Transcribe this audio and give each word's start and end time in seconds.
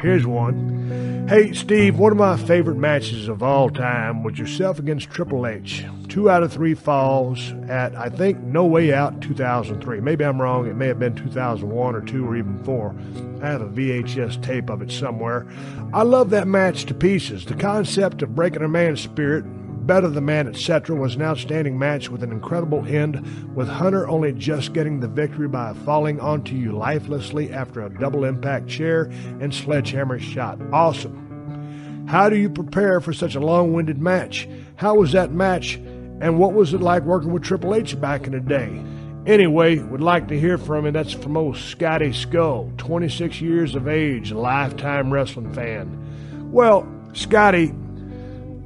Here's 0.00 0.26
one. 0.26 1.26
Hey, 1.28 1.52
Steve, 1.52 1.98
one 1.98 2.10
of 2.10 2.18
my 2.18 2.38
favorite 2.38 2.78
matches 2.78 3.28
of 3.28 3.42
all 3.42 3.68
time 3.68 4.22
was 4.22 4.38
yourself 4.38 4.78
against 4.78 5.10
Triple 5.10 5.46
H. 5.46 5.84
Two 6.08 6.30
out 6.30 6.42
of 6.42 6.50
three 6.50 6.74
falls 6.74 7.52
at, 7.68 7.94
I 7.94 8.08
think, 8.08 8.38
No 8.40 8.64
Way 8.64 8.94
Out 8.94 9.20
2003. 9.20 10.00
Maybe 10.00 10.24
I'm 10.24 10.40
wrong. 10.40 10.66
It 10.66 10.74
may 10.74 10.86
have 10.86 10.98
been 10.98 11.14
2001 11.14 11.94
or 11.94 12.00
2 12.00 12.26
or 12.26 12.34
even 12.34 12.64
4. 12.64 12.94
I 13.42 13.46
have 13.46 13.60
a 13.60 13.68
VHS 13.68 14.42
tape 14.42 14.70
of 14.70 14.80
it 14.80 14.90
somewhere. 14.90 15.46
I 15.92 16.02
love 16.02 16.30
that 16.30 16.48
match 16.48 16.86
to 16.86 16.94
pieces. 16.94 17.44
The 17.44 17.54
concept 17.54 18.22
of 18.22 18.34
breaking 18.34 18.62
a 18.62 18.68
man's 18.68 19.02
spirit, 19.02 19.44
Better 19.86 20.08
the 20.08 20.20
Man, 20.20 20.46
etc., 20.46 20.94
was 20.94 21.14
an 21.14 21.22
outstanding 21.22 21.78
match 21.78 22.10
with 22.10 22.22
an 22.22 22.30
incredible 22.32 22.84
end, 22.86 23.24
with 23.56 23.68
Hunter 23.68 24.08
only 24.08 24.32
just 24.32 24.72
getting 24.72 25.00
the 25.00 25.08
victory 25.08 25.48
by 25.48 25.72
falling 25.72 26.20
onto 26.20 26.54
you 26.54 26.72
lifelessly 26.72 27.52
after 27.52 27.84
a 27.84 27.98
double 27.98 28.24
impact 28.24 28.68
chair 28.68 29.04
and 29.40 29.54
sledgehammer 29.54 30.18
shot. 30.18 30.60
Awesome. 30.72 32.06
How 32.08 32.28
do 32.28 32.36
you 32.36 32.50
prepare 32.50 33.00
for 33.00 33.12
such 33.12 33.34
a 33.34 33.40
long 33.40 33.72
winded 33.72 34.00
match? 34.00 34.48
How 34.76 34.96
was 34.96 35.12
that 35.12 35.32
match, 35.32 35.76
and 35.76 36.38
what 36.38 36.52
was 36.52 36.74
it 36.74 36.80
like 36.80 37.04
working 37.04 37.32
with 37.32 37.42
Triple 37.42 37.74
H 37.74 38.00
back 38.00 38.26
in 38.26 38.32
the 38.32 38.40
day? 38.40 38.82
Anyway, 39.26 39.78
would 39.78 40.00
like 40.00 40.28
to 40.28 40.38
hear 40.38 40.56
from 40.56 40.86
you. 40.86 40.92
That's 40.92 41.12
from 41.12 41.36
old 41.36 41.56
Scotty 41.56 42.12
Skull, 42.12 42.72
26 42.78 43.40
years 43.40 43.74
of 43.74 43.86
age, 43.86 44.32
lifetime 44.32 45.12
wrestling 45.12 45.52
fan. 45.52 46.50
Well, 46.50 46.88
Scotty, 47.12 47.74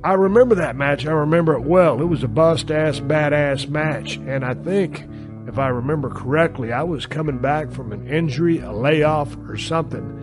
I 0.04 0.12
remember 0.12 0.54
that 0.56 0.76
match. 0.76 1.06
I 1.06 1.12
remember 1.12 1.54
it 1.54 1.62
well. 1.62 2.02
It 2.02 2.04
was 2.04 2.22
a 2.22 2.28
bust 2.28 2.70
ass, 2.70 3.00
badass 3.00 3.70
match. 3.70 4.16
And 4.16 4.44
I 4.44 4.52
think, 4.52 5.06
if 5.48 5.58
I 5.58 5.68
remember 5.68 6.10
correctly, 6.10 6.72
I 6.72 6.82
was 6.82 7.06
coming 7.06 7.38
back 7.38 7.70
from 7.72 7.90
an 7.90 8.06
injury, 8.06 8.58
a 8.58 8.70
layoff, 8.70 9.34
or 9.48 9.56
something. 9.56 10.20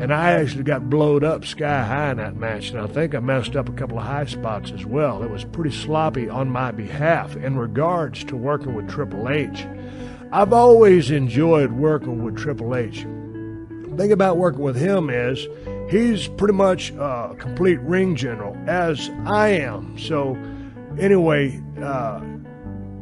And 0.00 0.10
I 0.10 0.30
actually 0.30 0.62
got 0.64 0.88
blowed 0.88 1.22
up 1.22 1.44
sky 1.44 1.84
high 1.84 2.12
in 2.12 2.16
that 2.16 2.36
match. 2.36 2.70
And 2.70 2.80
I 2.80 2.86
think 2.86 3.14
I 3.14 3.18
messed 3.20 3.56
up 3.56 3.68
a 3.68 3.72
couple 3.72 3.98
of 3.98 4.06
high 4.06 4.24
spots 4.24 4.72
as 4.72 4.86
well. 4.86 5.22
It 5.22 5.30
was 5.30 5.44
pretty 5.44 5.76
sloppy 5.76 6.30
on 6.30 6.48
my 6.48 6.70
behalf 6.70 7.36
in 7.36 7.58
regards 7.58 8.24
to 8.24 8.36
working 8.36 8.74
with 8.74 8.88
Triple 8.88 9.28
H. 9.28 9.66
I've 10.32 10.54
always 10.54 11.10
enjoyed 11.10 11.72
working 11.72 12.24
with 12.24 12.38
Triple 12.38 12.74
H. 12.74 13.02
The 13.02 13.94
thing 13.98 14.12
about 14.12 14.38
working 14.38 14.62
with 14.62 14.76
him 14.76 15.10
is 15.10 15.46
he's 15.90 16.28
pretty 16.28 16.54
much 16.54 16.90
a 16.92 17.34
complete 17.38 17.80
ring 17.80 18.16
general, 18.16 18.56
as 18.66 19.10
I 19.26 19.48
am. 19.48 19.98
So, 19.98 20.38
anyway, 20.98 21.60
uh, 21.82 22.20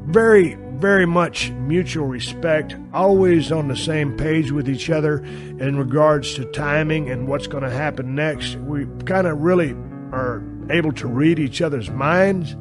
very, 0.07 0.55
very 0.77 1.07
much 1.07 1.51
mutual 1.51 2.07
respect, 2.07 2.75
always 2.95 3.53
on 3.53 3.69
the 3.69 3.77
same 3.77 4.17
page 4.17 4.51
with 4.51 4.69
each 4.69 4.89
other 4.89 5.19
in 5.19 5.77
regards 5.77 6.35
to 6.35 6.45
timing 6.47 7.11
and 7.11 7.29
what's 7.29 7.47
going 7.47 7.65
to 7.65 7.71
happen 7.71 8.15
next. 8.15 8.57
We 8.57 8.87
kind 9.05 9.27
of 9.27 9.41
really 9.41 9.73
are 10.13 10.43
able 10.71 10.93
to 10.93 11.07
read 11.07 11.39
each 11.39 11.61
other's 11.61 11.91
minds. 11.91 12.57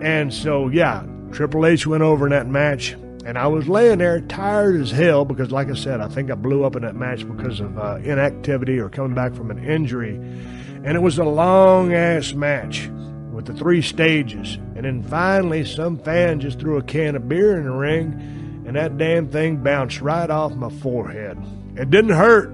And 0.00 0.32
so, 0.32 0.68
yeah, 0.68 1.04
Triple 1.32 1.66
H 1.66 1.86
went 1.86 2.02
over 2.02 2.26
in 2.26 2.30
that 2.30 2.46
match 2.46 2.94
and 3.26 3.36
I 3.36 3.48
was 3.48 3.68
laying 3.68 3.98
there 3.98 4.20
tired 4.20 4.80
as 4.80 4.92
hell 4.92 5.24
because, 5.24 5.50
like 5.50 5.68
I 5.68 5.74
said, 5.74 6.00
I 6.00 6.06
think 6.06 6.30
I 6.30 6.36
blew 6.36 6.62
up 6.62 6.76
in 6.76 6.82
that 6.82 6.94
match 6.94 7.26
because 7.26 7.58
of 7.58 7.76
uh, 7.76 7.96
inactivity 7.96 8.78
or 8.78 8.88
coming 8.88 9.16
back 9.16 9.34
from 9.34 9.50
an 9.50 9.58
injury. 9.64 10.14
And 10.14 10.96
it 10.96 11.02
was 11.02 11.18
a 11.18 11.24
long 11.24 11.92
ass 11.92 12.34
match 12.34 12.88
with 13.32 13.46
the 13.46 13.52
three 13.52 13.82
stages. 13.82 14.54
And 14.76 14.84
then 14.84 15.02
finally, 15.02 15.64
some 15.64 15.98
fan 15.98 16.38
just 16.38 16.60
threw 16.60 16.76
a 16.76 16.82
can 16.82 17.16
of 17.16 17.28
beer 17.28 17.58
in 17.58 17.64
the 17.64 17.72
ring, 17.72 18.12
and 18.64 18.76
that 18.76 18.96
damn 18.96 19.28
thing 19.28 19.56
bounced 19.56 20.00
right 20.00 20.30
off 20.30 20.54
my 20.54 20.70
forehead. 20.70 21.36
It 21.74 21.90
didn't 21.90 22.14
hurt. 22.14 22.52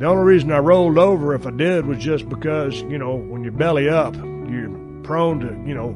The 0.00 0.04
only 0.04 0.24
reason 0.24 0.52
I 0.52 0.58
rolled 0.58 0.98
over, 0.98 1.34
if 1.34 1.46
I 1.46 1.50
did, 1.50 1.86
was 1.86 1.96
just 1.96 2.28
because, 2.28 2.82
you 2.82 2.98
know, 2.98 3.16
when 3.16 3.42
you 3.42 3.52
belly 3.52 3.88
up, 3.88 4.14
you're 4.16 5.02
prone 5.02 5.40
to, 5.40 5.46
you 5.66 5.74
know, 5.74 5.94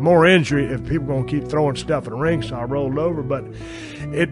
more 0.00 0.26
injury 0.26 0.66
if 0.66 0.86
people 0.86 1.06
going 1.06 1.26
to 1.26 1.30
keep 1.30 1.48
throwing 1.48 1.76
stuff 1.76 2.04
in 2.04 2.10
the 2.10 2.18
ring. 2.18 2.42
So 2.42 2.56
I 2.56 2.64
rolled 2.64 2.98
over, 2.98 3.22
but 3.22 3.44
it 4.12 4.30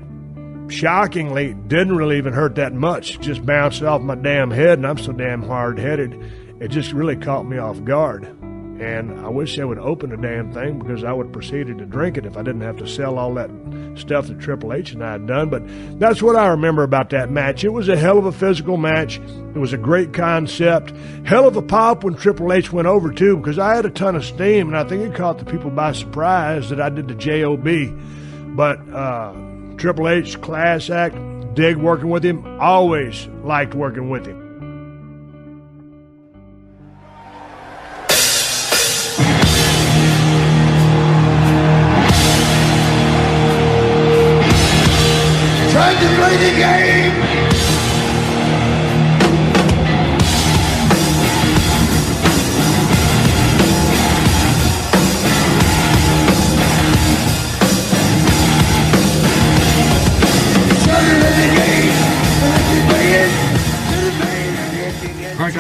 shockingly 0.69 1.55
didn't 1.55 1.97
really 1.97 2.19
even 2.19 2.33
hurt 2.33 2.55
that 2.57 2.73
much. 2.73 3.17
It 3.17 3.21
just 3.21 3.45
bounced 3.45 3.83
off 3.83 4.01
my 4.01 4.15
damn 4.15 4.51
head, 4.51 4.79
and 4.79 4.87
I'm 4.87 4.99
so 4.99 5.13
damn 5.13 5.43
hard 5.43 5.79
headed. 5.79 6.15
It 6.61 6.69
just 6.69 6.93
really 6.93 7.17
caught 7.17 7.45
me 7.45 7.59
off 7.59 7.83
guard. 7.85 8.44
And 8.81 9.21
I 9.21 9.29
wish 9.29 9.57
they 9.57 9.65
would 9.65 9.79
open 9.79 10.11
the 10.11 10.17
damn 10.17 10.53
thing 10.53 10.81
because 10.81 11.05
I 11.05 11.13
would 11.13 11.27
have 11.27 11.33
proceeded 11.33 11.79
to 11.79 11.87
drink 11.87 12.17
it 12.17 12.27
if 12.27 12.37
I 12.37 12.43
didn't 12.43 12.63
have 12.63 12.77
to 12.79 12.89
sell 12.89 13.19
all 13.19 13.35
that 13.35 13.51
stuff 13.97 14.27
that 14.27 14.41
Triple 14.41 14.73
H 14.73 14.93
and 14.93 15.05
I 15.05 15.13
had 15.13 15.27
done. 15.27 15.49
But 15.49 15.63
that's 16.01 16.21
what 16.21 16.35
I 16.35 16.49
remember 16.49 16.83
about 16.83 17.11
that 17.11 17.31
match. 17.31 17.63
It 17.65 17.69
was 17.69 17.89
a 17.89 17.97
hell 17.97 18.19
of 18.19 18.27
a 18.27 18.33
physical 18.33 18.77
match. 18.77 19.19
It 19.19 19.59
was 19.59 19.73
a 19.73 19.79
great 19.79 20.13
concept. 20.13 20.93
Hell 21.25 21.47
of 21.47 21.57
a 21.57 21.63
pop 21.63 22.03
when 22.03 22.15
Triple 22.15 22.53
H 22.53 22.73
went 22.73 22.89
over, 22.89 23.13
too, 23.13 23.37
because 23.37 23.59
I 23.59 23.77
had 23.77 23.87
a 23.87 23.91
ton 23.91 24.17
of 24.17 24.25
steam, 24.25 24.69
and 24.69 24.77
I 24.77 24.83
think 24.83 25.03
it 25.03 25.15
caught 25.15 25.39
the 25.39 25.45
people 25.45 25.71
by 25.71 25.93
surprise 25.93 26.71
that 26.71 26.81
I 26.81 26.89
did 26.89 27.07
the 27.07 27.15
JOB. 27.15 28.57
But 28.57 28.81
uh, 28.93 29.33
Triple 29.77 30.09
H, 30.09 30.41
class 30.41 30.91
act, 30.91 31.15
dig 31.55 31.77
working 31.77 32.11
with 32.11 32.25
him, 32.25 32.61
always 32.61 33.27
liked 33.45 33.75
working 33.75 34.11
with 34.11 34.27
him. 34.27 34.44
Trying 45.75 45.99
to 45.99 46.07
play 46.15 46.37
the 46.37 46.57
game. 46.57 47.64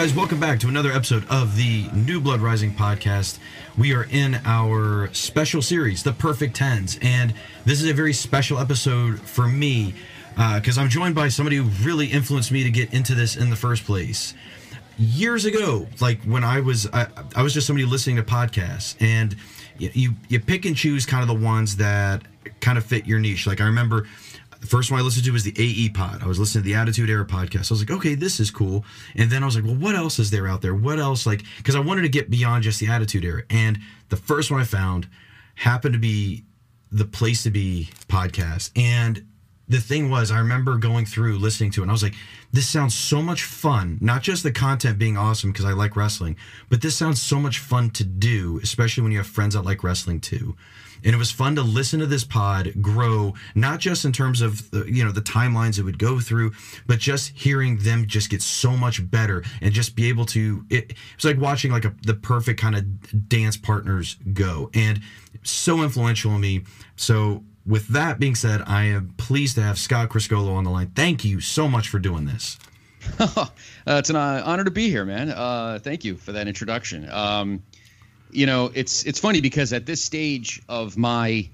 Guys, 0.04 0.14
welcome 0.14 0.38
back 0.38 0.60
to 0.60 0.68
another 0.68 0.92
episode 0.92 1.26
of 1.30 1.56
the 1.56 1.88
New 1.94 2.20
Blood 2.20 2.42
Rising 2.42 2.74
podcast. 2.74 3.38
We 3.78 3.94
are 3.94 4.06
in 4.10 4.38
our 4.44 5.08
special 5.14 5.62
series, 5.62 6.02
The 6.02 6.12
Perfect 6.12 6.54
Tens, 6.54 6.98
and 7.00 7.32
this 7.64 7.80
is 7.80 7.88
a 7.88 7.94
very 7.94 8.12
special 8.12 8.58
episode 8.58 9.18
for 9.18 9.48
me 9.48 9.94
uh, 10.36 10.60
because 10.60 10.76
I'm 10.76 10.90
joined 10.90 11.14
by 11.14 11.28
somebody 11.28 11.56
who 11.56 11.70
really 11.82 12.08
influenced 12.08 12.52
me 12.52 12.64
to 12.64 12.70
get 12.70 12.92
into 12.92 13.14
this 13.14 13.34
in 13.34 13.48
the 13.48 13.56
first 13.56 13.84
place. 13.84 14.34
Years 14.98 15.46
ago, 15.46 15.86
like 16.02 16.20
when 16.24 16.44
I 16.44 16.60
was, 16.60 16.86
I, 16.92 17.06
I 17.34 17.42
was 17.42 17.54
just 17.54 17.66
somebody 17.66 17.86
listening 17.86 18.16
to 18.16 18.22
podcasts, 18.22 19.00
and 19.00 19.34
you, 19.78 19.90
you 19.94 20.14
you 20.28 20.38
pick 20.38 20.66
and 20.66 20.76
choose 20.76 21.06
kind 21.06 21.22
of 21.22 21.28
the 21.28 21.42
ones 21.42 21.76
that 21.76 22.20
kind 22.60 22.76
of 22.76 22.84
fit 22.84 23.06
your 23.06 23.20
niche. 23.20 23.46
Like 23.46 23.62
I 23.62 23.64
remember 23.64 24.06
the 24.64 24.70
first 24.70 24.90
one 24.90 24.98
I 24.98 25.02
listened 25.02 25.26
to 25.26 25.32
was 25.32 25.44
the 25.44 25.54
AE 25.58 25.90
Pod. 25.90 26.22
I 26.22 26.26
was 26.26 26.38
listening 26.38 26.64
to 26.64 26.66
the 26.70 26.74
Attitude 26.74 27.10
Era 27.10 27.26
podcast. 27.26 27.70
I 27.70 27.74
was 27.74 27.80
like, 27.82 27.90
okay, 27.90 28.14
this 28.14 28.40
is 28.40 28.50
cool. 28.50 28.82
And 29.14 29.30
then 29.30 29.42
I 29.42 29.46
was 29.46 29.56
like, 29.56 29.64
well, 29.66 29.74
what 29.74 29.94
else 29.94 30.18
is 30.18 30.30
there 30.30 30.48
out 30.48 30.62
there? 30.62 30.74
What 30.74 30.98
else? 30.98 31.26
Like, 31.26 31.44
because 31.58 31.76
I 31.76 31.80
wanted 31.80 32.00
to 32.02 32.08
get 32.08 32.30
beyond 32.30 32.64
just 32.64 32.80
the 32.80 32.88
Attitude 32.88 33.26
Era. 33.26 33.42
And 33.50 33.78
the 34.08 34.16
first 34.16 34.50
one 34.50 34.62
I 34.62 34.64
found 34.64 35.06
happened 35.56 35.92
to 35.92 35.98
be 35.98 36.46
the 36.90 37.04
Place 37.04 37.42
to 37.42 37.50
Be 37.50 37.90
podcast. 38.08 38.70
And 38.74 39.26
the 39.68 39.80
thing 39.80 40.08
was, 40.08 40.30
I 40.30 40.38
remember 40.38 40.78
going 40.78 41.04
through 41.04 41.36
listening 41.36 41.70
to 41.72 41.82
it, 41.82 41.84
and 41.84 41.90
I 41.90 41.92
was 41.92 42.02
like, 42.02 42.14
this 42.50 42.66
sounds 42.66 42.94
so 42.94 43.20
much 43.20 43.44
fun. 43.44 43.98
Not 44.00 44.22
just 44.22 44.44
the 44.44 44.50
content 44.50 44.98
being 44.98 45.18
awesome 45.18 45.52
because 45.52 45.66
I 45.66 45.72
like 45.72 45.94
wrestling, 45.94 46.36
but 46.70 46.80
this 46.80 46.96
sounds 46.96 47.20
so 47.20 47.38
much 47.38 47.58
fun 47.58 47.90
to 47.90 48.04
do, 48.04 48.60
especially 48.62 49.02
when 49.02 49.12
you 49.12 49.18
have 49.18 49.26
friends 49.26 49.54
that 49.54 49.62
like 49.62 49.84
wrestling 49.84 50.20
too. 50.20 50.56
And 51.04 51.14
it 51.14 51.18
was 51.18 51.30
fun 51.30 51.54
to 51.56 51.62
listen 51.62 52.00
to 52.00 52.06
this 52.06 52.24
pod 52.24 52.72
grow, 52.80 53.34
not 53.54 53.80
just 53.80 54.04
in 54.04 54.12
terms 54.12 54.40
of 54.40 54.70
the, 54.70 54.84
you 54.84 55.04
know 55.04 55.12
the 55.12 55.20
timelines 55.20 55.78
it 55.78 55.82
would 55.82 55.98
go 55.98 56.20
through, 56.20 56.52
but 56.86 56.98
just 56.98 57.30
hearing 57.30 57.78
them 57.78 58.06
just 58.06 58.30
get 58.30 58.42
so 58.42 58.76
much 58.76 59.08
better 59.10 59.44
and 59.60 59.72
just 59.72 59.96
be 59.96 60.08
able 60.08 60.26
to. 60.26 60.64
It, 60.70 60.92
it 60.92 60.96
was 61.16 61.24
like 61.24 61.38
watching 61.38 61.70
like 61.70 61.84
a, 61.84 61.94
the 62.02 62.14
perfect 62.14 62.60
kind 62.60 62.76
of 62.76 63.28
dance 63.28 63.56
partners 63.56 64.16
go, 64.32 64.70
and 64.74 65.00
so 65.42 65.82
influential 65.82 66.34
in 66.34 66.40
me. 66.40 66.64
So 66.96 67.44
with 67.66 67.88
that 67.88 68.18
being 68.18 68.34
said, 68.34 68.62
I 68.66 68.84
am 68.84 69.14
pleased 69.16 69.56
to 69.56 69.62
have 69.62 69.78
Scott 69.78 70.08
Criscuolo 70.10 70.54
on 70.54 70.64
the 70.64 70.70
line. 70.70 70.92
Thank 70.94 71.24
you 71.24 71.40
so 71.40 71.68
much 71.68 71.88
for 71.88 71.98
doing 71.98 72.24
this. 72.24 72.58
uh, 73.18 73.46
it's 73.86 74.10
an 74.10 74.16
uh, 74.16 74.42
honor 74.44 74.64
to 74.64 74.70
be 74.70 74.88
here, 74.88 75.04
man. 75.04 75.30
Uh, 75.30 75.78
thank 75.82 76.04
you 76.04 76.16
for 76.16 76.32
that 76.32 76.48
introduction. 76.48 77.08
Um, 77.10 77.62
you 78.34 78.46
know, 78.46 78.70
it's 78.74 79.04
it's 79.04 79.20
funny 79.20 79.40
because 79.40 79.72
at 79.72 79.86
this 79.86 80.02
stage 80.02 80.60
of 80.68 80.96
my 80.98 81.48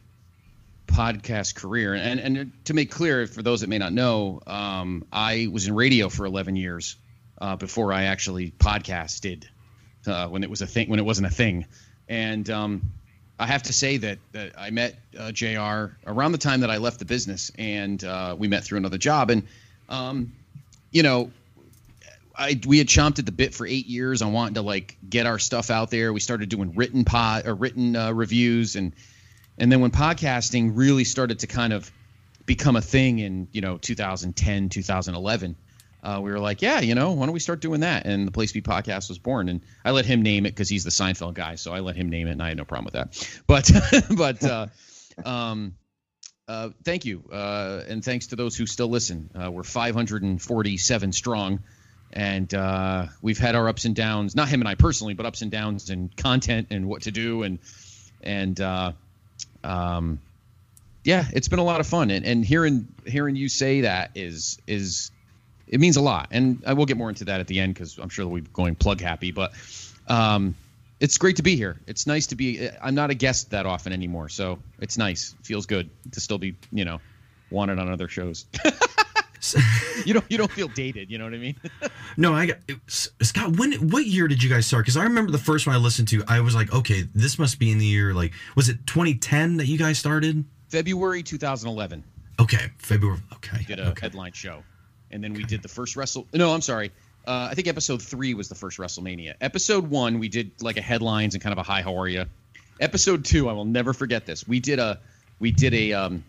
podcast 0.86 1.54
career, 1.54 1.94
and 1.94 2.18
and 2.18 2.52
to 2.64 2.74
make 2.74 2.90
clear 2.90 3.26
for 3.26 3.42
those 3.42 3.60
that 3.60 3.68
may 3.68 3.78
not 3.78 3.92
know, 3.92 4.40
um, 4.46 5.04
I 5.12 5.48
was 5.52 5.66
in 5.66 5.74
radio 5.74 6.08
for 6.08 6.24
11 6.24 6.56
years 6.56 6.96
uh, 7.38 7.56
before 7.56 7.92
I 7.92 8.04
actually 8.04 8.50
podcasted 8.50 9.44
uh, 10.06 10.28
when 10.28 10.42
it 10.42 10.50
was 10.50 10.62
a 10.62 10.66
thing 10.66 10.88
when 10.88 10.98
it 10.98 11.04
wasn't 11.04 11.26
a 11.26 11.30
thing, 11.30 11.66
and 12.08 12.48
um, 12.48 12.90
I 13.38 13.46
have 13.46 13.64
to 13.64 13.74
say 13.74 13.98
that, 13.98 14.18
that 14.32 14.52
I 14.58 14.70
met 14.70 14.98
uh, 15.18 15.32
Jr. 15.32 15.92
around 16.06 16.32
the 16.32 16.38
time 16.38 16.60
that 16.60 16.70
I 16.70 16.78
left 16.78 16.98
the 16.98 17.04
business, 17.04 17.52
and 17.58 18.02
uh, 18.02 18.36
we 18.38 18.48
met 18.48 18.64
through 18.64 18.78
another 18.78 18.98
job, 18.98 19.30
and 19.30 19.42
um, 19.90 20.32
you 20.90 21.02
know, 21.02 21.30
I 22.40 22.58
we 22.66 22.78
had 22.78 22.86
chomped 22.86 23.18
at 23.18 23.26
the 23.26 23.32
bit 23.32 23.54
for 23.54 23.66
eight 23.66 23.86
years 23.86 24.22
on 24.22 24.32
wanting 24.32 24.54
to 24.54 24.62
like 24.62 24.96
get 25.06 25.26
our 25.26 25.38
stuff 25.38 25.70
out 25.70 25.90
there. 25.90 26.10
We 26.10 26.20
started 26.20 26.48
doing 26.48 26.74
written 26.74 27.04
pod 27.04 27.46
or 27.46 27.54
written 27.54 27.94
uh, 27.94 28.12
reviews, 28.12 28.76
and 28.76 28.94
and 29.58 29.70
then 29.70 29.80
when 29.80 29.90
podcasting 29.90 30.72
really 30.74 31.04
started 31.04 31.40
to 31.40 31.46
kind 31.46 31.74
of 31.74 31.90
become 32.46 32.76
a 32.76 32.80
thing 32.80 33.18
in 33.18 33.48
you 33.52 33.60
know 33.60 33.76
2010, 33.76 34.70
2011. 34.70 35.56
Uh, 36.02 36.18
we 36.22 36.30
were 36.30 36.38
like, 36.38 36.62
yeah, 36.62 36.80
you 36.80 36.94
know, 36.94 37.12
why 37.12 37.26
don't 37.26 37.34
we 37.34 37.40
start 37.40 37.60
doing 37.60 37.80
that? 37.80 38.06
And 38.06 38.26
the 38.26 38.32
Place 38.32 38.52
Be 38.52 38.62
podcast 38.62 39.10
was 39.10 39.18
born. 39.18 39.50
And 39.50 39.60
I 39.84 39.90
let 39.90 40.06
him 40.06 40.22
name 40.22 40.46
it 40.46 40.50
because 40.52 40.70
he's 40.70 40.82
the 40.82 40.90
Seinfeld 40.90 41.34
guy, 41.34 41.56
so 41.56 41.74
I 41.74 41.80
let 41.80 41.94
him 41.94 42.08
name 42.08 42.26
it, 42.26 42.30
and 42.30 42.42
I 42.42 42.48
had 42.48 42.56
no 42.56 42.64
problem 42.64 42.86
with 42.86 42.94
that. 42.94 43.42
But 43.46 43.70
but 44.16 44.42
uh, 44.42 44.66
um, 45.28 45.74
uh, 46.48 46.70
thank 46.84 47.04
you, 47.04 47.22
uh, 47.30 47.82
and 47.86 48.02
thanks 48.02 48.28
to 48.28 48.36
those 48.36 48.56
who 48.56 48.64
still 48.66 48.88
listen. 48.88 49.30
Uh, 49.34 49.50
we're 49.50 49.62
547 49.62 51.12
strong, 51.12 51.60
and 52.12 52.52
uh, 52.54 53.06
we've 53.22 53.38
had 53.38 53.54
our 53.54 53.68
ups 53.68 53.84
and 53.84 53.94
downs. 53.94 54.34
Not 54.34 54.48
him 54.48 54.60
and 54.60 54.68
I 54.68 54.74
personally, 54.74 55.14
but 55.14 55.26
ups 55.26 55.42
and 55.42 55.50
downs 55.50 55.90
in 55.90 56.10
content 56.16 56.68
and 56.70 56.88
what 56.88 57.02
to 57.02 57.10
do, 57.10 57.42
and 57.42 57.58
and 58.22 58.60
uh, 58.60 58.92
um, 59.64 60.20
yeah, 61.04 61.26
it's 61.32 61.48
been 61.48 61.58
a 61.58 61.64
lot 61.64 61.80
of 61.80 61.86
fun. 61.86 62.10
And, 62.10 62.24
and 62.24 62.44
hearing 62.44 62.88
hearing 63.06 63.36
you 63.36 63.48
say 63.48 63.82
that 63.82 64.10
is 64.14 64.58
is 64.66 65.10
it 65.70 65.80
means 65.80 65.96
a 65.96 66.02
lot. 66.02 66.28
And 66.32 66.62
I 66.66 66.74
will 66.74 66.86
get 66.86 66.96
more 66.96 67.08
into 67.08 67.26
that 67.26 67.40
at 67.40 67.46
the 67.46 67.60
end 67.60 67.74
because 67.74 67.98
I'm 67.98 68.08
sure 68.08 68.26
we'll 68.26 68.42
be 68.42 68.48
going 68.52 68.74
plug 68.74 69.00
happy. 69.00 69.30
But 69.30 69.52
um, 70.08 70.56
it's 70.98 71.16
great 71.16 71.36
to 71.36 71.42
be 71.42 71.56
here. 71.56 71.80
It's 71.86 72.06
nice 72.06 72.28
to 72.28 72.34
be. 72.34 72.68
I'm 72.82 72.94
not 72.94 73.10
a 73.10 73.14
guest 73.14 73.50
that 73.50 73.66
often 73.66 73.92
anymore, 73.92 74.28
so 74.28 74.58
it's 74.80 74.98
nice. 74.98 75.34
Feels 75.42 75.66
good 75.66 75.88
to 76.12 76.20
still 76.20 76.38
be, 76.38 76.56
you 76.72 76.84
know, 76.84 77.00
wanted 77.50 77.78
on 77.78 77.88
other 77.88 78.08
shows. 78.08 78.46
you 80.04 80.14
don't 80.14 80.24
you 80.30 80.38
don't 80.38 80.50
feel 80.50 80.68
dated. 80.68 81.10
You 81.10 81.18
know 81.18 81.24
what 81.24 81.34
I 81.34 81.38
mean? 81.38 81.56
No, 82.16 82.34
I 82.34 82.46
got 82.46 82.58
Scott. 82.88 83.56
When 83.56 83.72
what 83.90 84.04
year 84.04 84.26
did 84.26 84.42
you 84.42 84.50
guys 84.50 84.66
start? 84.66 84.84
Because 84.84 84.96
I 84.96 85.04
remember 85.04 85.30
the 85.30 85.38
first 85.38 85.66
one 85.66 85.76
I 85.76 85.78
listened 85.78 86.08
to, 86.08 86.24
I 86.26 86.40
was 86.40 86.56
like, 86.56 86.72
okay, 86.74 87.04
this 87.14 87.38
must 87.38 87.58
be 87.60 87.70
in 87.70 87.78
the 87.78 87.86
year 87.86 88.12
like 88.12 88.32
was 88.56 88.68
it 88.68 88.84
2010 88.86 89.58
that 89.58 89.66
you 89.66 89.78
guys 89.78 89.98
started? 89.98 90.44
February 90.68 91.22
2011. 91.22 92.02
Okay, 92.40 92.70
February. 92.78 93.20
Okay, 93.34 93.58
We 93.58 93.64
did 93.64 93.78
a 93.78 93.90
okay. 93.90 94.00
headline 94.02 94.32
show, 94.32 94.62
and 95.10 95.22
then 95.22 95.34
we 95.34 95.44
did 95.44 95.62
the 95.62 95.68
first 95.68 95.94
wrestle. 95.96 96.26
No, 96.34 96.52
I'm 96.52 96.62
sorry. 96.62 96.90
Uh, 97.26 97.48
I 97.50 97.54
think 97.54 97.68
episode 97.68 98.02
three 98.02 98.34
was 98.34 98.48
the 98.48 98.54
first 98.54 98.78
WrestleMania. 98.78 99.34
Episode 99.40 99.88
one, 99.88 100.18
we 100.18 100.28
did 100.28 100.50
like 100.62 100.78
a 100.78 100.82
headlines 100.82 101.34
and 101.34 101.42
kind 101.42 101.52
of 101.52 101.58
a 101.58 101.62
hi, 101.62 101.82
how 101.82 101.96
are 101.96 102.08
you? 102.08 102.24
Episode 102.80 103.24
two, 103.24 103.48
I 103.48 103.52
will 103.52 103.66
never 103.66 103.92
forget 103.92 104.26
this. 104.26 104.48
We 104.48 104.58
did 104.58 104.78
a 104.78 104.98
we 105.38 105.52
did 105.52 105.74
a 105.74 105.92
um, 105.92 106.24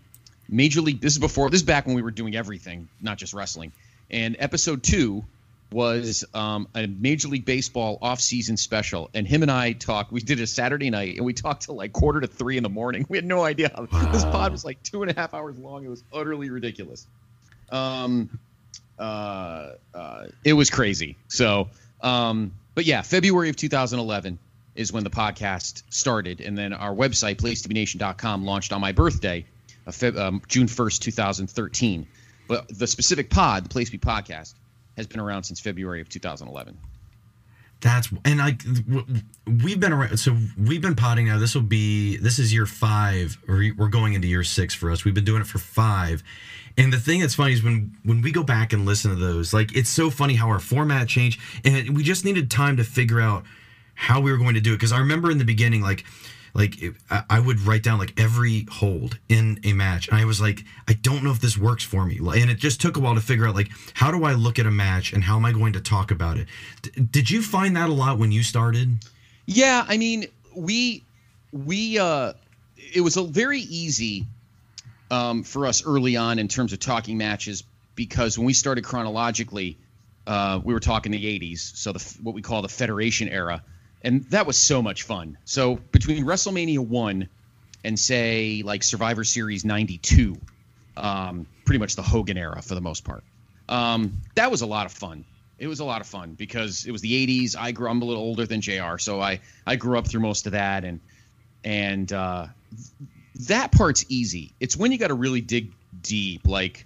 major 0.51 0.81
league. 0.81 1.01
This 1.01 1.13
is 1.13 1.19
before. 1.19 1.49
This 1.49 1.61
is 1.61 1.65
back 1.65 1.87
when 1.87 1.95
we 1.95 2.01
were 2.01 2.11
doing 2.11 2.35
everything, 2.35 2.89
not 3.01 3.17
just 3.17 3.33
wrestling. 3.33 3.71
And 4.11 4.35
episode 4.37 4.83
two 4.83 5.23
was 5.71 6.25
um, 6.33 6.67
a 6.75 6.85
Major 6.85 7.29
League 7.29 7.45
Baseball 7.45 7.97
off-season 8.01 8.57
special, 8.57 9.09
and 9.13 9.25
him 9.25 9.41
and 9.41 9.49
I 9.49 9.71
talked. 9.71 10.11
We 10.11 10.19
did 10.19 10.39
it 10.39 10.43
a 10.43 10.47
Saturday 10.47 10.89
night, 10.89 11.15
and 11.15 11.25
we 11.25 11.33
talked 11.33 11.63
till 11.63 11.75
like 11.75 11.93
quarter 11.93 12.19
to 12.19 12.27
three 12.27 12.57
in 12.57 12.63
the 12.63 12.69
morning. 12.69 13.05
We 13.09 13.17
had 13.17 13.25
no 13.25 13.43
idea. 13.43 13.71
How, 13.73 13.85
This 14.11 14.23
pod 14.23 14.51
was 14.51 14.63
like 14.63 14.81
two 14.83 15.01
and 15.01 15.11
a 15.11 15.13
half 15.13 15.33
hours 15.33 15.57
long. 15.57 15.83
It 15.85 15.89
was 15.89 16.03
utterly 16.13 16.49
ridiculous. 16.49 17.05
Um, 17.69 18.37
uh, 18.99 19.71
uh, 19.93 20.27
it 20.43 20.53
was 20.53 20.69
crazy. 20.69 21.17
So, 21.27 21.69
um, 22.01 22.53
but 22.75 22.85
yeah, 22.85 23.01
February 23.01 23.49
of 23.49 23.55
2011 23.55 24.39
is 24.75 24.93
when 24.93 25.03
the 25.03 25.09
podcast 25.09 25.83
started, 25.89 26.41
and 26.41 26.57
then 26.57 26.73
our 26.73 26.93
website, 26.93 27.37
placetobenation.com, 27.37 28.45
launched 28.45 28.71
on 28.71 28.79
my 28.81 28.91
birthday, 28.91 29.45
Um, 29.87 30.41
June 30.47 30.67
1st, 30.67 30.99
2013. 30.99 32.07
But 32.47 32.67
the 32.77 32.87
specific 32.87 33.29
pod, 33.29 33.65
the 33.65 33.69
Place 33.69 33.89
Be 33.89 33.97
podcast, 33.97 34.55
has 34.97 35.07
been 35.07 35.19
around 35.19 35.43
since 35.43 35.59
February 35.59 36.01
of 36.01 36.09
2011. 36.09 36.77
That's 37.81 38.09
and 38.25 38.37
like 38.37 38.61
we've 39.63 39.79
been 39.79 39.91
around. 39.91 40.17
So 40.17 40.37
we've 40.57 40.81
been 40.81 40.95
potting 40.95 41.25
now. 41.25 41.39
This 41.39 41.55
will 41.55 41.63
be 41.63 42.17
this 42.17 42.37
is 42.37 42.53
year 42.53 42.67
five, 42.67 43.37
or 43.47 43.63
we're 43.75 43.87
going 43.87 44.13
into 44.13 44.27
year 44.27 44.43
six 44.43 44.75
for 44.75 44.91
us. 44.91 45.03
We've 45.03 45.15
been 45.15 45.25
doing 45.25 45.41
it 45.41 45.47
for 45.47 45.57
five. 45.57 46.23
And 46.77 46.93
the 46.93 46.99
thing 46.99 47.21
that's 47.21 47.33
funny 47.33 47.53
is 47.53 47.63
when 47.63 47.97
when 48.03 48.21
we 48.21 48.31
go 48.31 48.43
back 48.43 48.71
and 48.71 48.85
listen 48.85 49.09
to 49.09 49.17
those, 49.17 49.51
like 49.51 49.75
it's 49.75 49.89
so 49.89 50.11
funny 50.11 50.35
how 50.35 50.47
our 50.49 50.59
format 50.59 51.07
changed, 51.07 51.41
and 51.65 51.97
we 51.97 52.03
just 52.03 52.23
needed 52.23 52.51
time 52.51 52.77
to 52.77 52.83
figure 52.83 53.19
out 53.19 53.43
how 53.95 54.21
we 54.21 54.31
were 54.31 54.37
going 54.37 54.53
to 54.53 54.61
do 54.61 54.73
it. 54.73 54.75
Because 54.75 54.91
I 54.91 54.99
remember 54.99 55.31
in 55.31 55.39
the 55.39 55.45
beginning, 55.45 55.81
like 55.81 56.05
like 56.53 56.81
it, 56.81 56.95
I, 57.09 57.39
would 57.39 57.61
write 57.61 57.83
down 57.83 57.99
like 57.99 58.19
every 58.19 58.65
hold 58.71 59.17
in 59.29 59.59
a 59.63 59.73
match, 59.73 60.07
and 60.07 60.17
I 60.17 60.25
was 60.25 60.41
like, 60.41 60.63
I 60.87 60.93
don't 60.93 61.23
know 61.23 61.31
if 61.31 61.39
this 61.39 61.57
works 61.57 61.83
for 61.83 62.05
me, 62.05 62.17
and 62.19 62.49
it 62.49 62.57
just 62.57 62.81
took 62.81 62.97
a 62.97 62.99
while 62.99 63.15
to 63.15 63.21
figure 63.21 63.47
out 63.47 63.55
like 63.55 63.69
how 63.93 64.11
do 64.11 64.23
I 64.23 64.33
look 64.33 64.59
at 64.59 64.65
a 64.65 64.71
match 64.71 65.13
and 65.13 65.23
how 65.23 65.37
am 65.37 65.45
I 65.45 65.51
going 65.51 65.73
to 65.73 65.81
talk 65.81 66.11
about 66.11 66.37
it. 66.37 66.47
D- 66.81 66.91
did 67.09 67.29
you 67.29 67.41
find 67.41 67.75
that 67.75 67.89
a 67.89 67.93
lot 67.93 68.17
when 68.17 68.31
you 68.31 68.43
started? 68.43 68.97
Yeah, 69.45 69.85
I 69.87 69.97
mean, 69.97 70.25
we 70.55 71.03
we 71.51 71.99
uh 71.99 72.33
it 72.93 73.01
was 73.01 73.17
a 73.17 73.23
very 73.23 73.61
easy 73.61 74.25
um 75.09 75.43
for 75.43 75.65
us 75.65 75.85
early 75.85 76.17
on 76.17 76.39
in 76.39 76.47
terms 76.47 76.73
of 76.73 76.79
talking 76.79 77.17
matches 77.17 77.63
because 77.95 78.37
when 78.37 78.45
we 78.45 78.53
started 78.53 78.83
chronologically, 78.83 79.77
uh 80.27 80.59
we 80.63 80.73
were 80.73 80.79
talking 80.79 81.11
the 81.11 81.39
80s, 81.39 81.59
so 81.59 81.93
the 81.93 82.17
what 82.21 82.35
we 82.35 82.41
call 82.41 82.61
the 82.61 82.69
Federation 82.69 83.29
era, 83.29 83.63
and 84.03 84.23
that 84.25 84.45
was 84.45 84.57
so 84.57 84.81
much 84.81 85.03
fun. 85.03 85.37
So 85.45 85.75
between 85.75 86.25
WrestleMania 86.25 86.79
1 86.79 87.29
and 87.83 87.99
say 87.99 88.61
like 88.63 88.83
Survivor 88.83 89.23
Series 89.23 89.65
92, 89.65 90.37
um 90.97 91.47
pretty 91.65 91.79
much 91.79 91.95
the 91.95 92.01
Hogan 92.01 92.37
era 92.37 92.61
for 92.61 92.75
the 92.75 92.81
most 92.81 93.03
part. 93.03 93.23
Um 93.69 94.21
that 94.35 94.51
was 94.51 94.61
a 94.61 94.65
lot 94.65 94.85
of 94.85 94.91
fun. 94.91 95.25
It 95.57 95.67
was 95.67 95.79
a 95.79 95.85
lot 95.85 96.01
of 96.01 96.07
fun 96.07 96.33
because 96.33 96.85
it 96.85 96.91
was 96.91 97.01
the 97.01 97.27
80s 97.27 97.55
i 97.55 97.71
grew 97.71 97.87
i'm 97.87 98.01
a 98.01 98.05
little 98.05 98.23
older 98.23 98.47
than 98.47 98.61
jr 98.61 98.97
so 98.97 99.21
i 99.21 99.39
i 99.65 99.75
grew 99.75 99.97
up 99.97 100.07
through 100.07 100.21
most 100.21 100.45
of 100.47 100.53
that. 100.53 100.83
And 100.83 100.99
and 101.63 102.11
uh 102.11 102.47
that 103.47 103.71
part's 103.71 104.05
easy. 104.09 104.53
It's 104.59 104.75
when 104.75 104.91
you 104.91 104.97
got 104.97 105.07
to 105.07 105.13
really 105.13 105.41
dig 105.41 105.71
deep 106.01 106.47
like 106.47 106.85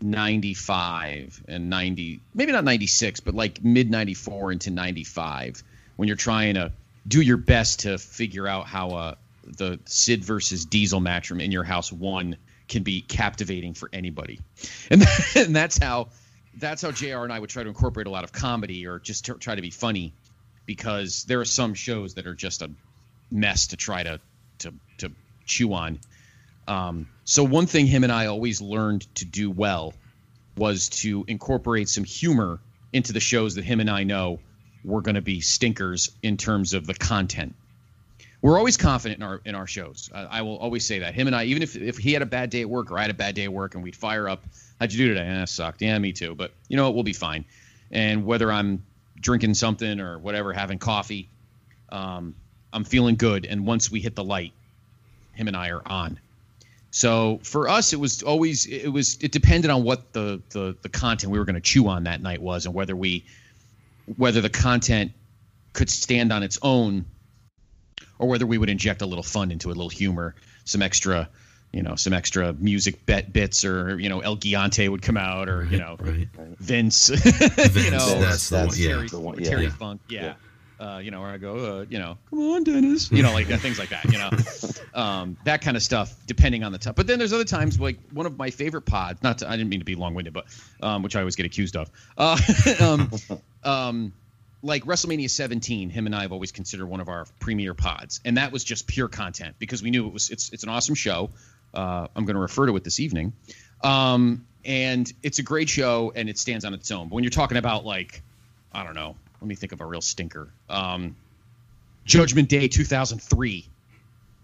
95 0.00 1.42
and 1.48 1.70
90 1.70 2.20
maybe 2.34 2.52
not 2.52 2.64
96 2.64 3.20
but 3.20 3.34
like 3.34 3.64
mid 3.64 3.90
94 3.90 4.52
into 4.52 4.70
95 4.70 5.62
when 5.96 6.08
you're 6.08 6.16
trying 6.16 6.54
to 6.54 6.72
do 7.06 7.20
your 7.20 7.36
best 7.36 7.80
to 7.80 7.98
figure 7.98 8.46
out 8.46 8.66
how 8.66 8.90
uh 8.90 9.14
the 9.46 9.78
sid 9.84 10.24
versus 10.24 10.64
diesel 10.64 11.00
match 11.00 11.28
from 11.28 11.40
in 11.40 11.52
your 11.52 11.64
house 11.64 11.92
one 11.92 12.36
can 12.66 12.82
be 12.82 13.02
captivating 13.02 13.74
for 13.74 13.90
anybody 13.92 14.40
and, 14.90 15.02
and 15.36 15.54
that's 15.54 15.78
how 15.82 16.08
that's 16.56 16.82
how 16.82 16.90
JR 16.90 17.24
and 17.24 17.32
I 17.32 17.38
would 17.38 17.50
try 17.50 17.62
to 17.62 17.68
incorporate 17.68 18.06
a 18.06 18.10
lot 18.10 18.24
of 18.24 18.32
comedy 18.32 18.86
or 18.86 18.98
just 18.98 19.26
to 19.26 19.34
try 19.34 19.54
to 19.54 19.62
be 19.62 19.70
funny 19.70 20.12
because 20.66 21.24
there 21.24 21.40
are 21.40 21.44
some 21.44 21.74
shows 21.74 22.14
that 22.14 22.26
are 22.26 22.34
just 22.34 22.62
a 22.62 22.70
mess 23.30 23.68
to 23.68 23.76
try 23.76 24.02
to 24.02 24.20
to 24.58 24.72
to 24.98 25.12
chew 25.46 25.72
on. 25.74 25.98
Um, 26.66 27.08
so 27.24 27.44
one 27.44 27.66
thing 27.66 27.86
him 27.86 28.04
and 28.04 28.12
I 28.12 28.26
always 28.26 28.60
learned 28.60 29.02
to 29.16 29.24
do 29.24 29.50
well 29.50 29.92
was 30.56 30.88
to 30.88 31.24
incorporate 31.26 31.88
some 31.88 32.04
humor 32.04 32.60
into 32.92 33.12
the 33.12 33.20
shows 33.20 33.56
that 33.56 33.64
him 33.64 33.80
and 33.80 33.90
I 33.90 34.04
know 34.04 34.38
were 34.84 35.00
going 35.00 35.14
to 35.14 35.22
be 35.22 35.40
stinkers 35.40 36.10
in 36.22 36.36
terms 36.36 36.74
of 36.74 36.86
the 36.86 36.94
content. 36.94 37.54
We're 38.42 38.58
always 38.58 38.76
confident 38.76 39.20
in 39.20 39.26
our 39.26 39.40
in 39.44 39.54
our 39.54 39.66
shows. 39.66 40.10
Uh, 40.12 40.26
I 40.30 40.42
will 40.42 40.58
always 40.58 40.84
say 40.84 40.98
that 40.98 41.14
him 41.14 41.26
and 41.26 41.34
I, 41.34 41.44
even 41.44 41.62
if 41.62 41.76
if 41.76 41.96
he 41.96 42.12
had 42.12 42.20
a 42.20 42.26
bad 42.26 42.50
day 42.50 42.60
at 42.60 42.68
work 42.68 42.90
or 42.90 42.98
I 42.98 43.02
had 43.02 43.10
a 43.10 43.14
bad 43.14 43.34
day 43.34 43.44
at 43.44 43.52
work, 43.52 43.74
and 43.74 43.82
we'd 43.82 43.96
fire 43.96 44.28
up, 44.28 44.44
how'd 44.78 44.92
you 44.92 44.98
do 44.98 45.14
today? 45.14 45.26
Eh, 45.26 45.44
sucked. 45.46 45.80
Yeah, 45.80 45.98
me 45.98 46.12
too. 46.12 46.34
But 46.34 46.52
you 46.68 46.76
know 46.76 46.84
what? 46.84 46.94
We'll 46.94 47.04
be 47.04 47.14
fine. 47.14 47.46
And 47.90 48.26
whether 48.26 48.52
I'm 48.52 48.84
drinking 49.18 49.54
something 49.54 49.98
or 49.98 50.18
whatever, 50.18 50.52
having 50.52 50.78
coffee, 50.78 51.28
um, 51.88 52.34
I'm 52.70 52.84
feeling 52.84 53.16
good. 53.16 53.46
And 53.46 53.64
once 53.64 53.90
we 53.90 54.00
hit 54.00 54.14
the 54.14 54.24
light, 54.24 54.52
him 55.32 55.48
and 55.48 55.56
I 55.56 55.70
are 55.70 55.82
on. 55.86 56.18
So 56.90 57.40
for 57.42 57.68
us, 57.68 57.92
it 57.92 57.98
was 57.98 58.22
always 58.22 58.66
it 58.66 58.88
was 58.88 59.16
it 59.20 59.32
depended 59.32 59.70
on 59.70 59.82
what 59.82 60.12
the 60.12 60.42
the 60.50 60.76
the 60.82 60.88
content 60.88 61.32
we 61.32 61.38
were 61.38 61.44
going 61.44 61.56
to 61.56 61.60
chew 61.60 61.88
on 61.88 62.04
that 62.04 62.20
night 62.20 62.40
was, 62.40 62.66
and 62.66 62.74
whether 62.74 62.94
we 62.94 63.24
whether 64.16 64.40
the 64.40 64.50
content 64.50 65.12
could 65.72 65.90
stand 65.90 66.32
on 66.32 66.42
its 66.42 66.58
own 66.62 67.04
or 68.18 68.28
whether 68.28 68.46
we 68.46 68.58
would 68.58 68.70
inject 68.70 69.02
a 69.02 69.06
little 69.06 69.24
fun 69.24 69.50
into 69.50 69.70
it, 69.70 69.72
a 69.72 69.74
little 69.74 69.88
humor, 69.88 70.34
some 70.64 70.82
extra, 70.82 71.28
you 71.72 71.82
know, 71.82 71.96
some 71.96 72.12
extra 72.12 72.52
music 72.54 73.04
bet 73.06 73.32
bits, 73.32 73.64
or 73.64 73.98
you 73.98 74.08
know, 74.08 74.20
El 74.20 74.36
Giante 74.36 74.88
would 74.88 75.02
come 75.02 75.16
out, 75.16 75.48
or 75.48 75.64
you 75.64 75.78
know, 75.78 75.96
right. 76.00 76.28
Vince, 76.58 77.08
you 77.10 77.16
Vince, 77.16 77.90
know, 77.90 78.20
that's 78.20 78.48
the 78.48 78.58
one. 78.58 78.68
Terry, 78.70 79.08
The 79.08 79.20
one- 79.20 79.36
Terry 79.38 79.64
yeah. 79.64 79.70
Funk, 79.70 80.00
yeah. 80.08 80.34
Uh, 80.78 80.98
you 80.98 81.12
know, 81.12 81.20
where 81.20 81.30
I 81.30 81.38
go, 81.38 81.80
uh, 81.80 81.84
you 81.88 81.98
know, 82.00 82.18
come 82.28 82.40
on, 82.40 82.64
Dennis, 82.64 83.10
you 83.10 83.22
know, 83.22 83.32
like 83.32 83.46
that, 83.46 83.60
things 83.60 83.78
like 83.78 83.90
that, 83.90 84.04
you 84.06 84.18
know, 84.18 84.30
um, 85.00 85.36
that 85.44 85.62
kind 85.62 85.76
of 85.76 85.84
stuff, 85.84 86.12
depending 86.26 86.64
on 86.64 86.72
the 86.72 86.78
time. 86.78 86.94
But 86.96 87.06
then 87.06 87.18
there's 87.18 87.32
other 87.32 87.44
times, 87.44 87.78
like 87.78 87.96
one 88.12 88.26
of 88.26 88.36
my 88.36 88.50
favorite 88.50 88.82
pods. 88.82 89.22
Not, 89.22 89.38
to, 89.38 89.48
I 89.48 89.52
didn't 89.56 89.70
mean 89.70 89.78
to 89.78 89.84
be 89.84 89.94
long-winded, 89.94 90.32
but 90.34 90.46
um, 90.82 91.02
which 91.04 91.14
I 91.14 91.20
always 91.20 91.36
get 91.36 91.46
accused 91.46 91.76
of. 91.76 91.90
Uh, 92.18 92.36
um, 92.80 93.10
um, 93.64 94.12
like 94.62 94.84
WrestleMania 94.84 95.28
17, 95.28 95.90
him 95.90 96.06
and 96.06 96.14
I 96.14 96.22
have 96.22 96.32
always 96.32 96.52
considered 96.52 96.86
one 96.86 97.00
of 97.00 97.08
our 97.08 97.26
premier 97.40 97.74
pods, 97.74 98.20
and 98.24 98.36
that 98.36 98.52
was 98.52 98.64
just 98.64 98.86
pure 98.86 99.08
content 99.08 99.56
because 99.58 99.82
we 99.82 99.90
knew 99.90 100.06
it 100.06 100.12
was 100.12 100.30
it's 100.30 100.52
it's 100.52 100.62
an 100.62 100.68
awesome 100.68 100.94
show. 100.94 101.30
Uh, 101.72 102.06
I'm 102.14 102.24
going 102.24 102.36
to 102.36 102.40
refer 102.40 102.66
to 102.66 102.76
it 102.76 102.84
this 102.84 103.00
evening, 103.00 103.32
um, 103.82 104.46
and 104.64 105.12
it's 105.22 105.38
a 105.38 105.42
great 105.42 105.68
show 105.68 106.12
and 106.14 106.28
it 106.28 106.38
stands 106.38 106.64
on 106.64 106.72
its 106.72 106.90
own. 106.90 107.08
But 107.08 107.16
when 107.16 107.24
you're 107.24 107.30
talking 107.30 107.58
about 107.58 107.84
like 107.84 108.22
I 108.74 108.82
don't 108.82 108.94
know. 108.94 109.14
Let 109.40 109.48
me 109.48 109.54
think 109.54 109.72
of 109.72 109.80
a 109.80 109.86
real 109.86 110.00
stinker. 110.00 110.48
Um, 110.68 111.16
Judgment 112.04 112.48
Day 112.48 112.68
2003. 112.68 113.68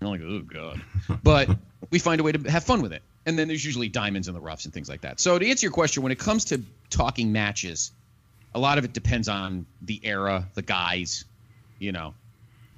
I'm 0.00 0.08
like, 0.08 0.20
oh 0.22 0.40
god. 0.40 0.80
But 1.22 1.50
we 1.90 1.98
find 1.98 2.20
a 2.20 2.24
way 2.24 2.32
to 2.32 2.50
have 2.50 2.64
fun 2.64 2.80
with 2.80 2.92
it. 2.92 3.02
And 3.26 3.38
then 3.38 3.48
there's 3.48 3.64
usually 3.64 3.88
diamonds 3.88 4.28
in 4.28 4.34
the 4.34 4.40
roughs 4.40 4.64
and 4.64 4.72
things 4.72 4.88
like 4.88 5.02
that. 5.02 5.20
So 5.20 5.38
to 5.38 5.46
answer 5.46 5.66
your 5.66 5.72
question, 5.72 6.02
when 6.02 6.12
it 6.12 6.18
comes 6.18 6.46
to 6.46 6.62
talking 6.88 7.32
matches, 7.32 7.92
a 8.54 8.59
lot 8.59 8.78
of 8.78 8.85
it 8.85 8.92
depends 8.92 9.28
on 9.28 9.66
the 9.83 10.00
era, 10.04 10.49
the 10.54 10.62
guys, 10.62 11.25
you 11.78 11.92
know, 11.92 12.14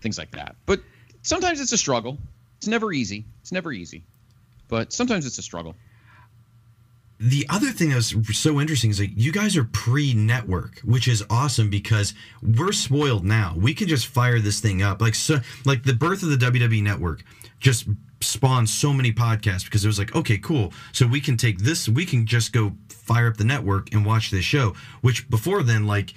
things 0.00 0.19
like 0.19 0.31
that. 0.33 0.57
But 0.67 0.81
sometimes 1.23 1.61
it's 1.61 1.73
a 1.73 1.79
struggle. 1.79 2.19
It's 2.59 2.67
never 2.67 2.93
easy. 2.93 3.25
It's 3.41 3.52
never 3.52 3.73
easy. 3.73 4.05
But 4.69 4.93
sometimes 4.93 5.26
it's 5.26 5.38
a 5.38 5.43
struggle. 5.43 5.75
the 7.23 7.47
other 7.49 7.71
thing 7.71 7.91
that 7.91 7.97
was 7.97 8.17
so 8.37 8.61
interesting 8.61 8.91
is 8.91 8.99
like 8.99 9.12
you 9.14 9.31
guys 9.31 9.57
are 9.57 9.62
pre-network, 9.64 10.81
which 10.81 11.07
is 11.07 11.25
awesome 11.31 11.71
because 11.71 12.14
we're 12.43 12.73
spoiled 12.73 13.25
now. 13.25 13.55
We 13.57 13.75
can 13.75 13.87
just 13.87 14.09
fire 14.09 14.41
this 14.41 14.59
thing 14.59 14.83
up. 14.83 15.00
Like 15.00 15.14
so 15.14 15.38
like 15.64 15.85
the 15.85 15.95
birth 15.95 16.25
of 16.25 16.31
the 16.31 16.37
WWE 16.37 16.83
network 16.83 17.23
just 17.61 17.87
spawned 18.23 18.69
so 18.69 18.93
many 18.93 19.12
podcasts 19.12 19.64
because 19.64 19.85
it 19.85 19.88
was 19.88 19.99
like, 19.99 20.14
okay, 20.14 20.38
cool. 20.38 20.73
So 20.93 21.07
we 21.07 21.21
can 21.21 21.37
take 21.37 21.59
this, 21.59 21.88
we 21.88 22.05
can 22.07 22.26
just 22.26 22.52
go 22.52 22.73
fire 22.88 23.29
up 23.29 23.37
the 23.37 23.45
network 23.45 23.93
and 23.93 24.05
watch 24.05 24.31
this 24.31 24.45
show. 24.45 24.75
Which 25.00 25.29
before 25.29 25.62
then, 25.62 25.87
like 25.87 26.14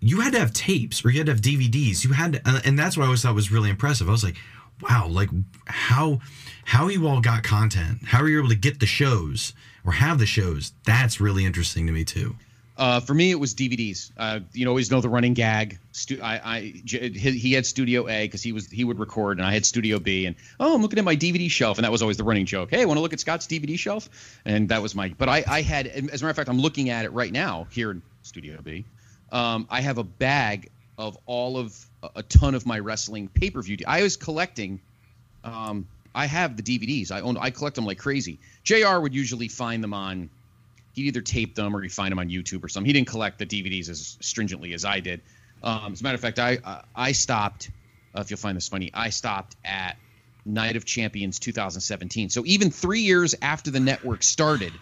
you 0.00 0.20
had 0.20 0.32
to 0.32 0.38
have 0.38 0.52
tapes 0.52 1.04
or 1.04 1.10
you 1.10 1.18
had 1.18 1.26
to 1.26 1.32
have 1.32 1.40
DVDs. 1.40 2.04
You 2.04 2.12
had 2.12 2.34
to, 2.34 2.42
uh, 2.44 2.60
and 2.64 2.78
that's 2.78 2.96
what 2.96 3.04
I 3.04 3.06
always 3.06 3.22
thought 3.22 3.34
was 3.34 3.50
really 3.50 3.70
impressive. 3.70 4.08
I 4.08 4.12
was 4.12 4.24
like, 4.24 4.36
wow, 4.82 5.08
like 5.08 5.30
how 5.66 6.20
how 6.64 6.88
you 6.88 7.06
all 7.06 7.20
got 7.20 7.42
content, 7.42 8.00
how 8.06 8.20
are 8.20 8.28
you 8.28 8.38
able 8.38 8.48
to 8.48 8.56
get 8.56 8.80
the 8.80 8.86
shows 8.86 9.54
or 9.84 9.92
have 9.92 10.18
the 10.18 10.26
shows? 10.26 10.72
That's 10.84 11.20
really 11.20 11.44
interesting 11.44 11.86
to 11.86 11.92
me 11.92 12.04
too. 12.04 12.36
Uh, 12.78 13.00
for 13.00 13.14
me, 13.14 13.30
it 13.30 13.40
was 13.40 13.54
DVDs. 13.54 14.10
Uh, 14.18 14.40
you 14.52 14.68
always 14.68 14.90
know 14.90 15.00
the 15.00 15.08
running 15.08 15.32
gag. 15.32 15.78
Stu- 15.92 16.20
I, 16.22 16.56
I, 16.56 16.82
J- 16.84 17.10
he 17.10 17.30
he 17.32 17.52
had 17.54 17.64
Studio 17.64 18.06
A 18.06 18.24
because 18.24 18.42
he 18.42 18.52
was 18.52 18.68
he 18.68 18.84
would 18.84 18.98
record, 18.98 19.38
and 19.38 19.46
I 19.46 19.52
had 19.52 19.64
Studio 19.64 19.98
B. 19.98 20.26
And 20.26 20.36
oh, 20.60 20.74
I'm 20.74 20.82
looking 20.82 20.98
at 20.98 21.04
my 21.04 21.16
DVD 21.16 21.50
shelf, 21.50 21.78
and 21.78 21.84
that 21.84 21.92
was 21.92 22.02
always 22.02 22.18
the 22.18 22.24
running 22.24 22.44
joke. 22.44 22.70
Hey, 22.70 22.84
want 22.84 22.98
to 22.98 23.02
look 23.02 23.14
at 23.14 23.20
Scott's 23.20 23.46
DVD 23.46 23.78
shelf? 23.78 24.10
And 24.44 24.68
that 24.68 24.82
was 24.82 24.94
my. 24.94 25.08
But 25.16 25.30
I, 25.30 25.42
I 25.48 25.62
had, 25.62 25.86
as 25.86 26.02
a 26.02 26.02
matter 26.04 26.28
of 26.28 26.36
fact, 26.36 26.50
I'm 26.50 26.60
looking 26.60 26.90
at 26.90 27.06
it 27.06 27.12
right 27.12 27.32
now 27.32 27.66
here 27.70 27.90
in 27.90 28.02
Studio 28.22 28.60
B. 28.62 28.84
Um, 29.32 29.66
I 29.70 29.80
have 29.80 29.96
a 29.96 30.04
bag 30.04 30.70
of 30.98 31.16
all 31.24 31.56
of 31.56 31.86
a 32.14 32.22
ton 32.22 32.54
of 32.54 32.66
my 32.66 32.78
wrestling 32.78 33.28
pay 33.28 33.50
per 33.50 33.62
view. 33.62 33.78
I 33.86 34.02
was 34.02 34.16
collecting. 34.18 34.80
Um, 35.44 35.86
I 36.14 36.26
have 36.26 36.56
the 36.56 36.62
DVDs. 36.62 37.10
I 37.10 37.20
own. 37.20 37.38
I 37.38 37.50
collect 37.50 37.76
them 37.76 37.86
like 37.86 37.98
crazy. 37.98 38.38
Jr. 38.64 38.98
would 38.98 39.14
usually 39.14 39.48
find 39.48 39.82
them 39.82 39.94
on 39.94 40.28
he'd 40.96 41.08
either 41.08 41.20
tape 41.20 41.54
them 41.54 41.76
or 41.76 41.82
he'd 41.82 41.92
find 41.92 42.10
them 42.10 42.18
on 42.18 42.28
YouTube 42.28 42.64
or 42.64 42.68
something. 42.68 42.86
He 42.86 42.92
didn't 42.92 43.08
collect 43.08 43.38
the 43.38 43.46
DVDs 43.46 43.88
as 43.88 44.16
stringently 44.20 44.72
as 44.72 44.84
I 44.84 45.00
did. 45.00 45.20
Um, 45.62 45.92
as 45.92 46.00
a 46.00 46.04
matter 46.04 46.16
of 46.16 46.20
fact, 46.20 46.38
I 46.38 46.58
I, 46.64 46.82
I 46.96 47.12
stopped. 47.12 47.70
Uh, 48.14 48.22
if 48.22 48.30
you'll 48.30 48.38
find 48.38 48.56
this 48.56 48.68
funny, 48.68 48.90
I 48.94 49.10
stopped 49.10 49.56
at 49.64 49.96
Night 50.46 50.76
of 50.76 50.84
Champions 50.84 51.38
2017. 51.38 52.30
So 52.30 52.42
even 52.46 52.70
three 52.70 53.02
years 53.02 53.34
after 53.42 53.70
the 53.70 53.80
network 53.80 54.22
started, 54.22 54.72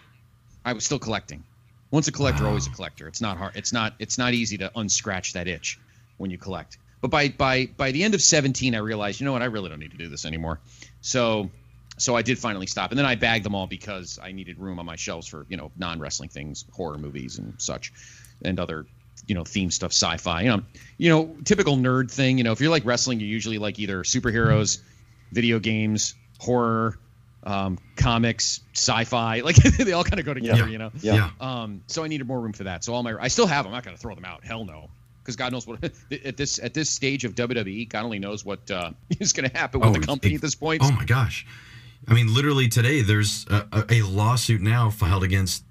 I 0.63 0.73
was 0.73 0.85
still 0.85 0.99
collecting. 0.99 1.43
Once 1.91 2.07
a 2.07 2.11
collector, 2.11 2.47
always 2.47 2.67
a 2.67 2.71
collector. 2.71 3.07
It's 3.07 3.21
not 3.21 3.37
hard. 3.37 3.53
It's 3.55 3.73
not. 3.73 3.93
It's 3.99 4.17
not 4.17 4.33
easy 4.33 4.57
to 4.59 4.71
unscratch 4.75 5.33
that 5.33 5.47
itch 5.47 5.79
when 6.17 6.31
you 6.31 6.37
collect. 6.37 6.77
But 7.01 7.11
by 7.11 7.29
by 7.29 7.67
by 7.77 7.91
the 7.91 8.03
end 8.03 8.15
of 8.15 8.21
17, 8.21 8.73
I 8.73 8.79
realized, 8.79 9.19
you 9.19 9.25
know 9.25 9.33
what, 9.33 9.41
I 9.41 9.45
really 9.45 9.69
don't 9.69 9.79
need 9.79 9.91
to 9.91 9.97
do 9.97 10.07
this 10.07 10.25
anymore. 10.25 10.59
So 11.01 11.51
so 11.97 12.15
I 12.15 12.21
did 12.21 12.37
finally 12.39 12.67
stop, 12.67 12.91
and 12.91 12.97
then 12.99 13.05
I 13.05 13.15
bagged 13.15 13.45
them 13.45 13.55
all 13.55 13.67
because 13.67 14.19
I 14.21 14.31
needed 14.31 14.59
room 14.59 14.79
on 14.79 14.85
my 14.85 14.95
shelves 14.95 15.27
for 15.27 15.45
you 15.49 15.57
know 15.57 15.71
non 15.77 15.99
wrestling 15.99 16.29
things, 16.29 16.65
horror 16.71 16.97
movies 16.97 17.37
and 17.39 17.53
such, 17.57 17.91
and 18.43 18.59
other 18.59 18.85
you 19.27 19.35
know 19.35 19.43
theme 19.43 19.71
stuff, 19.71 19.91
sci-fi. 19.91 20.41
You 20.41 20.49
know, 20.49 20.63
you 20.97 21.09
know, 21.09 21.35
typical 21.45 21.77
nerd 21.77 22.11
thing. 22.11 22.37
You 22.37 22.43
know, 22.43 22.51
if 22.51 22.59
you're 22.61 22.69
like 22.71 22.85
wrestling, 22.85 23.19
you're 23.19 23.29
usually 23.29 23.57
like 23.57 23.79
either 23.79 24.03
superheroes, 24.03 24.79
video 25.31 25.59
games, 25.59 26.15
horror, 26.39 26.97
um, 27.43 27.77
comics, 27.95 28.61
sci-fi. 28.73 29.39
Like 29.45 29.55
they 29.55 29.93
all 29.93 30.03
kind 30.03 30.19
of 30.19 30.25
go 30.25 30.33
together. 30.33 30.63
Yeah. 30.65 30.67
You 30.67 30.77
know. 30.77 30.91
Yeah. 31.01 31.29
Um, 31.39 31.81
so 31.87 32.03
I 32.03 32.07
needed 32.07 32.27
more 32.27 32.39
room 32.39 32.53
for 32.53 32.65
that. 32.65 32.83
So 32.83 32.93
all 32.93 33.03
my 33.03 33.15
I 33.19 33.29
still 33.29 33.47
have 33.47 33.63
them. 33.65 33.71
I'm 33.73 33.77
not 33.77 33.83
going 33.85 33.95
to 33.95 34.01
throw 34.01 34.15
them 34.15 34.25
out. 34.25 34.43
Hell 34.43 34.65
no. 34.65 34.89
Because 35.21 35.37
God 35.37 35.51
knows 35.53 35.65
what 35.65 35.83
at 36.25 36.37
this 36.37 36.59
at 36.59 36.73
this 36.73 36.89
stage 36.89 37.23
of 37.25 37.33
WWE, 37.35 37.89
God 37.89 38.03
only 38.03 38.19
knows 38.19 38.43
what 38.45 38.69
uh, 38.69 38.91
is 39.19 39.33
going 39.33 39.49
to 39.49 39.57
happen 39.57 39.79
with 39.79 39.89
Oh, 39.89 39.93
the 39.93 40.05
company 40.05 40.33
it- 40.33 40.35
at 40.35 40.41
this 40.41 40.55
point. 40.55 40.81
Oh 40.83 40.91
my 40.91 41.05
gosh. 41.05 41.45
I 42.07 42.13
mean, 42.13 42.33
literally 42.33 42.67
today, 42.67 43.01
there's 43.01 43.45
a, 43.49 43.85
a, 43.89 44.01
lawsuit 44.01 44.61
now 44.61 44.89
filed 44.89 45.23
against 45.23 45.63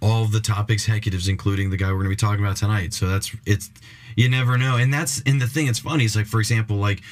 all 0.00 0.24
the 0.26 0.40
top 0.40 0.70
executives, 0.70 1.28
including 1.28 1.70
the 1.70 1.76
guy 1.76 1.88
we're 1.88 1.98
going 1.98 2.04
to 2.04 2.10
be 2.10 2.16
talking 2.16 2.44
about 2.44 2.56
tonight. 2.56 2.94
So 2.94 3.06
that's 3.06 3.34
it's 3.44 3.70
you 4.16 4.28
never 4.28 4.56
know, 4.56 4.76
and 4.76 4.92
that's 4.92 5.22
and 5.26 5.40
the 5.40 5.46
thing. 5.46 5.66
It's 5.66 5.78
funny. 5.78 6.04
It's 6.04 6.16
like 6.16 6.26
for 6.26 6.40
example, 6.40 6.76
like 6.76 7.02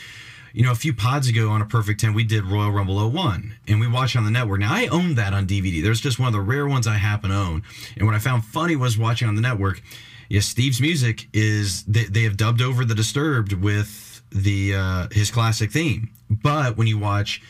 you 0.52 0.62
know, 0.62 0.72
a 0.72 0.76
few 0.76 0.94
pods 0.94 1.28
ago 1.28 1.50
on 1.50 1.60
a 1.60 1.66
perfect 1.66 2.00
ten, 2.00 2.14
we 2.14 2.24
did 2.24 2.44
Royal 2.44 2.70
Rumble 2.70 3.10
01, 3.10 3.54
and 3.68 3.78
we 3.78 3.86
watched 3.86 4.16
on 4.16 4.24
the 4.24 4.30
network. 4.30 4.60
Now 4.60 4.72
I 4.72 4.86
own 4.86 5.14
that 5.16 5.34
on 5.34 5.46
DVD. 5.46 5.82
There's 5.82 6.00
just 6.00 6.18
one 6.18 6.28
of 6.28 6.32
the 6.32 6.40
rare 6.40 6.66
ones 6.66 6.86
I 6.86 6.94
happen 6.94 7.28
to 7.28 7.36
own. 7.36 7.62
And 7.96 8.06
what 8.06 8.14
I 8.14 8.18
found 8.18 8.44
funny 8.44 8.74
was 8.74 8.96
watching 8.96 9.28
on 9.28 9.34
the 9.34 9.42
network. 9.42 9.82
Yes, 10.30 10.46
Steve's 10.46 10.80
music 10.80 11.28
is 11.32 11.84
they, 11.84 12.04
they 12.04 12.22
have 12.22 12.36
dubbed 12.36 12.62
over 12.62 12.84
the 12.84 12.94
Disturbed 12.94 13.52
with 13.52 14.22
the 14.30 14.74
uh, 14.74 15.08
his 15.12 15.30
classic 15.30 15.70
theme. 15.70 16.10
But 16.30 16.76
when 16.78 16.86
you 16.86 16.98
watch 16.98 17.42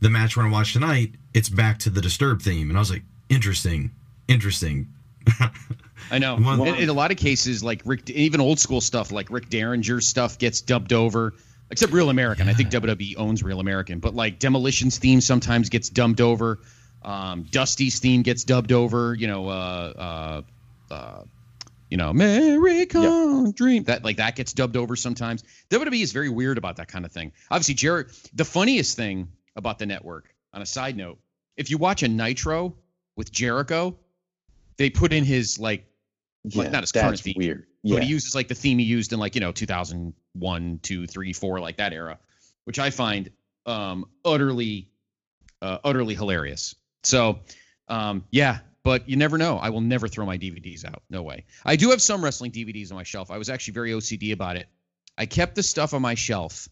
the 0.00 0.10
match 0.10 0.36
we're 0.36 0.44
gonna 0.44 0.52
watch 0.52 0.72
tonight, 0.72 1.14
it's 1.32 1.48
back 1.48 1.78
to 1.80 1.90
the 1.90 2.00
Disturbed 2.00 2.42
theme, 2.42 2.68
and 2.70 2.76
I 2.76 2.80
was 2.80 2.90
like, 2.90 3.02
interesting, 3.28 3.90
interesting. 4.28 4.88
I 6.10 6.18
know. 6.18 6.36
One- 6.36 6.66
in, 6.66 6.74
in 6.76 6.88
a 6.88 6.92
lot 6.92 7.10
of 7.10 7.16
cases, 7.16 7.64
like 7.64 7.82
Rick, 7.84 8.10
even 8.10 8.40
old 8.40 8.58
school 8.58 8.80
stuff, 8.80 9.10
like 9.10 9.30
Rick 9.30 9.48
Derringer 9.48 10.00
stuff 10.00 10.38
gets 10.38 10.60
dubbed 10.60 10.92
over. 10.92 11.34
Except 11.70 11.92
Real 11.92 12.10
American. 12.10 12.48
I 12.48 12.52
think 12.52 12.68
WWE 12.70 13.14
owns 13.16 13.42
Real 13.42 13.58
American, 13.58 13.98
but 13.98 14.14
like 14.14 14.38
Demolition's 14.38 14.98
theme 14.98 15.20
sometimes 15.20 15.70
gets 15.70 15.88
dubbed 15.88 16.20
over. 16.20 16.60
Um, 17.02 17.44
Dusty's 17.44 17.98
theme 17.98 18.22
gets 18.22 18.44
dubbed 18.44 18.70
over. 18.70 19.14
You 19.14 19.26
know, 19.26 19.48
uh, 19.48 20.42
uh, 20.90 20.94
uh, 20.94 21.22
you 21.88 21.96
know, 21.96 22.10
American 22.10 23.52
Dream. 23.52 23.84
That 23.84 24.04
like 24.04 24.18
that 24.18 24.36
gets 24.36 24.52
dubbed 24.52 24.76
over 24.76 24.94
sometimes. 24.94 25.42
WWE 25.70 26.02
is 26.02 26.12
very 26.12 26.28
weird 26.28 26.58
about 26.58 26.76
that 26.76 26.88
kind 26.88 27.04
of 27.04 27.12
thing. 27.12 27.32
Obviously, 27.50 27.74
Jared. 27.74 28.08
The 28.34 28.44
funniest 28.44 28.96
thing 28.96 29.28
about 29.56 29.78
the 29.78 29.86
network, 29.86 30.34
on 30.52 30.62
a 30.62 30.66
side 30.66 30.96
note, 30.96 31.18
if 31.56 31.70
you 31.70 31.78
watch 31.78 32.02
a 32.02 32.08
Nitro 32.08 32.74
with 33.16 33.30
Jericho, 33.30 33.96
they 34.76 34.90
put 34.90 35.12
in 35.12 35.24
his 35.24 35.58
like 35.58 35.86
Yeah, 36.44 36.68
not 36.68 36.82
his 36.82 36.92
current 36.92 37.20
theme, 37.20 37.34
weird. 37.36 37.66
Yeah. 37.82 37.96
but 37.96 38.02
he 38.04 38.08
uses 38.08 38.34
like 38.34 38.48
the 38.48 38.54
theme 38.54 38.78
he 38.78 38.84
used 38.84 39.12
in 39.12 39.18
like 39.18 39.34
you 39.34 39.40
know 39.40 39.52
2001 39.52 40.80
2 40.82 41.06
3 41.06 41.32
4 41.32 41.60
like 41.60 41.76
that 41.76 41.92
era 41.92 42.18
which 42.64 42.78
i 42.78 42.88
find 42.90 43.30
um 43.66 44.06
utterly 44.24 44.88
uh, 45.62 45.78
utterly 45.84 46.14
hilarious. 46.14 46.74
So 47.02 47.40
um 47.88 48.24
yeah 48.30 48.58
but 48.82 49.08
you 49.08 49.16
never 49.16 49.38
know. 49.38 49.56
I 49.56 49.70
will 49.70 49.80
never 49.80 50.08
throw 50.08 50.26
my 50.26 50.36
dvds 50.36 50.84
out. 50.84 51.02
No 51.08 51.22
way. 51.22 51.46
I 51.64 51.74
do 51.76 51.88
have 51.90 52.02
some 52.02 52.22
wrestling 52.22 52.50
dvds 52.52 52.90
on 52.90 52.96
my 52.96 53.02
shelf. 53.02 53.30
I 53.30 53.38
was 53.38 53.48
actually 53.48 53.72
very 53.72 53.92
ocd 53.92 54.32
about 54.32 54.56
it. 54.56 54.68
I 55.16 55.24
kept 55.26 55.54
the 55.54 55.62
stuff 55.62 55.94
on 55.94 56.02
my 56.02 56.14
shelf 56.14 56.68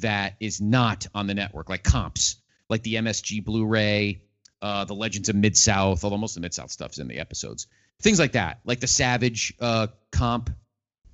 that 0.00 0.36
is 0.40 0.60
not 0.60 1.06
on 1.14 1.26
the 1.26 1.34
network 1.34 1.68
like 1.68 1.82
comps 1.82 2.36
like 2.68 2.82
the 2.82 2.94
msg 2.94 3.44
blu-ray 3.44 4.20
uh 4.62 4.84
the 4.84 4.94
legends 4.94 5.28
of 5.28 5.34
mid 5.34 5.56
south 5.56 6.04
although 6.04 6.18
most 6.18 6.32
of 6.32 6.42
the 6.42 6.44
mid 6.44 6.54
south 6.54 6.70
stuff's 6.70 6.98
in 6.98 7.08
the 7.08 7.18
episodes 7.18 7.66
things 8.00 8.18
like 8.18 8.32
that, 8.32 8.60
like 8.64 8.80
the 8.80 8.86
Savage 8.86 9.54
uh, 9.60 9.88
comp, 10.12 10.50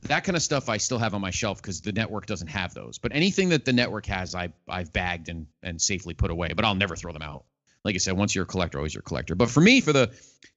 that 0.03 0.25
kind 0.25 0.37
of 0.37 0.43
stuff. 0.43 0.69
I 0.69 0.77
still 0.77 0.99
have 0.99 1.15
on 1.15 1.21
my 1.21 1.31
shelf 1.31 1.61
because 1.61 1.81
the 1.81 1.93
network 1.93 2.27
doesn't 2.27 2.49
have 2.49 2.75
those. 2.75 2.99
But 2.99 3.15
anything 3.15 3.51
that 3.51 3.65
the 3.65 3.73
network 3.73 4.07
has, 4.07 4.35
I 4.35 4.53
I've 4.69 4.93
bagged 4.93 5.29
and 5.29 5.47
and 5.63 5.81
safely 5.81 6.15
put 6.15 6.31
away. 6.31 6.53
But 6.55 6.65
I'll 6.65 6.75
never 6.75 6.97
throw 6.97 7.13
them 7.13 7.23
out. 7.23 7.45
Like 7.85 7.95
I 7.95 7.99
said, 7.99 8.17
once 8.17 8.35
you're 8.35 8.45
a 8.45 8.47
collector, 8.47 8.79
always 8.79 8.95
you're 8.95 9.01
a 9.01 9.05
collector. 9.05 9.35
But 9.35 9.51
for 9.51 9.61
me, 9.61 9.81
for 9.81 9.93
the 9.93 10.11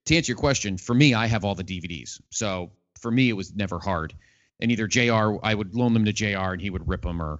to 0.05 0.15
answer 0.15 0.31
your 0.31 0.37
question, 0.37 0.77
for 0.77 0.93
me, 0.93 1.13
I 1.13 1.27
have 1.27 1.45
all 1.45 1.55
the 1.55 1.63
DVDs. 1.63 2.21
So 2.29 2.71
for 2.99 3.11
me, 3.11 3.29
it 3.29 3.33
was 3.33 3.55
never 3.55 3.79
hard. 3.79 4.13
And 4.59 4.71
either 4.71 4.87
Jr. 4.87 5.37
I 5.43 5.53
would 5.53 5.75
loan 5.75 5.93
them 5.93 6.05
to 6.05 6.13
Jr. 6.13 6.53
and 6.53 6.61
he 6.61 6.69
would 6.69 6.87
rip 6.87 7.03
them, 7.03 7.21
or 7.21 7.39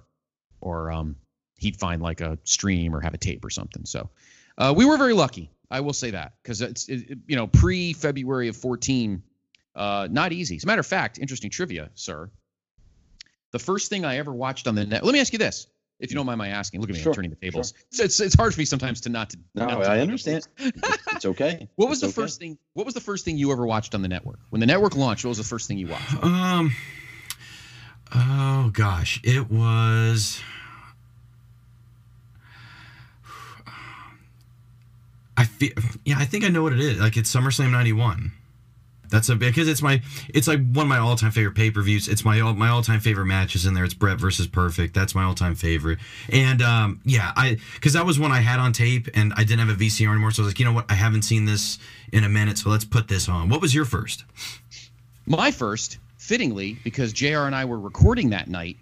or 0.60 0.90
um 0.90 1.16
he'd 1.58 1.76
find 1.76 2.00
like 2.02 2.20
a 2.20 2.38
stream 2.44 2.94
or 2.94 3.00
have 3.00 3.14
a 3.14 3.18
tape 3.18 3.44
or 3.44 3.50
something. 3.50 3.84
So 3.84 4.10
uh, 4.56 4.72
we 4.76 4.84
were 4.84 4.96
very 4.96 5.12
lucky. 5.14 5.50
I 5.70 5.80
will 5.80 5.92
say 5.92 6.10
that 6.12 6.32
because 6.42 6.60
it's 6.60 6.88
it, 6.88 7.10
it- 7.10 7.18
you 7.26 7.36
know 7.36 7.46
pre 7.46 7.92
February 7.92 8.48
of 8.48 8.56
14, 8.56 9.22
uh, 9.74 10.08
not 10.10 10.32
easy. 10.32 10.56
As 10.56 10.64
a 10.64 10.66
matter 10.66 10.80
of 10.80 10.86
fact, 10.86 11.18
interesting 11.18 11.50
trivia, 11.50 11.90
sir. 11.94 12.30
The 13.50 13.58
first 13.58 13.88
thing 13.88 14.04
I 14.04 14.18
ever 14.18 14.32
watched 14.32 14.66
on 14.66 14.74
the 14.74 14.84
net. 14.84 15.04
Let 15.04 15.12
me 15.12 15.20
ask 15.20 15.32
you 15.32 15.38
this, 15.38 15.66
if 16.00 16.10
you 16.10 16.16
don't 16.16 16.26
mind 16.26 16.38
my 16.38 16.48
asking. 16.48 16.80
Look 16.80 16.90
at 16.90 16.96
me, 16.96 17.00
Sure, 17.02 17.12
I'm 17.12 17.14
turning 17.16 17.30
the 17.30 17.36
tables. 17.36 17.72
It's, 17.90 18.00
it's 18.00 18.20
it's 18.20 18.34
hard 18.34 18.52
for 18.54 18.60
me 18.60 18.64
sometimes 18.66 19.00
to 19.02 19.08
not 19.08 19.30
to. 19.30 19.38
No, 19.54 19.66
not 19.66 19.82
to 19.84 19.90
I 19.90 20.00
understand. 20.00 20.46
It's, 20.58 21.14
it's 21.14 21.24
okay. 21.24 21.68
What 21.76 21.88
was 21.88 22.02
It's 22.02 22.14
the 22.14 22.20
okay. 22.20 22.26
first 22.26 22.38
thing? 22.38 22.58
What 22.74 22.84
was 22.84 22.94
the 22.94 23.00
first 23.00 23.24
thing 23.24 23.38
you 23.38 23.50
ever 23.52 23.66
watched 23.66 23.94
on 23.94 24.02
the 24.02 24.08
network? 24.08 24.38
When 24.50 24.60
the 24.60 24.66
network 24.66 24.96
launched, 24.96 25.24
what 25.24 25.30
was 25.30 25.38
the 25.38 25.44
first 25.44 25.66
thing 25.66 25.78
you 25.78 25.88
watched? 25.88 26.22
Um. 26.22 26.72
Oh 28.14 28.70
gosh, 28.72 29.20
it 29.22 29.50
was. 29.50 30.40
I 35.36 35.44
feel. 35.44 35.70
Yeah, 36.04 36.16
I 36.18 36.24
think 36.24 36.44
I 36.44 36.48
know 36.48 36.62
what 36.62 36.72
it 36.72 36.80
is. 36.80 36.98
Like 36.98 37.16
it's 37.16 37.32
SummerSlam 37.34 37.70
'91. 37.70 38.32
That's 39.10 39.28
a 39.28 39.36
because 39.36 39.68
it's 39.68 39.80
my 39.80 40.02
it's 40.28 40.46
like 40.46 40.58
one 40.72 40.84
of 40.84 40.88
my 40.88 40.98
all 40.98 41.16
time 41.16 41.30
favorite 41.30 41.54
pay 41.54 41.70
per 41.70 41.80
views. 41.80 42.08
It's 42.08 42.24
my 42.24 42.40
all 42.40 42.54
my 42.54 42.68
all 42.68 42.82
time 42.82 43.00
favorite 43.00 43.26
matches 43.26 43.64
in 43.64 43.74
there. 43.74 43.84
It's 43.84 43.94
Bret 43.94 44.18
versus 44.18 44.46
Perfect. 44.46 44.94
That's 44.94 45.14
my 45.14 45.24
all 45.24 45.34
time 45.34 45.54
favorite. 45.54 45.98
And 46.30 46.60
um, 46.60 47.00
yeah, 47.04 47.32
I 47.36 47.58
because 47.74 47.94
that 47.94 48.04
was 48.04 48.18
one 48.18 48.32
I 48.32 48.40
had 48.40 48.60
on 48.60 48.72
tape 48.72 49.08
and 49.14 49.32
I 49.34 49.44
didn't 49.44 49.66
have 49.66 49.70
a 49.70 49.82
VCR 49.82 50.10
anymore. 50.10 50.30
So 50.30 50.42
I 50.42 50.44
was 50.44 50.52
like, 50.52 50.58
you 50.58 50.66
know 50.66 50.72
what, 50.72 50.90
I 50.90 50.94
haven't 50.94 51.22
seen 51.22 51.46
this 51.46 51.78
in 52.12 52.24
a 52.24 52.28
minute, 52.28 52.58
so 52.58 52.70
let's 52.70 52.84
put 52.84 53.08
this 53.08 53.28
on. 53.28 53.48
What 53.48 53.60
was 53.62 53.74
your 53.74 53.84
first? 53.86 54.24
My 55.26 55.50
first, 55.50 55.98
fittingly, 56.28 56.78
because 56.84 57.14
JR 57.14 57.46
and 57.46 57.54
I 57.54 57.64
were 57.64 57.80
recording 57.80 58.30
that 58.30 58.48
night, 58.48 58.76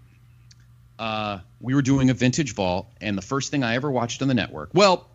uh, 0.99 1.39
we 1.61 1.75
were 1.77 1.83
doing 1.83 2.11
a 2.11 2.15
vintage 2.15 2.55
vault, 2.55 2.89
and 3.01 3.17
the 3.17 3.23
first 3.23 3.53
thing 3.53 3.63
I 3.63 3.77
ever 3.77 3.89
watched 3.89 4.21
on 4.21 4.27
the 4.29 4.35
network. 4.35 4.71
Well, 4.75 5.07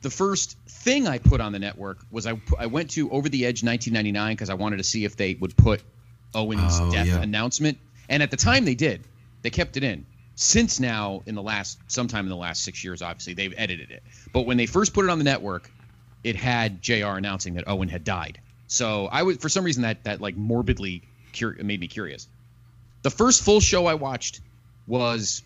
the 0.00 0.08
first 0.10 0.56
thing 0.66 1.06
I 1.06 1.18
put 1.18 1.40
on 1.42 1.52
the 1.52 1.58
network 1.58 1.98
was 2.10 2.26
I 2.26 2.40
I 2.58 2.66
went 2.66 2.90
to 2.92 3.10
Over 3.10 3.28
the 3.28 3.44
Edge 3.44 3.62
1999 3.62 4.34
because 4.34 4.48
I 4.48 4.54
wanted 4.54 4.78
to 4.78 4.84
see 4.84 5.04
if 5.04 5.16
they 5.16 5.34
would 5.34 5.54
put 5.56 5.82
Owen's 6.34 6.78
Oh, 6.80 6.90
death 6.90 7.06
yeah. 7.08 7.20
announcement, 7.20 7.78
and 8.08 8.22
at 8.22 8.30
the 8.30 8.36
time 8.38 8.64
they 8.64 8.74
did. 8.74 9.02
They 9.42 9.50
kept 9.50 9.76
it 9.76 9.84
in. 9.84 10.06
Since 10.34 10.80
now, 10.80 11.22
in 11.26 11.34
the 11.34 11.42
last 11.42 11.78
sometime 11.88 12.24
in 12.24 12.30
the 12.30 12.36
last 12.36 12.62
six 12.64 12.82
years, 12.82 13.02
obviously 13.02 13.34
they've 13.34 13.54
edited 13.56 13.90
it. 13.90 14.02
But 14.32 14.46
when 14.46 14.56
they 14.56 14.66
first 14.66 14.94
put 14.94 15.04
it 15.04 15.10
on 15.10 15.18
the 15.18 15.24
network, 15.24 15.70
it 16.24 16.36
had 16.36 16.80
Jr. 16.80 17.16
announcing 17.18 17.54
that 17.54 17.64
Owen 17.68 17.88
had 17.88 18.04
died. 18.04 18.40
So 18.68 19.06
I 19.06 19.24
was 19.24 19.36
for 19.38 19.48
some 19.48 19.64
reason 19.64 19.82
that 19.82 20.04
that 20.04 20.20
like 20.20 20.36
morbidly 20.36 21.02
cur- 21.32 21.56
made 21.62 21.80
me 21.80 21.88
curious. 21.88 22.28
The 23.02 23.10
first 23.10 23.42
full 23.42 23.60
show 23.60 23.86
I 23.86 23.94
watched 23.94 24.40
was 24.86 25.42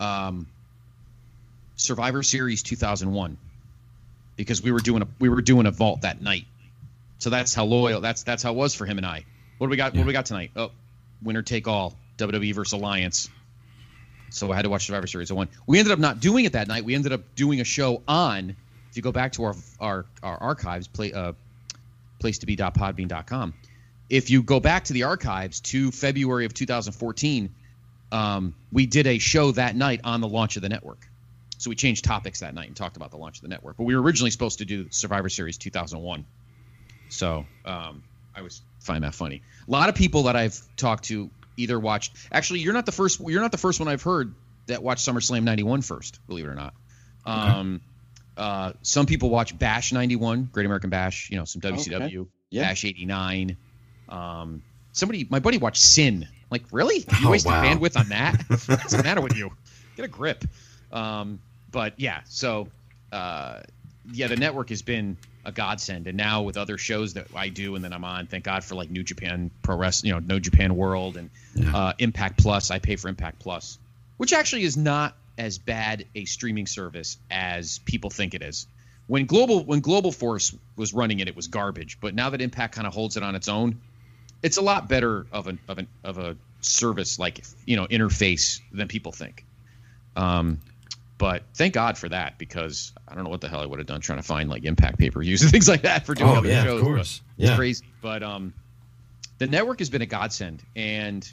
um, 0.00 0.46
Survivor 1.76 2.22
Series 2.22 2.62
2001 2.62 3.36
because 4.36 4.62
we 4.62 4.72
were 4.72 4.80
doing 4.80 5.02
a 5.02 5.08
we 5.18 5.28
were 5.28 5.42
doing 5.42 5.66
a 5.66 5.70
vault 5.70 6.02
that 6.02 6.20
night. 6.20 6.46
So 7.18 7.30
that's 7.30 7.54
how 7.54 7.64
loyal 7.64 8.00
that's 8.00 8.22
that's 8.22 8.42
how 8.42 8.52
it 8.52 8.56
was 8.56 8.74
for 8.74 8.86
him 8.86 8.98
and 8.98 9.06
I. 9.06 9.24
What 9.58 9.66
do 9.66 9.70
we 9.70 9.76
got? 9.76 9.94
What 9.94 10.02
do 10.02 10.06
we 10.06 10.12
got 10.12 10.26
tonight? 10.26 10.50
Oh, 10.56 10.70
winner 11.22 11.42
take 11.42 11.66
all. 11.68 11.94
WWE 12.18 12.54
versus 12.54 12.72
Alliance. 12.72 13.28
So 14.30 14.50
I 14.50 14.56
had 14.56 14.62
to 14.62 14.70
watch 14.70 14.86
Survivor 14.86 15.06
Series 15.06 15.32
01. 15.32 15.48
We 15.66 15.78
ended 15.78 15.92
up 15.92 15.98
not 15.98 16.20
doing 16.20 16.44
it 16.44 16.52
that 16.52 16.68
night. 16.68 16.84
We 16.84 16.94
ended 16.94 17.12
up 17.12 17.34
doing 17.34 17.60
a 17.60 17.64
show 17.64 18.02
on. 18.08 18.56
If 18.90 18.96
you 18.96 19.02
go 19.02 19.12
back 19.12 19.32
to 19.32 19.44
our 19.44 19.54
our, 19.80 20.06
our 20.22 20.36
archives, 20.38 20.88
play 20.88 21.12
uh, 21.12 21.32
place 22.18 22.38
to 22.38 22.46
be.podbean.com. 22.46 23.54
If 24.08 24.30
you 24.30 24.42
go 24.42 24.60
back 24.60 24.84
to 24.84 24.92
the 24.92 25.04
archives 25.04 25.60
to 25.60 25.90
February 25.90 26.44
of 26.44 26.54
2014, 26.54 27.54
um, 28.12 28.54
we 28.72 28.86
did 28.86 29.06
a 29.06 29.18
show 29.18 29.50
that 29.52 29.74
night 29.74 30.00
on 30.04 30.20
the 30.20 30.28
launch 30.28 30.56
of 30.56 30.62
the 30.62 30.68
network. 30.68 31.08
So 31.58 31.70
we 31.70 31.76
changed 31.76 32.04
topics 32.04 32.40
that 32.40 32.54
night 32.54 32.68
and 32.68 32.76
talked 32.76 32.96
about 32.96 33.10
the 33.10 33.16
launch 33.16 33.38
of 33.38 33.42
the 33.42 33.48
network. 33.48 33.76
But 33.76 33.84
we 33.84 33.96
were 33.96 34.02
originally 34.02 34.30
supposed 34.30 34.58
to 34.58 34.64
do 34.64 34.86
Survivor 34.90 35.28
Series 35.28 35.56
2001. 35.58 36.24
So 37.08 37.46
um, 37.64 38.02
I 38.34 38.42
was 38.42 38.62
find 38.80 39.04
that 39.04 39.14
funny. 39.14 39.42
A 39.66 39.70
lot 39.70 39.88
of 39.88 39.94
people 39.94 40.24
that 40.24 40.36
I've 40.36 40.60
talked 40.76 41.04
to 41.04 41.30
either 41.56 41.78
watched. 41.78 42.16
Actually, 42.30 42.60
you're 42.60 42.74
not 42.74 42.86
the 42.86 42.92
first. 42.92 43.20
You're 43.20 43.40
not 43.40 43.52
the 43.52 43.58
first 43.58 43.80
one 43.80 43.88
I've 43.88 44.02
heard 44.02 44.34
that 44.66 44.82
watched 44.82 45.06
SummerSlam 45.06 45.44
91 45.44 45.82
first. 45.82 46.20
Believe 46.26 46.44
it 46.44 46.48
or 46.48 46.54
not. 46.54 46.74
Um, 47.24 47.80
uh, 48.36 48.72
some 48.82 49.06
people 49.06 49.30
watch 49.30 49.58
Bash 49.58 49.92
91, 49.92 50.50
Great 50.52 50.66
American 50.66 50.90
Bash. 50.90 51.30
You 51.30 51.38
know, 51.38 51.44
some 51.44 51.62
WCW. 51.62 52.28
Yeah. 52.50 52.62
Bash 52.62 52.84
89. 52.84 53.56
Um, 54.08 54.62
somebody, 54.92 55.26
my 55.30 55.38
buddy 55.40 55.58
watched 55.58 55.82
Sin. 55.82 56.28
Like, 56.50 56.62
really? 56.70 56.98
You 56.98 57.04
Oh, 57.28 57.30
wasted 57.30 57.50
wow. 57.52 57.62
bandwidth 57.64 57.98
on 57.98 58.08
that? 58.10 58.40
What's 58.48 58.66
the 58.92 59.02
matter 59.02 59.20
with 59.20 59.36
you? 59.36 59.50
Get 59.96 60.04
a 60.04 60.08
grip. 60.08 60.44
Um, 60.92 61.40
but 61.72 61.94
yeah, 61.98 62.20
so 62.26 62.68
uh, 63.12 63.60
yeah, 64.12 64.28
the 64.28 64.36
network 64.36 64.68
has 64.70 64.82
been 64.82 65.16
a 65.44 65.52
godsend, 65.52 66.06
and 66.06 66.16
now 66.16 66.42
with 66.42 66.56
other 66.56 66.78
shows 66.78 67.14
that 67.14 67.26
I 67.34 67.48
do 67.48 67.74
and 67.74 67.84
then 67.84 67.92
I'm 67.92 68.04
on, 68.04 68.26
thank 68.26 68.44
God 68.44 68.64
for 68.64 68.74
like 68.74 68.90
New 68.90 69.02
Japan 69.02 69.50
Pro 69.62 69.76
Wrestling, 69.76 70.08
you 70.08 70.14
know, 70.14 70.20
New 70.34 70.40
Japan 70.40 70.76
World 70.76 71.16
and 71.16 71.30
Yeah. 71.54 71.76
uh, 71.76 71.92
Impact 71.98 72.38
Plus. 72.38 72.70
I 72.70 72.78
pay 72.78 72.96
for 72.96 73.08
Impact 73.08 73.38
Plus, 73.40 73.78
which 74.16 74.32
actually 74.32 74.62
is 74.62 74.76
not 74.76 75.16
as 75.38 75.58
bad 75.58 76.06
a 76.14 76.24
streaming 76.24 76.66
service 76.66 77.18
as 77.30 77.78
people 77.80 78.10
think 78.10 78.34
it 78.34 78.42
is. 78.42 78.66
When 79.08 79.26
Global 79.26 79.64
when 79.64 79.80
Global 79.80 80.10
Force 80.12 80.54
was 80.76 80.94
running 80.94 81.20
it, 81.20 81.28
it 81.28 81.36
was 81.36 81.46
garbage. 81.48 81.98
But 82.00 82.14
now 82.14 82.30
that 82.30 82.40
Impact 82.40 82.74
kind 82.74 82.86
of 82.86 82.94
holds 82.94 83.16
it 83.16 83.22
on 83.22 83.34
its 83.34 83.48
own, 83.48 83.80
it's 84.46 84.56
a 84.56 84.62
lot 84.62 84.88
better 84.88 85.26
of 85.32 85.46
an 85.48 85.58
of 85.68 85.78
an 85.78 85.88
of 86.04 86.18
a 86.18 86.36
service 86.60 87.18
like 87.18 87.44
you 87.66 87.76
know 87.76 87.86
interface 87.86 88.60
than 88.72 88.88
people 88.88 89.12
think. 89.12 89.44
Um, 90.16 90.60
but 91.18 91.42
thank 91.54 91.74
God 91.74 91.96
for 91.98 92.08
that 92.08 92.38
because 92.38 92.92
I 93.08 93.14
don't 93.14 93.24
know 93.24 93.30
what 93.30 93.40
the 93.40 93.48
hell 93.48 93.60
I 93.60 93.66
would 93.66 93.78
have 93.78 93.86
done 93.88 94.00
trying 94.00 94.18
to 94.18 94.22
find 94.22 94.48
like 94.50 94.64
impact 94.64 94.98
pay 94.98 95.10
per 95.10 95.20
views 95.22 95.42
and 95.42 95.50
things 95.56 95.68
like 95.68 95.82
that 95.82 96.06
for 96.06 96.14
doing 96.14 96.30
Oh, 96.30 96.36
other 96.36 96.48
yeah, 96.48 96.60
of 96.60 96.64
shows. 96.66 96.82
course. 96.82 97.20
but 97.36 97.42
It's 97.42 97.50
Yeah. 97.50 97.56
crazy. 97.56 97.84
But 98.02 98.22
um, 98.22 98.52
the 99.38 99.46
network 99.46 99.78
has 99.80 99.90
been 99.90 100.02
a 100.02 100.06
godsend, 100.06 100.62
and 100.74 101.28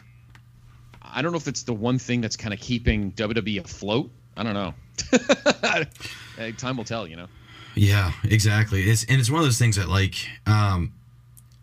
I 1.01 1.21
don't 1.21 1.31
know 1.31 1.37
if 1.37 1.47
it's 1.47 1.63
the 1.63 1.73
one 1.73 1.99
thing 1.99 2.21
that's 2.21 2.35
kind 2.37 2.53
of 2.53 2.59
keeping 2.59 3.11
WWE 3.13 3.63
afloat. 3.63 4.09
I 4.35 4.43
don't 4.43 4.53
know. 4.53 4.73
Time 6.57 6.77
will 6.77 6.83
tell, 6.83 7.07
you 7.07 7.15
know. 7.15 7.27
Yeah, 7.75 8.11
exactly. 8.23 8.83
It's 8.89 9.03
and 9.05 9.19
it's 9.19 9.29
one 9.29 9.39
of 9.39 9.45
those 9.45 9.57
things 9.59 9.75
that 9.77 9.89
like 9.89 10.15
um 10.45 10.93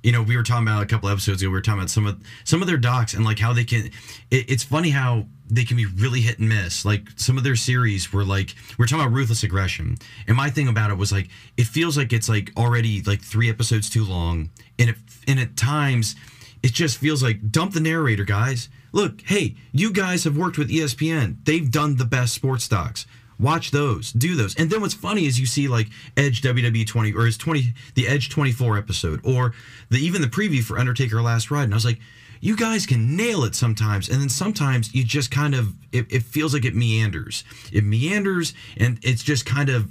you 0.02 0.12
know, 0.12 0.22
we 0.22 0.36
were 0.36 0.42
talking 0.42 0.66
about 0.66 0.82
a 0.82 0.86
couple 0.86 1.08
episodes 1.08 1.42
ago. 1.42 1.50
We 1.50 1.54
were 1.54 1.60
talking 1.60 1.80
about 1.80 1.90
some 1.90 2.06
of 2.06 2.20
some 2.44 2.62
of 2.62 2.68
their 2.68 2.78
docs 2.78 3.14
and 3.14 3.24
like 3.24 3.38
how 3.38 3.52
they 3.52 3.64
can. 3.64 3.86
It, 4.30 4.50
it's 4.50 4.62
funny 4.62 4.90
how 4.90 5.26
they 5.50 5.64
can 5.64 5.76
be 5.76 5.86
really 5.86 6.20
hit 6.20 6.38
and 6.38 6.48
miss. 6.48 6.84
Like 6.84 7.08
some 7.16 7.36
of 7.36 7.44
their 7.44 7.56
series 7.56 8.12
were 8.12 8.24
like 8.24 8.54
we 8.78 8.84
are 8.84 8.86
talking 8.86 9.04
about 9.04 9.14
ruthless 9.14 9.42
aggression, 9.42 9.96
and 10.26 10.36
my 10.36 10.48
thing 10.50 10.68
about 10.68 10.90
it 10.90 10.96
was 10.96 11.12
like 11.12 11.28
it 11.56 11.64
feels 11.64 11.96
like 11.96 12.12
it's 12.12 12.28
like 12.28 12.52
already 12.56 13.02
like 13.02 13.20
three 13.20 13.50
episodes 13.50 13.90
too 13.90 14.04
long, 14.04 14.50
and 14.78 14.90
it 14.90 14.96
and 15.28 15.38
at 15.38 15.56
times 15.56 16.16
it 16.62 16.72
just 16.72 16.98
feels 16.98 17.22
like 17.22 17.50
dump 17.50 17.72
the 17.72 17.80
narrator, 17.80 18.24
guys. 18.24 18.68
Look, 18.92 19.22
hey, 19.22 19.54
you 19.72 19.92
guys 19.92 20.24
have 20.24 20.36
worked 20.36 20.58
with 20.58 20.70
ESPN. 20.70 21.44
They've 21.44 21.70
done 21.70 21.96
the 21.96 22.04
best 22.04 22.34
sports 22.34 22.66
docs. 22.66 23.06
Watch 23.40 23.70
those, 23.70 24.12
do 24.12 24.36
those, 24.36 24.54
and 24.56 24.70
then 24.70 24.80
what's 24.80 24.94
funny 24.94 25.26
is 25.26 25.40
you 25.40 25.46
see 25.46 25.66
like 25.66 25.88
Edge 26.16 26.42
WWE 26.42 26.86
20 26.86 27.12
or 27.14 27.24
his 27.24 27.38
20 27.38 27.72
the 27.94 28.06
Edge 28.06 28.28
24 28.28 28.76
episode 28.76 29.20
or 29.24 29.54
the 29.88 29.98
even 29.98 30.20
the 30.20 30.28
preview 30.28 30.62
for 30.62 30.78
Undertaker 30.78 31.22
Last 31.22 31.50
Ride, 31.50 31.64
and 31.64 31.72
I 31.72 31.76
was 31.76 31.84
like, 31.84 32.00
you 32.40 32.56
guys 32.56 32.86
can 32.86 33.16
nail 33.16 33.44
it 33.44 33.54
sometimes, 33.54 34.08
and 34.08 34.20
then 34.20 34.28
sometimes 34.28 34.94
you 34.94 35.04
just 35.04 35.30
kind 35.30 35.54
of 35.54 35.74
it, 35.92 36.06
it 36.10 36.22
feels 36.22 36.54
like 36.54 36.64
it 36.64 36.74
meanders, 36.74 37.44
it 37.72 37.84
meanders, 37.84 38.54
and 38.76 38.98
it's 39.02 39.22
just 39.22 39.46
kind 39.46 39.68
of 39.68 39.88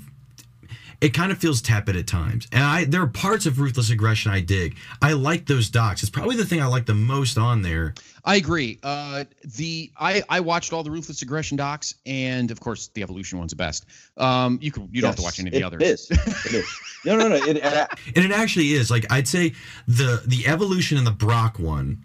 it 1.02 1.14
kind 1.14 1.32
of 1.32 1.38
feels 1.38 1.62
tepid 1.62 1.96
at 1.96 2.08
times. 2.08 2.48
And 2.52 2.62
I 2.64 2.84
there 2.86 3.02
are 3.02 3.08
parts 3.08 3.46
of 3.46 3.60
Ruthless 3.60 3.90
Aggression 3.90 4.32
I 4.32 4.42
dig. 4.42 4.78
I 5.02 5.14
like 5.14 5.46
those 5.46 5.70
docs. 5.70 6.04
It's 6.04 6.10
probably 6.10 6.36
the 6.36 6.46
thing 6.46 6.62
I 6.62 6.66
like 6.68 6.86
the 6.86 6.94
most 6.96 7.38
on 7.38 7.62
there. 7.62 7.94
I 8.26 8.36
agree. 8.36 8.80
Uh, 8.84 9.24
the 9.58 9.92
I, 9.98 10.22
I 10.30 10.42
watched 10.42 10.74
all 10.74 10.84
the 10.84 10.92
Ruthless 10.92 11.22
Aggression 11.22 11.58
docs, 11.58 11.96
and 12.06 12.52
of 12.52 12.60
course 12.60 12.90
the 12.94 13.02
Evolution 13.02 13.40
one's 13.40 13.52
the 13.52 13.56
best. 13.56 13.86
Um, 14.18 14.60
you 14.62 14.72
could 14.72 14.90
you 14.92 15.02
don't 15.02 15.10
have 15.10 15.16
to 15.16 15.22
watch 15.22 15.40
any 15.40 15.48
of 15.48 15.54
the 15.54 15.60
it 15.60 15.64
others. 15.64 15.82
Is. 15.84 16.12
It 16.12 16.54
is. 16.54 16.80
No, 17.06 17.18
no, 17.18 17.30
no. 17.30 17.36
It, 17.36 17.58
it, 17.58 17.64
And 18.16 18.26
it 18.26 18.32
actually 18.32 18.74
is. 18.74 18.92
Like 18.92 19.06
I'd 19.12 19.28
say 19.28 19.54
the 19.88 20.22
the 20.28 20.48
Evolution 20.48 20.98
and 20.98 21.08
the 21.08 21.12
Brock 21.12 21.60
one 21.60 22.04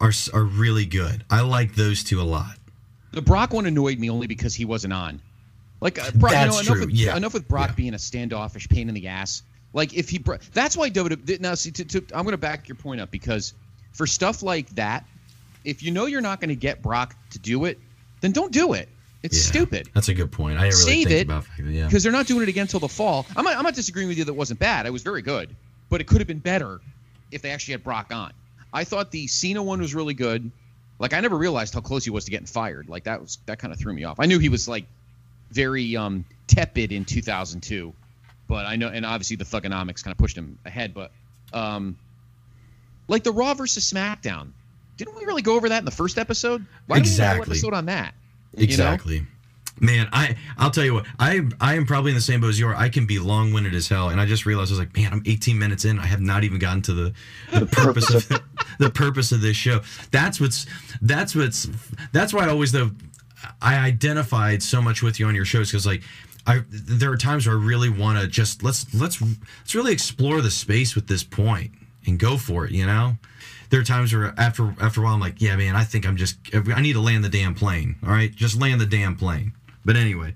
are 0.00 0.08
s- 0.08 0.28
are 0.28 0.44
really 0.44 0.84
good. 0.84 1.24
I 1.30 1.40
like 1.40 1.74
those 1.74 2.04
two 2.04 2.20
a 2.20 2.24
lot. 2.24 2.56
The 3.12 3.22
Brock 3.22 3.52
one 3.54 3.64
annoyed 3.66 3.98
me 3.98 4.08
only 4.10 4.26
because 4.26 4.54
he 4.54 4.64
wasn't 4.66 4.92
on. 4.92 5.20
Like 5.80 5.98
uh, 5.98 6.10
Brock, 6.14 6.32
That's 6.32 6.46
you 6.46 6.52
know, 6.52 6.58
enough 6.60 6.76
true, 6.76 6.86
With, 6.86 6.94
yeah. 6.94 7.16
Enough 7.16 7.34
with 7.34 7.48
Brock 7.48 7.68
Yeah. 7.70 7.74
being 7.74 7.94
a 7.94 7.98
standoffish 7.98 8.68
pain 8.68 8.88
in 8.88 8.94
the 8.94 9.08
ass. 9.08 9.42
Like 9.72 9.94
if 9.94 10.08
he, 10.10 10.18
that's 10.52 10.76
why 10.76 10.90
WWE. 10.90 11.40
Now, 11.40 11.54
see, 11.54 11.70
to, 11.70 11.84
to, 11.84 11.98
I'm 12.12 12.24
going 12.24 12.32
to 12.32 12.38
back 12.38 12.68
your 12.68 12.74
point 12.76 13.00
up 13.00 13.10
because 13.10 13.54
for 13.92 14.06
stuff 14.06 14.42
like 14.42 14.68
that, 14.70 15.04
if 15.64 15.82
you 15.82 15.90
know 15.92 16.06
you're 16.06 16.20
not 16.20 16.40
going 16.40 16.48
to 16.48 16.56
get 16.56 16.82
Brock 16.82 17.14
to 17.30 17.38
do 17.38 17.64
it, 17.66 17.78
then 18.20 18.32
don't 18.32 18.52
do 18.52 18.72
it. 18.72 18.88
It's 19.22 19.36
Yeah, 19.36 19.52
stupid. 19.52 19.90
That's 19.94 20.08
a 20.08 20.14
good 20.14 20.32
point. 20.32 20.58
I 20.58 20.64
didn't 20.70 20.78
really 20.80 20.92
Save 20.92 21.06
think 21.08 21.20
it, 21.20 21.24
about 21.26 21.44
that. 21.56 21.64
Yeah. 21.66 21.84
because 21.86 22.02
they're 22.02 22.12
not 22.12 22.26
doing 22.26 22.42
it 22.42 22.48
again 22.48 22.62
until 22.62 22.80
the 22.80 22.88
fall. 22.88 23.26
I'm 23.36 23.44
not, 23.44 23.56
I'm 23.56 23.62
not 23.62 23.74
disagreeing 23.74 24.08
with 24.08 24.18
you 24.18 24.24
that 24.24 24.32
it 24.32 24.36
wasn't 24.36 24.58
bad. 24.60 24.86
It 24.86 24.92
was 24.92 25.02
very 25.02 25.22
good, 25.22 25.54
but 25.88 26.00
it 26.00 26.06
could 26.06 26.18
have 26.18 26.26
been 26.28 26.38
better 26.38 26.80
if 27.30 27.42
they 27.42 27.50
actually 27.50 27.72
had 27.72 27.84
Brock 27.84 28.12
on. 28.12 28.32
I 28.72 28.84
thought 28.84 29.10
the 29.10 29.26
Cena 29.26 29.62
one 29.62 29.80
was 29.80 29.94
really 29.94 30.14
good. 30.14 30.50
Like 30.98 31.12
I 31.12 31.20
never 31.20 31.36
realized 31.36 31.74
how 31.74 31.80
close 31.80 32.04
he 32.04 32.10
was 32.10 32.24
to 32.26 32.30
getting 32.30 32.46
fired. 32.46 32.88
Like 32.88 33.04
that 33.04 33.20
was 33.20 33.38
that 33.46 33.58
kind 33.58 33.72
of 33.72 33.78
threw 33.78 33.92
me 33.92 34.04
off. 34.04 34.18
I 34.20 34.26
knew 34.26 34.38
he 34.38 34.48
was 34.48 34.66
like 34.68 34.86
very 35.50 35.96
um, 35.96 36.24
tepid 36.46 36.92
in 36.92 37.04
2002, 37.04 37.92
but 38.48 38.66
I 38.66 38.76
know, 38.76 38.88
and 38.88 39.04
obviously 39.06 39.36
the 39.36 39.44
thuganomics 39.44 40.02
kind 40.02 40.12
of 40.12 40.18
pushed 40.18 40.36
him 40.36 40.58
ahead. 40.64 40.94
But 40.94 41.12
um, 41.52 41.96
like 43.08 43.24
the 43.24 43.32
Raw 43.32 43.54
versus 43.54 43.90
SmackDown, 43.90 44.52
didn't 44.96 45.16
we 45.16 45.24
really 45.24 45.42
go 45.42 45.54
over 45.56 45.68
that 45.68 45.78
in 45.78 45.84
the 45.84 45.90
first 45.90 46.18
episode? 46.18 46.64
Why 46.86 47.00
didn't 47.00 47.16
we 47.16 47.24
have 47.24 47.36
an 47.36 47.42
episode 47.42 47.74
on 47.74 47.86
that? 47.86 48.14
you 48.56 48.66
know? 48.66 48.72
Exactly. 48.72 49.26
Man, 49.82 50.10
I 50.12 50.36
I'll 50.58 50.70
tell 50.70 50.84
you 50.84 50.92
what, 50.92 51.06
I 51.18 51.40
I 51.58 51.74
am 51.74 51.86
probably 51.86 52.10
in 52.10 52.14
the 52.14 52.20
same 52.20 52.42
boat 52.42 52.48
as 52.48 52.58
you 52.58 52.68
are. 52.68 52.74
I 52.74 52.90
can 52.90 53.06
be 53.06 53.18
long 53.18 53.54
winded 53.54 53.74
as 53.74 53.88
hell, 53.88 54.10
and 54.10 54.20
I 54.20 54.26
just 54.26 54.44
realized 54.44 54.70
I 54.70 54.74
was 54.74 54.78
like, 54.78 54.94
man, 54.94 55.10
I'm 55.10 55.22
18 55.24 55.58
minutes 55.58 55.86
in. 55.86 55.98
I 55.98 56.04
have 56.04 56.20
not 56.20 56.44
even 56.44 56.58
gotten 56.58 56.82
to 56.82 56.92
the 56.92 57.12
the 57.50 57.66
purpose 57.72 58.12
of 58.12 58.28
the 58.78 58.90
purpose 58.90 59.32
of 59.32 59.40
this 59.40 59.56
show. 59.56 59.80
That's 60.10 60.38
what's 60.38 60.66
that's 61.00 61.34
what's 61.34 61.66
that's 62.12 62.34
why 62.34 62.44
I 62.44 62.50
always 62.50 62.72
though 62.72 62.90
I 63.60 63.76
identified 63.76 64.62
so 64.62 64.82
much 64.82 65.02
with 65.02 65.20
you 65.20 65.26
on 65.26 65.34
your 65.34 65.44
shows 65.44 65.70
because 65.70 65.86
like. 65.86 66.02
I 66.46 66.62
there 66.70 67.12
are 67.12 67.18
times 67.18 67.46
where 67.46 67.54
I 67.54 67.60
really 67.62 67.90
want 67.90 68.18
to 68.18 68.26
just 68.26 68.62
let's 68.62 68.94
let's 68.94 69.20
let's 69.20 69.74
really 69.74 69.92
explore 69.92 70.40
the 70.40 70.50
space 70.50 70.94
with 70.94 71.06
this 71.06 71.22
point 71.22 71.70
and 72.06 72.18
go 72.18 72.38
for 72.38 72.64
it. 72.64 72.70
You 72.70 72.86
know, 72.86 73.18
there 73.68 73.80
are 73.80 73.84
times 73.84 74.14
where 74.14 74.34
after 74.38 74.74
after 74.80 75.00
a 75.00 75.04
while 75.04 75.14
I'm 75.14 75.20
like, 75.20 75.40
yeah, 75.40 75.56
man, 75.56 75.76
I 75.76 75.84
think 75.84 76.06
I'm 76.06 76.16
just 76.16 76.38
I 76.54 76.80
need 76.80 76.94
to 76.94 77.00
land 77.00 77.24
the 77.24 77.28
damn 77.28 77.54
plane. 77.54 77.96
All 78.02 78.10
right, 78.10 78.34
just 78.34 78.58
land 78.58 78.80
the 78.80 78.86
damn 78.86 79.16
plane. 79.16 79.52
But 79.84 79.96
anyway, 79.96 80.34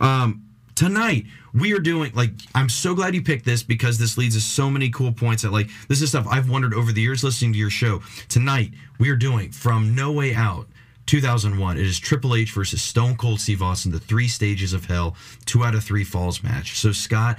um, 0.00 0.44
tonight 0.74 1.26
we 1.52 1.72
are 1.72 1.78
doing 1.78 2.12
like 2.14 2.30
I'm 2.54 2.68
so 2.68 2.94
glad 2.94 3.14
you 3.14 3.22
picked 3.22 3.44
this 3.44 3.62
because 3.62 3.98
this 3.98 4.18
leads 4.18 4.34
to 4.34 4.40
so 4.40 4.68
many 4.68 4.90
cool 4.90 5.12
points 5.12 5.42
that 5.42 5.52
like 5.52 5.70
this 5.88 6.02
is 6.02 6.10
stuff 6.10 6.26
I've 6.28 6.50
wondered 6.50 6.74
over 6.74 6.92
the 6.92 7.00
years 7.00 7.24
listening 7.24 7.52
to 7.52 7.58
your 7.58 7.70
show. 7.70 8.02
Tonight 8.28 8.72
we 8.98 9.08
are 9.10 9.16
doing 9.16 9.50
from 9.50 9.94
No 9.94 10.12
Way 10.12 10.34
Out 10.34 10.66
2001. 11.06 11.76
It 11.78 11.86
is 11.86 11.98
Triple 11.98 12.34
H 12.34 12.52
versus 12.52 12.82
Stone 12.82 13.16
Cold 13.16 13.40
Steve 13.40 13.62
Austin, 13.62 13.92
the 13.92 14.00
three 14.00 14.28
stages 14.28 14.72
of 14.72 14.86
hell, 14.86 15.16
two 15.44 15.64
out 15.64 15.74
of 15.74 15.84
three 15.84 16.04
falls 16.04 16.42
match. 16.42 16.78
So 16.78 16.92
Scott, 16.92 17.38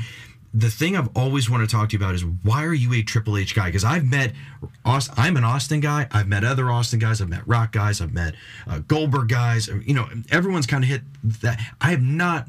the 0.54 0.69
thing 0.69 0.95
I've 0.95 1.10
always 1.17 1.49
wanted 1.49 1.69
to 1.69 1.75
talk 1.75 1.89
to 1.89 1.97
you 1.97 2.04
about 2.04 2.15
is 2.15 2.23
why 2.43 2.63
are 2.63 2.73
you 2.73 2.93
a 2.93 3.01
Triple 3.01 3.38
H 3.38 3.54
guy? 3.54 3.65
Because 3.65 3.84
I've 3.84 4.06
met, 4.06 4.34
I'm 4.86 5.36
an 5.36 5.43
Austin 5.43 5.82
guy. 5.82 6.08
I've 6.12 6.28
met 6.28 6.45
other 6.45 6.71
Austin 6.71 6.99
guys. 6.99 7.21
I've 7.21 7.30
met 7.30 7.45
Rock 7.45 7.73
guys. 7.73 7.99
I've 7.99 8.13
met 8.13 8.36
uh, 8.65 8.80
Goldberg 8.80 9.28
guys. 9.28 9.67
You 9.67 9.93
know, 9.93 10.08
everyone's 10.32 10.65
kind 10.65 10.84
of 10.84 10.89
hit 10.89 11.01
that. 11.41 11.60
I 11.82 11.89
have 11.91 12.04
not 12.04 12.47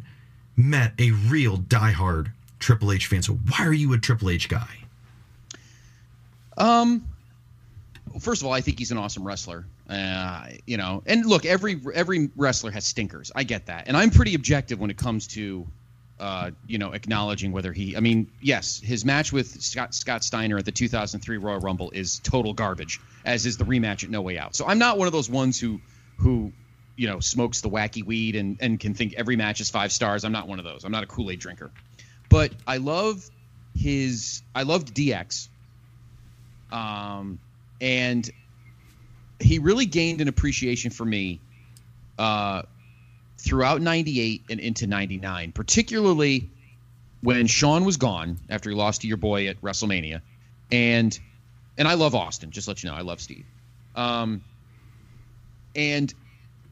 met 0.56 0.92
a 1.00 1.10
real 1.10 1.58
diehard 1.58 2.30
Triple 2.60 2.92
H 2.92 3.08
fan. 3.08 3.22
So 3.22 3.34
why 3.34 3.66
are 3.66 3.72
you 3.72 3.92
a 3.92 3.98
Triple 3.98 4.30
H 4.30 4.48
guy? 4.48 4.68
Um, 6.56 7.06
first 8.20 8.40
of 8.40 8.46
all, 8.46 8.52
I 8.52 8.60
think 8.60 8.78
he's 8.78 8.92
an 8.92 8.98
awesome 8.98 9.26
wrestler. 9.26 9.64
Uh, 9.88 10.46
you 10.66 10.76
know, 10.76 11.02
and 11.06 11.24
look, 11.24 11.46
every 11.46 11.80
every 11.94 12.30
wrestler 12.36 12.72
has 12.72 12.84
stinkers. 12.84 13.30
I 13.34 13.44
get 13.44 13.66
that, 13.66 13.86
and 13.86 13.96
I'm 13.96 14.10
pretty 14.10 14.34
objective 14.34 14.80
when 14.80 14.90
it 14.90 14.96
comes 14.96 15.28
to, 15.28 15.64
uh, 16.18 16.50
you 16.66 16.78
know, 16.78 16.92
acknowledging 16.92 17.52
whether 17.52 17.72
he. 17.72 17.96
I 17.96 18.00
mean, 18.00 18.28
yes, 18.40 18.80
his 18.80 19.04
match 19.04 19.32
with 19.32 19.62
Scott 19.62 19.94
Scott 19.94 20.24
Steiner 20.24 20.58
at 20.58 20.64
the 20.64 20.72
2003 20.72 21.36
Royal 21.36 21.60
Rumble 21.60 21.92
is 21.92 22.18
total 22.24 22.52
garbage, 22.52 23.00
as 23.24 23.46
is 23.46 23.58
the 23.58 23.64
rematch 23.64 24.02
at 24.02 24.10
No 24.10 24.22
Way 24.22 24.38
Out. 24.38 24.56
So 24.56 24.66
I'm 24.66 24.80
not 24.80 24.98
one 24.98 25.06
of 25.06 25.12
those 25.12 25.30
ones 25.30 25.60
who 25.60 25.80
who 26.16 26.52
you 26.96 27.06
know 27.06 27.20
smokes 27.20 27.60
the 27.60 27.70
wacky 27.70 28.04
weed 28.04 28.34
and 28.34 28.56
and 28.60 28.80
can 28.80 28.94
think 28.94 29.14
every 29.14 29.36
match 29.36 29.60
is 29.60 29.70
five 29.70 29.92
stars. 29.92 30.24
I'm 30.24 30.32
not 30.32 30.48
one 30.48 30.58
of 30.58 30.64
those. 30.64 30.82
I'm 30.82 30.92
not 30.92 31.04
a 31.04 31.06
Kool 31.06 31.30
Aid 31.30 31.38
drinker, 31.38 31.70
but 32.28 32.50
I 32.66 32.78
love 32.78 33.30
his. 33.76 34.42
I 34.52 34.64
loved 34.64 34.92
DX. 34.94 35.46
Um, 36.72 37.38
and 37.80 38.28
he 39.40 39.58
really 39.58 39.86
gained 39.86 40.20
an 40.20 40.28
appreciation 40.28 40.90
for 40.90 41.04
me 41.04 41.40
uh, 42.18 42.62
throughout 43.38 43.80
98 43.80 44.44
and 44.50 44.60
into 44.60 44.86
99 44.86 45.52
particularly 45.52 46.50
when 47.20 47.46
Shawn 47.46 47.84
was 47.84 47.96
gone 47.96 48.38
after 48.48 48.70
he 48.70 48.76
lost 48.76 49.00
to 49.00 49.08
your 49.08 49.16
boy 49.16 49.48
at 49.48 49.60
WrestleMania. 49.60 50.20
And 50.70 51.18
and 51.78 51.86
I 51.86 51.94
love 51.94 52.14
Austin 52.14 52.50
just 52.50 52.68
let 52.68 52.82
you 52.82 52.90
know 52.90 52.96
I 52.96 53.02
love 53.02 53.20
Steve. 53.20 53.44
Um, 53.94 54.42
and 55.74 56.12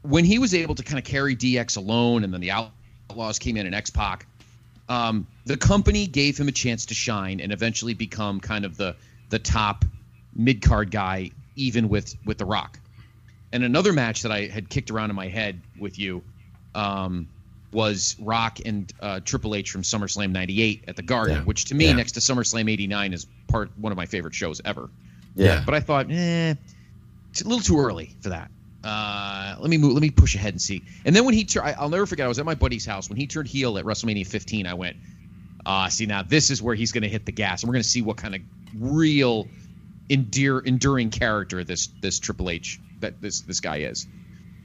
when 0.01 0.25
he 0.25 0.39
was 0.39 0.53
able 0.53 0.75
to 0.75 0.83
kind 0.83 0.97
of 0.97 1.05
carry 1.05 1.35
DX 1.35 1.77
alone 1.77 2.23
and 2.23 2.33
then 2.33 2.41
the 2.41 2.51
Outlaws 2.51 3.39
came 3.39 3.57
in 3.57 3.65
and 3.65 3.75
X-Pac 3.75 4.27
um, 4.87 5.27
the 5.45 5.57
company 5.57 6.07
gave 6.07 6.37
him 6.37 6.47
a 6.47 6.51
chance 6.51 6.87
to 6.87 6.93
shine 6.93 7.39
and 7.39 7.51
eventually 7.51 7.93
become 7.93 8.39
kind 8.39 8.65
of 8.65 8.77
the 8.77 8.95
the 9.29 9.39
top 9.39 9.83
mid 10.35 10.61
card 10.61 10.91
guy 10.91 11.31
even 11.55 11.89
with 11.89 12.15
with 12.25 12.37
The 12.37 12.45
Rock. 12.45 12.79
And 13.51 13.63
another 13.63 13.93
match 13.93 14.21
that 14.23 14.31
I 14.31 14.47
had 14.47 14.69
kicked 14.69 14.91
around 14.91 15.09
in 15.11 15.15
my 15.15 15.27
head 15.27 15.61
with 15.79 15.97
you 15.97 16.23
um, 16.73 17.27
was 17.71 18.15
Rock 18.19 18.59
and 18.65 18.91
uh, 18.99 19.19
Triple 19.23 19.55
H 19.55 19.71
from 19.71 19.81
SummerSlam 19.81 20.31
'98 20.31 20.85
at 20.87 20.95
the 20.95 21.01
Garden, 21.01 21.37
Yeah. 21.37 21.43
which 21.43 21.65
to 21.65 21.75
me, 21.75 21.85
Yeah. 21.87 21.93
next 21.93 22.13
to 22.13 22.19
SummerSlam 22.19 22.69
'89, 22.69 23.13
is 23.13 23.27
part 23.47 23.71
one 23.77 23.91
of 23.91 23.97
my 23.97 24.05
favorite 24.05 24.33
shows 24.35 24.59
ever. 24.65 24.89
Yeah. 25.35 25.63
But 25.65 25.73
I 25.75 25.79
thought, 25.79 26.09
eh, 26.11 26.55
it's 27.31 27.41
a 27.41 27.47
little 27.47 27.61
too 27.63 27.79
early 27.79 28.15
for 28.21 28.29
that. 28.29 28.49
Uh, 28.83 29.55
let 29.59 29.69
me 29.69 29.77
move. 29.77 29.93
Let 29.93 30.01
me 30.01 30.11
push 30.11 30.35
ahead 30.35 30.53
and 30.53 30.61
see. 30.61 30.83
And 31.05 31.15
then 31.15 31.25
when 31.25 31.33
he 31.33 31.43
turned, 31.43 31.75
I'll 31.79 31.89
never 31.89 32.05
forget. 32.05 32.25
I 32.25 32.27
was 32.29 32.39
at 32.39 32.45
my 32.45 32.55
buddy's 32.55 32.85
house 32.85 33.09
when 33.09 33.17
he 33.17 33.25
turned 33.25 33.47
heel 33.47 33.77
at 33.77 33.85
WrestleMania 33.85 34.27
15. 34.27 34.67
I 34.67 34.73
went, 34.75 34.95
ah, 35.65 35.87
see 35.87 36.05
now 36.05 36.21
this 36.21 36.51
is 36.51 36.61
where 36.61 36.75
he's 36.75 36.91
going 36.91 37.01
to 37.01 37.09
hit 37.09 37.25
the 37.25 37.31
gas, 37.31 37.63
and 37.63 37.69
we're 37.69 37.73
going 37.73 37.83
to 37.83 37.89
see 37.89 38.01
what 38.03 38.17
kind 38.17 38.35
of 38.35 38.41
real, 38.77 39.47
endear, 40.09 40.59
enduring 40.59 41.09
character 41.09 41.63
this 41.63 41.87
this 42.01 42.19
Triple 42.19 42.49
H 42.49 42.79
that 42.99 43.21
this 43.21 43.41
this 43.41 43.59
guy 43.59 43.77
is. 43.77 44.07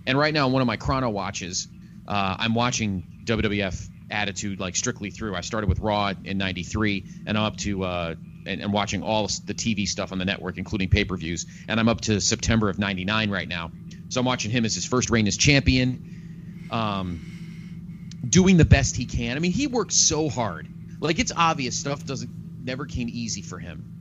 And 0.07 0.19
right 0.19 0.33
now, 0.33 0.47
on 0.47 0.53
one 0.53 0.63
of 0.63 0.67
my 0.67 0.77
chrono 0.77 1.11
watches, 1.11 1.69
uh, 2.09 2.37
I'm 2.39 2.55
watching 2.55 3.07
WWF 3.25 3.89
Attitude 4.11 4.59
like 4.59 4.75
strictly 4.75 5.11
through. 5.11 5.37
I 5.37 5.41
started 5.41 5.69
with 5.69 5.79
Raw 5.79 6.13
in 6.25 6.39
'93, 6.39 7.05
and 7.27 7.39
I'm 7.39 7.45
up 7.45 7.57
to 7.59 7.85
uh, 7.85 8.15
and, 8.47 8.61
and 8.61 8.73
watching 8.73 9.03
all 9.03 9.27
the 9.27 9.55
TV 9.55 9.87
stuff 9.87 10.11
on 10.11 10.19
the 10.19 10.25
network, 10.25 10.59
including 10.59 10.89
pay-per-views. 10.89 11.47
And 11.69 11.79
I'm 11.79 11.89
up 11.89 12.01
to 12.03 12.21
September 12.21 12.69
of 12.69 12.79
'99 12.79 13.31
right 13.31 13.47
now. 13.47 13.71
So 14.09 14.21
I'm 14.21 14.27
watching 14.27 14.51
him 14.51 14.65
as 14.65 14.75
his 14.75 14.85
first 14.85 15.11
reign 15.11 15.29
as 15.29 15.37
champion, 15.37 16.69
um, 16.73 18.19
doing 18.29 18.57
the 18.57 18.65
best 18.65 18.97
he 18.97 19.07
can. 19.07 19.37
I 19.37 19.41
mean, 19.41 19.53
he 19.53 19.69
worked 19.69 19.93
so 19.93 20.29
hard. 20.29 20.67
Like 20.99 21.21
it's 21.21 21.33
obvious 21.35 21.79
stuff 21.79 22.05
doesn't 22.05 22.31
never 22.65 22.87
came 22.87 23.09
easy 23.09 23.43
for 23.43 23.59
him. 23.59 24.00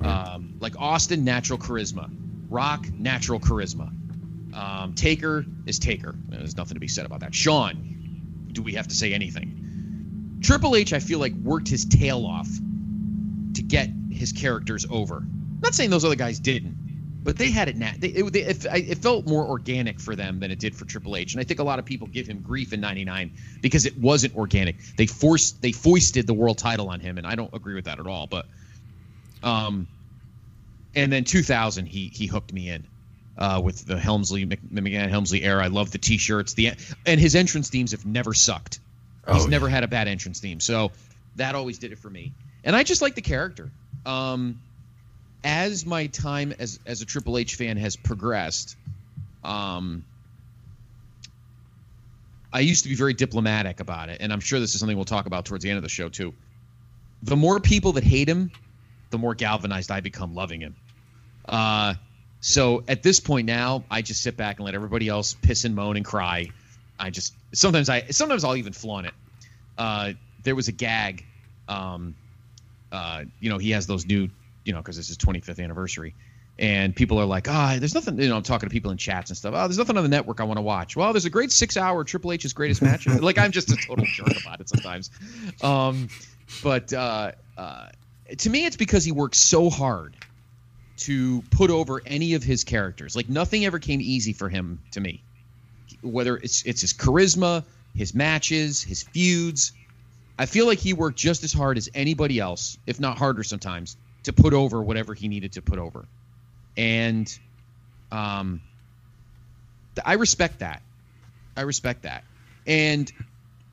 Um, 0.00 0.54
like 0.60 0.74
Austin, 0.78 1.24
natural 1.24 1.58
charisma. 1.58 2.10
Rock, 2.48 2.86
natural 2.92 3.40
charisma. 3.40 3.92
Um, 4.54 4.94
Taker 4.94 5.44
is 5.66 5.78
Taker. 5.78 6.14
There's 6.28 6.56
nothing 6.56 6.74
to 6.74 6.80
be 6.80 6.88
said 6.88 7.06
about 7.06 7.20
that. 7.20 7.34
Shawn, 7.34 8.48
do 8.52 8.62
we 8.62 8.74
have 8.74 8.88
to 8.88 8.94
say 8.94 9.12
anything? 9.12 10.38
Triple 10.42 10.76
H, 10.76 10.92
I 10.92 11.00
feel 11.00 11.18
like 11.18 11.34
worked 11.34 11.68
his 11.68 11.84
tail 11.84 12.24
off 12.24 12.48
to 13.54 13.62
get 13.62 13.90
his 14.10 14.32
characters 14.32 14.86
over. 14.88 15.24
Not 15.60 15.74
saying 15.74 15.90
those 15.90 16.04
other 16.04 16.14
guys 16.14 16.38
didn't, 16.38 16.76
but 17.22 17.36
they 17.36 17.50
had 17.50 17.68
it. 17.68 17.76
Nat- 17.76 17.96
they, 18.00 18.08
it, 18.08 18.36
it, 18.36 18.64
it 18.64 18.98
felt 18.98 19.26
more 19.26 19.44
organic 19.46 20.00
for 20.00 20.14
them 20.14 20.40
than 20.40 20.50
it 20.50 20.58
did 20.58 20.74
for 20.74 20.84
Triple 20.84 21.16
H, 21.16 21.34
and 21.34 21.40
I 21.40 21.44
think 21.44 21.60
a 21.60 21.64
lot 21.64 21.78
of 21.78 21.84
people 21.84 22.06
give 22.06 22.26
him 22.26 22.40
grief 22.40 22.72
in 22.72 22.80
'99 22.80 23.32
because 23.60 23.84
it 23.84 23.98
wasn't 23.98 24.36
organic. 24.36 24.76
They 24.96 25.06
forced, 25.06 25.60
they 25.60 25.72
foisted 25.72 26.26
the 26.26 26.34
world 26.34 26.58
title 26.58 26.88
on 26.88 27.00
him, 27.00 27.18
and 27.18 27.26
I 27.26 27.34
don't 27.34 27.52
agree 27.52 27.74
with 27.74 27.86
that 27.86 27.98
at 27.98 28.06
all. 28.06 28.26
But, 28.26 28.46
um, 29.42 29.86
and 30.94 31.12
then 31.12 31.24
2000, 31.24 31.86
he 31.86 32.08
he 32.08 32.26
hooked 32.26 32.52
me 32.52 32.68
in. 32.70 32.84
Uh, 33.36 33.60
with 33.62 33.86
the 33.86 33.96
Helmsley 33.96 34.44
Mc- 34.44 34.68
McMahon 34.68 35.08
Helmsley 35.08 35.44
era, 35.44 35.62
I 35.62 35.68
love 35.68 35.92
the 35.92 35.98
T-shirts. 35.98 36.54
The 36.54 36.72
and 37.06 37.20
his 37.20 37.36
entrance 37.36 37.70
themes 37.70 37.92
have 37.92 38.04
never 38.04 38.34
sucked. 38.34 38.80
He's 39.32 39.44
Oh, 39.44 39.48
never 39.48 39.68
had 39.68 39.84
a 39.84 39.88
bad 39.88 40.08
entrance 40.08 40.40
theme, 40.40 40.58
so 40.58 40.90
that 41.36 41.54
always 41.54 41.78
did 41.78 41.92
it 41.92 41.98
for 41.98 42.10
me. 42.10 42.32
And 42.64 42.74
I 42.74 42.82
just 42.82 43.00
like 43.00 43.14
the 43.14 43.20
character. 43.22 43.70
Um, 44.04 44.58
as 45.44 45.86
my 45.86 46.08
time 46.08 46.52
as 46.58 46.80
as 46.84 47.00
a 47.00 47.06
Triple 47.06 47.38
H 47.38 47.54
fan 47.54 47.76
has 47.76 47.94
progressed, 47.94 48.76
um, 49.44 50.02
I 52.52 52.60
used 52.60 52.82
to 52.84 52.88
be 52.88 52.96
very 52.96 53.14
diplomatic 53.14 53.78
about 53.80 54.08
it, 54.08 54.18
and 54.20 54.32
I'm 54.32 54.40
sure 54.40 54.58
this 54.58 54.74
is 54.74 54.80
something 54.80 54.96
we'll 54.96 55.04
talk 55.04 55.26
about 55.26 55.44
towards 55.44 55.62
the 55.62 55.70
end 55.70 55.76
of 55.76 55.82
the 55.84 55.88
show 55.88 56.08
too. 56.08 56.34
The 57.22 57.36
more 57.36 57.60
people 57.60 57.92
that 57.92 58.04
hate 58.04 58.28
him, 58.28 58.50
the 59.10 59.18
more 59.18 59.34
galvanized 59.34 59.90
I 59.90 60.00
become 60.00 60.34
loving 60.34 60.60
him. 60.60 60.76
Uh, 61.48 61.94
so 62.40 62.84
at 62.86 63.02
this 63.02 63.20
point 63.20 63.46
now, 63.46 63.84
I 63.90 64.02
just 64.02 64.22
sit 64.22 64.36
back 64.36 64.58
and 64.58 64.66
let 64.66 64.74
everybody 64.74 65.08
else 65.08 65.34
piss 65.34 65.64
and 65.64 65.74
moan 65.74 65.96
and 65.96 66.04
cry. 66.04 66.50
I 66.98 67.10
just 67.10 67.34
sometimes 67.52 67.88
I 67.88 68.08
sometimes 68.10 68.44
I'll 68.44 68.56
even 68.56 68.72
flaunt 68.72 69.06
it. 69.06 69.14
Uh, 69.76 70.12
there 70.42 70.54
was 70.54 70.68
a 70.68 70.72
gag. 70.72 71.24
Um, 71.68 72.14
uh, 72.90 73.24
you 73.40 73.50
know, 73.50 73.58
he 73.58 73.70
has 73.72 73.86
those 73.86 74.06
new, 74.06 74.28
you 74.64 74.72
know, 74.72 74.78
because 74.78 74.98
it's 74.98 75.08
his 75.08 75.18
25th 75.18 75.62
anniversary, 75.62 76.14
and 76.58 76.94
people 76.94 77.18
are 77.20 77.26
like, 77.26 77.48
ah, 77.48 77.76
there's 77.78 77.94
nothing. 77.94 78.20
You 78.20 78.28
know, 78.28 78.36
I'm 78.36 78.42
talking 78.42 78.68
to 78.68 78.72
people 78.72 78.90
in 78.90 78.96
chats 78.96 79.30
and 79.30 79.36
stuff. 79.36 79.54
Oh, 79.56 79.66
there's 79.66 79.78
nothing 79.78 79.96
on 79.96 80.02
the 80.02 80.08
network 80.08 80.40
I 80.40 80.44
want 80.44 80.58
to 80.58 80.62
watch. 80.62 80.96
Well, 80.96 81.12
there's 81.12 81.24
a 81.24 81.30
great 81.30 81.52
six-hour 81.52 82.04
Triple 82.04 82.32
H's 82.32 82.52
greatest 82.52 82.82
match. 82.82 83.06
like 83.20 83.38
I'm 83.38 83.52
just 83.52 83.70
a 83.70 83.76
total 83.76 84.06
jerk 84.06 84.40
about 84.40 84.60
it 84.60 84.68
sometimes. 84.68 85.10
Um, 85.62 86.08
but 86.62 86.92
uh, 86.92 87.32
uh, 87.56 87.88
to 88.36 88.50
me, 88.50 88.66
it's 88.66 88.76
because 88.76 89.04
he 89.04 89.12
works 89.12 89.38
so 89.38 89.70
hard 89.70 90.14
to 90.98 91.42
put 91.50 91.70
over 91.70 92.02
any 92.04 92.34
of 92.34 92.42
his 92.42 92.64
characters. 92.64 93.16
Like 93.16 93.28
nothing 93.28 93.64
ever 93.64 93.78
came 93.78 94.00
easy 94.00 94.32
for 94.32 94.48
him 94.48 94.80
to 94.92 95.00
me. 95.00 95.22
Whether 96.02 96.36
it's 96.36 96.64
it's 96.64 96.80
his 96.80 96.92
charisma, 96.92 97.64
his 97.94 98.14
matches, 98.14 98.82
his 98.82 99.02
feuds. 99.02 99.72
I 100.38 100.46
feel 100.46 100.66
like 100.66 100.78
he 100.78 100.92
worked 100.92 101.18
just 101.18 101.42
as 101.42 101.52
hard 101.52 101.78
as 101.78 101.88
anybody 101.94 102.38
else, 102.38 102.78
if 102.86 103.00
not 103.00 103.18
harder 103.18 103.42
sometimes, 103.42 103.96
to 104.24 104.32
put 104.32 104.52
over 104.52 104.80
whatever 104.82 105.14
he 105.14 105.28
needed 105.28 105.52
to 105.52 105.62
put 105.62 105.78
over. 105.78 106.06
And 106.76 107.38
um 108.12 108.60
I 110.04 110.14
respect 110.14 110.60
that. 110.60 110.82
I 111.56 111.62
respect 111.62 112.02
that. 112.02 112.24
And 112.66 113.10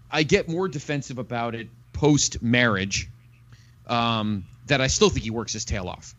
I 0.10 0.24
get 0.24 0.48
more 0.48 0.68
defensive 0.68 1.18
about 1.18 1.56
it 1.56 1.68
post 1.94 2.41
marriage. 2.41 3.10
Um, 3.88 4.45
that 4.67 4.82
I 4.82 4.88
still 4.88 5.10
think 5.10 5.24
he 5.24 5.30
works 5.32 5.54
his 5.54 5.63
tail 5.65 5.88
off. 5.88 6.15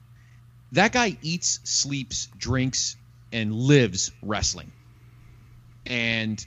That 0.72 0.92
guy 0.92 1.16
eats, 1.22 1.60
sleeps, 1.64 2.28
drinks, 2.38 2.96
and 3.32 3.52
lives 3.52 4.12
wrestling. 4.22 4.70
And 5.84 6.44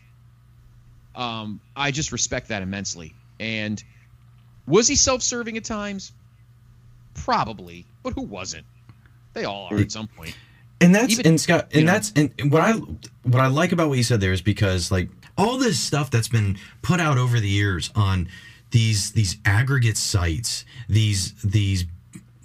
um, 1.15 1.59
I 1.75 1.91
just 1.91 2.11
respect 2.11 2.49
that 2.49 2.61
immensely. 2.61 3.13
And 3.39 3.83
was 4.67 4.87
he 4.87 4.95
self-serving 4.95 5.57
at 5.57 5.63
times? 5.63 6.11
Probably, 7.15 7.85
but 8.03 8.13
who 8.13 8.21
wasn't? 8.21 8.65
They 9.33 9.45
all 9.45 9.67
are 9.71 9.77
at 9.77 9.91
some 9.91 10.07
point. 10.07 10.35
And 10.81 10.95
that's 10.95 11.13
Even- 11.13 11.27
and 11.27 11.41
Scott, 11.41 11.69
and 11.73 11.85
know. 11.85 11.91
that's 11.91 12.13
and 12.15 12.31
what 12.51 12.61
I 12.61 12.73
what 12.73 13.41
I 13.41 13.47
like 13.47 13.73
about 13.73 13.89
what 13.89 13.97
you 13.97 14.03
said 14.03 14.21
there 14.21 14.31
is 14.31 14.41
because 14.41 14.91
like 14.91 15.09
all 15.37 15.57
this 15.57 15.77
stuff 15.79 16.09
that's 16.09 16.29
been 16.29 16.57
put 16.81 17.01
out 17.01 17.17
over 17.17 17.39
the 17.39 17.49
years 17.49 17.91
on 17.95 18.29
these 18.71 19.11
these 19.11 19.37
aggregate 19.45 19.97
sites, 19.97 20.65
these 20.87 21.33
these 21.43 21.85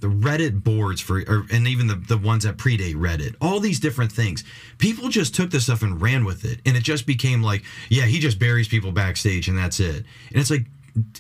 the 0.01 0.09
Reddit 0.09 0.63
boards 0.63 1.01
for 1.01 1.21
or, 1.21 1.47
and 1.51 1.67
even 1.67 1.87
the 1.87 1.95
the 1.95 2.19
ones 2.19 2.45
that 2.45 2.57
predate 2.57 2.95
Reddit, 2.95 3.37
all 3.41 3.61
these 3.61 3.81
different 3.81 4.13
things. 4.13 4.45
People 4.79 5.09
just 5.09 5.35
took 5.35 5.51
this 5.51 5.65
stuff 5.65 5.83
and 5.83 6.01
ran 6.01 6.25
with 6.25 6.45
it, 6.45 6.61
and 6.67 6.77
it 6.77 6.83
just 6.83 7.07
became 7.07 7.43
like, 7.43 7.65
yeah, 7.89 8.05
he 8.05 8.19
just 8.19 8.39
buries 8.39 8.69
people 8.69 8.93
backstage, 8.93 9.49
and 9.49 9.57
that's 9.57 9.81
it. 9.81 10.05
And 10.31 10.41
it's 10.41 10.51
like, 10.51 10.67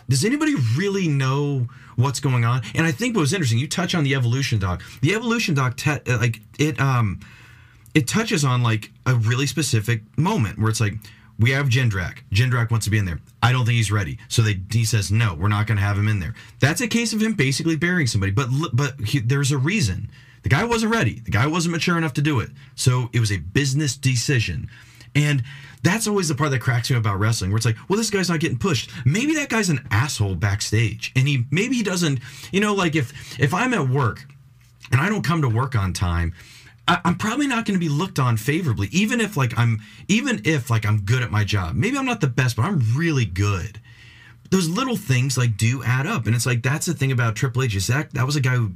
does 0.08 0.24
anybody 0.24 0.54
really 0.76 1.08
know 1.08 1.66
what's 1.96 2.20
going 2.20 2.44
on? 2.44 2.62
And 2.74 2.86
I 2.86 2.92
think 2.92 3.14
what 3.14 3.22
was 3.22 3.32
interesting, 3.32 3.58
you 3.58 3.68
touch 3.68 3.94
on 3.94 4.04
the 4.04 4.14
evolution 4.14 4.58
doc. 4.58 4.82
The 5.00 5.14
evolution 5.14 5.54
doc, 5.54 5.76
te- 5.76 6.00
like 6.06 6.40
it, 6.58 6.80
um, 6.80 7.20
it 7.94 8.06
touches 8.06 8.44
on 8.44 8.62
like 8.62 8.90
a 9.06 9.14
really 9.14 9.46
specific 9.46 10.02
moment 10.18 10.58
where 10.58 10.68
it's 10.68 10.80
like 10.80 10.94
we 11.38 11.50
have 11.50 11.68
Jindrak. 11.68 12.18
Jindrak 12.30 12.70
wants 12.70 12.86
to 12.86 12.90
be 12.90 12.98
in 12.98 13.04
there. 13.04 13.20
I 13.42 13.52
don't 13.52 13.64
think 13.66 13.76
he's 13.76 13.92
ready. 13.92 14.18
So 14.28 14.42
they 14.42 14.60
he 14.70 14.84
says 14.84 15.10
no, 15.10 15.34
we're 15.34 15.48
not 15.48 15.66
going 15.66 15.76
to 15.76 15.82
have 15.82 15.98
him 15.98 16.08
in 16.08 16.20
there. 16.20 16.34
That's 16.60 16.80
a 16.80 16.88
case 16.88 17.12
of 17.12 17.20
him 17.20 17.34
basically 17.34 17.76
burying 17.76 18.06
somebody. 18.06 18.32
But 18.32 18.48
but 18.72 19.00
he, 19.00 19.18
there's 19.18 19.52
a 19.52 19.58
reason. 19.58 20.10
The 20.42 20.48
guy 20.48 20.64
wasn't 20.64 20.92
ready. 20.92 21.20
The 21.20 21.30
guy 21.30 21.46
wasn't 21.46 21.72
mature 21.72 21.96
enough 21.96 22.12
to 22.14 22.22
do 22.22 22.40
it. 22.40 22.50
So 22.74 23.08
it 23.12 23.20
was 23.20 23.32
a 23.32 23.38
business 23.38 23.96
decision. 23.96 24.68
And 25.14 25.42
that's 25.82 26.06
always 26.08 26.28
the 26.28 26.34
part 26.34 26.50
that 26.50 26.60
cracks 26.60 26.90
me 26.90 26.96
about 26.96 27.18
wrestling, 27.18 27.50
where 27.50 27.56
it's 27.56 27.66
like, 27.66 27.76
well, 27.88 27.96
this 27.96 28.10
guy's 28.10 28.28
not 28.28 28.40
getting 28.40 28.58
pushed. 28.58 28.90
Maybe 29.04 29.34
that 29.34 29.48
guy's 29.48 29.68
an 29.70 29.86
asshole 29.90 30.34
backstage, 30.34 31.12
and 31.14 31.28
he 31.28 31.46
maybe 31.50 31.76
he 31.76 31.82
doesn't. 31.82 32.20
You 32.52 32.60
know, 32.60 32.74
like 32.74 32.96
if 32.96 33.38
if 33.38 33.54
I'm 33.54 33.74
at 33.74 33.88
work 33.88 34.24
and 34.90 35.00
I 35.00 35.08
don't 35.08 35.22
come 35.22 35.42
to 35.42 35.48
work 35.48 35.76
on 35.76 35.92
time, 35.92 36.34
I, 36.86 37.00
I'm 37.04 37.16
probably 37.16 37.46
not 37.46 37.64
going 37.64 37.78
to 37.78 37.84
be 37.84 37.88
looked 37.88 38.18
on 38.18 38.36
favorably, 38.36 38.88
even 38.92 39.20
if 39.20 39.36
like 39.36 39.58
I'm 39.58 39.80
even 40.08 40.42
if 40.44 40.70
like 40.70 40.84
I'm 40.84 41.00
good 41.02 41.22
at 41.22 41.30
my 41.30 41.44
job. 41.44 41.74
Maybe 41.74 41.96
I'm 41.96 42.04
not 42.04 42.20
the 42.20 42.26
best, 42.26 42.56
but 42.56 42.64
I'm 42.64 42.82
really 42.94 43.24
good. 43.24 43.80
Those 44.50 44.68
little 44.68 44.96
things 44.96 45.38
like 45.38 45.56
do 45.56 45.82
add 45.82 46.06
up, 46.06 46.26
and 46.26 46.34
it's 46.34 46.46
like 46.46 46.62
that's 46.62 46.86
the 46.86 46.94
thing 46.94 47.12
about 47.12 47.36
Triple 47.36 47.62
H 47.62 47.74
is 47.74 47.86
that 47.86 48.12
that 48.12 48.26
was 48.26 48.36
a 48.36 48.40
guy 48.40 48.56
who, 48.56 48.72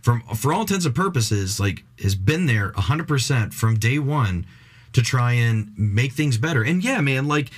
from 0.00 0.22
for 0.34 0.52
all 0.52 0.62
intents 0.62 0.86
and 0.86 0.94
purposes, 0.94 1.60
like 1.60 1.84
has 2.00 2.14
been 2.14 2.46
there 2.46 2.72
100 2.74 3.06
percent 3.06 3.52
from 3.52 3.78
day 3.78 3.98
one 3.98 4.46
to 4.94 5.02
try 5.02 5.32
and 5.32 5.72
make 5.76 6.12
things 6.12 6.38
better. 6.38 6.62
And 6.62 6.82
yeah, 6.82 7.00
man, 7.00 7.28
like 7.28 7.50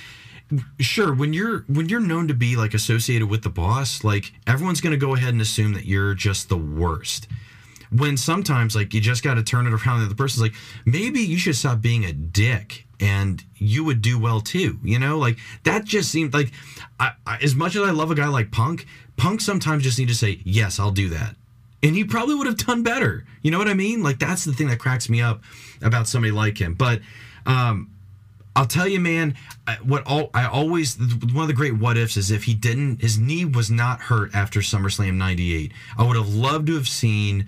sure 0.79 1.13
when 1.13 1.33
you're 1.33 1.59
when 1.67 1.89
you're 1.89 1.99
known 1.99 2.27
to 2.27 2.33
be 2.33 2.55
like 2.55 2.73
associated 2.73 3.27
with 3.27 3.41
the 3.41 3.49
boss 3.49 4.03
like 4.03 4.31
everyone's 4.45 4.79
going 4.79 4.91
to 4.91 4.97
go 4.97 5.15
ahead 5.15 5.33
and 5.33 5.41
assume 5.41 5.73
that 5.73 5.85
you're 5.85 6.13
just 6.13 6.49
the 6.49 6.57
worst 6.57 7.27
when 7.97 8.17
sometimes 8.17 8.75
like 8.75 8.93
you 8.93 9.01
just 9.01 9.23
got 9.23 9.35
to 9.35 9.43
turn 9.43 9.67
it 9.67 9.73
around 9.73 10.01
and 10.01 10.11
the 10.11 10.15
person's 10.15 10.41
like 10.41 10.53
maybe 10.85 11.19
you 11.19 11.37
should 11.37 11.55
stop 11.55 11.81
being 11.81 12.03
a 12.05 12.11
dick 12.13 12.85
and 12.99 13.43
you 13.55 13.83
would 13.83 14.01
do 14.01 14.19
well 14.19 14.41
too 14.41 14.77
you 14.83 14.99
know 14.99 15.17
like 15.17 15.37
that 15.63 15.85
just 15.85 16.11
seemed 16.11 16.33
like 16.33 16.51
I, 16.99 17.11
I, 17.25 17.37
as 17.37 17.55
much 17.55 17.75
as 17.75 17.83
i 17.83 17.91
love 17.91 18.11
a 18.11 18.15
guy 18.15 18.27
like 18.27 18.51
punk 18.51 18.85
punk 19.17 19.41
sometimes 19.41 19.83
just 19.83 19.99
need 19.99 20.07
to 20.09 20.15
say 20.15 20.39
yes 20.43 20.79
i'll 20.79 20.91
do 20.91 21.09
that 21.09 21.35
and 21.83 21.95
he 21.95 22.03
probably 22.03 22.35
would 22.35 22.47
have 22.47 22.57
done 22.57 22.83
better 22.83 23.25
you 23.41 23.51
know 23.51 23.57
what 23.57 23.67
i 23.67 23.73
mean 23.73 24.03
like 24.03 24.19
that's 24.19 24.43
the 24.45 24.53
thing 24.53 24.67
that 24.67 24.79
cracks 24.79 25.09
me 25.09 25.21
up 25.21 25.41
about 25.81 26.07
somebody 26.07 26.31
like 26.31 26.57
him 26.57 26.73
but 26.73 27.01
um 27.45 27.89
I'll 28.57 28.65
tell 28.65 28.87
you, 28.87 29.01
man. 29.01 29.35
What 29.83 30.07
all 30.07 30.29
I 30.33 30.45
always 30.45 30.97
one 30.97 31.41
of 31.41 31.47
the 31.47 31.53
great 31.53 31.75
what 31.75 31.97
ifs 31.97 32.15
is 32.15 32.31
if 32.31 32.45
he 32.45 32.53
didn't, 32.53 33.01
his 33.01 33.19
knee 33.19 33.43
was 33.43 33.69
not 33.69 33.99
hurt 33.99 34.33
after 34.33 34.61
SummerSlam 34.61 35.15
'98. 35.15 35.73
I 35.97 36.03
would 36.03 36.15
have 36.15 36.29
loved 36.33 36.67
to 36.67 36.75
have 36.75 36.87
seen 36.87 37.47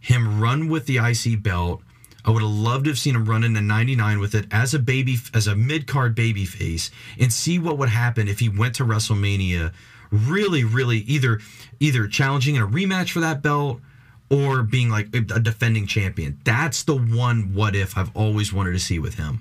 him 0.00 0.40
run 0.40 0.68
with 0.68 0.86
the 0.86 0.98
IC 0.98 1.42
belt. 1.42 1.82
I 2.24 2.30
would 2.30 2.42
have 2.42 2.50
loved 2.50 2.84
to 2.84 2.90
have 2.90 2.98
seen 2.98 3.14
him 3.14 3.24
run 3.24 3.44
into 3.44 3.60
'99 3.60 4.18
with 4.18 4.34
it 4.34 4.46
as 4.50 4.74
a 4.74 4.78
baby, 4.78 5.16
as 5.34 5.46
a 5.46 5.56
mid 5.56 5.86
card 5.86 6.14
baby 6.14 6.44
face, 6.44 6.90
and 7.18 7.32
see 7.32 7.58
what 7.58 7.78
would 7.78 7.88
happen 7.88 8.28
if 8.28 8.40
he 8.40 8.48
went 8.48 8.74
to 8.76 8.84
WrestleMania, 8.84 9.72
really, 10.10 10.64
really 10.64 10.98
either 10.98 11.40
either 11.80 12.06
challenging 12.06 12.56
in 12.56 12.62
a 12.62 12.66
rematch 12.66 13.10
for 13.10 13.20
that 13.20 13.42
belt 13.42 13.80
or 14.30 14.62
being 14.62 14.90
like 14.90 15.14
a 15.14 15.20
defending 15.20 15.86
champion. 15.86 16.38
That's 16.44 16.82
the 16.82 16.96
one 16.96 17.54
what 17.54 17.74
if 17.74 17.96
I've 17.96 18.14
always 18.14 18.52
wanted 18.52 18.72
to 18.72 18.78
see 18.78 18.98
with 18.98 19.14
him. 19.14 19.40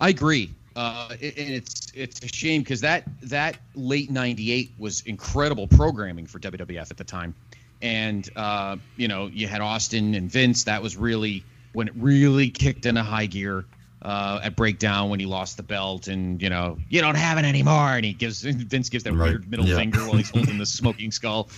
I 0.00 0.08
agree. 0.08 0.50
Uh, 0.74 1.08
and 1.10 1.20
it's 1.20 1.92
it's 1.94 2.22
a 2.22 2.28
shame 2.28 2.62
because 2.62 2.80
that 2.80 3.04
that 3.22 3.58
late 3.74 4.10
'98 4.10 4.72
was 4.78 5.02
incredible 5.02 5.66
programming 5.66 6.26
for 6.26 6.38
WWF 6.38 6.90
at 6.90 6.96
the 6.96 7.04
time, 7.04 7.34
and 7.82 8.28
uh, 8.36 8.76
you 8.96 9.08
know 9.08 9.26
you 9.26 9.46
had 9.48 9.60
Austin 9.60 10.14
and 10.14 10.30
Vince. 10.30 10.64
That 10.64 10.82
was 10.82 10.96
really 10.96 11.46
when 11.72 11.88
it 11.88 11.94
really 11.96 12.50
kicked 12.50 12.86
into 12.86 13.02
high 13.02 13.26
gear 13.26 13.66
uh, 14.00 14.40
at 14.42 14.56
Breakdown 14.56 15.10
when 15.10 15.20
he 15.20 15.26
lost 15.26 15.56
the 15.56 15.62
belt, 15.62 16.08
and 16.08 16.40
you 16.40 16.48
know 16.48 16.78
you 16.88 17.00
don't 17.00 17.16
have 17.16 17.38
it 17.38 17.44
anymore. 17.44 17.90
And 17.90 18.04
he 18.04 18.14
gives 18.14 18.42
Vince 18.42 18.88
gives 18.88 19.04
that 19.04 19.12
Right. 19.12 19.30
weird 19.32 19.50
middle 19.50 19.66
Yeah. 19.66 19.76
finger 19.76 20.06
while 20.06 20.16
he's 20.16 20.30
holding 20.30 20.56
the 20.56 20.66
smoking 20.66 21.10
skull. 21.10 21.50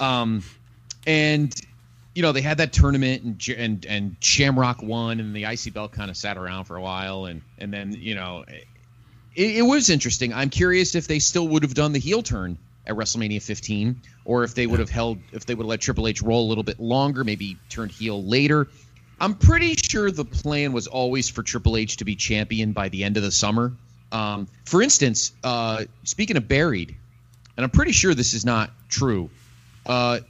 Um, 0.00 0.42
and 1.06 1.52
you 2.14 2.22
know 2.22 2.32
they 2.32 2.40
had 2.40 2.58
that 2.58 2.72
tournament 2.72 3.22
and 3.24 3.48
and 3.58 3.86
and 3.86 4.16
Shamrock 4.22 4.82
won 4.82 5.20
and 5.20 5.34
the 5.34 5.44
IC 5.44 5.74
belt 5.74 5.92
kind 5.92 6.10
of 6.10 6.16
sat 6.16 6.38
around 6.38 6.64
for 6.64 6.76
a 6.76 6.82
while 6.82 7.26
and 7.26 7.42
and 7.58 7.72
then 7.72 7.92
you 7.92 8.14
know 8.14 8.44
it, 9.34 9.56
it 9.56 9.62
was 9.62 9.90
interesting. 9.90 10.32
I'm 10.32 10.50
curious 10.50 10.94
if 10.94 11.06
they 11.08 11.18
still 11.18 11.48
would 11.48 11.62
have 11.64 11.74
done 11.74 11.92
the 11.92 11.98
heel 11.98 12.22
turn 12.22 12.58
at 12.88 12.96
WrestleMania 12.96 13.42
15 13.42 14.00
or 14.24 14.44
if 14.44 14.54
they 14.54 14.66
would 14.66 14.80
have 14.80 14.90
held 14.90 15.18
if 15.32 15.44
they 15.46 15.54
would 15.54 15.64
have 15.64 15.68
let 15.68 15.80
Triple 15.80 16.08
H 16.08 16.22
roll 16.22 16.46
a 16.46 16.48
little 16.48 16.64
bit 16.64 16.80
longer, 16.80 17.22
maybe 17.22 17.56
turned 17.68 17.92
heel 17.92 18.22
later. 18.24 18.66
I'm 19.20 19.34
pretty 19.34 19.74
sure 19.74 20.10
the 20.10 20.24
plan 20.24 20.72
was 20.72 20.86
always 20.86 21.28
for 21.28 21.42
Triple 21.42 21.76
H 21.76 21.98
to 21.98 22.04
be 22.04 22.16
champion 22.16 22.72
by 22.72 22.88
the 22.88 23.04
end 23.04 23.16
of 23.16 23.22
the 23.22 23.32
summer. 23.32 23.72
Um, 24.10 24.48
for 24.64 24.80
instance, 24.80 25.32
uh, 25.44 25.84
speaking 26.04 26.36
of 26.36 26.48
buried, 26.48 26.96
and 27.56 27.64
I'm 27.64 27.70
pretty 27.70 27.92
sure 27.92 28.14
this 28.14 28.32
is 28.32 28.44
not 28.46 28.70
true. 28.88 29.28
Uh, 29.84 30.20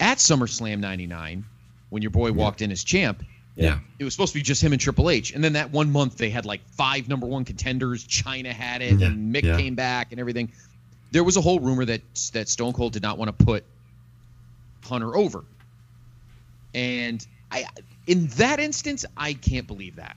at 0.00 0.18
SummerSlam 0.18 0.78
'99, 0.80 1.44
when 1.90 2.02
your 2.02 2.10
boy 2.10 2.32
walked 2.32 2.62
in 2.62 2.70
as 2.70 2.84
champ, 2.84 3.22
Yeah. 3.56 3.80
it 3.98 4.04
was 4.04 4.14
supposed 4.14 4.32
to 4.34 4.38
be 4.38 4.42
just 4.42 4.62
him 4.62 4.72
and 4.72 4.80
Triple 4.80 5.10
H. 5.10 5.32
And 5.32 5.42
then 5.42 5.54
that 5.54 5.72
one 5.72 5.90
month 5.90 6.16
they 6.16 6.30
had 6.30 6.46
like 6.46 6.60
five 6.72 7.08
number 7.08 7.26
one 7.26 7.44
contenders. 7.44 8.06
Chyna 8.06 8.52
had 8.52 8.82
it, 8.82 9.00
Yeah, 9.00 9.08
and 9.08 9.34
Mick 9.34 9.42
yeah. 9.42 9.56
came 9.58 9.74
back 9.74 10.12
and 10.12 10.20
everything. 10.20 10.52
There 11.10 11.24
was 11.24 11.36
a 11.36 11.40
whole 11.40 11.60
rumor 11.60 11.84
that 11.84 12.02
that 12.32 12.48
Stone 12.48 12.72
Cold 12.72 12.92
did 12.92 13.02
not 13.02 13.18
want 13.18 13.36
to 13.36 13.44
put 13.44 13.64
Hunter 14.84 15.16
over. 15.16 15.44
And 16.74 17.26
I 17.50 17.66
in 18.06 18.26
that 18.28 18.60
instance, 18.60 19.04
I 19.16 19.32
can't 19.32 19.66
believe 19.66 19.96
that. 19.96 20.16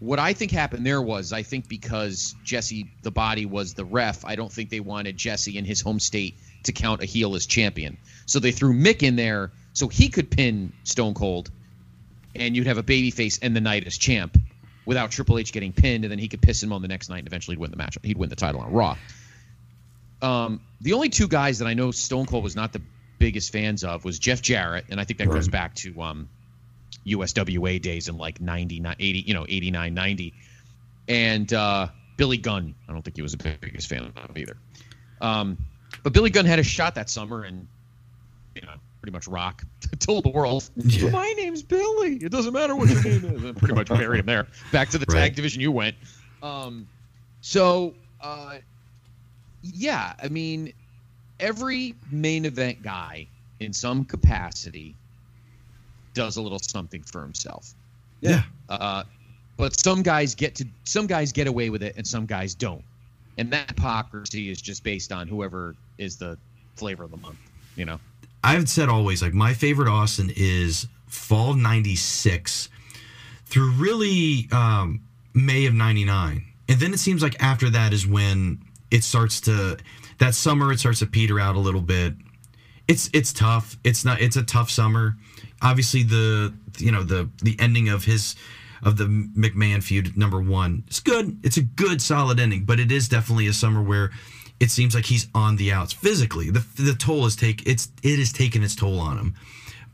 What 0.00 0.18
I 0.18 0.32
think 0.32 0.50
happened 0.50 0.84
there 0.84 1.00
was 1.00 1.32
I 1.32 1.42
think 1.42 1.68
because 1.68 2.34
Jesse 2.44 2.90
the 3.02 3.10
body 3.10 3.46
was 3.46 3.74
the 3.74 3.84
ref, 3.84 4.24
I 4.24 4.36
don't 4.36 4.52
think 4.52 4.70
they 4.70 4.80
wanted 4.80 5.16
Jesse 5.16 5.56
in 5.56 5.64
his 5.64 5.80
home 5.80 6.00
state 6.00 6.34
to 6.64 6.72
count 6.72 7.02
a 7.02 7.04
heel 7.04 7.34
as 7.34 7.46
champion. 7.46 7.96
So 8.26 8.38
they 8.38 8.52
threw 8.52 8.74
Mick 8.74 9.02
in 9.02 9.16
there 9.16 9.52
so 9.72 9.88
he 9.88 10.08
could 10.08 10.30
pin 10.30 10.72
Stone 10.84 11.14
Cold 11.14 11.50
and 12.34 12.56
you'd 12.56 12.66
have 12.66 12.78
a 12.78 12.82
babyface 12.82 13.38
end 13.42 13.54
the 13.54 13.60
night 13.60 13.86
as 13.86 13.96
champ 13.96 14.36
without 14.86 15.10
Triple 15.10 15.38
H 15.38 15.52
getting 15.52 15.72
pinned, 15.72 16.04
and 16.04 16.10
then 16.10 16.18
he 16.18 16.28
could 16.28 16.42
piss 16.42 16.62
him 16.62 16.72
on 16.72 16.82
the 16.82 16.88
next 16.88 17.08
night 17.08 17.20
and 17.20 17.26
eventually 17.26 17.56
win 17.56 17.70
the 17.70 17.76
match. 17.76 17.96
He'd 18.02 18.18
win 18.18 18.28
the 18.28 18.36
title 18.36 18.60
on 18.60 18.72
Raw. 18.72 18.96
Um, 20.22 20.60
the 20.80 20.92
only 20.94 21.08
two 21.08 21.28
guys 21.28 21.58
that 21.58 21.66
I 21.66 21.74
know 21.74 21.90
Stone 21.90 22.26
Cold 22.26 22.44
was 22.44 22.56
not 22.56 22.72
the 22.72 22.82
biggest 23.18 23.52
fans 23.52 23.84
of 23.84 24.04
was 24.04 24.18
Jeff 24.18 24.42
Jarrett, 24.42 24.86
and 24.90 25.00
I 25.00 25.04
think 25.04 25.18
that 25.18 25.28
goes 25.28 25.48
back 25.48 25.74
to 25.76 26.00
um, 26.02 26.28
USWA 27.06 27.80
days 27.80 28.08
in 28.08 28.16
like 28.16 28.40
99, 28.40 28.96
80, 28.98 29.18
you 29.20 29.34
know, 29.34 29.46
89, 29.48 29.94
90. 29.94 30.34
And 31.08 31.52
uh, 31.52 31.88
Billy 32.16 32.38
Gunn, 32.38 32.74
I 32.88 32.92
don't 32.92 33.02
think 33.02 33.16
he 33.16 33.22
was 33.22 33.32
the 33.32 33.56
biggest 33.60 33.88
fan 33.88 34.12
of 34.16 34.36
either. 34.36 34.56
Um, 35.20 35.58
but 36.02 36.12
Billy 36.12 36.30
Gunn 36.30 36.46
had 36.46 36.58
a 36.58 36.62
shot 36.64 36.94
that 36.96 37.10
summer 37.10 37.42
and, 37.44 37.66
you 38.54 38.62
know, 38.62 38.74
pretty 39.00 39.12
much 39.12 39.28
rock 39.28 39.62
told 39.98 40.24
the 40.24 40.30
world, 40.30 40.68
Yeah. 40.76 41.10
my 41.10 41.32
name's 41.36 41.62
Billy. 41.62 42.16
It 42.16 42.30
doesn't 42.32 42.52
matter 42.54 42.74
what 42.74 42.88
your 42.88 43.02
name 43.02 43.24
is. 43.24 43.44
And 43.44 43.56
pretty 43.56 43.74
much 43.74 43.88
buried 43.88 44.20
him 44.20 44.26
there. 44.26 44.46
Back 44.72 44.88
to 44.90 44.98
the 44.98 45.06
tag 45.06 45.34
division 45.34 45.60
you 45.60 45.70
went. 45.72 45.96
Um, 46.42 46.88
so, 47.42 47.94
uh, 48.20 48.56
yeah, 49.72 50.14
I 50.22 50.28
mean, 50.28 50.72
every 51.40 51.94
main 52.10 52.44
event 52.44 52.82
guy 52.82 53.26
in 53.60 53.72
some 53.72 54.04
capacity 54.04 54.94
does 56.12 56.36
a 56.36 56.42
little 56.42 56.58
something 56.58 57.02
for 57.02 57.22
himself. 57.22 57.74
Yeah. 58.20 58.42
Uh, 58.68 59.04
but 59.56 59.78
some 59.78 60.02
guys 60.02 60.34
get 60.34 60.54
to 60.56 60.66
some 60.84 61.06
guys 61.06 61.32
get 61.32 61.46
away 61.46 61.70
with 61.70 61.82
it 61.82 61.96
and 61.96 62.06
some 62.06 62.26
guys 62.26 62.54
don't. 62.54 62.82
And 63.38 63.52
that 63.52 63.68
hypocrisy 63.68 64.50
is 64.50 64.60
just 64.60 64.84
based 64.84 65.12
on 65.12 65.26
whoever 65.26 65.74
is 65.98 66.16
the 66.16 66.38
flavor 66.76 67.04
of 67.04 67.10
the 67.10 67.16
month, 67.16 67.38
you 67.76 67.84
know. 67.84 67.98
I've 68.42 68.68
said 68.68 68.88
always 68.88 69.22
like 69.22 69.32
my 69.32 69.54
favorite 69.54 69.88
Austin 69.88 70.30
is 70.36 70.86
fall 71.06 71.54
96 71.54 72.68
through 73.46 73.70
really 73.72 74.48
um, 74.52 75.00
May 75.32 75.66
of 75.66 75.74
99. 75.74 76.44
And 76.68 76.80
then 76.80 76.92
it 76.92 76.98
seems 76.98 77.22
like 77.22 77.42
after 77.42 77.70
that 77.70 77.92
is 77.92 78.06
when 78.06 78.63
it 78.94 79.02
starts 79.02 79.40
to 79.42 79.76
that 80.18 80.34
summer 80.34 80.72
it 80.72 80.78
starts 80.78 81.00
to 81.00 81.06
peter 81.06 81.40
out 81.40 81.56
a 81.56 81.58
little 81.58 81.80
bit. 81.80 82.14
It's 82.86 83.10
it's 83.12 83.32
tough. 83.32 83.76
It's 83.82 84.04
not. 84.04 84.20
It's 84.20 84.36
a 84.36 84.42
tough 84.42 84.70
summer. 84.70 85.16
Obviously, 85.62 86.04
the 86.04 86.54
you 86.78 86.92
know 86.92 87.02
the 87.02 87.28
the 87.42 87.56
ending 87.58 87.88
of 87.88 88.04
his 88.04 88.36
of 88.82 88.96
the 88.96 89.04
McMahon 89.04 89.82
feud 89.82 90.16
number 90.16 90.40
one. 90.40 90.84
It's 90.86 91.00
good. 91.00 91.38
It's 91.42 91.56
a 91.56 91.62
good 91.62 92.00
solid 92.00 92.38
ending, 92.38 92.64
but 92.64 92.78
it 92.78 92.92
is 92.92 93.08
definitely 93.08 93.48
a 93.48 93.52
summer 93.52 93.82
where 93.82 94.10
it 94.60 94.70
seems 94.70 94.94
like 94.94 95.06
he's 95.06 95.26
on 95.34 95.56
the 95.56 95.72
outs 95.72 95.92
physically. 95.92 96.50
The 96.50 96.64
the 96.76 96.94
toll 96.94 97.26
is 97.26 97.34
take 97.34 97.66
it's 97.66 97.90
it 98.02 98.18
is 98.18 98.32
taking 98.32 98.62
its 98.62 98.76
toll 98.76 99.00
on 99.00 99.18
him. 99.18 99.34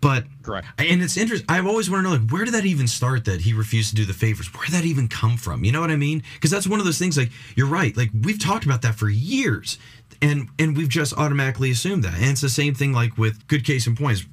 But 0.00 0.24
Correct. 0.42 0.66
and 0.78 1.02
it's 1.02 1.16
interesting. 1.16 1.44
I've 1.48 1.66
always 1.66 1.90
wanted 1.90 2.04
to 2.04 2.08
know, 2.08 2.16
like, 2.16 2.30
where 2.30 2.44
did 2.44 2.54
that 2.54 2.64
even 2.64 2.86
start? 2.86 3.26
That 3.26 3.42
he 3.42 3.52
refused 3.52 3.90
to 3.90 3.96
do 3.96 4.04
the 4.06 4.14
favors. 4.14 4.52
Where 4.54 4.64
did 4.64 4.74
that 4.74 4.84
even 4.84 5.08
come 5.08 5.36
from? 5.36 5.62
You 5.62 5.72
know 5.72 5.80
what 5.80 5.90
I 5.90 5.96
mean? 5.96 6.22
Because 6.34 6.50
that's 6.50 6.66
one 6.66 6.80
of 6.80 6.86
those 6.86 6.98
things. 6.98 7.18
Like, 7.18 7.30
you're 7.54 7.66
right. 7.66 7.94
Like, 7.96 8.10
we've 8.22 8.38
talked 8.38 8.64
about 8.64 8.80
that 8.82 8.94
for 8.94 9.10
years, 9.10 9.78
and 10.22 10.48
and 10.58 10.76
we've 10.76 10.88
just 10.88 11.12
automatically 11.14 11.70
assumed 11.70 12.04
that. 12.04 12.14
And 12.14 12.30
it's 12.30 12.40
the 12.40 12.48
same 12.48 12.74
thing. 12.74 12.92
Like 12.92 13.18
with 13.18 13.46
good 13.46 13.64
case 13.64 13.86
in 13.86 13.94
points, 13.94 14.24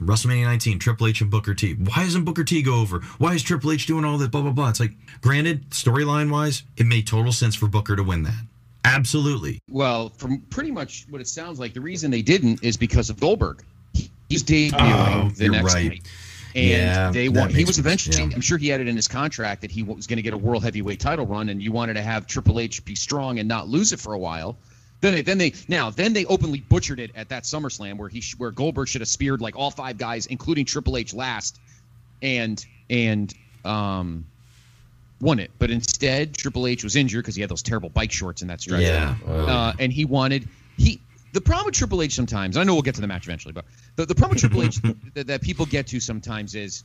WrestleMania 0.00 0.44
19, 0.44 0.78
Triple 0.78 1.06
H 1.06 1.20
and 1.20 1.30
Booker 1.30 1.54
T. 1.54 1.74
Why 1.74 2.04
doesn't 2.04 2.24
Booker 2.24 2.44
T 2.44 2.62
go 2.62 2.80
over? 2.80 3.00
Why 3.18 3.34
is 3.34 3.42
Triple 3.42 3.72
H 3.72 3.86
doing 3.86 4.04
all 4.04 4.18
this? 4.18 4.28
Blah 4.28 4.42
blah 4.42 4.52
blah. 4.52 4.68
It's 4.68 4.80
like, 4.80 4.92
granted, 5.22 5.70
storyline 5.70 6.30
wise, 6.30 6.62
it 6.76 6.86
made 6.86 7.06
total 7.06 7.32
sense 7.32 7.54
for 7.54 7.68
Booker 7.68 7.96
to 7.96 8.02
win 8.02 8.22
that. 8.24 8.44
Absolutely. 8.84 9.58
Well, 9.68 10.10
from 10.10 10.40
pretty 10.50 10.70
much 10.70 11.06
what 11.10 11.20
it 11.20 11.26
sounds 11.26 11.58
like, 11.58 11.74
the 11.74 11.80
reason 11.80 12.10
they 12.10 12.22
didn't 12.22 12.62
is 12.62 12.76
because 12.76 13.10
of 13.10 13.18
Goldberg. 13.18 13.64
He's 14.28 14.42
debuting 14.42 14.74
Oh, 14.80 15.30
the 15.36 15.48
next 15.48 15.74
right. 15.74 15.88
night. 15.90 16.08
And 16.54 16.66
Yeah, 16.70 17.10
they 17.10 17.28
want. 17.28 17.52
He 17.52 17.64
was 17.64 17.78
eventually. 17.78 18.16
yeah. 18.16 18.34
I'm 18.34 18.40
sure 18.40 18.56
he 18.58 18.68
had 18.68 18.80
it 18.80 18.88
in 18.88 18.96
his 18.96 19.08
contract 19.08 19.60
that 19.60 19.70
he 19.70 19.82
was 19.82 20.06
going 20.06 20.16
to 20.16 20.22
get 20.22 20.32
a 20.32 20.38
world 20.38 20.64
heavyweight 20.64 21.00
title 21.00 21.26
run, 21.26 21.48
and 21.50 21.62
you 21.62 21.70
wanted 21.70 21.94
to 21.94 22.02
have 22.02 22.26
Triple 22.26 22.58
H 22.60 22.84
be 22.84 22.94
strong 22.94 23.38
and 23.38 23.46
not 23.48 23.68
lose 23.68 23.92
it 23.92 24.00
for 24.00 24.14
a 24.14 24.18
while. 24.18 24.56
Then 25.02 25.14
they, 25.14 25.20
then 25.22 25.36
they 25.36 25.52
now 25.68 25.90
then 25.90 26.14
they 26.14 26.24
openly 26.24 26.60
butchered 26.60 26.98
it 26.98 27.10
at 27.14 27.28
that 27.28 27.42
SummerSlam 27.44 27.98
where 27.98 28.08
he 28.08 28.22
where 28.38 28.50
Goldberg 28.50 28.88
should 28.88 29.02
have 29.02 29.08
speared 29.08 29.42
like 29.42 29.54
all 29.54 29.70
five 29.70 29.98
guys, 29.98 30.24
including 30.26 30.64
Triple 30.64 30.96
H 30.96 31.12
last, 31.12 31.60
and 32.22 32.64
and 32.88 33.32
um 33.66 34.24
won 35.20 35.38
it. 35.38 35.50
But 35.58 35.70
instead, 35.70 36.34
Triple 36.34 36.66
H 36.66 36.82
was 36.82 36.96
injured 36.96 37.22
because 37.22 37.34
he 37.34 37.42
had 37.42 37.50
those 37.50 37.62
terrible 37.62 37.90
bike 37.90 38.10
shorts 38.12 38.40
in 38.40 38.48
that 38.48 38.62
stretch. 38.62 38.80
Yeah. 38.82 39.14
Uh, 39.26 39.74
and 39.78 39.92
he 39.92 40.06
wanted 40.06 40.48
he. 40.78 41.00
The 41.36 41.42
problem 41.42 41.66
with 41.66 41.74
Triple 41.74 42.00
H 42.00 42.14
sometimes, 42.14 42.56
I 42.56 42.64
know 42.64 42.72
we'll 42.72 42.80
get 42.80 42.94
to 42.94 43.02
the 43.02 43.06
match 43.06 43.26
eventually, 43.26 43.52
but 43.52 43.66
the, 43.96 44.06
the 44.06 44.14
problem 44.14 44.36
with 44.36 44.40
Triple 44.40 44.62
H 44.62 44.80
that, 45.14 45.26
that 45.26 45.42
people 45.42 45.66
get 45.66 45.88
to 45.88 46.00
sometimes 46.00 46.54
is 46.54 46.82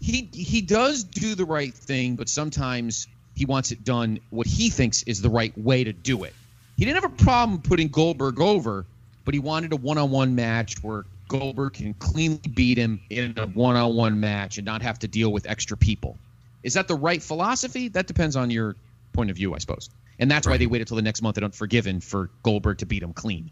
he 0.00 0.28
he 0.32 0.62
does 0.62 1.04
do 1.04 1.36
the 1.36 1.44
right 1.44 1.72
thing, 1.72 2.16
but 2.16 2.28
sometimes 2.28 3.06
he 3.36 3.46
wants 3.46 3.70
it 3.70 3.84
done 3.84 4.18
what 4.30 4.48
he 4.48 4.68
thinks 4.68 5.04
is 5.04 5.22
the 5.22 5.30
right 5.30 5.56
way 5.56 5.84
to 5.84 5.92
do 5.92 6.24
it. 6.24 6.34
He 6.76 6.84
didn't 6.84 7.04
have 7.04 7.12
a 7.12 7.22
problem 7.22 7.62
putting 7.62 7.86
Goldberg 7.86 8.40
over, 8.40 8.84
but 9.24 9.32
he 9.32 9.38
wanted 9.38 9.72
a 9.72 9.76
one-on-one 9.76 10.34
match 10.34 10.82
where 10.82 11.04
Goldberg 11.28 11.74
can 11.74 11.94
cleanly 11.94 12.40
beat 12.52 12.78
him 12.78 13.00
in 13.10 13.34
a 13.36 13.46
one-on-one 13.46 14.18
match 14.18 14.58
and 14.58 14.64
not 14.64 14.82
have 14.82 14.98
to 14.98 15.06
deal 15.06 15.30
with 15.30 15.48
extra 15.48 15.76
people. 15.76 16.18
Is 16.64 16.74
that 16.74 16.88
the 16.88 16.96
right 16.96 17.22
philosophy? 17.22 17.86
That 17.86 18.08
depends 18.08 18.34
on 18.34 18.50
your 18.50 18.74
point 19.12 19.30
of 19.30 19.36
view, 19.36 19.54
I 19.54 19.58
suppose. 19.58 19.88
And 20.18 20.30
that's 20.30 20.46
why 20.46 20.56
they 20.56 20.66
waited 20.66 20.88
till 20.88 20.96
the 20.96 21.02
next 21.02 21.22
month 21.22 21.38
at 21.38 21.44
Unforgiven 21.44 22.00
for 22.00 22.30
Goldberg 22.42 22.78
to 22.78 22.86
beat 22.86 23.02
him 23.02 23.12
clean. 23.12 23.50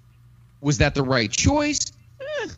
Was 0.61 0.79
that 0.79 0.95
the 0.95 1.03
right 1.03 1.31
choice? 1.31 1.93
Eh. 2.21 2.49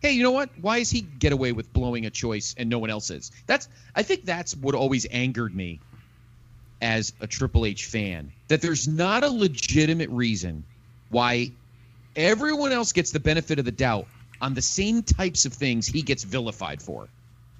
Hey, 0.00 0.12
you 0.12 0.22
know 0.22 0.32
what? 0.32 0.50
Why 0.60 0.78
is 0.78 0.90
he 0.90 1.02
get 1.02 1.32
away 1.32 1.52
with 1.52 1.72
blowing 1.72 2.06
a 2.06 2.10
choice 2.10 2.54
and 2.58 2.68
no 2.68 2.78
one 2.78 2.90
else 2.90 3.10
is? 3.10 3.30
That's 3.46 3.68
I 3.94 4.02
think 4.02 4.24
that's 4.24 4.56
what 4.56 4.74
always 4.74 5.06
angered 5.10 5.54
me 5.54 5.80
as 6.80 7.12
a 7.20 7.26
Triple 7.26 7.66
H 7.66 7.86
fan. 7.86 8.32
That 8.48 8.62
there's 8.62 8.88
not 8.88 9.22
a 9.22 9.28
legitimate 9.28 10.10
reason 10.10 10.64
why 11.10 11.52
everyone 12.16 12.72
else 12.72 12.92
gets 12.92 13.12
the 13.12 13.20
benefit 13.20 13.58
of 13.58 13.64
the 13.64 13.72
doubt 13.72 14.06
on 14.40 14.54
the 14.54 14.62
same 14.62 15.02
types 15.02 15.44
of 15.44 15.52
things 15.52 15.86
he 15.86 16.02
gets 16.02 16.24
vilified 16.24 16.82
for. 16.82 17.08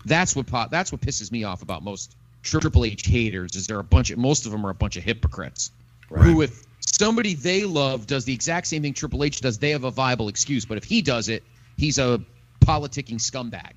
That's 0.05 0.35
what 0.35 0.49
that's 0.71 0.91
what 0.91 1.01
pisses 1.01 1.31
me 1.31 1.45
off 1.45 1.63
about 1.63 1.85
most 1.85 2.17
Triple 2.43 2.85
H 2.85 3.07
haters 3.07 3.55
is 3.55 3.69
there 3.69 3.79
a 3.79 3.85
bunch 3.85 4.11
of 4.11 4.19
most 4.19 4.47
of 4.47 4.53
them 4.53 4.67
are 4.67 4.71
a 4.71 4.75
bunch 4.75 4.97
of 4.97 5.05
hypocrites 5.05 5.71
who 6.19 6.43
if 6.43 6.65
somebody 6.81 7.35
they 7.35 7.65
love 7.65 8.07
does 8.07 8.25
the 8.25 8.35
exact 8.35 8.67
same 8.67 8.83
thing 8.83 8.95
Triple 8.95 9.25
H 9.25 9.41
does, 9.41 9.59
they 9.59 9.71
have 9.71 9.85
a 9.85 9.91
viable 9.91 10.29
excuse. 10.29 10.65
But 10.65 10.79
if 10.79 10.85
he 10.85 11.03
does 11.03 11.29
it, 11.29 11.43
he's 11.77 11.99
a 11.99 12.21
politicking 12.61 13.17
scumbag. 13.17 13.73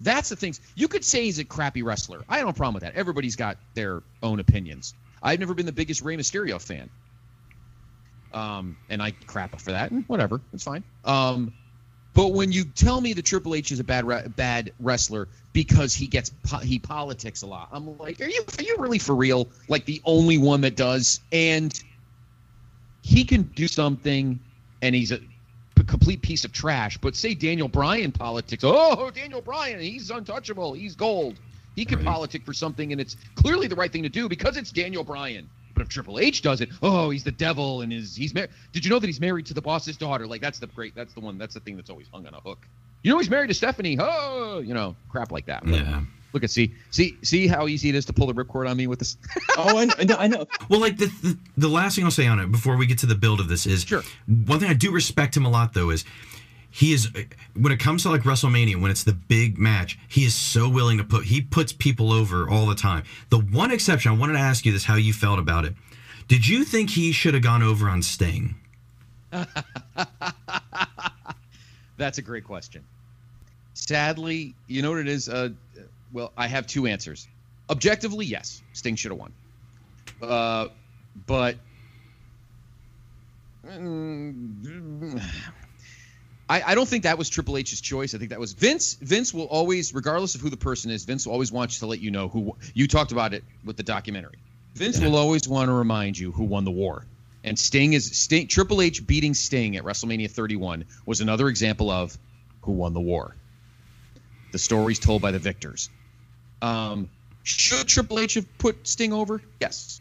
That's 0.00 0.28
the 0.28 0.36
things 0.36 0.60
you 0.74 0.88
could 0.88 1.04
say 1.04 1.24
he's 1.24 1.38
a 1.38 1.44
crappy 1.44 1.82
wrestler. 1.82 2.24
I 2.28 2.38
have 2.38 2.46
no 2.46 2.52
problem 2.52 2.74
with 2.74 2.82
that. 2.82 2.94
Everybody's 2.94 3.36
got 3.36 3.58
their 3.74 4.02
own 4.22 4.40
opinions. 4.40 4.94
I've 5.22 5.40
never 5.40 5.54
been 5.54 5.66
the 5.66 5.72
biggest 5.72 6.02
Rey 6.02 6.16
Mysterio 6.16 6.60
fan. 6.60 6.90
Um, 8.32 8.76
and 8.90 9.00
I 9.00 9.12
crap 9.12 9.58
for 9.60 9.70
that, 9.70 9.92
and 9.92 10.04
whatever, 10.08 10.40
it's 10.52 10.64
fine. 10.64 10.82
Um, 11.04 11.54
but 12.14 12.28
when 12.28 12.52
you 12.52 12.64
tell 12.64 13.00
me 13.00 13.12
that 13.12 13.24
Triple 13.24 13.54
H 13.54 13.72
is 13.72 13.80
a 13.80 13.84
bad 13.84 14.04
re- 14.06 14.26
bad 14.36 14.72
wrestler 14.78 15.28
because 15.52 15.94
he 15.94 16.06
gets 16.06 16.30
po- 16.30 16.58
he 16.58 16.78
politics 16.78 17.42
a 17.42 17.46
lot, 17.46 17.68
I'm 17.72 17.98
like, 17.98 18.20
are 18.20 18.28
you 18.28 18.44
are 18.58 18.62
you 18.62 18.76
really 18.78 18.98
for 18.98 19.14
real? 19.14 19.48
Like 19.68 19.84
the 19.84 20.00
only 20.04 20.38
one 20.38 20.60
that 20.62 20.76
does, 20.76 21.20
and 21.32 21.78
he 23.02 23.24
can 23.24 23.42
do 23.42 23.68
something, 23.68 24.40
and 24.82 24.94
he's 24.94 25.12
a 25.12 25.18
p- 25.18 25.84
complete 25.86 26.22
piece 26.22 26.44
of 26.44 26.52
trash. 26.52 26.96
But 26.98 27.16
say 27.16 27.34
Daniel 27.34 27.68
Bryan 27.68 28.12
politics, 28.12 28.62
oh 28.66 29.10
Daniel 29.10 29.40
Bryan, 29.42 29.80
he's 29.80 30.10
untouchable, 30.10 30.72
he's 30.72 30.94
gold. 30.94 31.38
He 31.76 31.84
can 31.84 31.98
Right. 31.98 32.06
politic 32.06 32.44
for 32.44 32.52
something, 32.52 32.92
and 32.92 33.00
it's 33.00 33.16
clearly 33.34 33.66
the 33.66 33.74
right 33.74 33.90
thing 33.90 34.04
to 34.04 34.08
do 34.08 34.28
because 34.28 34.56
it's 34.56 34.70
Daniel 34.70 35.02
Bryan. 35.02 35.48
But 35.74 35.82
if 35.82 35.88
Triple 35.88 36.18
H 36.20 36.40
does 36.42 36.60
it, 36.60 36.68
oh, 36.82 37.10
he's 37.10 37.24
the 37.24 37.32
devil, 37.32 37.80
and 37.82 37.92
is 37.92 38.14
he's 38.14 38.32
married. 38.32 38.50
Did 38.72 38.84
you 38.84 38.90
know 38.90 38.98
that 39.00 39.06
he's 39.06 39.20
married 39.20 39.46
to 39.46 39.54
the 39.54 39.62
boss's 39.62 39.96
daughter? 39.96 40.26
Like 40.26 40.40
that's 40.40 40.58
the 40.58 40.68
great. 40.68 40.94
That's 40.94 41.12
the 41.14 41.20
one. 41.20 41.36
That's 41.38 41.54
the 41.54 41.60
thing 41.60 41.76
that's 41.76 41.90
always 41.90 42.06
hung 42.12 42.26
on 42.26 42.34
a 42.34 42.40
hook. 42.40 42.66
You 43.02 43.12
know 43.12 43.18
he's 43.18 43.28
married 43.30 43.48
to 43.48 43.54
Stephanie. 43.54 43.96
Oh, 44.00 44.60
you 44.64 44.72
know 44.72 44.94
crap 45.08 45.32
like 45.32 45.46
that. 45.46 45.62
But 45.64 45.74
Yeah. 45.74 46.02
Look 46.32 46.42
at 46.42 46.50
see 46.50 46.74
see 46.90 47.16
see 47.22 47.46
how 47.46 47.68
easy 47.68 47.88
it 47.88 47.94
is 47.94 48.04
to 48.06 48.12
pull 48.12 48.26
the 48.26 48.34
ripcord 48.34 48.68
on 48.68 48.76
me 48.76 48.86
with 48.86 48.98
this. 48.98 49.16
Oh, 49.56 49.78
I 49.78 49.84
know. 49.84 49.94
I 49.98 50.04
know. 50.04 50.16
I 50.18 50.26
know. 50.26 50.46
Well, 50.68 50.80
like 50.80 50.96
the, 50.96 51.06
the 51.22 51.38
the 51.56 51.68
last 51.68 51.94
thing 51.94 52.04
I'll 52.04 52.10
say 52.10 52.26
on 52.26 52.40
it 52.40 52.50
before 52.50 52.76
we 52.76 52.86
get 52.86 52.98
to 52.98 53.06
the 53.06 53.14
build 53.14 53.38
of 53.38 53.46
this 53.48 53.66
is 53.66 53.84
Sure. 53.84 54.02
one 54.26 54.58
thing 54.58 54.68
I 54.68 54.74
do 54.74 54.90
respect 54.90 55.36
him 55.36 55.44
a 55.44 55.50
lot 55.50 55.74
though 55.74 55.90
is 55.90 56.04
he 56.74 56.92
is 56.92 57.08
when 57.54 57.72
it 57.72 57.78
comes 57.78 58.02
to 58.02 58.10
like 58.10 58.22
WrestleMania 58.22 58.82
when 58.82 58.90
it's 58.90 59.04
the 59.04 59.12
big 59.12 59.56
match 59.58 59.96
he 60.08 60.24
is 60.24 60.34
so 60.34 60.68
willing 60.68 60.98
to 60.98 61.04
put 61.04 61.24
he 61.24 61.40
puts 61.40 61.72
people 61.72 62.12
over 62.12 62.50
all 62.50 62.66
the 62.66 62.74
time. 62.74 63.04
The 63.30 63.38
one 63.38 63.70
exception 63.70 64.10
I 64.10 64.16
wanted 64.16 64.32
to 64.32 64.40
ask 64.40 64.66
you 64.66 64.72
this 64.72 64.82
how 64.84 64.96
you 64.96 65.12
felt 65.12 65.38
about 65.38 65.64
it. 65.64 65.74
Did 66.26 66.48
you 66.48 66.64
think 66.64 66.90
he 66.90 67.12
should 67.12 67.32
have 67.34 67.44
gone 67.44 67.62
over 67.62 67.88
on 67.88 68.02
Sting? 68.02 68.56
That's 71.96 72.18
a 72.18 72.22
great 72.22 72.42
question. 72.42 72.82
Sadly, 73.74 74.52
you 74.66 74.82
know 74.82 74.90
what 74.90 74.98
it 74.98 75.06
is? 75.06 75.28
Uh, 75.28 75.50
well, 76.12 76.32
I 76.36 76.48
have 76.48 76.66
two 76.66 76.86
answers. 76.86 77.28
Objectively, 77.70 78.26
yes, 78.26 78.62
Sting 78.72 78.96
should 78.96 79.12
have 79.12 79.20
won. 79.20 79.32
Uh, 80.20 80.66
but 81.28 81.54
Mm, 83.66 85.22
I, 86.48 86.62
I 86.62 86.74
don't 86.74 86.88
think 86.88 87.04
that 87.04 87.16
was 87.16 87.30
Triple 87.30 87.56
H's 87.56 87.80
choice. 87.80 88.14
I 88.14 88.18
think 88.18 88.30
that 88.30 88.40
was 88.40 88.52
Vince. 88.52 88.94
Vince 88.94 89.32
will 89.32 89.46
always, 89.46 89.94
regardless 89.94 90.34
of 90.34 90.40
who 90.40 90.50
the 90.50 90.56
person 90.56 90.90
is, 90.90 91.04
Vince 91.04 91.26
will 91.26 91.32
always 91.32 91.50
want 91.50 91.70
to 91.70 91.86
let 91.86 92.00
you 92.00 92.10
know 92.10 92.28
who. 92.28 92.56
You 92.74 92.86
talked 92.86 93.12
about 93.12 93.32
it 93.32 93.44
with 93.64 93.76
the 93.76 93.82
documentary. 93.82 94.38
Vince 94.74 95.00
will 95.00 95.16
always 95.16 95.48
want 95.48 95.68
to 95.68 95.72
remind 95.72 96.18
you 96.18 96.32
who 96.32 96.44
won 96.44 96.64
the 96.64 96.70
war. 96.70 97.06
And 97.44 97.58
Sting 97.58 97.92
is 97.92 98.18
Sting. 98.18 98.48
Triple 98.48 98.80
H 98.80 99.06
beating 99.06 99.34
Sting 99.34 99.76
at 99.76 99.84
WrestleMania 99.84 100.30
31 100.30 100.84
was 101.06 101.20
another 101.20 101.48
example 101.48 101.90
of 101.90 102.16
who 102.62 102.72
won 102.72 102.92
the 102.92 103.00
war. 103.00 103.36
The 104.52 104.58
stories 104.58 104.98
told 104.98 105.22
by 105.22 105.30
the 105.30 105.38
victors. 105.38 105.90
Um, 106.62 107.08
should 107.42 107.86
Triple 107.86 108.18
H 108.18 108.34
have 108.34 108.58
put 108.58 108.86
Sting 108.86 109.12
over? 109.12 109.42
Yes. 109.60 110.00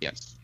Yes. 0.00 0.34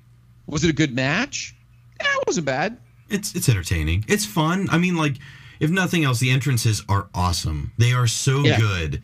Was 0.47 0.65
it 0.65 0.71
a 0.71 0.73
good 0.73 0.95
match? 0.95 1.55
Yeah, 2.01 2.09
it 2.17 2.27
wasn't 2.27 2.47
bad. 2.47 2.79
It's 3.11 3.35
it's 3.35 3.49
entertaining. 3.49 4.05
It's 4.09 4.25
fun. 4.25 4.69
I 4.71 4.79
mean, 4.79 4.97
like 4.97 5.17
if 5.61 5.71
nothing 5.71 6.05
else, 6.05 6.19
the 6.21 6.31
entrances 6.31 6.83
are 6.89 7.09
awesome. 7.15 7.73
They 7.79 7.93
are 7.93 8.07
so 8.07 8.41
Yeah. 8.45 8.59
good 8.59 9.03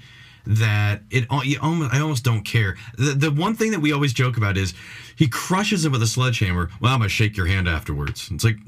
that 0.48 1.02
it 1.10 1.26
al- 1.30 1.44
you 1.44 1.58
almost 1.60 1.92
I 1.92 1.98
almost 2.00 2.22
don't 2.22 2.42
care. 2.44 2.76
The 2.96 3.12
the 3.14 3.30
one 3.32 3.54
thing 3.56 3.72
that 3.72 3.80
we 3.80 3.92
always 3.92 4.12
joke 4.12 4.36
about 4.36 4.56
is 4.56 4.74
he 5.16 5.26
crushes 5.26 5.84
him 5.84 5.90
with 5.92 6.02
a 6.02 6.06
sledgehammer. 6.06 6.70
Well, 6.80 6.92
I'm 6.92 7.00
gonna 7.00 7.08
shake 7.08 7.36
your 7.36 7.46
hand 7.46 7.68
afterwards. 7.68 8.28
It's 8.32 8.44
like 8.44 8.56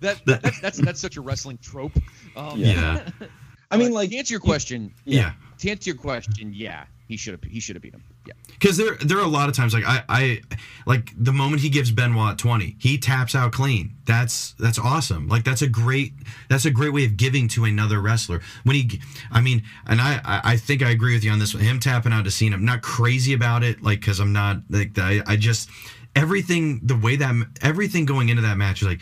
That, 0.00 0.20
that 0.26 0.42
that's, 0.42 0.60
that's 0.60 0.78
that's 0.78 1.00
such 1.00 1.16
a 1.16 1.20
wrestling 1.20 1.58
trope. 1.62 1.92
Um, 2.36 2.58
yeah, 2.58 3.08
I 3.70 3.76
mean, 3.76 3.92
like, 3.92 4.10
to 4.10 4.16
answer 4.16 4.32
your 4.34 4.40
question, 4.40 4.92
yeah. 5.04 5.32
to 5.58 5.70
answer 5.70 5.90
your 5.90 5.96
question, 5.96 6.52
yeah, 6.52 6.84
he 7.06 7.16
should 7.16 7.32
have 7.32 7.44
he 7.44 7.60
should 7.60 7.76
have 7.76 7.82
beat 7.82 7.92
him. 7.92 8.02
Yeah. 8.26 8.32
Because 8.48 8.76
there 8.76 8.96
there 8.96 9.18
are 9.18 9.24
a 9.24 9.28
lot 9.28 9.48
of 9.48 9.54
times 9.54 9.74
like 9.74 9.84
I 9.84 10.02
I 10.08 10.40
like 10.86 11.12
the 11.16 11.32
moment 11.32 11.60
he 11.60 11.68
gives 11.68 11.90
Benoit 11.90 12.38
twenty, 12.38 12.76
he 12.78 12.96
taps 12.96 13.34
out 13.34 13.52
clean. 13.52 13.94
That's 14.06 14.52
that's 14.58 14.78
awesome. 14.78 15.28
Like 15.28 15.44
that's 15.44 15.60
a 15.62 15.68
great 15.68 16.14
that's 16.48 16.64
a 16.64 16.70
great 16.70 16.92
way 16.94 17.04
of 17.04 17.16
giving 17.16 17.46
to 17.48 17.64
another 17.64 18.00
wrestler. 18.00 18.40
When 18.64 18.76
he, 18.76 19.00
I 19.30 19.40
mean, 19.40 19.62
and 19.86 20.00
I 20.00 20.20
I, 20.24 20.56
think 20.56 20.82
I 20.82 20.90
agree 20.90 21.14
with 21.14 21.24
you 21.24 21.30
on 21.30 21.38
this 21.38 21.54
one. 21.54 21.62
Him 21.62 21.78
tapping 21.78 22.12
out 22.12 22.24
to 22.24 22.30
Cena, 22.30 22.56
I'm 22.56 22.64
not 22.64 22.80
crazy 22.80 23.34
about 23.34 23.62
it. 23.62 23.82
Like 23.82 24.00
because 24.00 24.18
I'm 24.18 24.32
not 24.32 24.58
like 24.70 24.98
I 24.98 25.20
I 25.26 25.36
just 25.36 25.68
everything 26.16 26.80
the 26.82 26.96
way 26.96 27.16
that 27.16 27.34
everything 27.60 28.06
going 28.06 28.30
into 28.30 28.42
that 28.42 28.56
match 28.56 28.80
is 28.80 28.88
like 28.88 29.00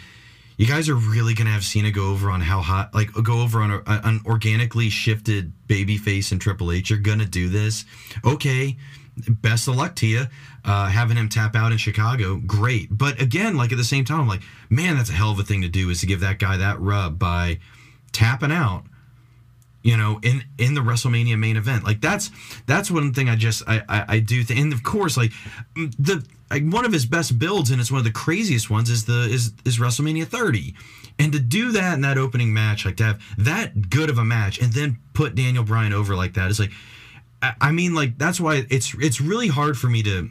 you 0.63 0.69
guys 0.69 0.89
are 0.89 0.95
really 0.95 1.35
gonna 1.35 1.51
have 1.51 1.65
Cena 1.65 1.91
go 1.91 2.13
over 2.13 2.31
on 2.31 2.41
how 2.41 2.61
hot 2.61 2.95
like 2.95 3.13
go 3.13 3.43
over 3.43 3.61
on 3.63 3.73
a, 3.73 3.83
an 3.85 4.21
organically 4.25 4.91
shifted 4.91 5.53
babyface 5.67 6.31
and 6.31 6.41
Triple 6.41 6.71
H. 6.71 6.89
You're 6.89 7.01
gonna 7.01 7.27
do 7.27 7.49
this, 7.49 7.85
okay? 8.25 8.77
Best 9.29 9.67
of 9.67 9.75
luck 9.75 9.97
to 9.97 10.07
you. 10.07 10.27
Uh, 10.65 10.87
having 10.87 11.17
him 11.17 11.29
tap 11.29 11.57
out 11.57 11.73
in 11.73 11.79
Chicago, 11.79 12.37
great. 12.37 12.97
But 12.97 13.21
again, 13.21 13.57
like 13.57 13.73
at 13.73 13.79
the 13.79 13.83
same 13.83 14.05
time, 14.05 14.21
I'm 14.21 14.29
like, 14.29 14.43
man, 14.71 14.97
that's 14.97 15.11
a 15.11 15.15
hell 15.15 15.33
of 15.33 15.39
a 15.41 15.43
thing 15.43 15.63
to 15.63 15.69
do 15.69 15.91
is 15.91 15.99
to 16.03 16.07
give 16.07 16.21
that 16.21 16.39
guy 16.39 16.57
that 16.57 16.79
rub 16.79 17.19
by 17.19 17.59
tapping 18.13 18.53
out 18.53 18.85
you 19.83 19.97
know 19.97 20.21
in 20.23 20.45
in 20.59 20.75
the 20.75 20.81
wrestlemania 20.81 21.39
main 21.39 21.57
event. 21.57 21.85
Like 21.85 22.01
that's 22.01 22.31
that's 22.67 22.91
one 22.91 23.13
thing 23.13 23.29
i 23.29 23.37
just 23.37 23.63
i 23.67 23.83
i, 23.89 24.05
I 24.09 24.19
do 24.19 24.43
think 24.43 24.61
and 24.61 24.73
of 24.73 24.83
course 24.83 25.17
like 25.17 25.33
mm, 25.77 25.93
the 25.99 26.25
like 26.51 26.65
one 26.65 26.85
of 26.85 26.93
his 26.93 27.07
best 27.07 27.39
builds 27.39 27.71
and 27.71 27.81
it's 27.81 27.91
one 27.91 27.99
of 27.99 28.05
the 28.05 28.13
craziest 28.13 28.71
ones 28.71 28.91
is 28.91 29.05
the 29.05 29.23
is 29.31 29.53
is 29.65 29.79
wrestlemania 29.79 30.27
30 30.27 30.75
and 31.19 31.33
to 31.33 31.41
do 31.41 31.73
that 31.73 31.95
in 31.95 32.01
that 32.03 32.19
opening 32.19 32.53
match 32.53 32.85
like 32.85 32.97
to 32.97 33.05
have 33.05 33.23
that 33.39 33.91
good 33.91 34.11
of 34.11 34.19
a 34.19 34.25
match 34.25 34.61
and 34.61 34.73
then 34.73 34.99
put 35.15 35.35
daniel 35.35 35.65
bryan 35.65 35.93
over 35.93 36.15
like 36.15 36.35
that 36.35 36.51
is 36.51 36.61
like 36.61 36.73
I, 37.41 37.55
I 37.61 37.73
mean 37.73 37.95
like 37.95 38.19
that's 38.19 38.41
why 38.41 38.67
it's 38.71 38.95
it's 38.95 39.21
really 39.21 39.49
hard 39.49 39.79
for 39.79 39.89
me 39.89 40.03
to 40.03 40.29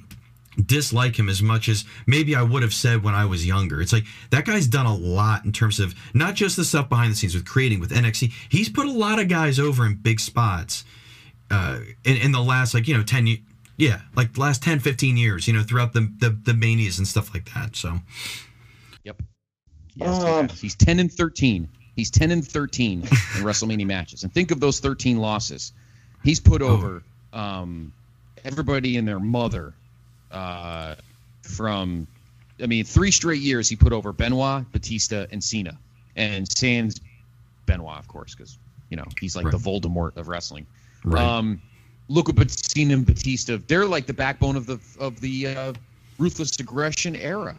dislike 0.66 1.18
him 1.18 1.30
as 1.30 1.42
much 1.42 1.70
as 1.70 1.86
maybe 2.06 2.36
I 2.36 2.42
would 2.42 2.62
have 2.62 2.74
said 2.74 3.04
when 3.04 3.14
I 3.16 3.26
was 3.26 3.46
younger. 3.48 3.82
It's 3.82 3.94
like 3.94 4.04
that 4.32 4.46
guy's 4.46 4.68
done 4.68 4.86
a 4.86 4.96
lot 4.96 5.46
in 5.46 5.52
terms 5.52 5.80
of 5.80 5.96
not 6.14 6.36
just 6.36 6.56
the 6.58 6.66
stuff 6.66 6.90
behind 6.90 7.12
the 7.12 7.16
scenes 7.16 7.34
with 7.36 7.46
creating 7.46 7.80
with 7.80 7.92
NXT. 7.92 8.32
He's 8.50 8.70
put 8.70 8.86
a 8.86 8.92
lot 8.92 9.20
of 9.20 9.28
guys 9.30 9.60
over 9.60 9.86
in 9.86 9.96
big 9.96 10.20
spots 10.20 10.84
uh, 11.50 11.80
in, 12.04 12.18
in 12.18 12.32
the 12.32 12.42
last 12.42 12.74
like 12.74 12.88
you 12.88 12.96
know 12.98 13.04
10 13.04 13.28
yeah 13.78 14.02
like 14.16 14.38
last 14.38 14.62
10 14.62 14.80
15 14.80 15.18
years 15.18 15.48
you 15.48 15.54
know 15.54 15.64
throughout 15.64 15.94
the 15.94 16.02
the, 16.20 16.30
the 16.30 16.54
manias 16.54 16.98
and 16.98 17.08
stuff 17.08 17.34
like 17.34 17.46
that 17.54 17.76
so 17.76 18.00
Yep. 19.04 19.22
Yes, 19.96 20.22
Um, 20.24 20.48
yes. 20.48 20.62
he's 20.62 20.76
10 20.76 21.00
and 21.00 21.12
13. 21.12 21.68
He's 21.96 22.10
10 22.12 22.32
and 22.32 22.48
13 22.48 23.02
in 23.02 23.08
WrestleMania 23.44 23.86
matches. 23.86 24.24
And 24.24 24.34
think 24.34 24.52
of 24.52 24.60
those 24.60 24.80
13 24.80 25.18
losses. 25.18 25.74
He's 26.24 26.40
put 26.40 26.62
over 26.62 27.04
um, 27.34 27.92
everybody 28.46 28.98
and 28.98 29.08
their 29.08 29.20
mother 29.20 29.74
uh, 30.32 30.96
from, 31.42 32.08
I 32.62 32.68
mean, 32.68 32.84
three 32.84 33.12
straight 33.12 33.42
years 33.42 33.70
he 33.70 33.76
put 33.76 33.94
over 33.94 34.14
Benoit, 34.14 34.70
Batista, 34.72 35.26
and 35.32 35.44
Cena. 35.44 35.78
And 36.16 36.48
sans 36.52 37.00
Benoit, 37.66 38.00
of 38.00 38.08
course, 38.08 38.36
because, 38.36 38.58
you 38.90 38.98
know, 38.98 39.06
he's 39.20 39.36
like 39.36 39.46
Right. 39.46 39.52
the 39.52 39.58
Voldemort 39.58 40.18
of 40.18 40.28
wrestling. 40.28 40.66
right 41.04 41.24
Um, 41.24 41.62
look 42.08 42.30
at 42.30 42.52
Cena 42.52 42.94
and 42.94 43.06
Batista. 43.06 43.58
They're 43.68 43.86
like 43.86 44.06
the 44.06 44.14
backbone 44.14 44.56
of 44.56 44.66
the 44.66 44.80
of 45.00 45.22
the 45.22 45.48
uh, 45.48 45.74
ruthless 46.18 46.60
aggression 46.60 47.16
era. 47.16 47.56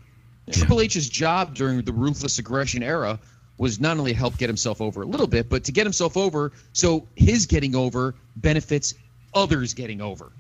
Triple 0.51 0.81
H's 0.81 1.09
job 1.09 1.55
during 1.55 1.83
the 1.83 1.93
ruthless 1.93 2.39
aggression 2.39 2.83
era 2.83 3.19
was 3.59 3.81
not 3.81 3.97
only 3.97 4.13
help 4.13 4.37
get 4.39 4.49
himself 4.49 4.81
over 4.81 5.03
a 5.03 5.07
little 5.07 5.27
bit, 5.27 5.49
but 5.49 5.65
to 5.65 5.73
get 5.73 5.87
himself 5.87 6.17
over 6.17 6.53
so 6.73 7.07
his 7.15 7.47
getting 7.47 7.75
over 7.77 8.15
benefits 8.37 8.95
others 9.35 9.73
getting 9.73 10.01
over. 10.01 10.33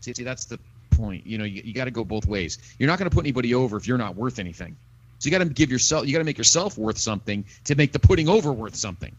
See, 0.00 0.14
see 0.14 0.22
that's 0.24 0.44
the 0.44 0.58
point. 0.96 1.26
You 1.26 1.38
know, 1.38 1.44
you, 1.44 1.62
you 1.64 1.72
got 1.74 1.84
to 1.86 1.90
go 1.90 2.04
both 2.04 2.26
ways. 2.26 2.58
You're 2.78 2.88
not 2.88 2.98
going 2.98 3.08
to 3.10 3.14
put 3.14 3.24
anybody 3.24 3.54
over 3.54 3.76
if 3.76 3.86
you're 3.86 3.98
not 3.98 4.16
worth 4.16 4.38
anything. 4.38 4.76
So 5.18 5.28
you 5.28 5.36
got 5.36 5.44
to 5.44 5.50
give 5.50 5.70
yourself, 5.70 6.06
you 6.06 6.12
got 6.12 6.18
to 6.18 6.24
make 6.24 6.38
yourself 6.38 6.76
worth 6.76 6.98
something 6.98 7.44
to 7.64 7.74
make 7.74 7.92
the 7.92 7.98
putting 7.98 8.28
over 8.28 8.52
worth 8.52 8.74
something. 8.76 9.14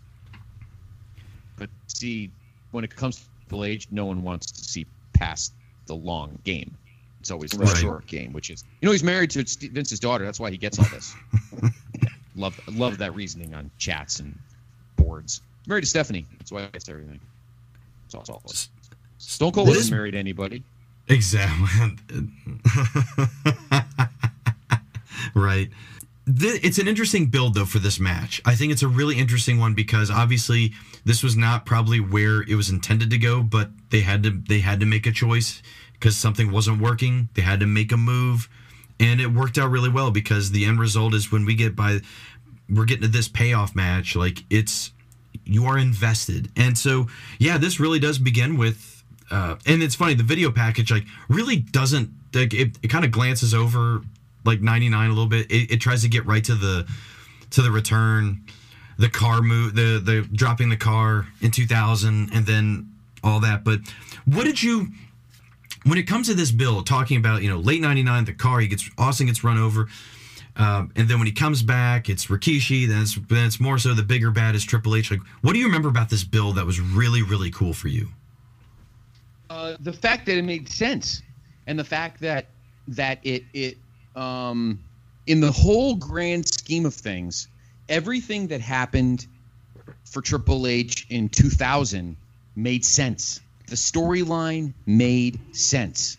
But 1.58 1.70
see, 1.88 2.32
when 2.72 2.84
it 2.84 2.96
comes 2.96 3.18
to 3.18 3.24
Triple 3.48 3.66
H, 3.66 3.88
no 3.92 4.06
one 4.06 4.24
wants 4.24 4.52
to 4.52 4.64
see 4.64 4.86
past 5.14 5.54
the 5.88 5.96
long 5.96 6.38
game. 6.44 6.76
It's 7.22 7.32
always 7.32 7.52
the 7.52 7.60
Right. 7.66 7.78
short 7.78 8.06
game, 8.06 8.34
which 8.34 8.50
is 8.52 8.64
you 8.82 8.86
know 8.86 8.92
he's 8.92 9.04
married 9.04 9.32
to 9.32 9.44
Vince's 9.70 10.00
daughter. 10.00 10.26
That's 10.26 10.40
why 10.40 10.52
he 10.52 10.58
gets 10.58 10.78
all 10.78 10.86
this. 10.86 11.16
Yeah, 11.64 11.70
love 12.36 12.60
love 12.68 13.00
that 13.00 13.16
reasoning 13.16 13.56
on 13.56 13.72
chats 13.80 14.20
and 14.20 14.38
boards. 14.96 15.42
Married 15.66 15.82
to 15.82 15.88
Stephanie. 15.88 16.28
That's 16.38 16.52
why 16.52 16.62
he 16.64 16.68
gets 16.68 16.88
everything. 16.88 17.20
It's 18.06 18.14
all, 18.14 18.22
it's 18.22 18.30
all. 18.30 18.44
Stone 19.18 19.54
Cold 19.54 19.68
This- 19.70 19.78
wasn't 19.78 19.96
married 19.98 20.12
to 20.12 20.20
anybody. 20.20 20.62
Exactly. 21.08 21.98
right. 25.36 25.70
It's 26.28 26.80
an 26.80 26.88
interesting 26.88 27.28
build 27.28 27.54
though 27.54 27.66
for 27.66 27.78
this 27.78 28.00
match. 28.00 28.42
I 28.46 28.56
think 28.56 28.72
it's 28.72 28.82
a 28.82 28.88
really 28.88 29.18
interesting 29.18 29.60
one 29.60 29.76
because 29.76 30.10
obviously 30.10 30.74
this 31.04 31.22
was 31.22 31.38
not 31.38 31.68
probably 31.68 32.00
where 32.00 32.42
it 32.42 32.56
was 32.56 32.70
intended 32.70 33.12
to 33.12 33.20
go, 33.20 33.44
but 33.44 33.70
they 33.92 34.02
had 34.02 34.24
to 34.24 34.32
they 34.32 34.60
had 34.60 34.80
to 34.80 34.88
make 34.88 35.06
a 35.06 35.12
choice 35.12 35.62
because 35.94 36.18
something 36.18 36.52
wasn't 36.52 36.82
working. 36.82 37.30
They 37.36 37.44
had 37.44 37.60
to 37.60 37.68
make 37.68 37.92
a 37.92 37.98
move, 37.98 38.50
and 39.00 39.22
it 39.22 39.28
worked 39.28 39.60
out 39.60 39.70
really 39.70 39.90
well 39.90 40.10
because 40.10 40.52
the 40.52 40.66
end 40.66 40.80
result 40.80 41.14
is 41.14 41.32
when 41.32 41.46
we 41.46 41.54
get 41.54 41.76
by, 41.76 42.00
we're 42.68 42.86
getting 42.86 43.04
to 43.04 43.08
this 43.08 43.28
payoff 43.28 43.76
match. 43.76 44.16
Like 44.16 44.44
it's 44.50 44.92
you 45.44 45.66
are 45.66 45.78
invested, 45.78 46.50
and 46.56 46.76
so 46.76 47.06
yeah, 47.38 47.60
this 47.60 47.80
really 47.80 48.00
does 48.00 48.18
begin 48.18 48.58
with 48.58 48.95
uh, 49.32 49.56
and 49.66 49.82
it's 49.82 49.96
funny 49.96 50.14
the 50.14 50.24
video 50.24 50.52
package 50.52 50.92
like 50.92 51.06
really 51.30 51.58
doesn't 51.58 52.10
like 52.34 52.54
it, 52.54 52.78
it 52.84 52.90
kind 52.90 53.06
of 53.06 53.12
glances 53.12 53.54
over 53.54 54.02
like 54.46 54.62
99 54.62 55.06
a 55.06 55.10
little 55.10 55.26
bit. 55.26 55.52
It, 55.52 55.72
it 55.72 55.78
tries 55.82 56.04
to 56.04 56.08
get 56.08 56.26
right 56.26 56.44
to 56.44 56.56
the 56.56 56.88
to 57.52 57.62
the 57.62 57.72
return 57.72 58.46
the 58.98 59.10
car 59.10 59.42
move 59.42 59.76
the 59.76 60.00
the 60.04 60.28
dropping 60.32 60.70
the 60.70 60.78
car 60.78 61.28
in 61.42 61.52
2000 61.52 62.30
and 62.34 62.46
then 62.46 62.92
all 63.24 63.40
that. 63.42 63.64
But 63.64 63.80
what 64.26 64.46
did 64.46 64.62
you 64.62 64.90
when 65.84 65.98
it 65.98 66.04
comes 66.04 66.28
to 66.28 66.34
this 66.34 66.52
bill 66.52 66.84
talking 66.84 67.18
about 67.18 67.42
you 67.42 67.50
know 67.50 67.58
late 67.58 67.82
99 67.82 68.26
the 68.26 68.34
car 68.34 68.60
he 68.60 68.68
gets 68.68 68.90
austin 68.98 69.28
gets 69.28 69.44
run 69.44 69.60
over 69.60 69.88
um, 70.58 70.92
and 70.96 71.08
then 71.08 71.20
when 71.20 71.28
he 71.28 71.34
comes 71.34 71.62
back 71.62 72.10
it's 72.10 72.26
rikishi 72.26 72.88
then 72.88 73.04
it's, 73.04 73.16
then 73.16 73.46
it's 73.46 73.60
more 73.60 73.78
so 73.78 73.94
the 73.94 74.02
bigger 74.02 74.32
bad 74.32 74.56
is 74.56 74.64
triple 74.64 74.96
h. 74.96 75.12
Like 75.12 75.20
what 75.42 75.54
do 75.54 75.60
you 75.60 75.66
remember 75.66 75.90
about 75.90 76.10
this 76.10 76.24
bill 76.24 76.54
that 76.54 76.66
was 76.66 76.80
really 76.80 77.22
really 77.22 77.52
cool 77.52 77.74
for 77.74 77.88
you 77.88 78.10
Uh, 79.50 79.76
the 79.80 79.94
fact 79.94 80.26
that 80.26 80.38
it 80.38 80.44
made 80.44 80.70
sense, 80.70 81.22
and 81.68 81.78
the 81.78 81.84
fact 81.84 82.22
that 82.22 82.48
that 82.88 83.20
it 83.24 83.44
it 83.54 83.78
um, 84.16 84.80
in 85.28 85.42
the 85.42 85.52
whole 85.52 85.96
grand 85.96 86.48
scheme 86.48 86.86
of 86.86 86.94
things, 86.94 87.48
everything 87.90 88.48
that 88.48 88.62
happened 88.62 89.28
for 90.04 90.22
Triple 90.22 90.68
H 90.68 91.06
in 91.10 91.30
2000 91.30 92.16
made 92.56 92.86
sense. 92.86 93.42
The 93.68 93.76
storyline 93.76 94.74
made 94.86 95.40
sense. 95.56 96.18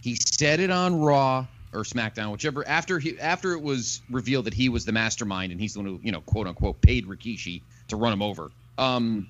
He 0.00 0.16
said 0.16 0.60
it 0.60 0.70
on 0.70 1.00
Raw 1.00 1.46
or 1.72 1.82
SmackDown, 1.82 2.32
whichever. 2.32 2.66
After 2.66 2.98
he 2.98 3.18
after 3.18 3.52
it 3.52 3.62
was 3.62 4.00
revealed 4.10 4.46
that 4.46 4.54
he 4.54 4.68
was 4.68 4.84
the 4.84 4.92
mastermind 4.92 5.52
and 5.52 5.60
he's 5.60 5.74
the 5.74 5.80
one 5.80 5.86
who 5.86 6.00
you 6.02 6.12
know 6.12 6.20
quote 6.20 6.46
unquote 6.46 6.80
paid 6.80 7.06
Rikishi 7.06 7.62
to 7.88 7.96
run 7.96 8.12
him 8.12 8.22
over. 8.22 8.50
Um, 8.78 9.28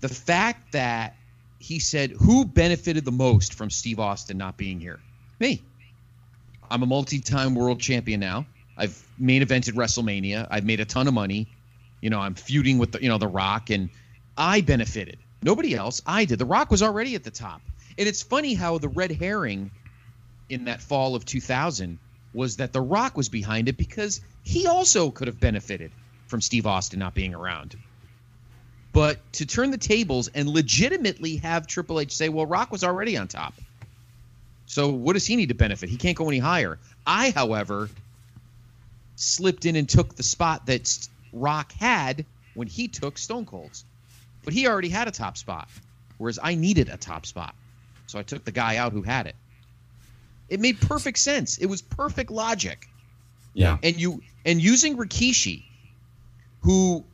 the 0.00 0.08
fact 0.08 0.72
that 0.72 1.16
he 1.62 1.78
said, 1.78 2.10
Who 2.10 2.44
benefited 2.44 3.04
the 3.04 3.12
most 3.12 3.54
from 3.54 3.70
Steve 3.70 4.00
Austin 4.00 4.36
not 4.36 4.56
being 4.56 4.80
here? 4.80 5.00
Me. 5.38 5.62
I'm 6.70 6.82
a 6.82 6.86
multi 6.86 7.20
time 7.20 7.54
world 7.54 7.80
champion 7.80 8.20
now. 8.20 8.46
I've 8.76 9.06
main 9.18 9.42
evented 9.42 9.74
WrestleMania. 9.74 10.48
I've 10.50 10.64
made 10.64 10.80
a 10.80 10.84
ton 10.84 11.06
of 11.06 11.14
money. 11.14 11.46
You 12.00 12.10
know, 12.10 12.18
I'm 12.18 12.34
feuding 12.34 12.78
with 12.78 12.92
the, 12.92 13.02
you 13.02 13.08
know, 13.08 13.18
The 13.18 13.28
Rock, 13.28 13.70
and 13.70 13.90
I 14.36 14.62
benefited. 14.62 15.18
Nobody 15.42 15.74
else. 15.74 16.02
I 16.04 16.24
did. 16.24 16.38
The 16.38 16.46
Rock 16.46 16.70
was 16.70 16.82
already 16.82 17.14
at 17.14 17.22
the 17.22 17.30
top. 17.30 17.60
And 17.96 18.08
it's 18.08 18.22
funny 18.22 18.54
how 18.54 18.78
the 18.78 18.88
red 18.88 19.12
herring 19.12 19.70
in 20.48 20.64
that 20.64 20.82
fall 20.82 21.14
of 21.14 21.24
2000 21.24 21.98
was 22.34 22.56
that 22.56 22.72
The 22.72 22.80
Rock 22.80 23.16
was 23.16 23.28
behind 23.28 23.68
it 23.68 23.76
because 23.76 24.20
he 24.42 24.66
also 24.66 25.10
could 25.10 25.28
have 25.28 25.38
benefited 25.38 25.92
from 26.26 26.40
Steve 26.40 26.66
Austin 26.66 26.98
not 26.98 27.14
being 27.14 27.34
around. 27.34 27.76
But 28.92 29.20
to 29.34 29.46
turn 29.46 29.70
the 29.70 29.78
tables 29.78 30.28
and 30.28 30.48
legitimately 30.48 31.36
have 31.36 31.66
Triple 31.66 32.00
H 32.00 32.14
say, 32.14 32.28
well, 32.28 32.46
Rock 32.46 32.70
was 32.70 32.84
already 32.84 33.16
on 33.16 33.28
top. 33.28 33.54
So 34.66 34.88
what 34.90 35.14
does 35.14 35.26
he 35.26 35.36
need 35.36 35.48
to 35.48 35.54
benefit? 35.54 35.88
He 35.88 35.96
can't 35.96 36.16
go 36.16 36.28
any 36.28 36.38
higher. 36.38 36.78
I, 37.06 37.30
however, 37.30 37.88
slipped 39.16 39.64
in 39.66 39.76
and 39.76 39.88
took 39.88 40.14
the 40.14 40.22
spot 40.22 40.66
that 40.66 41.08
Rock 41.32 41.72
had 41.72 42.24
when 42.54 42.68
he 42.68 42.88
took 42.88 43.18
Stone 43.18 43.46
Cold's. 43.46 43.84
But 44.44 44.52
he 44.52 44.66
already 44.66 44.88
had 44.88 45.08
a 45.08 45.12
top 45.12 45.36
spot, 45.36 45.68
whereas 46.18 46.38
I 46.42 46.54
needed 46.54 46.88
a 46.88 46.96
top 46.96 47.26
spot. 47.26 47.54
So 48.06 48.18
I 48.18 48.22
took 48.22 48.44
the 48.44 48.52
guy 48.52 48.76
out 48.76 48.92
who 48.92 49.02
had 49.02 49.26
it. 49.26 49.36
It 50.48 50.60
made 50.60 50.80
perfect 50.80 51.18
sense. 51.18 51.58
It 51.58 51.66
was 51.66 51.80
perfect 51.80 52.30
logic 52.30 52.88
yeah 53.54 53.78
and 53.82 54.00
you 54.00 54.22
and 54.44 54.60
using 54.60 54.96
Rikishi, 54.96 55.62
who 56.62 57.04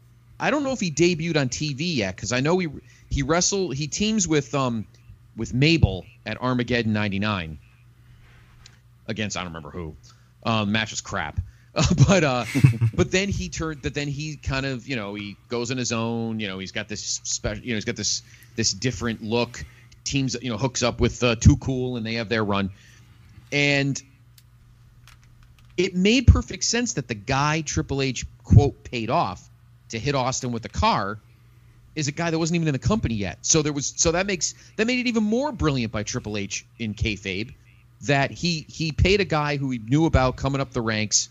I 0.41 0.51
don't 0.51 0.63
know 0.63 0.73
if 0.73 0.81
he 0.81 0.91
debuted 0.91 1.37
on 1.37 1.49
TV 1.49 1.97
yet 1.97 2.15
because 2.17 2.33
I 2.33 2.41
know 2.41 2.59
he 2.59 2.69
he 3.11 3.23
wrestled 3.23 3.75
he 3.75 3.89
teams 3.89 4.29
with 4.29 4.55
um 4.55 4.87
with 5.37 5.55
Mabel 5.55 6.05
at 6.27 6.41
Armageddon 6.41 6.93
'99 6.93 7.59
against 9.07 9.37
I 9.37 9.41
don't 9.41 9.49
remember 9.49 9.71
who. 9.71 9.97
Um, 10.45 10.71
match 10.71 10.91
was 10.91 11.01
crap, 11.01 11.41
but 12.09 12.23
uh, 12.23 12.45
but 12.95 13.11
then 13.11 13.29
he 13.29 13.49
turned. 13.49 13.83
But 13.83 13.95
then 13.95 14.07
he 14.07 14.37
kind 14.37 14.65
of 14.65 14.87
you 14.87 14.95
know 14.95 15.15
he 15.15 15.37
goes 15.49 15.71
on 15.71 15.77
his 15.77 15.93
own. 15.93 16.39
You 16.39 16.47
know 16.49 16.59
he's 16.59 16.73
got 16.73 16.89
this 16.89 17.21
special. 17.25 17.65
You 17.65 17.71
know 17.71 17.77
he's 17.77 17.85
got 17.85 17.97
this 17.97 18.23
this 18.55 18.73
different 18.73 19.23
look. 19.23 19.65
Teams 20.05 20.37
you 20.41 20.51
know 20.51 20.57
hooks 20.57 20.83
up 20.83 21.01
with 21.01 21.23
uh, 21.23 21.35
Too 21.35 21.57
Cool 21.57 21.97
and 21.97 22.07
they 22.07 22.15
have 22.15 22.29
their 22.29 22.45
run, 22.45 22.71
and 23.51 24.01
it 25.77 25.95
made 25.95 26.27
perfect 26.27 26.65
sense 26.65 26.95
that 26.95 27.09
the 27.09 27.15
guy 27.15 27.61
Triple 27.63 28.01
H 28.01 28.25
quote 28.43 28.85
paid 28.85 29.11
off 29.11 29.48
to 29.91 29.99
hit 29.99 30.15
Austin 30.15 30.53
with 30.53 30.63
the 30.63 30.69
car 30.69 31.19
is 31.95 32.09
a 32.09 32.13
guy 32.13 32.31
that 32.31 32.39
wasn't 32.39 32.55
even 32.57 32.69
in 32.69 32.73
the 32.73 32.79
company 32.79 33.15
yet. 33.15 33.39
So 33.43 33.63
there 33.63 33.73
was 33.73 33.93
so 33.97 34.13
that 34.13 34.27
makes 34.27 34.55
that 34.77 34.87
made 34.87 35.01
it 35.01 35.09
even 35.09 35.25
more 35.25 35.53
brilliant 35.53 35.93
by 35.93 36.03
Triple 36.03 36.37
H 36.37 36.65
in 36.79 36.95
kayfabe 36.95 37.55
that 38.03 38.31
he 38.31 38.65
he 38.69 38.93
paid 38.93 39.21
a 39.21 39.25
guy 39.25 39.57
who 39.57 39.71
he 39.71 39.79
knew 39.79 40.07
about 40.07 40.37
coming 40.37 40.61
up 40.61 40.73
the 40.73 40.81
ranks 40.83 41.29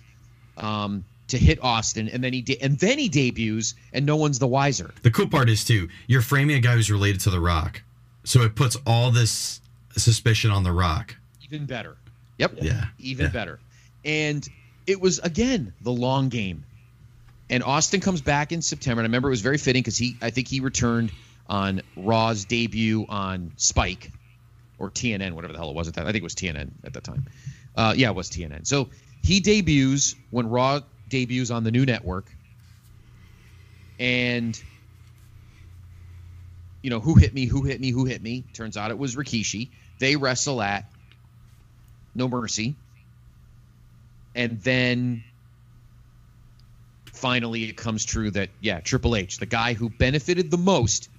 um, 0.58 1.06
to 1.30 1.38
hit 1.38 1.64
Austin, 1.64 2.10
and 2.10 2.24
then 2.24 2.34
he 2.34 2.42
de- 2.42 2.62
and 2.62 2.78
then 2.80 2.98
he 2.98 3.08
debuts, 3.10 3.76
and 3.94 4.06
no 4.06 4.16
one's 4.16 4.40
the 4.40 4.48
wiser. 4.48 4.94
The 5.04 5.12
cool 5.12 5.28
part 5.28 5.50
is 5.50 5.64
too, 5.64 5.88
you're 6.08 6.22
framing 6.22 6.56
a 6.56 6.60
guy 6.60 6.74
who's 6.74 6.92
related 6.92 7.22
to 7.22 7.30
The 7.30 7.40
Rock, 7.40 7.82
so 8.24 8.42
it 8.42 8.56
puts 8.56 8.76
all 8.86 9.12
this 9.12 9.62
suspicion 9.96 10.52
on 10.52 10.64
The 10.64 10.72
Rock. 10.72 11.16
Even 11.46 11.66
better. 11.66 11.96
Yep. 12.40 12.58
Yeah. 12.62 12.86
Even 13.00 13.26
Yeah. 13.28 13.32
better. 13.32 13.60
And 14.04 14.48
it 14.86 15.00
was 15.00 15.20
again 15.20 15.74
the 15.82 15.92
long 15.92 16.30
game. 16.30 16.64
And 17.50 17.64
Austin 17.64 18.02
comes 18.02 18.22
back 18.22 18.52
in 18.52 18.62
September. 18.62 19.02
And 19.02 19.06
I 19.06 19.10
remember 19.10 19.30
it 19.30 19.32
was 19.32 19.42
very 19.42 19.58
fitting 19.58 19.82
because 19.82 19.98
he 19.98 20.18
I 20.22 20.30
think 20.30 20.48
he 20.48 20.60
returned 20.60 21.12
on 21.48 21.82
Raw's 21.96 22.46
debut 22.46 23.06
on 23.08 23.52
Spike 23.56 24.12
or 24.78 24.92
TNN, 24.92 25.32
whatever 25.34 25.54
the 25.54 25.60
hell 25.60 25.70
it 25.70 25.76
was 25.76 25.88
at 25.88 25.96
that. 25.96 26.06
I 26.06 26.12
think 26.12 26.22
it 26.22 26.24
was 26.24 26.36
TNN 26.36 26.72
at 26.84 26.94
that 26.94 27.04
time. 27.04 27.26
Uh, 27.76 27.94
yeah, 27.96 28.10
it 28.10 28.16
was 28.16 28.30
TNN. 28.30 28.68
So 28.68 28.90
he 29.24 29.40
debuts 29.40 30.16
when 30.30 30.48
Raw 30.48 30.82
debuts 31.08 31.52
on 31.52 31.64
the 31.64 31.72
new 31.72 31.86
network. 31.86 32.30
And 34.00 34.62
you 36.84 36.90
know, 36.90 37.00
who 37.00 37.16
hit 37.16 37.34
me, 37.34 37.46
who 37.46 37.64
hit 37.64 37.82
me, 37.82 37.92
who 37.92 38.06
hit 38.06 38.22
me? 38.22 38.46
Turns 38.54 38.78
out 38.78 38.92
it 38.92 38.98
was 38.98 39.16
Rikishi. 39.16 39.70
They 40.00 40.16
wrestle 40.16 40.62
at 40.62 40.86
No 42.14 42.28
Mercy. 42.28 42.76
And 44.36 44.62
then 44.62 45.24
finally 47.18 47.66
it 47.66 47.76
comes 47.76 48.06
true 48.06 48.32
that 48.32 48.50
yeah, 48.62 48.80
Triple 48.80 49.16
H, 49.16 49.40
the 49.40 49.46
guy 49.46 49.74
who 49.74 49.90
benefited 49.90 50.52
the 50.52 50.58
most 50.58 51.10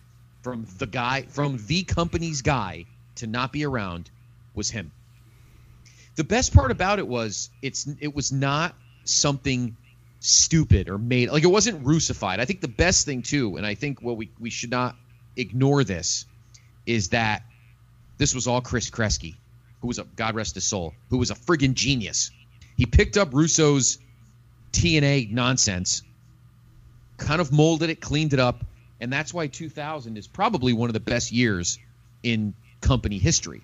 from 0.43 0.67
the 0.79 0.87
guy 0.87 1.23
from 1.23 1.59
the 1.67 1.83
company's 1.83 2.43
guy 2.43 2.87
to 3.17 3.27
not 3.27 3.53
be 3.53 3.65
around 3.65 4.11
was 4.55 4.71
him. 4.71 4.93
The 6.17 6.25
best 6.25 6.55
part 6.55 6.71
about 6.71 6.99
it 6.99 7.07
was 7.07 7.51
it's 7.63 7.89
it 8.01 8.15
was 8.15 8.33
not 8.33 8.75
something 9.05 9.77
stupid 10.21 10.89
or 10.89 10.99
made 10.99 11.31
like 11.31 11.45
it 11.45 11.49
wasn't 11.49 11.85
russified. 11.87 12.41
I 12.41 12.45
think 12.45 12.61
the 12.61 12.69
best 12.69 13.05
thing 13.05 13.23
too, 13.23 13.57
and 13.57 13.67
I 13.67 13.75
think 13.75 14.03
what 14.03 14.17
we 14.17 14.31
we 14.39 14.51
should 14.51 14.71
not 14.71 14.97
ignore 15.37 15.85
this 15.85 16.27
is 16.87 17.11
that 17.11 17.43
this 18.17 18.35
was 18.35 18.47
all 18.47 18.61
Chris 18.61 18.91
Kreski, 18.91 19.35
who 19.81 19.89
was 19.89 19.99
a 19.99 20.05
God 20.17 20.35
rest 20.35 20.55
his 20.55 20.65
soul, 20.65 20.95
who 21.11 21.19
was 21.19 21.31
a 21.31 21.35
friggin' 21.35 21.75
genius. 21.75 22.31
He 22.77 22.87
picked 22.87 23.17
up 23.17 23.31
Russo's 23.33 23.99
TNA 24.79 25.33
nonsense, 25.33 26.03
kind 27.17 27.41
of 27.41 27.51
molded 27.51 27.91
it, 27.91 28.01
cleaned 28.01 28.33
it 28.33 28.39
up, 28.39 28.65
and 29.01 29.13
that's 29.13 29.35
why 29.35 29.49
2000 29.49 30.17
is 30.17 30.29
probably 30.29 30.73
one 30.73 30.89
of 30.89 30.95
the 30.95 31.01
best 31.01 31.33
years 31.33 31.81
in 32.23 32.55
company 32.81 33.19
history, 33.19 33.61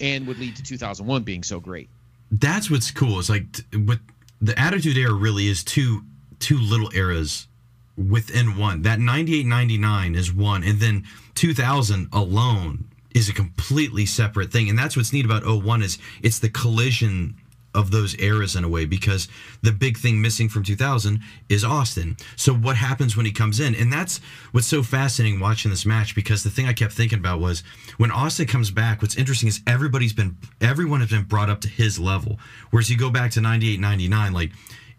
and 0.00 0.28
would 0.28 0.38
lead 0.38 0.54
to 0.54 0.62
2001 0.62 1.24
being 1.24 1.42
so 1.42 1.58
great. 1.58 1.88
That's 2.30 2.70
what's 2.70 2.92
cool. 2.92 3.18
Is 3.18 3.28
like 3.28 3.46
what 3.74 3.98
the 4.40 4.56
Attitude 4.56 4.96
Era 4.96 5.12
really 5.12 5.48
is 5.48 5.64
two 5.64 6.02
two 6.38 6.58
little 6.58 6.90
eras 6.94 7.48
within 7.96 8.56
one. 8.56 8.82
That 8.82 9.00
98 9.00 9.44
99 9.44 10.14
is 10.14 10.32
one, 10.32 10.62
and 10.62 10.78
then 10.78 11.04
2000 11.34 12.08
alone 12.12 12.84
is 13.12 13.28
a 13.28 13.32
completely 13.32 14.06
separate 14.06 14.52
thing. 14.52 14.68
And 14.68 14.78
that's 14.78 14.96
what's 14.96 15.12
neat 15.12 15.24
about 15.24 15.44
01 15.44 15.82
is 15.82 15.98
it's 16.22 16.38
the 16.38 16.48
collision 16.48 17.34
of 17.74 17.90
those 17.90 18.18
eras 18.18 18.56
in 18.56 18.64
a 18.64 18.68
way 18.68 18.84
because 18.84 19.28
the 19.62 19.72
big 19.72 19.98
thing 19.98 20.20
missing 20.20 20.48
from 20.48 20.62
2000 20.62 21.20
is 21.48 21.64
Austin. 21.64 22.16
So 22.36 22.54
what 22.54 22.76
happens 22.76 23.16
when 23.16 23.26
he 23.26 23.32
comes 23.32 23.60
in? 23.60 23.74
And 23.74 23.92
that's 23.92 24.20
what's 24.52 24.66
so 24.66 24.82
fascinating 24.82 25.38
watching 25.38 25.70
this 25.70 25.86
match 25.86 26.14
because 26.14 26.42
the 26.42 26.50
thing 26.50 26.66
I 26.66 26.72
kept 26.72 26.92
thinking 26.92 27.18
about 27.18 27.40
was 27.40 27.62
when 27.98 28.10
Austin 28.10 28.46
comes 28.46 28.70
back, 28.70 29.02
what's 29.02 29.16
interesting 29.16 29.48
is 29.48 29.60
everybody's 29.66 30.12
been 30.12 30.36
everyone 30.60 31.00
has 31.00 31.10
been 31.10 31.24
brought 31.24 31.50
up 31.50 31.60
to 31.62 31.68
his 31.68 31.98
level. 31.98 32.38
Whereas 32.70 32.90
you 32.90 32.96
go 32.96 33.10
back 33.10 33.32
to 33.32 33.40
98 33.40 33.80
99 33.80 34.32
like 34.32 34.50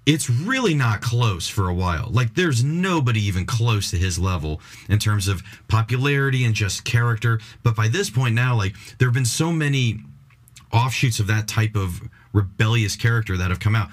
it's 0.06 0.30
really 0.30 0.74
not 0.74 1.02
close 1.02 1.48
for 1.48 1.70
a 1.70 1.74
while. 1.74 2.08
Like 2.10 2.34
there's 2.34 2.64
nobody 2.64 3.22
even 3.22 3.46
close 3.46 3.92
to 3.92 3.98
his 3.98 4.18
level 4.18 4.62
in 4.88 4.98
terms 4.98 5.28
of 5.28 5.44
popularity 5.68 6.46
and 6.46 6.56
just 6.56 6.84
character. 6.84 7.40
But 7.62 7.76
by 7.76 7.90
this 7.90 8.10
point 8.10 8.34
now, 8.34 8.56
like 8.56 8.76
there 8.98 9.08
have 9.08 9.14
been 9.14 9.26
so 9.26 9.52
many 9.52 10.00
offshoots 10.72 11.20
of 11.20 11.28
that 11.28 11.48
type 11.48 11.76
of 11.76 12.02
rebellious 12.34 12.96
character 12.96 13.38
that 13.38 13.50
have 13.50 13.60
come 13.60 13.76
out. 13.76 13.90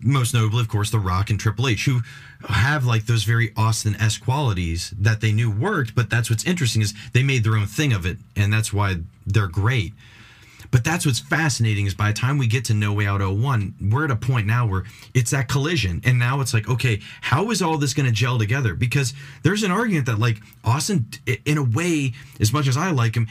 Most 0.00 0.34
notably, 0.34 0.60
of 0.60 0.68
course, 0.68 0.90
The 0.90 0.98
Rock 0.98 1.30
and 1.30 1.38
Triple 1.38 1.68
H, 1.68 1.84
who 1.84 2.00
have 2.48 2.84
like 2.84 3.06
those 3.06 3.24
very 3.24 3.52
Austin 3.56 3.94
esque 3.96 4.24
qualities 4.24 4.92
that 4.98 5.20
they 5.20 5.32
knew 5.32 5.50
worked. 5.50 5.94
But 5.94 6.10
that's 6.10 6.28
what's 6.28 6.44
interesting 6.44 6.82
is 6.82 6.92
they 7.12 7.22
made 7.22 7.44
their 7.44 7.56
own 7.56 7.66
thing 7.66 7.92
of 7.92 8.04
it, 8.04 8.18
and 8.36 8.52
that's 8.52 8.72
why 8.72 8.96
they're 9.26 9.48
great. 9.48 9.92
But 10.70 10.82
that's 10.82 11.06
what's 11.06 11.20
fascinating 11.20 11.86
is 11.86 11.94
by 11.94 12.10
the 12.10 12.18
time 12.18 12.36
we 12.36 12.48
get 12.48 12.64
to 12.64 12.74
No 12.74 12.92
Way 12.92 13.06
Out 13.06 13.20
01, 13.20 13.76
we're 13.92 14.06
at 14.06 14.10
a 14.10 14.16
point 14.16 14.48
now 14.48 14.66
where 14.66 14.82
it's 15.14 15.30
that 15.30 15.48
collision. 15.48 16.00
And 16.04 16.18
now 16.18 16.40
it's 16.40 16.52
like, 16.52 16.68
okay, 16.68 17.00
how 17.20 17.52
is 17.52 17.62
all 17.62 17.78
this 17.78 17.94
going 17.94 18.06
to 18.06 18.12
gel 18.12 18.40
together? 18.40 18.74
Because 18.74 19.14
there's 19.44 19.62
an 19.62 19.70
argument 19.70 20.06
that, 20.06 20.18
like, 20.18 20.38
Austin, 20.64 21.06
in 21.44 21.58
a 21.58 21.62
way, 21.62 22.12
as 22.40 22.52
much 22.52 22.66
as 22.66 22.76
I 22.76 22.90
like 22.90 23.14
him, 23.14 23.28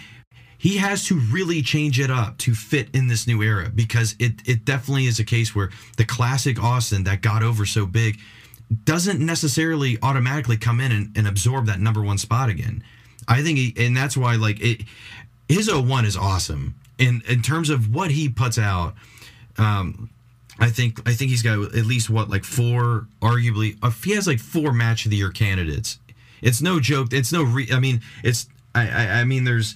he 0.63 0.77
has 0.77 1.03
to 1.03 1.19
really 1.19 1.61
change 1.61 1.99
it 1.99 2.09
up 2.09 2.37
to 2.37 2.55
fit 2.55 2.87
in 2.95 3.09
this 3.09 3.27
new 3.27 3.43
era 3.43 3.69
because 3.75 4.15
it, 4.17 4.35
it 4.47 4.63
definitely 4.63 5.07
is 5.07 5.19
a 5.19 5.23
case 5.25 5.53
where 5.53 5.69
the 5.97 6.05
classic 6.05 6.57
Austin 6.63 7.03
that 7.03 7.21
got 7.21 7.43
over 7.43 7.65
so 7.65 7.85
big 7.85 8.17
doesn't 8.85 9.19
necessarily 9.19 9.97
automatically 10.01 10.55
come 10.55 10.79
in 10.79 10.93
and, 10.93 11.17
and 11.17 11.27
absorb 11.27 11.65
that 11.65 11.81
number 11.81 12.01
one 12.01 12.17
spot 12.17 12.47
again. 12.47 12.81
I 13.27 13.43
think, 13.43 13.57
he, 13.57 13.73
and 13.77 13.95
that's 13.95 14.15
why, 14.15 14.37
like, 14.37 14.61
it, 14.61 14.83
his 15.49 15.69
01 15.69 16.05
is 16.05 16.15
awesome. 16.15 16.75
In, 16.97 17.21
in 17.27 17.41
terms 17.41 17.69
of 17.69 17.93
what 17.93 18.11
he 18.11 18.29
puts 18.29 18.57
out, 18.57 18.95
um, 19.57 20.09
I 20.61 20.69
think 20.69 21.05
I 21.05 21.13
think 21.13 21.29
he's 21.29 21.41
got 21.41 21.61
at 21.75 21.85
least 21.85 22.09
what 22.09 22.29
like 22.29 22.45
four, 22.45 23.07
arguably, 23.21 23.77
uh, 23.83 23.89
he 23.89 24.11
has 24.11 24.27
like 24.27 24.39
four 24.39 24.71
match 24.71 25.03
of 25.03 25.11
the 25.11 25.17
year 25.17 25.31
candidates. 25.31 25.99
It's 26.41 26.61
no 26.61 26.79
joke. 26.79 27.11
It's 27.11 27.33
no. 27.33 27.43
Re, 27.43 27.67
I 27.73 27.79
mean, 27.79 27.99
it's. 28.23 28.47
I, 28.73 28.87
I. 28.87 29.19
I 29.19 29.23
mean, 29.25 29.43
there's. 29.43 29.75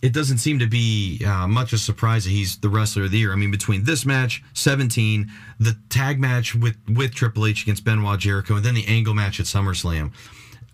It 0.00 0.12
doesn't 0.12 0.38
seem 0.38 0.60
to 0.60 0.66
be 0.66 1.24
uh, 1.24 1.48
much 1.48 1.72
of 1.72 1.78
a 1.78 1.82
surprise 1.82 2.24
that 2.24 2.30
he's 2.30 2.56
the 2.58 2.68
wrestler 2.68 3.04
of 3.04 3.10
the 3.10 3.18
year. 3.18 3.32
I 3.32 3.36
mean, 3.36 3.50
between 3.50 3.82
this 3.84 4.06
match, 4.06 4.44
17, 4.54 5.30
the 5.58 5.76
tag 5.88 6.20
match 6.20 6.54
with 6.54 6.76
with 6.88 7.14
Triple 7.14 7.46
H 7.46 7.62
against 7.62 7.84
Benoit 7.84 8.18
Jericho, 8.20 8.56
and 8.56 8.64
then 8.64 8.74
the 8.74 8.86
Angle 8.86 9.14
match 9.14 9.40
at 9.40 9.46
SummerSlam. 9.46 10.12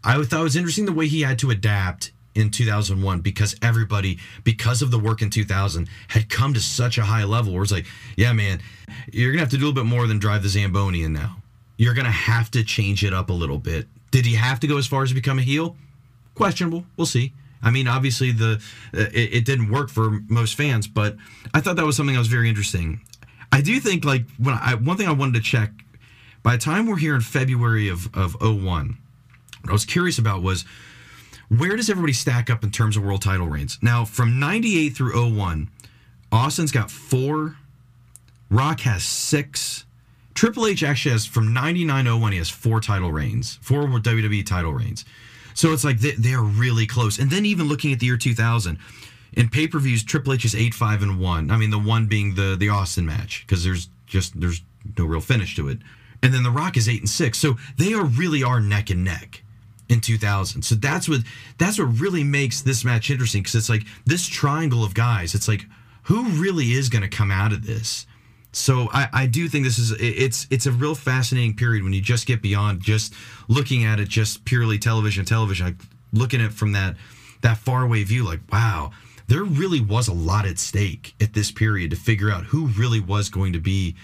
I 0.02 0.22
thought 0.22 0.40
it 0.40 0.42
was 0.42 0.56
interesting 0.56 0.84
the 0.84 0.92
way 0.92 1.08
he 1.08 1.22
had 1.22 1.38
to 1.38 1.50
adapt 1.50 2.12
in 2.34 2.50
2001 2.50 3.20
because 3.20 3.56
everybody, 3.62 4.18
because 4.42 4.82
of 4.82 4.90
the 4.90 4.98
work 4.98 5.22
in 5.22 5.30
2000, 5.30 5.88
had 6.08 6.28
come 6.28 6.52
to 6.54 6.60
such 6.60 6.98
a 6.98 7.04
high 7.04 7.24
level 7.24 7.54
where 7.54 7.62
it's 7.62 7.72
like, 7.72 7.86
yeah, 8.16 8.32
man, 8.32 8.60
you're 9.12 9.32
to 9.32 9.38
have 9.38 9.50
to 9.50 9.56
do 9.56 9.64
a 9.64 9.66
little 9.68 9.82
bit 9.82 9.88
more 9.88 10.06
than 10.06 10.18
drive 10.18 10.42
the 10.42 10.48
Zamboni 10.48 11.02
in 11.04 11.12
now. 11.12 11.36
You're 11.76 11.94
to 11.94 12.10
have 12.10 12.50
to 12.52 12.62
change 12.62 13.04
it 13.04 13.12
up 13.12 13.30
a 13.30 13.32
little 13.32 13.58
bit. 13.58 13.86
Did 14.10 14.26
he 14.26 14.34
have 14.34 14.60
to 14.60 14.66
go 14.66 14.76
as 14.76 14.86
far 14.86 15.02
as 15.02 15.08
to 15.08 15.14
become 15.14 15.38
a 15.38 15.42
heel? 15.42 15.76
Questionable. 16.34 16.84
We'll 16.96 17.06
see. 17.06 17.32
I 17.62 17.70
mean, 17.70 17.88
obviously, 17.88 18.32
the 18.32 18.62
uh, 18.92 19.00
it, 19.12 19.34
it 19.34 19.44
didn't 19.44 19.70
work 19.70 19.88
for 19.88 20.20
most 20.28 20.54
fans, 20.54 20.86
but 20.86 21.16
I 21.52 21.60
thought 21.60 21.76
that 21.76 21.86
was 21.86 21.96
something 21.96 22.14
that 22.14 22.18
was 22.20 22.28
very 22.28 22.48
interesting. 22.48 23.00
I 23.52 23.60
do 23.60 23.78
think, 23.80 24.04
like, 24.04 24.26
when 24.38 24.54
I 24.54 24.74
one 24.74 24.96
thing 24.96 25.08
I 25.08 25.12
wanted 25.12 25.34
to 25.34 25.40
check 25.40 25.70
by 26.42 26.56
the 26.56 26.62
time 26.62 26.86
we're 26.86 26.98
here 26.98 27.14
in 27.14 27.22
February 27.22 27.88
of, 27.88 28.14
of 28.14 28.36
01, 28.40 28.98
what 29.62 29.70
I 29.70 29.72
was 29.72 29.84
curious 29.84 30.18
about 30.18 30.42
was 30.42 30.64
where 31.48 31.76
does 31.76 31.88
everybody 31.88 32.12
stack 32.12 32.50
up 32.50 32.62
in 32.64 32.70
terms 32.70 32.96
of 32.96 33.02
world 33.02 33.22
title 33.22 33.48
reigns? 33.48 33.78
Now, 33.82 34.04
from 34.04 34.38
98 34.38 34.90
through 34.90 35.34
01, 35.34 35.70
Austin's 36.30 36.72
got 36.72 36.90
four, 36.90 37.56
Rock 38.50 38.80
has 38.80 39.04
six, 39.04 39.84
Triple 40.34 40.66
H 40.66 40.82
actually 40.82 41.12
has 41.12 41.26
from 41.26 41.52
99 41.52 42.20
01, 42.20 42.32
he 42.32 42.38
has 42.38 42.50
four 42.50 42.80
title 42.80 43.12
reigns, 43.12 43.58
four 43.62 43.84
WWE 43.84 44.44
title 44.44 44.72
reigns. 44.72 45.04
So 45.54 45.72
it's 45.72 45.84
like 45.84 46.00
they, 46.00 46.12
they 46.12 46.34
are 46.34 46.42
really 46.42 46.86
close. 46.86 47.18
And 47.18 47.30
then 47.30 47.46
even 47.46 47.66
looking 47.66 47.92
at 47.92 48.00
the 48.00 48.06
year 48.06 48.16
2000, 48.16 48.78
in 49.32 49.48
pay 49.48 49.66
per 49.66 49.78
views, 49.78 50.04
Triple 50.04 50.34
H 50.34 50.44
is 50.44 50.54
8 50.54 50.74
5 50.74 51.02
and 51.02 51.20
1. 51.20 51.50
I 51.50 51.56
mean, 51.56 51.70
the 51.70 51.78
one 51.78 52.06
being 52.06 52.34
the, 52.34 52.56
the 52.58 52.68
Austin 52.68 53.06
match, 53.06 53.44
because 53.46 53.64
there's 53.64 53.88
just 54.06 54.38
there's 54.38 54.62
no 54.98 55.04
real 55.04 55.20
finish 55.20 55.56
to 55.56 55.68
it. 55.68 55.78
And 56.22 56.32
then 56.32 56.42
The 56.42 56.50
Rock 56.50 56.76
is 56.76 56.88
8 56.88 57.00
and 57.00 57.08
6. 57.08 57.38
So 57.38 57.56
they 57.76 57.92
are 57.92 58.04
really 58.04 58.42
are 58.42 58.60
neck 58.60 58.90
and 58.90 59.04
neck 59.04 59.42
in 59.88 60.00
2000. 60.00 60.62
So 60.62 60.74
that's 60.74 61.08
what 61.08 61.20
that's 61.58 61.78
what 61.78 62.00
really 62.00 62.24
makes 62.24 62.62
this 62.62 62.84
match 62.84 63.10
interesting 63.10 63.42
because 63.42 63.54
it's 63.54 63.68
like 63.68 63.84
this 64.06 64.26
triangle 64.26 64.84
of 64.84 64.94
guys. 64.94 65.34
It's 65.34 65.48
like 65.48 65.66
who 66.04 66.24
really 66.30 66.72
is 66.72 66.88
going 66.88 67.02
to 67.02 67.08
come 67.08 67.30
out 67.30 67.52
of 67.52 67.66
this. 67.66 68.06
So 68.54 68.88
I, 68.92 69.08
I 69.12 69.26
do 69.26 69.48
think 69.48 69.64
this 69.64 69.78
is 69.78 69.92
it's 69.98 70.46
it's 70.50 70.66
a 70.66 70.72
real 70.72 70.94
fascinating 70.94 71.56
period 71.56 71.82
when 71.82 71.92
you 71.92 72.00
just 72.00 72.26
get 72.26 72.40
beyond 72.40 72.80
just 72.80 73.12
looking 73.48 73.84
at 73.84 73.98
it 73.98 74.08
just 74.08 74.44
purely 74.44 74.78
television 74.78 75.24
television 75.24 75.66
like 75.66 75.76
looking 76.12 76.40
at 76.40 76.46
it 76.46 76.52
from 76.52 76.72
that 76.72 76.96
that 77.42 77.58
faraway 77.58 78.04
view 78.04 78.24
like 78.24 78.40
wow 78.52 78.92
there 79.26 79.42
really 79.42 79.80
was 79.80 80.06
a 80.06 80.12
lot 80.12 80.46
at 80.46 80.58
stake 80.58 81.14
at 81.20 81.32
this 81.32 81.50
period 81.50 81.90
to 81.90 81.96
figure 81.96 82.30
out 82.30 82.44
who 82.44 82.66
really 82.68 83.00
was 83.00 83.28
going 83.28 83.52
to 83.52 83.58
be 83.60 83.96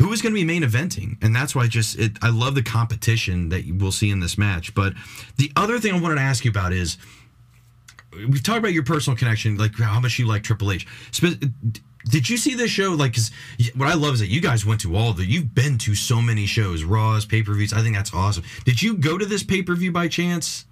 who 0.00 0.10
is 0.12 0.22
going 0.22 0.34
to 0.34 0.40
be 0.40 0.44
main 0.44 0.62
eventing, 0.62 1.22
and 1.22 1.36
that's 1.36 1.54
why 1.54 1.64
I 1.64 1.66
just 1.66 1.98
it, 1.98 2.12
I 2.22 2.30
love 2.30 2.54
the 2.54 2.62
competition 2.62 3.50
that 3.50 3.64
we'll 3.70 3.92
see 3.92 4.08
in 4.08 4.20
this 4.20 4.38
match. 4.38 4.74
But 4.74 4.94
the 5.36 5.52
other 5.56 5.78
thing 5.78 5.94
I 5.94 6.00
wanted 6.00 6.14
to 6.14 6.22
ask 6.22 6.42
you 6.42 6.50
about 6.50 6.72
is 6.72 6.96
we've 8.12 8.42
talked 8.42 8.58
about 8.58 8.72
your 8.72 8.82
personal 8.82 9.14
connection, 9.14 9.58
like 9.58 9.78
how 9.78 10.00
much 10.00 10.18
you 10.18 10.26
like 10.26 10.42
Triple 10.42 10.72
H. 10.72 10.86
Spe- 12.04 12.10
did 12.12 12.28
you 12.30 12.36
see 12.36 12.54
this 12.54 12.70
show? 12.70 12.92
Like, 12.92 13.14
cause 13.14 13.30
what 13.74 13.88
I 13.88 13.94
love 13.94 14.14
is 14.14 14.20
that 14.20 14.28
you 14.28 14.40
guys 14.40 14.64
went 14.66 14.80
to 14.82 14.96
all 14.96 15.12
the, 15.12 15.24
you've 15.24 15.54
been 15.54 15.78
to 15.78 15.94
so 15.94 16.20
many 16.20 16.46
shows, 16.46 16.82
Raws, 16.84 17.24
pay 17.26 17.42
per 17.42 17.54
views. 17.54 17.72
I 17.72 17.82
think 17.82 17.94
that's 17.96 18.12
awesome. 18.14 18.44
Did 18.64 18.80
you 18.82 18.96
go 18.96 19.18
to 19.18 19.26
this 19.26 19.42
pay 19.42 19.62
per 19.62 19.74
view 19.74 19.92
by 19.92 20.08
chance? 20.08 20.64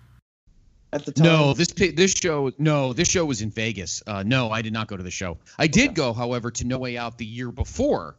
At 0.90 1.04
the 1.04 1.12
time, 1.12 1.24
No, 1.26 1.52
this 1.52 1.68
this 1.68 2.12
show 2.12 2.50
no, 2.56 2.94
this 2.94 3.08
show 3.08 3.26
was 3.26 3.42
in 3.42 3.50
Vegas. 3.50 4.02
Uh, 4.06 4.22
no, 4.24 4.50
I 4.50 4.62
did 4.62 4.72
not 4.72 4.86
go 4.88 4.96
to 4.96 5.02
the 5.02 5.10
show. 5.10 5.36
I 5.58 5.66
did 5.66 5.94
go, 5.94 6.14
however, 6.14 6.50
to 6.52 6.64
No 6.66 6.78
Way 6.78 6.96
Out 6.96 7.18
the 7.18 7.26
year 7.26 7.50
before, 7.52 8.16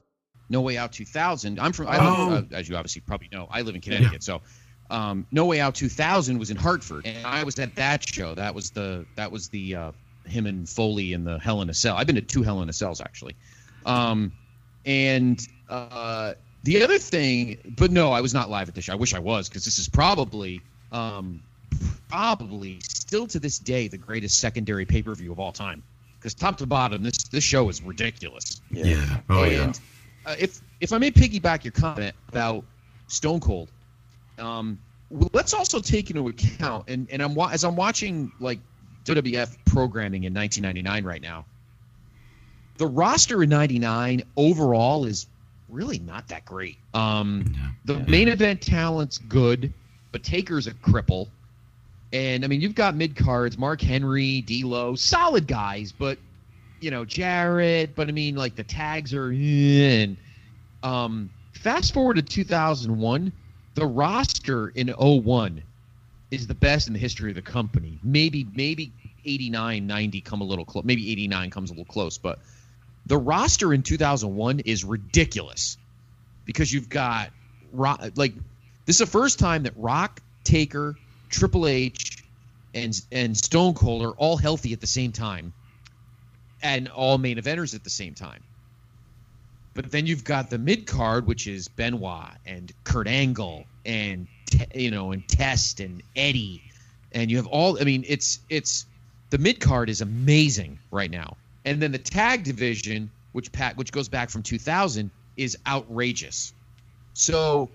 No 0.50 0.62
Way 0.62 0.78
Out 0.78 0.92
2000. 0.94 1.60
I'm 1.60 1.74
from, 1.74 1.88
I 1.88 1.98
live, 1.98 2.46
Oh. 2.52 2.56
uh, 2.56 2.58
as 2.58 2.70
you 2.70 2.76
obviously 2.76 3.02
probably 3.02 3.30
know, 3.32 3.48
I 3.50 3.64
live 3.64 3.74
in 3.74 3.82
Connecticut, 3.82 4.22
so 4.22 4.42
um, 4.92 5.26
No 5.32 5.46
Way 5.46 5.60
Out 5.60 5.74
2000 5.74 6.38
was 6.38 6.52
in 6.52 6.58
Hartford, 6.58 7.08
and 7.08 7.26
I 7.26 7.44
was 7.44 7.58
at 7.58 7.74
that 7.76 8.08
show. 8.08 8.36
That 8.36 8.54
was 8.54 8.70
the 8.70 9.04
that 9.16 9.32
was 9.32 9.50
the 9.50 9.76
uh, 9.76 9.92
him 10.30 10.46
and 10.46 10.68
Foley 10.68 11.14
in 11.14 11.24
the 11.24 11.40
Hell 11.40 11.62
in 11.62 11.70
a 11.70 11.74
Cell. 11.74 11.96
I've 11.96 12.08
been 12.08 12.16
to 12.16 12.22
two 12.22 12.44
Hell 12.44 12.62
in 12.62 12.70
a 12.70 12.74
Cells 12.74 13.02
actually, 13.02 13.36
um, 13.86 14.32
and 14.86 15.40
uh, 15.70 16.34
the 16.64 16.84
other 16.84 16.98
thing, 16.98 17.58
but 17.78 17.92
no, 17.92 18.12
I 18.12 18.22
was 18.22 18.34
not 18.34 18.50
live 18.50 18.70
at 18.70 18.76
the 18.76 18.82
show. 18.82 18.94
I 18.94 18.96
wish 18.96 19.14
I 19.14 19.20
was 19.20 19.50
because 19.50 19.66
this 19.66 19.80
is 19.80 19.90
probably. 19.90 20.62
Um, 20.92 21.44
probably 22.10 22.80
still 22.82 23.28
to 23.28 23.40
this 23.40 23.60
day 23.60 23.88
the 23.88 23.98
greatest 23.98 24.40
secondary 24.40 24.86
pay 24.86 25.02
per 25.02 25.14
view 25.16 25.32
of 25.32 25.40
all 25.40 25.52
time. 25.52 25.84
Because 26.18 26.34
top 26.34 26.58
to 26.58 26.66
bottom, 26.66 27.02
this 27.02 27.24
this 27.30 27.44
show 27.44 27.70
is 27.70 27.82
ridiculous. 27.82 28.62
Yeah. 28.72 29.20
Oh 29.30 29.46
yeah. 29.46 29.72
uh, 30.26 30.36
if 30.38 30.60
if 30.82 30.92
I 30.92 30.98
may 30.98 31.12
piggyback 31.12 31.64
your 31.64 31.72
comment 31.72 32.14
about 32.28 32.66
Stone 33.08 33.40
Cold, 33.40 33.72
um, 34.38 34.80
let's 35.10 35.54
also 35.54 35.80
take 35.80 36.10
into 36.10 36.28
account 36.28 36.90
and 36.90 37.08
and 37.10 37.22
I'm 37.22 37.38
as 37.40 37.64
I'm 37.64 37.78
watching 37.78 38.34
like 38.40 38.60
WWF 39.16 39.58
programming 39.66 40.24
in 40.24 40.34
1999 40.34 41.04
right 41.04 41.22
now. 41.22 41.46
The 42.78 42.88
roster 42.88 43.44
in 43.44 43.50
'99 43.50 44.24
overall 44.38 45.06
is 45.06 45.28
really 45.68 46.00
not 46.00 46.28
that 46.30 46.46
great. 46.46 46.78
Um, 46.94 47.46
Yeah. 47.54 47.70
the 47.86 48.00
main 48.10 48.28
event 48.28 48.62
talent's 48.62 49.18
good, 49.18 49.74
but 50.12 50.24
Taker's 50.24 50.68
a 50.68 50.72
cripple. 50.72 51.28
And 52.12 52.44
I 52.44 52.48
mean, 52.48 52.62
you've 52.62 52.76
got 52.76 52.96
mid 52.96 53.16
cards, 53.16 53.58
Mark 53.58 53.82
Henry, 53.82 54.42
D'Lo, 54.42 54.96
solid 54.96 55.46
guys, 55.48 55.92
but 55.92 56.18
you 56.80 56.90
know 56.90 57.06
Jarrett. 57.06 57.96
But 57.96 58.08
I 58.08 58.12
mean, 58.12 58.36
like 58.36 58.56
the 58.56 58.64
tags 58.64 59.14
are 59.14 59.32
in. 59.32 60.18
Um, 60.82 61.30
fast 61.54 61.94
forward 61.94 62.16
to 62.16 62.22
2001, 62.22 63.32
the 63.76 63.86
roster 63.86 64.70
in 64.70 64.88
01 64.88 65.62
is 66.32 66.48
the 66.48 66.56
best 66.56 66.88
in 66.88 66.94
the 66.94 67.00
history 67.00 67.30
of 67.30 67.36
the 67.36 67.42
company. 67.42 68.00
Maybe 68.02 68.48
maybe 68.56 68.92
89, 69.26 69.88
90 69.88 70.22
come 70.22 70.42
a 70.42 70.44
little 70.44 70.66
close. 70.66 70.84
Maybe 70.84 71.12
89 71.12 71.50
comes 71.50 71.70
a 71.70 71.74
little 71.74 71.86
close, 71.86 72.18
but 72.18 72.40
the 73.06 73.18
roster 73.18 73.74
in 73.74 73.84
2001 73.84 74.60
is 74.62 74.84
ridiculous 74.86 75.78
because 76.46 76.72
you've 76.72 76.90
got 76.90 77.32
Rock, 77.72 78.02
like 78.16 78.34
this 78.86 78.96
is 78.96 79.00
the 79.00 79.06
first 79.06 79.40
time 79.40 79.64
that 79.64 79.74
Rock, 79.76 80.22
Taker, 80.44 80.96
Triple 81.30 81.68
H, 81.68 82.24
and 82.74 83.00
and 83.12 83.38
Stone 83.38 83.76
Cold 83.76 84.04
are 84.04 84.12
all 84.12 84.38
healthy 84.38 84.74
at 84.74 84.82
the 84.82 84.88
same 84.88 85.12
time, 85.12 85.54
and 86.64 86.88
all 86.88 87.18
main 87.18 87.38
eventers 87.38 87.76
at 87.76 87.84
the 87.84 87.90
same 87.90 88.16
time. 88.16 88.42
But 89.74 89.92
then 89.92 90.08
you've 90.08 90.24
got 90.24 90.50
the 90.50 90.58
mid 90.58 90.88
card, 90.88 91.28
which 91.28 91.48
is 91.48 91.68
Benoit 91.68 92.32
and 92.46 92.72
Kurt 92.84 93.08
Angle 93.08 93.66
and 93.86 94.28
you 94.74 94.92
know 94.92 95.12
and 95.12 95.28
Test 95.28 95.80
and 95.80 96.02
Eddie, 96.16 96.64
and 97.12 97.30
you 97.30 97.38
have 97.38 97.48
all. 97.48 97.80
I 97.80 97.84
mean, 97.84 98.04
it's 98.08 98.40
it's 98.50 98.86
the 99.30 99.38
mid 99.38 99.60
card 99.60 99.90
is 99.90 100.02
amazing 100.02 100.80
right 100.92 101.10
now, 101.10 101.38
and 101.66 101.82
then 101.82 101.92
the 101.92 102.00
tag 102.00 102.44
division, 102.44 103.12
which 103.32 103.52
Pat 103.52 103.78
which 103.78 103.92
goes 103.92 104.10
back 104.10 104.30
from 104.30 104.44
2000, 104.44 105.12
is 105.38 105.58
outrageous. 105.68 106.54
So 107.14 107.70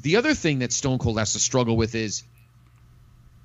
the 0.00 0.16
other 0.16 0.34
thing 0.34 0.60
that 0.60 0.72
Stone 0.72 0.98
Cold 0.98 1.18
has 1.18 1.32
to 1.32 1.38
struggle 1.38 1.76
with 1.76 1.94
is 1.94 2.22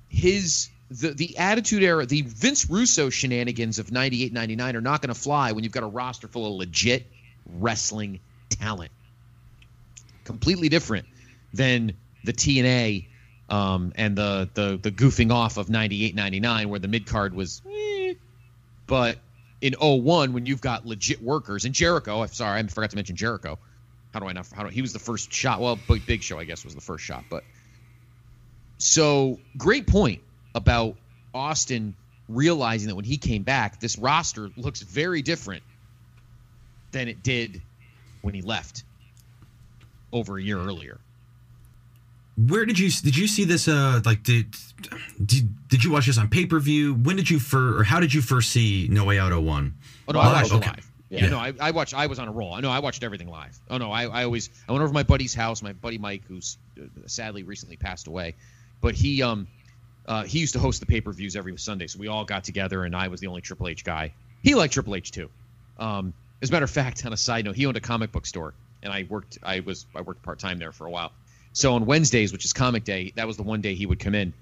his 0.08 0.68
the 0.90 1.10
the 1.10 1.36
attitude 1.38 1.82
era, 1.82 2.06
the 2.06 2.22
Vince 2.22 2.70
Russo 2.70 3.10
shenanigans 3.10 3.78
of 3.78 3.92
98 3.92 4.32
99 4.32 4.76
are 4.76 4.80
not 4.80 5.02
going 5.02 5.14
to 5.14 5.20
fly 5.20 5.52
when 5.52 5.64
you've 5.64 5.72
got 5.72 5.82
a 5.82 5.88
roster 5.88 6.28
full 6.28 6.46
of 6.46 6.52
legit 6.58 7.06
wrestling 7.58 8.20
talent. 8.50 8.90
Completely 10.24 10.68
different 10.68 11.06
than 11.52 11.92
the 12.24 12.32
TNA 12.32 13.06
um, 13.50 13.92
and 13.96 14.16
the, 14.16 14.48
the 14.54 14.78
the 14.80 14.90
goofing 14.90 15.32
off 15.32 15.56
of 15.56 15.70
98 15.70 16.14
99 16.14 16.68
where 16.68 16.78
the 16.78 16.88
mid 16.88 17.06
card 17.06 17.34
was 17.34 17.62
eh. 17.70 18.14
but 18.86 19.18
in 19.60 19.74
01 19.80 20.32
when 20.32 20.46
you've 20.46 20.60
got 20.60 20.86
legit 20.86 21.22
workers 21.22 21.64
and 21.64 21.74
Jericho, 21.74 22.22
I'm 22.22 22.28
sorry, 22.28 22.60
I 22.60 22.62
forgot 22.64 22.90
to 22.90 22.96
mention 22.96 23.16
Jericho. 23.16 23.58
How 24.12 24.20
do 24.20 24.26
I 24.26 24.32
not? 24.32 24.46
How 24.54 24.62
do 24.62 24.68
he 24.68 24.82
was 24.82 24.92
the 24.92 24.98
first 24.98 25.32
shot? 25.32 25.60
Well, 25.60 25.78
Big, 25.88 26.06
Big 26.06 26.22
Show, 26.22 26.38
I 26.38 26.44
guess, 26.44 26.64
was 26.64 26.74
the 26.74 26.80
first 26.80 27.04
shot. 27.04 27.24
But 27.28 27.44
so 28.78 29.38
great 29.56 29.86
point 29.86 30.22
about 30.54 30.96
Austin 31.34 31.94
realizing 32.28 32.88
that 32.88 32.94
when 32.94 33.04
he 33.04 33.16
came 33.18 33.42
back, 33.42 33.80
this 33.80 33.98
roster 33.98 34.50
looks 34.56 34.80
very 34.80 35.22
different 35.22 35.62
than 36.92 37.08
it 37.08 37.22
did 37.22 37.60
when 38.22 38.34
he 38.34 38.42
left 38.42 38.84
over 40.12 40.38
a 40.38 40.42
year 40.42 40.58
earlier. 40.58 40.98
Where 42.46 42.64
did 42.64 42.78
you 42.78 42.90
did 42.90 43.16
you 43.16 43.26
see 43.26 43.44
this? 43.44 43.66
Uh, 43.66 44.00
like 44.04 44.22
did 44.22 44.54
did, 45.24 45.68
did 45.68 45.82
you 45.84 45.90
watch 45.90 46.06
this 46.06 46.18
on 46.18 46.28
pay 46.28 46.46
per 46.46 46.60
view? 46.60 46.94
When 46.94 47.16
did 47.16 47.28
you 47.28 47.38
first 47.40 47.80
or 47.80 47.82
how 47.84 47.98
did 47.98 48.14
you 48.14 48.20
first 48.22 48.50
see 48.50 48.86
No 48.90 49.04
Way 49.04 49.18
Out 49.18 49.32
01? 49.32 49.74
Oh 50.06 50.12
no, 50.12 50.20
I 50.20 50.32
watched 50.32 50.52
okay. 50.52 50.68
it 50.68 50.76
live. 50.76 50.90
Yeah, 51.10 51.24
Yeah. 51.24 51.30
no, 51.30 51.38
I, 51.38 51.52
I 51.58 51.70
watched. 51.72 51.94
I 51.94 52.06
was 52.06 52.18
on 52.18 52.28
a 52.28 52.32
roll. 52.32 52.52
I 52.52 52.60
know 52.60 52.70
I 52.70 52.78
watched 52.78 53.02
everything 53.02 53.28
live. 53.28 53.58
Oh 53.68 53.78
no, 53.78 53.90
I, 53.90 54.04
I 54.04 54.24
always 54.24 54.50
I 54.68 54.72
went 54.72 54.82
over 54.82 54.90
to 54.90 54.94
my 54.94 55.02
buddy's 55.02 55.34
house. 55.34 55.62
My 55.62 55.72
buddy 55.72 55.98
Mike, 55.98 56.22
who's 56.28 56.58
uh, 56.80 56.84
sadly 57.06 57.42
recently 57.42 57.76
passed 57.76 58.06
away, 58.06 58.34
but 58.80 58.94
he 58.94 59.22
um 59.22 59.48
uh, 60.06 60.22
he 60.24 60.38
used 60.38 60.52
to 60.52 60.58
host 60.60 60.80
the 60.80 60.86
pay 60.86 61.00
per 61.00 61.12
views 61.12 61.34
every 61.34 61.56
Sunday. 61.58 61.86
So 61.88 61.98
we 61.98 62.06
all 62.06 62.24
got 62.24 62.44
together, 62.44 62.84
and 62.84 62.94
I 62.94 63.08
was 63.08 63.20
the 63.20 63.26
only 63.26 63.40
Triple 63.40 63.68
H 63.68 63.84
guy. 63.84 64.12
He 64.42 64.54
liked 64.54 64.74
Triple 64.74 64.94
H 64.94 65.10
too. 65.10 65.28
Um, 65.78 66.12
as 66.40 66.50
a 66.50 66.52
matter 66.52 66.64
of 66.64 66.70
fact, 66.70 67.04
on 67.04 67.12
a 67.12 67.16
side 67.16 67.44
note, 67.46 67.56
he 67.56 67.66
owned 67.66 67.76
a 67.76 67.80
comic 67.80 68.12
book 68.12 68.26
store, 68.26 68.54
and 68.82 68.92
I 68.92 69.06
worked. 69.08 69.38
I 69.42 69.60
was 69.60 69.86
I 69.96 70.02
worked 70.02 70.22
part 70.22 70.38
time 70.38 70.58
there 70.58 70.70
for 70.72 70.86
a 70.86 70.90
while. 70.90 71.10
So 71.52 71.74
on 71.74 71.86
Wednesdays, 71.86 72.32
which 72.32 72.44
is 72.44 72.52
Comic 72.52 72.84
Day, 72.84 73.12
that 73.16 73.26
was 73.26 73.36
the 73.36 73.42
one 73.42 73.60
day 73.60 73.74
he 73.74 73.86
would 73.86 73.98
come 73.98 74.14
in 74.14 74.32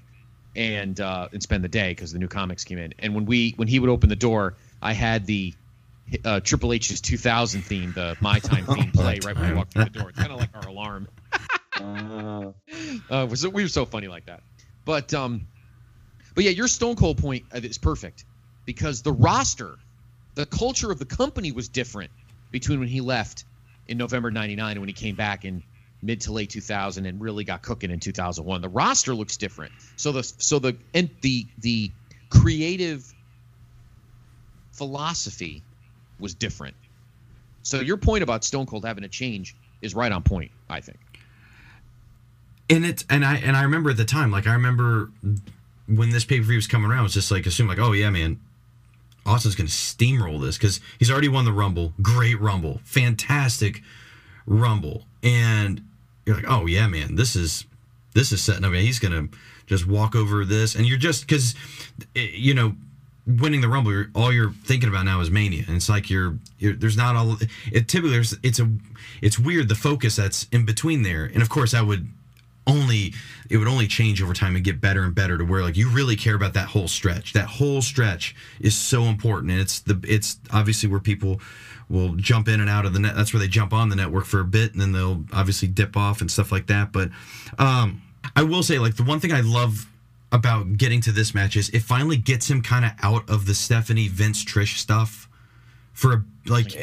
and 0.54 0.98
uh, 1.00 1.28
and 1.32 1.42
spend 1.42 1.62
the 1.62 1.68
day 1.68 1.90
because 1.90 2.12
the 2.12 2.18
new 2.18 2.28
comics 2.28 2.64
came 2.64 2.78
in. 2.78 2.94
And 2.98 3.14
when 3.14 3.26
we 3.26 3.52
when 3.57 3.68
he 3.68 3.78
would 3.78 3.90
open 3.90 4.09
the 4.09 4.16
door, 4.16 4.57
I 4.82 4.92
had 4.92 5.26
the 5.26 5.54
uh, 6.24 6.40
Triple 6.40 6.72
H's 6.72 7.00
2000 7.00 7.62
theme, 7.62 7.92
the 7.92 8.16
My 8.20 8.38
Time 8.38 8.64
theme, 8.74 8.90
play 8.92 9.18
right 9.24 9.36
when 9.36 9.50
we 9.50 9.57
walked 9.57 9.72
through 9.72 9.84
the 9.84 9.90
door. 9.90 10.11
It's 10.11 10.18
kind 10.18 10.32
of 10.32 10.38
like 10.38 10.50
our 10.54 10.66
alarm. 10.68 11.09
Uh, 11.80 12.52
Uh, 13.09 13.26
was 13.28 13.46
we 13.46 13.62
were 13.62 13.68
so 13.68 13.84
funny 13.84 14.09
like 14.09 14.26
that. 14.26 14.42
But 14.84 15.12
um, 15.14 15.46
but 16.34 16.44
yeah, 16.44 16.50
your 16.50 16.68
Stone 16.68 16.96
Cold 16.96 17.18
point 17.18 17.44
uh, 17.54 17.61
is 17.62 17.78
perfect 17.78 18.24
because 18.64 19.02
the 19.02 19.12
roster, 19.12 19.78
the 20.34 20.46
culture 20.46 20.90
of 20.90 20.98
the 20.98 21.04
company 21.04 21.52
was 21.52 21.68
different 21.68 22.11
between 22.50 22.80
when 22.80 22.88
he 22.88 23.00
left 23.00 23.44
in 23.86 23.98
November 23.98 24.30
'99 24.30 24.72
and 24.72 24.80
when 24.80 24.88
he 24.88 24.94
came 24.94 25.14
back 25.14 25.44
in 25.44 25.62
mid 26.03 26.20
to 26.22 26.32
late 26.32 26.51
2000 26.51 27.07
and 27.07 27.20
really 27.20 27.44
got 27.44 27.62
cooking 27.62 27.90
in 27.90 28.01
2001. 28.01 28.61
The 28.61 28.68
roster 28.68 29.14
looks 29.14 29.36
different. 29.36 29.72
So 29.97 30.12
the 30.12 30.22
so 30.22 30.59
the 30.59 30.76
and 30.94 31.11
the 31.22 31.47
the 31.59 31.90
creative 32.30 33.12
philosophy 34.72 35.62
was 36.18 36.34
different. 36.34 36.76
So 37.62 37.80
your 37.80 37.97
point 37.97 38.22
about 38.22 38.44
Stone 38.44 38.66
Cold 38.66 38.84
having 38.84 39.03
to 39.03 39.09
change 39.09 39.57
is 39.82 39.94
right 39.94 40.12
on 40.12 40.22
point, 40.22 40.53
I 40.68 40.80
think. 40.80 40.99
and 42.70 42.84
it's 42.84 43.05
and 43.11 43.24
I 43.24 43.36
and 43.36 43.57
I 43.57 43.62
remember 43.62 43.90
at 43.90 43.97
the 43.97 44.05
time, 44.05 44.30
like 44.30 44.47
I 44.47 44.53
remember 44.53 45.11
when 45.86 46.11
this 46.11 46.24
pay 46.24 46.38
per 46.38 46.44
view 46.47 46.57
was 46.57 46.66
coming 46.66 46.90
around, 46.90 47.01
it 47.01 47.05
was 47.05 47.14
just 47.14 47.30
like 47.30 47.47
assume 47.47 47.68
like, 47.68 47.78
oh 47.78 47.92
yeah, 47.92 48.11
man, 48.11 48.40
Austin's 49.24 49.55
gonna 49.55 49.68
steamroll 49.68 50.40
this 50.40 50.59
because 50.59 50.80
he's 50.99 51.11
already 51.11 51.28
won 51.28 51.44
the 51.44 51.53
Rumble, 51.53 51.92
great 52.03 52.40
Rumble, 52.40 52.80
fantastic 52.84 53.82
Rumble, 54.47 55.05
and 55.26 55.84
you're 56.24 56.36
like, 56.36 56.46
oh 56.48 56.66
yeah, 56.66 56.86
man, 56.86 57.16
this 57.16 57.36
is 57.36 57.66
this 58.14 58.32
is 58.32 58.40
setting 58.40 58.64
up. 58.64 58.72
He's 58.72 58.98
gonna 58.98 59.28
just 59.66 59.86
walk 59.86 60.14
over 60.14 60.44
this, 60.44 60.74
and 60.74 60.86
you're 60.86 60.98
just 60.98 61.26
because 61.26 61.54
eh, 62.14 62.28
you 62.32 62.54
know. 62.54 62.74
Winning 63.28 63.60
the 63.60 63.68
Rumble, 63.68 63.90
you're, 63.90 64.06
all 64.14 64.32
you're 64.32 64.52
thinking 64.52 64.88
about 64.88 65.04
now 65.04 65.18
is 65.18 65.32
Mania, 65.32 65.64
and 65.66 65.74
it's 65.74 65.88
like 65.88 66.08
you're, 66.08 66.38
you're 66.60 66.74
there's 66.74 66.96
not 66.96 67.16
all. 67.16 67.36
It 67.72 67.88
typically 67.88 68.18
it's 68.44 68.60
a 68.60 68.70
it's 69.20 69.36
weird 69.36 69.68
the 69.68 69.74
focus 69.74 70.14
that's 70.14 70.46
in 70.52 70.64
between 70.64 71.02
there, 71.02 71.24
and 71.24 71.42
of 71.42 71.48
course 71.48 71.74
I 71.74 71.82
would 71.82 72.06
only 72.68 73.14
it 73.50 73.56
would 73.56 73.66
only 73.66 73.86
change 73.88 74.22
over 74.22 74.32
time 74.32 74.54
and 74.54 74.64
get 74.64 74.80
better 74.80 75.02
and 75.02 75.12
better 75.12 75.38
to 75.38 75.44
where 75.44 75.62
like 75.62 75.76
you 75.76 75.88
really 75.88 76.14
care 76.14 76.36
about 76.36 76.54
that 76.54 76.68
whole 76.68 76.86
stretch. 76.86 77.32
That 77.32 77.46
whole 77.46 77.82
stretch 77.82 78.36
is 78.60 78.76
so 78.76 79.02
important, 79.04 79.50
and 79.50 79.60
it's 79.60 79.80
the 79.80 80.00
it's 80.06 80.38
obviously 80.52 80.88
where 80.88 81.00
people 81.00 81.40
will 81.89 82.14
jump 82.16 82.49
in 82.49 82.61
and 82.61 82.68
out 82.68 82.84
of 82.84 82.93
the 82.93 82.99
net. 82.99 83.14
That's 83.14 83.32
where 83.32 83.41
they 83.41 83.49
jump 83.49 83.72
on 83.72 83.89
the 83.89 83.97
network 83.97 84.24
for 84.24 84.41
a 84.41 84.45
bit, 84.45 84.72
and 84.72 84.80
then 84.80 84.93
they'll 84.93 85.24
obviously 85.32 85.68
dip 85.68 85.97
off 85.97 86.20
and 86.20 86.30
stuff 86.30 86.51
like 86.51 86.66
that. 86.66 86.93
But 86.93 87.11
um, 87.59 88.03
I 88.34 88.43
will 88.43 88.62
say, 88.62 88.78
like 88.78 88.97
the 88.97 89.05
one 89.05 89.20
thing 89.20 89.32
I 89.32 89.41
love 89.41 89.87
about 90.32 90.76
getting 90.76 91.01
to 91.03 91.12
this 91.12 91.34
match 91.34 91.57
is 91.57 91.68
it 91.70 91.80
finally 91.80 92.16
gets 92.16 92.51
him 92.51 92.61
kind 92.61 92.84
of 92.84 92.93
out 93.03 93.28
of 93.30 93.47
the 93.47 93.55
Stephanie 93.55 94.09
Vince 94.09 94.45
Trish 94.45 94.78
stuff 94.78 95.28
for 95.93 96.12
a, 96.12 96.24
like 96.51 96.76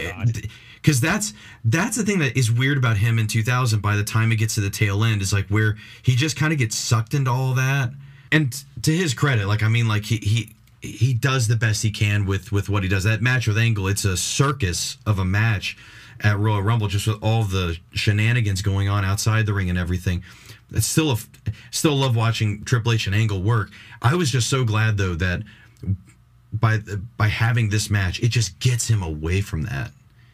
because 0.82 1.00
that's 1.00 1.34
that's 1.64 1.96
the 1.96 2.04
thing 2.04 2.20
that 2.20 2.36
is 2.36 2.52
weird 2.52 2.78
about 2.78 2.98
him 2.98 3.20
in 3.20 3.28
2000 3.28 3.80
by 3.80 3.96
the 3.96 4.04
time 4.04 4.32
it 4.32 4.38
gets 4.38 4.56
to 4.56 4.62
the 4.62 4.70
tail 4.70 5.04
end 5.04 5.22
is 5.22 5.32
like 5.32 5.48
where 5.50 5.78
he 6.02 6.16
just 6.16 6.36
kind 6.36 6.52
of 6.52 6.58
gets 6.58 6.76
sucked 6.76 7.14
into 7.14 7.30
all 7.30 7.54
that 7.54 7.92
and 8.32 8.64
to 8.82 8.92
his 8.92 9.14
credit 9.14 9.48
like 9.48 9.62
i 9.62 9.68
mean 9.68 9.88
like 9.88 10.04
he 10.04 10.18
he 10.18 10.56
he 10.84 11.14
does 11.14 11.48
the 11.48 11.56
best 11.56 11.82
he 11.82 11.92
can 11.92 12.26
with 12.26 12.52
with 12.52 12.70
what 12.70 12.84
he 12.84 12.90
does 12.90 13.04
that 13.04 13.22
match 13.22 13.48
with 13.48 13.58
angle 13.58 13.88
it's 13.88 14.06
a 14.06 14.18
circus 14.18 14.98
of 15.06 15.18
a 15.18 15.26
match 15.26 15.78
at 16.22 16.38
royal 16.38 16.62
rumble 16.62 16.88
just 16.88 17.08
with 17.08 17.18
all 17.24 17.44
the 17.44 17.78
shenanigans 17.94 18.62
going 18.62 18.90
on 18.90 19.04
outside 19.06 19.46
the 19.46 19.54
ring 19.54 19.70
and 19.70 19.80
everything 19.80 20.24
it's 20.72 20.86
still 20.86 21.12
a 21.12 21.18
still 21.72 21.96
love 21.96 22.16
watching 22.16 22.64
triple 22.64 22.92
h 22.92 23.08
and 23.08 23.16
angle 23.16 23.42
work 23.42 23.70
i 24.02 24.14
was 24.14 24.30
just 24.30 24.50
so 24.50 24.64
glad 24.64 24.98
though 24.98 25.16
that 25.16 25.42
by 26.54 26.80
by 27.18 27.28
having 27.28 27.70
this 27.70 27.90
match, 27.90 28.22
it 28.22 28.30
just 28.30 28.60
gets 28.60 28.88
him 28.88 29.02
away 29.02 29.42
from 29.42 29.64
that, 29.64 29.92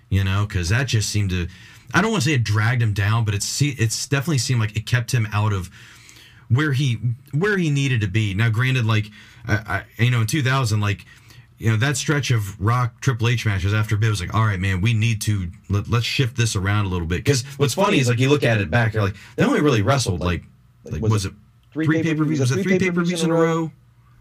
you 0.10 0.24
know, 0.24 0.46
because 0.48 0.70
that 0.70 0.88
just 0.88 1.10
seemed 1.10 1.30
to. 1.32 1.48
I 1.94 2.02
don't 2.02 2.12
want 2.12 2.24
to 2.24 2.30
say 2.30 2.36
it 2.36 2.44
dragged 2.44 2.84
him 2.84 2.94
down, 2.94 3.26
but 3.26 3.34
it's 3.34 3.62
it's 3.62 4.08
definitely 4.08 4.38
seemed 4.40 4.60
like 4.60 4.76
it 4.76 4.86
kept 4.86 5.12
him 5.12 5.28
out 5.32 5.54
of 5.54 5.70
where 6.50 6.74
he 6.74 6.96
where 7.32 7.58
he 7.58 7.70
needed 7.70 8.02
to 8.02 8.08
be. 8.08 8.34
Now, 8.34 8.50
granted, 8.50 8.86
like 8.86 9.08
I, 9.50 9.84
I 9.98 10.04
you 10.04 10.12
know 10.12 10.22
in 10.22 10.28
2000, 10.28 10.80
like 10.80 11.06
you 11.58 11.70
know 11.72 11.78
that 11.78 11.98
stretch 11.98 12.32
of 12.32 12.60
Rock 12.60 13.02
Triple 13.02 13.28
H 13.30 13.46
matches 13.46 13.74
after 13.74 13.98
Bill 13.98 14.10
was 14.12 14.22
like, 14.22 14.34
all 14.34 14.46
right, 14.46 14.60
man, 14.60 14.82
we 14.82 14.94
need 14.94 15.22
to 15.24 15.50
let, 15.70 15.90
let's 15.90 16.06
shift 16.06 16.38
this 16.38 16.56
around 16.56 16.86
a 16.86 16.90
little 16.90 17.08
bit. 17.08 17.18
Because 17.24 17.44
what's 17.58 17.74
funny 17.74 18.00
is 18.00 18.08
like 18.08 18.20
you 18.20 18.30
look 18.30 18.44
at 18.44 18.62
it 18.62 18.70
back, 18.72 18.94
you're 18.94 19.04
like 19.04 19.16
they 19.36 19.44
only 19.44 19.62
really 19.62 19.82
wrestled 19.82 20.22
like 20.22 20.44
like 20.86 21.02
was, 21.02 21.26
it 21.26 21.34
three 21.74 22.02
pay 22.02 22.16
per 22.16 22.24
views? 22.24 22.40
Was 22.40 22.52
it 22.52 22.64
three 22.64 22.80
pay 22.80 22.92
per 22.92 23.04
views 23.04 23.24
in 23.24 23.32
a 23.32 23.34
row? 23.34 23.72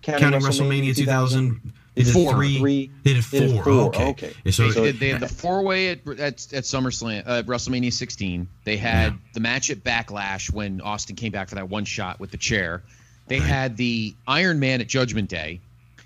Counting 0.02 0.40
WrestleMania 0.40 0.94
2000. 0.96 1.72
They 1.94 2.04
did 2.04 2.12
Four. 2.12 2.34
three. 2.34 2.58
Three. 2.58 2.90
They 3.02 3.14
did 3.14 3.24
They 3.24 3.40
did 3.40 3.54
four. 3.56 3.64
four, 3.64 3.72
Okay. 3.88 4.06
okay. 4.10 4.32
Yeah, 4.44 4.52
So, 4.52 4.70
They, 4.70 4.82
did, 4.92 5.00
they 5.00 5.08
had 5.08 5.20
the 5.20 5.26
four 5.26 5.62
way 5.62 5.88
at, 5.88 6.06
at 6.06 6.18
at 6.52 6.62
SummerSlam, 6.62 7.24
uh, 7.26 7.42
WrestleMania 7.42 7.92
16. 7.92 8.46
They 8.62 8.76
had 8.76 9.14
Yeah. 9.14 9.18
the 9.34 9.40
match 9.40 9.68
at 9.70 9.78
Backlash 9.82 10.52
when 10.52 10.80
Austin 10.80 11.16
came 11.16 11.32
back 11.32 11.48
for 11.48 11.56
that 11.56 11.68
one 11.68 11.84
shot 11.84 12.20
with 12.20 12.30
the 12.30 12.36
chair. 12.36 12.84
They 13.28 13.38
Right. 13.40 13.48
had 13.48 13.76
the 13.76 14.14
Iron 14.26 14.58
Man 14.58 14.80
at 14.80 14.86
Judgment 14.88 15.28
Day, 15.28 15.60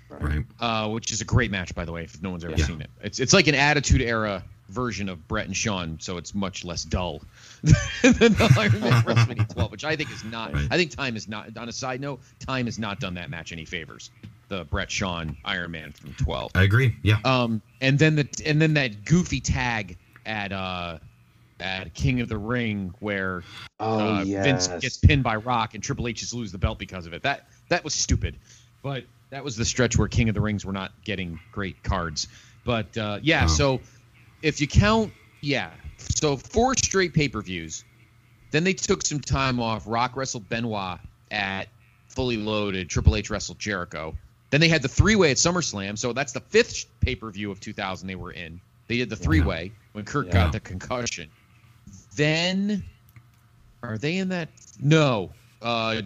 right. 0.09 0.43
uh, 0.59 0.89
which 0.89 1.11
is 1.11 1.21
a 1.21 1.25
great 1.25 1.51
match 1.51 1.73
by 1.73 1.85
the 1.85 1.91
way. 1.91 2.03
If 2.03 2.21
no 2.21 2.29
one's 2.31 2.43
ever 2.43 2.55
Yeah. 2.57 2.65
seen 2.65 2.81
it, 2.81 2.89
it's 3.01 3.19
it's 3.19 3.33
like 3.33 3.47
an 3.47 3.55
Attitude 3.55 4.01
Era 4.01 4.43
version 4.69 5.07
of 5.09 5.27
Bret 5.27 5.45
and 5.45 5.55
Shawn, 5.55 5.97
so 5.99 6.17
it's 6.17 6.33
much 6.33 6.63
less 6.65 6.83
dull 6.83 7.21
than 7.61 8.33
the 8.33 8.53
Iron 8.57 8.79
Man 8.81 9.03
WrestleMania 9.03 9.47
12, 9.53 9.71
which 9.71 9.83
I 9.85 9.95
think 9.95 10.11
is 10.11 10.23
not. 10.23 10.53
Right. 10.53 10.67
I 10.71 10.77
think 10.77 10.91
time 10.91 11.15
is 11.15 11.27
not. 11.27 11.55
On 11.57 11.69
a 11.69 11.71
side 11.73 12.01
note, 12.01 12.21
time 12.39 12.65
has 12.65 12.79
not 12.79 12.99
done 12.99 13.13
that 13.15 13.29
match 13.29 13.51
any 13.51 13.65
favors. 13.65 14.09
The 14.49 14.65
Bret 14.65 14.91
Shawn 14.91 15.37
Iron 15.45 15.71
Man 15.71 15.91
from 15.93 16.13
12. 16.15 16.51
I 16.55 16.63
agree. 16.63 16.95
Yeah. 17.03 17.17
Um, 17.23 17.61
and 17.81 17.97
then 17.97 18.15
the 18.15 18.27
and 18.45 18.61
then 18.61 18.73
that 18.75 19.05
goofy 19.05 19.39
tag 19.39 19.97
at 20.25 20.51
uh 20.51 20.97
at 21.59 21.93
King 21.93 22.21
of 22.21 22.29
the 22.29 22.37
Ring 22.37 22.93
where 22.99 23.43
Oh 23.79 24.17
uh, 24.17 24.23
yes. 24.23 24.45
Vince 24.67 24.81
gets 24.81 24.97
pinned 24.97 25.23
by 25.23 25.35
Rock 25.35 25.73
and 25.75 25.83
Triple 25.83 26.07
H 26.07 26.19
just 26.19 26.33
lose 26.33 26.51
the 26.51 26.57
belt 26.57 26.79
because 26.79 27.05
of 27.05 27.13
it. 27.13 27.23
That 27.23 27.47
that 27.69 27.83
was 27.83 27.93
stupid, 27.93 28.35
but 28.81 29.03
that 29.29 29.43
was 29.43 29.55
the 29.55 29.65
stretch 29.65 29.97
where 29.97 30.07
King 30.07 30.29
of 30.29 30.35
the 30.35 30.41
Rings 30.41 30.65
were 30.65 30.73
not 30.73 30.91
getting 31.03 31.39
great 31.51 31.81
cards. 31.83 32.27
But 32.65 32.97
uh, 32.97 33.19
yeah, 33.21 33.45
Oh. 33.45 33.47
so 33.47 33.81
if 34.41 34.61
you 34.61 34.67
count, 34.67 35.11
yeah, 35.41 35.71
so 35.97 36.37
four 36.37 36.75
straight 36.77 37.13
pay 37.13 37.27
per 37.29 37.41
views. 37.41 37.83
Then 38.51 38.63
they 38.63 38.73
took 38.73 39.03
some 39.03 39.19
time 39.19 39.59
off. 39.59 39.85
Rock 39.87 40.15
wrestled 40.15 40.47
Benoit 40.47 40.99
at 41.31 41.69
Fully 42.07 42.37
Loaded. 42.37 42.87
Triple 42.87 43.15
H 43.15 43.31
wrestled 43.31 43.57
Jericho. 43.57 44.15
Then 44.51 44.61
they 44.61 44.67
had 44.69 44.83
the 44.83 44.87
three 44.87 45.15
way 45.15 45.31
at 45.31 45.37
SummerSlam. 45.37 45.97
So 45.97 46.13
that's 46.13 46.33
the 46.33 46.39
fifth 46.39 46.85
pay 46.99 47.15
per 47.15 47.31
view 47.31 47.49
of 47.49 47.59
2000 47.59 48.07
they 48.07 48.13
were 48.13 48.31
in. 48.31 48.61
They 48.87 48.97
did 48.97 49.09
the 49.09 49.15
three 49.15 49.41
way 49.41 49.71
when 49.93 50.05
Kurt 50.05 50.27
Yeah. 50.27 50.33
got 50.33 50.51
the 50.51 50.59
concussion. 50.59 51.31
Then 52.15 52.83
are 53.81 53.97
they 53.97 54.17
in 54.17 54.29
that? 54.29 54.49
No, 54.79 55.31
uh, 55.61 56.01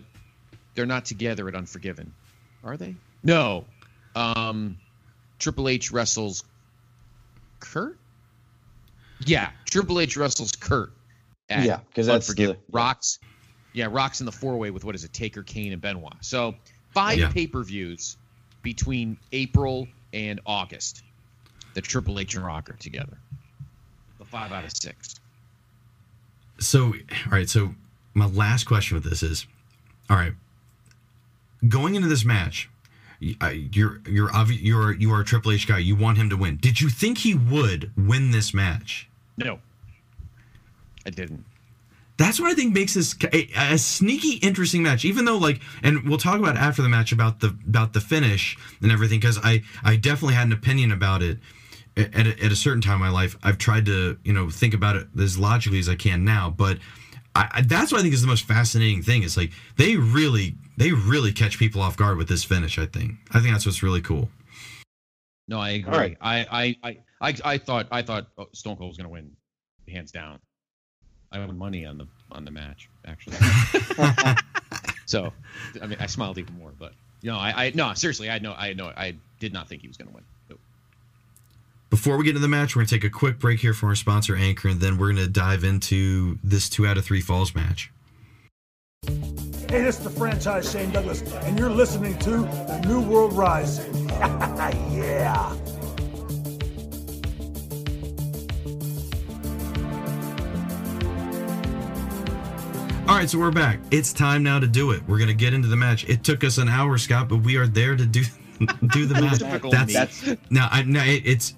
they're 0.75 0.85
not 0.85 1.05
together 1.05 1.47
at 1.47 1.55
Unforgiven. 1.55 2.13
Are 2.63 2.77
they? 2.77 2.95
No. 3.23 3.65
Um, 4.15 4.77
Triple 5.39 5.69
H 5.69 5.91
wrestles 5.91 6.43
Kurt. 7.59 7.97
Yeah, 9.25 9.51
Triple 9.65 9.99
H 9.99 10.17
wrestles 10.17 10.51
Kurt. 10.53 10.91
At 11.49 11.65
Yeah, 11.65 11.79
'cause 11.95 12.05
that's 12.07 12.27
Unforgiven. 12.27 12.57
the- 12.57 12.71
Rocks. 12.71 13.19
Yeah, 13.73 13.87
Rocks 13.89 14.19
in 14.19 14.25
the 14.25 14.31
four 14.31 14.57
way 14.57 14.69
with 14.71 14.83
what 14.83 14.95
is 14.95 15.03
it? 15.03 15.13
Taker, 15.13 15.43
Kane, 15.43 15.71
and 15.71 15.81
Benoit. 15.81 16.13
So 16.21 16.55
five 16.93 17.19
Yeah. 17.19 17.31
pay 17.31 17.47
per 17.47 17.63
views 17.63 18.17
between 18.63 19.17
April 19.31 19.87
and 20.13 20.39
August. 20.45 21.03
The 21.73 21.81
Triple 21.81 22.19
H 22.19 22.35
and 22.35 22.43
Rock 22.43 22.69
are 22.69 22.73
together. 22.73 23.17
The 24.19 24.25
five 24.25 24.51
out 24.51 24.65
of 24.65 24.71
six. 24.75 25.15
So, 26.59 26.87
all 26.87 27.31
right. 27.31 27.49
So, 27.49 27.75
my 28.13 28.25
last 28.25 28.65
question 28.65 28.95
with 28.95 29.03
this 29.03 29.21
is, 29.23 29.45
all 30.09 30.17
right, 30.17 30.33
going 31.67 31.95
into 31.95 32.07
this 32.07 32.25
match, 32.25 32.69
you're 33.19 34.01
you're 34.07 34.29
obvi- 34.29 34.61
you're 34.61 34.93
you 34.93 35.11
are 35.13 35.21
a 35.21 35.25
Triple 35.25 35.51
H 35.51 35.67
guy. 35.67 35.79
You 35.79 35.95
want 35.95 36.17
him 36.17 36.29
to 36.29 36.37
win. 36.37 36.57
Did 36.57 36.81
you 36.81 36.89
think 36.89 37.19
he 37.19 37.33
would 37.33 37.91
win 37.97 38.31
this 38.31 38.53
match? 38.53 39.09
No, 39.37 39.59
I 41.05 41.09
didn't. 41.09 41.45
That's 42.17 42.39
what 42.39 42.49
I 42.49 42.55
think 42.55 42.73
makes 42.73 42.95
this 42.95 43.15
a, 43.31 43.47
a 43.55 43.77
sneaky, 43.77 44.37
interesting 44.37 44.81
match. 44.81 45.05
Even 45.05 45.25
though, 45.25 45.37
like, 45.37 45.61
and 45.83 46.09
we'll 46.09 46.17
talk 46.17 46.39
about 46.39 46.57
after 46.57 46.81
the 46.81 46.89
match 46.89 47.11
about 47.11 47.39
the 47.39 47.55
about 47.67 47.93
the 47.93 48.01
finish 48.01 48.57
and 48.81 48.91
everything, 48.91 49.19
because 49.19 49.39
I 49.43 49.63
I 49.83 49.95
definitely 49.95 50.33
had 50.33 50.47
an 50.47 50.53
opinion 50.53 50.91
about 50.91 51.21
it 51.21 51.37
at, 51.97 52.15
at, 52.15 52.27
a, 52.27 52.45
at 52.45 52.51
a 52.51 52.55
certain 52.55 52.81
time 52.81 52.95
in 52.95 52.99
my 53.01 53.09
life. 53.09 53.35
I've 53.43 53.57
tried 53.57 53.85
to 53.87 54.17
you 54.23 54.33
know 54.33 54.49
think 54.49 54.73
about 54.73 54.95
it 54.95 55.07
as 55.19 55.37
logically 55.37 55.79
as 55.79 55.89
I 55.89 55.95
can 55.95 56.23
now, 56.23 56.49
but 56.49 56.77
I, 57.35 57.49
I, 57.55 57.61
that's 57.61 57.91
what 57.91 57.99
I 57.99 58.01
think 58.01 58.13
is 58.13 58.21
the 58.21 58.27
most 58.27 58.45
fascinating 58.45 59.01
thing. 59.01 59.23
Is 59.23 59.37
like 59.37 59.51
they 59.77 59.95
really 59.95 60.55
they 60.77 60.91
really 60.91 61.31
catch 61.31 61.57
people 61.57 61.81
off 61.81 61.97
guard 61.97 62.17
with 62.17 62.29
this 62.29 62.43
finish. 62.43 62.77
I 62.77 62.85
think 62.85 63.15
I 63.31 63.39
think 63.39 63.53
that's 63.53 63.65
what's 63.65 63.83
really 63.83 64.01
cool. 64.01 64.29
No, 65.47 65.59
I 65.59 65.69
agree. 65.69 65.93
All 65.93 65.99
right. 65.99 66.17
I, 66.19 66.45
I, 66.51 66.75
I, 66.83 66.97
I, 67.21 67.35
I 67.45 67.57
thought 67.57 67.87
I 67.91 68.01
thought 68.01 68.27
oh, 68.37 68.47
Stone 68.53 68.77
Cold 68.77 68.89
was 68.89 68.97
going 68.97 69.05
to 69.05 69.11
win, 69.11 69.31
hands 69.87 70.11
down. 70.11 70.39
I 71.31 71.39
won 71.39 71.57
money 71.57 71.85
on 71.85 71.97
the 71.97 72.07
on 72.31 72.45
the 72.45 72.51
match 72.51 72.89
actually. 73.05 73.37
so, 75.05 75.31
I 75.81 75.87
mean, 75.87 75.97
I 75.99 76.05
smiled 76.05 76.37
even 76.37 76.57
more. 76.57 76.73
But 76.77 76.93
you 77.21 77.31
know, 77.31 77.37
I, 77.37 77.65
I 77.65 77.71
no 77.75 77.93
seriously, 77.93 78.29
I 78.29 78.33
had 78.33 78.43
no, 78.43 78.53
I 78.57 78.69
had 78.69 78.77
no, 78.77 78.87
I 78.87 79.15
did 79.39 79.53
not 79.53 79.69
think 79.69 79.81
he 79.81 79.87
was 79.87 79.97
going 79.97 80.09
to 80.09 80.15
win. 80.15 80.23
Nope. 81.87 81.99
Before 81.99 82.17
we 82.17 82.23
get 82.25 82.31
into 82.31 82.41
the 82.41 82.47
match, 82.47 82.75
we're 82.75 82.81
gonna 82.81 82.89
take 82.89 83.03
a 83.03 83.09
quick 83.09 83.39
break 83.39 83.59
here 83.59 83.73
from 83.73 83.89
our 83.89 83.95
sponsor 83.95 84.35
Anchor, 84.35 84.69
and 84.69 84.79
then 84.79 84.97
we're 84.97 85.09
gonna 85.09 85.27
dive 85.27 85.63
into 85.63 86.37
this 86.43 86.69
two 86.69 86.85
out 86.85 86.97
of 86.97 87.05
three 87.05 87.21
falls 87.21 87.55
match. 87.55 87.91
Hey, 89.05 89.83
this 89.83 89.97
is 89.97 90.03
the 90.03 90.09
franchise 90.09 90.71
Shane 90.71 90.91
Douglas, 90.91 91.21
and 91.43 91.57
you're 91.57 91.69
listening 91.69 92.17
to 92.19 92.31
the 92.31 92.83
New 92.87 93.01
World 93.01 93.33
Rising. 93.33 94.09
yeah. 94.09 95.55
All 103.07 103.15
right, 103.15 103.29
so 103.29 103.39
we're 103.39 103.51
back. 103.51 103.79
It's 103.91 104.11
time 104.11 104.43
now 104.43 104.59
to 104.59 104.67
do 104.67 104.91
it. 104.91 105.01
We're 105.07 105.19
gonna 105.19 105.33
get 105.33 105.53
into 105.53 105.69
the 105.69 105.77
match. 105.77 106.07
It 106.09 106.25
took 106.25 106.43
us 106.43 106.57
an 106.57 106.67
hour, 106.67 106.97
Scott, 106.97 107.29
but 107.29 107.37
we 107.37 107.55
are 107.55 107.67
there 107.67 107.95
to 107.95 108.05
do 108.05 108.23
do 108.91 109.05
the 109.05 109.21
match. 109.21 109.39
Typical 109.39 109.71
That's 109.71 110.25
now. 110.49 110.67
I 110.71 110.83
no, 110.83 111.01
it, 111.01 111.21
it's. 111.25 111.53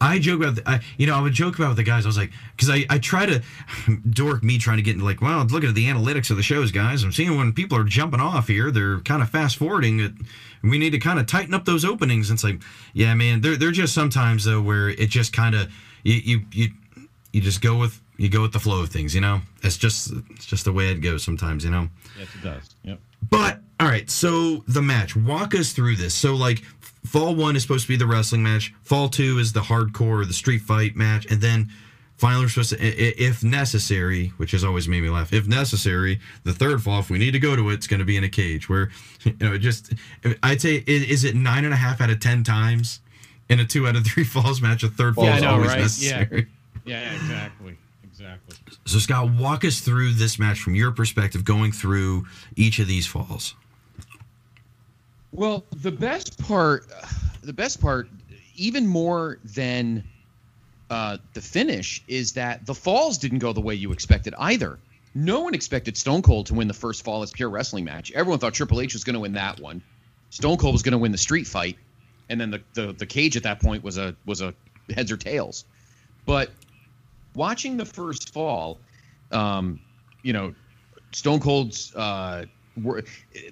I 0.00 0.18
joke 0.18 0.40
about, 0.40 0.54
the, 0.56 0.68
I, 0.68 0.80
you 0.96 1.06
know, 1.06 1.14
I 1.14 1.20
would 1.20 1.32
joke 1.32 1.56
about 1.56 1.68
with 1.68 1.76
the 1.76 1.82
guys. 1.82 2.06
I 2.06 2.08
was 2.08 2.16
like, 2.16 2.30
because 2.56 2.70
I, 2.70 2.86
I 2.88 2.98
try 2.98 3.26
to 3.26 3.42
dork 4.10 4.42
me 4.42 4.58
trying 4.58 4.78
to 4.78 4.82
get 4.82 4.94
into 4.94 5.04
like, 5.04 5.20
well, 5.20 5.44
looking 5.44 5.68
at 5.68 5.74
the 5.74 5.86
analytics 5.86 6.30
of 6.30 6.36
the 6.36 6.42
shows, 6.42 6.72
guys. 6.72 7.02
I'm 7.02 7.12
seeing 7.12 7.36
when 7.36 7.52
people 7.52 7.76
are 7.76 7.84
jumping 7.84 8.20
off 8.20 8.48
here, 8.48 8.70
they're 8.70 9.00
kind 9.00 9.22
of 9.22 9.28
fast 9.28 9.56
forwarding 9.56 10.00
it. 10.00 10.12
We 10.62 10.78
need 10.78 10.90
to 10.90 10.98
kind 10.98 11.18
of 11.18 11.26
tighten 11.26 11.54
up 11.54 11.64
those 11.64 11.84
openings. 11.84 12.30
And 12.30 12.36
it's 12.36 12.44
like, 12.44 12.62
yeah, 12.92 13.14
man, 13.14 13.40
they're 13.40 13.56
they're 13.56 13.70
just 13.72 13.94
sometimes 13.94 14.44
though 14.44 14.60
where 14.60 14.90
it 14.90 15.08
just 15.08 15.32
kind 15.32 15.54
of 15.54 15.72
you 16.02 16.14
you 16.14 16.40
you 16.52 16.68
you 17.32 17.40
just 17.40 17.62
go 17.62 17.76
with 17.76 18.00
you 18.18 18.28
go 18.28 18.42
with 18.42 18.52
the 18.52 18.60
flow 18.60 18.82
of 18.82 18.90
things. 18.90 19.14
You 19.14 19.22
know, 19.22 19.40
it's 19.62 19.78
just 19.78 20.12
it's 20.30 20.44
just 20.44 20.64
the 20.64 20.72
way 20.72 20.90
it 20.90 20.96
goes 20.96 21.22
sometimes. 21.22 21.64
You 21.64 21.70
know. 21.70 21.88
Yes, 22.18 22.28
it 22.34 22.44
does. 22.44 22.74
Yep. 22.84 23.00
But 23.30 23.60
all 23.78 23.88
right, 23.88 24.10
so 24.10 24.62
the 24.68 24.82
match. 24.82 25.16
Walk 25.16 25.54
us 25.54 25.72
through 25.72 25.96
this. 25.96 26.14
So 26.14 26.34
like, 26.34 26.62
fall 27.04 27.34
one 27.34 27.56
is 27.56 27.62
supposed 27.62 27.86
to 27.86 27.88
be 27.88 27.96
the 27.96 28.06
wrestling 28.06 28.42
match. 28.42 28.74
Fall 28.82 29.08
two 29.08 29.38
is 29.38 29.52
the 29.52 29.60
hardcore, 29.60 30.22
or 30.22 30.24
the 30.24 30.32
street 30.32 30.60
fight 30.60 30.96
match, 30.96 31.26
and 31.30 31.40
then 31.40 31.70
Finally, 32.20 32.44
we're 32.44 32.48
supposed 32.50 32.68
to, 32.68 32.78
if 32.78 33.42
necessary, 33.42 34.26
which 34.36 34.50
has 34.50 34.62
always 34.62 34.86
made 34.86 35.00
me 35.00 35.08
laugh. 35.08 35.32
If 35.32 35.48
necessary, 35.48 36.20
the 36.44 36.52
third 36.52 36.82
fall, 36.82 37.00
if 37.00 37.08
we 37.08 37.16
need 37.16 37.30
to 37.30 37.38
go 37.38 37.56
to 37.56 37.70
it, 37.70 37.72
it's 37.72 37.86
going 37.86 38.00
to 38.00 38.04
be 38.04 38.18
in 38.18 38.24
a 38.24 38.28
cage. 38.28 38.68
Where, 38.68 38.90
you 39.24 39.34
know, 39.40 39.54
it 39.54 39.60
just 39.60 39.94
I'd 40.42 40.60
say, 40.60 40.84
is 40.86 41.24
it 41.24 41.34
nine 41.34 41.64
and 41.64 41.72
a 41.72 41.78
half 41.78 41.98
out 42.02 42.10
of 42.10 42.20
ten 42.20 42.44
times 42.44 43.00
in 43.48 43.58
a 43.58 43.64
two 43.64 43.88
out 43.88 43.96
of 43.96 44.04
three 44.04 44.24
falls 44.34 44.60
match? 44.60 44.82
A 44.82 44.88
third 44.88 45.14
fall 45.14 45.24
Yeah, 45.24 45.36
is 45.36 45.42
know, 45.42 45.50
always 45.52 45.68
right? 45.68 45.76
Yeah. 45.76 45.80
necessary. 45.80 46.46
Yeah, 46.84 47.14
exactly. 47.14 47.78
Exactly. 48.04 48.56
So, 48.84 48.98
Scott, 48.98 49.30
walk 49.30 49.64
us 49.64 49.80
through 49.80 50.12
this 50.12 50.38
match 50.38 50.60
from 50.60 50.74
your 50.74 50.90
perspective, 50.90 51.42
going 51.42 51.72
through 51.72 52.26
each 52.54 52.78
of 52.80 52.86
these 52.86 53.06
falls. 53.06 53.54
Well, 55.32 55.64
the 55.70 55.92
best 55.92 56.38
part, 56.42 56.86
the 57.42 57.52
best 57.52 57.80
part, 57.80 58.08
even 58.56 58.86
more 58.86 59.38
than 59.44 60.04
uh, 60.90 61.18
the 61.34 61.40
finish, 61.40 62.02
is 62.08 62.32
that 62.32 62.66
the 62.66 62.74
falls 62.74 63.18
didn't 63.18 63.38
go 63.38 63.52
the 63.52 63.60
way 63.60 63.74
you 63.74 63.92
expected 63.92 64.34
either. 64.38 64.78
No 65.14 65.40
one 65.40 65.54
expected 65.54 65.96
Stone 65.96 66.22
Cold 66.22 66.46
to 66.46 66.54
win 66.54 66.68
the 66.68 66.74
first 66.74 67.04
fall 67.04 67.22
as 67.22 67.30
pure 67.30 67.48
wrestling 67.48 67.84
match. 67.84 68.12
Everyone 68.12 68.38
thought 68.38 68.54
Triple 68.54 68.80
H 68.80 68.92
was 68.92 69.04
going 69.04 69.14
to 69.14 69.20
win 69.20 69.32
that 69.32 69.60
one. 69.60 69.82
Stone 70.30 70.56
Cold 70.58 70.74
was 70.74 70.82
going 70.82 70.92
to 70.92 70.98
win 70.98 71.12
the 71.12 71.18
street 71.18 71.46
fight, 71.46 71.76
and 72.28 72.40
then 72.40 72.50
the, 72.50 72.62
the 72.74 72.92
the 72.92 73.06
cage 73.06 73.36
at 73.36 73.42
that 73.42 73.60
point 73.60 73.82
was 73.82 73.98
a 73.98 74.14
was 74.24 74.40
a 74.40 74.54
heads 74.94 75.10
or 75.10 75.16
tails. 75.16 75.64
But 76.26 76.50
watching 77.34 77.76
the 77.76 77.84
first 77.84 78.32
fall, 78.32 78.78
um, 79.32 79.80
you 80.22 80.32
know, 80.32 80.54
Stone 81.12 81.40
Cold's 81.40 81.94
uh, 81.94 82.44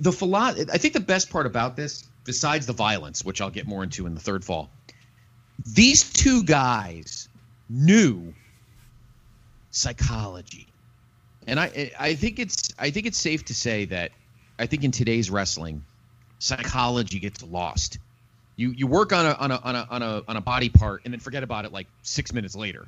the 0.01 0.13
philo- 0.13 0.55
I 0.73 0.79
think 0.79 0.95
the 0.95 1.01
best 1.01 1.31
part 1.31 1.47
about 1.47 1.77
this, 1.77 2.09
besides 2.25 2.67
the 2.67 2.73
violence, 2.73 3.25
which 3.25 3.41
I'll 3.41 3.51
get 3.51 3.67
more 3.67 3.83
into 3.83 4.07
in 4.07 4.15
the 4.15 4.21
third 4.21 4.45
fall, 4.45 4.71
these 5.67 6.11
two 6.13 6.43
guys 6.45 7.29
knew 7.69 8.35
psychology, 9.71 10.67
and 11.47 11.59
I 11.59 11.93
I 11.99 12.15
think 12.15 12.39
it's 12.39 12.73
I 12.79 12.91
think 12.91 13.07
it's 13.07 13.19
safe 13.19 13.45
to 13.47 13.55
say 13.55 13.87
that 13.87 14.13
I 14.59 14.67
think 14.67 14.85
in 14.85 14.91
today's 14.91 15.31
wrestling, 15.31 15.85
psychology 16.39 17.19
gets 17.19 17.43
lost. 17.43 17.99
You 18.57 18.71
you 18.71 18.87
work 18.87 19.13
on 19.13 19.27
a 19.27 19.33
on 19.33 19.51
a 19.51 19.57
on 19.57 19.77
a 19.77 19.87
on 19.91 20.03
a 20.03 20.23
on 20.29 20.37
a 20.37 20.41
body 20.41 20.69
part 20.69 21.03
and 21.05 21.13
then 21.13 21.21
forget 21.21 21.43
about 21.43 21.65
it 21.65 21.73
like 21.73 21.87
six 22.03 22.33
minutes 22.33 22.57
later. 22.57 22.87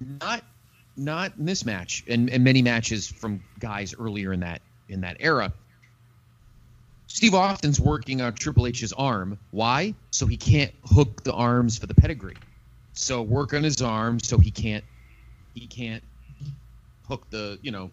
Not 0.00 0.44
not 0.96 1.36
in 1.38 1.44
this 1.44 1.64
match 1.64 2.04
and, 2.08 2.28
and 2.28 2.42
many 2.42 2.62
matches 2.62 3.08
from 3.08 3.42
guys 3.60 3.94
earlier 3.98 4.32
in 4.32 4.40
that 4.40 4.60
in 4.88 5.02
that 5.02 5.16
era. 5.20 5.52
Steve 7.06 7.34
Austin's 7.34 7.80
working 7.80 8.20
on 8.20 8.34
Triple 8.34 8.66
H's 8.66 8.92
arm. 8.92 9.38
Why? 9.50 9.94
So 10.10 10.26
he 10.26 10.36
can't 10.36 10.72
hook 10.84 11.24
the 11.24 11.32
arms 11.32 11.78
for 11.78 11.86
the 11.86 11.94
pedigree. 11.94 12.36
So 12.92 13.22
work 13.22 13.54
on 13.54 13.62
his 13.62 13.80
arm 13.80 14.20
so 14.20 14.38
he 14.38 14.50
can't 14.50 14.84
he 15.54 15.66
can't 15.66 16.02
hook 17.06 17.26
the 17.30 17.58
you 17.62 17.70
know 17.70 17.90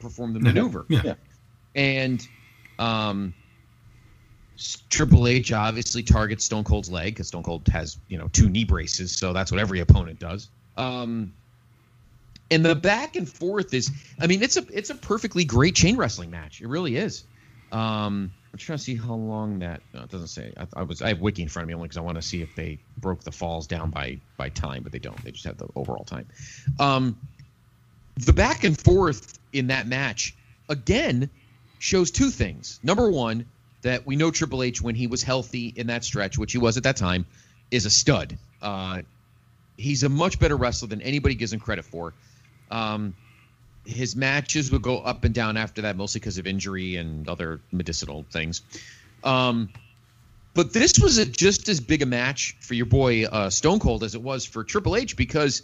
perform 0.00 0.34
the 0.34 0.40
maneuver. 0.40 0.84
Yeah. 0.88 1.00
Yeah. 1.04 1.14
And 1.74 2.28
um, 2.78 3.34
Triple 4.90 5.28
H 5.28 5.52
obviously 5.52 6.02
targets 6.02 6.44
Stone 6.44 6.64
Cold's 6.64 6.90
leg 6.90 7.14
because 7.14 7.28
Stone 7.28 7.44
Cold 7.44 7.66
has 7.68 7.98
you 8.08 8.18
know 8.18 8.28
two 8.28 8.48
knee 8.48 8.64
braces, 8.64 9.12
so 9.12 9.32
that's 9.32 9.50
what 9.50 9.60
every 9.60 9.80
opponent 9.80 10.18
does. 10.18 10.50
Um, 10.76 11.32
and 12.50 12.64
the 12.64 12.74
back 12.74 13.16
and 13.16 13.28
forth 13.28 13.74
is, 13.74 13.90
I 14.18 14.26
mean, 14.26 14.42
it's 14.42 14.56
a 14.56 14.64
it's 14.72 14.90
a 14.90 14.94
perfectly 14.94 15.44
great 15.44 15.74
chain 15.74 15.96
wrestling 15.96 16.30
match. 16.30 16.60
It 16.60 16.68
really 16.68 16.96
is. 16.96 17.24
Um, 17.70 18.32
I'm 18.52 18.58
trying 18.58 18.78
to 18.78 18.84
see 18.84 18.96
how 18.96 19.14
long 19.14 19.58
that. 19.58 19.82
No, 19.92 20.02
it 20.02 20.10
doesn't 20.10 20.28
say. 20.28 20.52
I, 20.56 20.66
I 20.74 20.82
was 20.82 21.02
I 21.02 21.08
have 21.08 21.20
wiki 21.20 21.42
in 21.42 21.48
front 21.48 21.64
of 21.64 21.68
me 21.68 21.74
only 21.74 21.88
because 21.88 21.98
I 21.98 22.02
want 22.02 22.16
to 22.16 22.22
see 22.22 22.40
if 22.40 22.54
they 22.56 22.78
broke 22.96 23.22
the 23.22 23.32
falls 23.32 23.66
down 23.66 23.90
by 23.90 24.20
by 24.36 24.48
time, 24.48 24.82
but 24.82 24.92
they 24.92 24.98
don't. 24.98 25.22
They 25.22 25.30
just 25.30 25.44
have 25.44 25.58
the 25.58 25.68
overall 25.74 26.04
time. 26.04 26.26
Um, 26.80 27.18
the 28.16 28.32
back 28.32 28.64
and 28.64 28.78
forth 28.78 29.38
in 29.52 29.68
that 29.68 29.86
match 29.86 30.34
again 30.68 31.30
shows 31.78 32.10
two 32.10 32.30
things. 32.30 32.80
Number 32.82 33.10
one, 33.10 33.46
that 33.82 34.06
we 34.06 34.16
know 34.16 34.30
Triple 34.30 34.62
H 34.62 34.80
when 34.82 34.94
he 34.94 35.06
was 35.06 35.22
healthy 35.22 35.72
in 35.76 35.88
that 35.88 36.04
stretch, 36.04 36.38
which 36.38 36.52
he 36.52 36.58
was 36.58 36.76
at 36.76 36.82
that 36.84 36.96
time, 36.96 37.26
is 37.70 37.86
a 37.86 37.90
stud. 37.90 38.38
Uh, 38.60 39.02
he's 39.76 40.02
a 40.02 40.08
much 40.08 40.38
better 40.38 40.56
wrestler 40.56 40.88
than 40.88 41.02
anybody 41.02 41.34
gives 41.34 41.52
him 41.52 41.60
credit 41.60 41.84
for. 41.84 42.14
Um, 42.70 43.14
his 43.86 44.14
matches 44.14 44.70
would 44.70 44.82
go 44.82 44.98
up 44.98 45.24
and 45.24 45.34
down 45.34 45.56
after 45.56 45.82
that, 45.82 45.96
mostly 45.96 46.20
because 46.20 46.38
of 46.38 46.46
injury 46.46 46.96
and 46.96 47.28
other 47.28 47.60
medicinal 47.72 48.24
things. 48.30 48.62
Um, 49.24 49.70
but 50.54 50.72
this 50.72 50.98
was 50.98 51.18
a, 51.18 51.24
just 51.24 51.68
as 51.68 51.80
big 51.80 52.02
a 52.02 52.06
match 52.06 52.56
for 52.60 52.74
your 52.74 52.86
boy 52.86 53.24
uh, 53.24 53.50
Stone 53.50 53.78
Cold 53.78 54.04
as 54.04 54.14
it 54.14 54.22
was 54.22 54.44
for 54.44 54.64
Triple 54.64 54.96
H 54.96 55.16
because, 55.16 55.62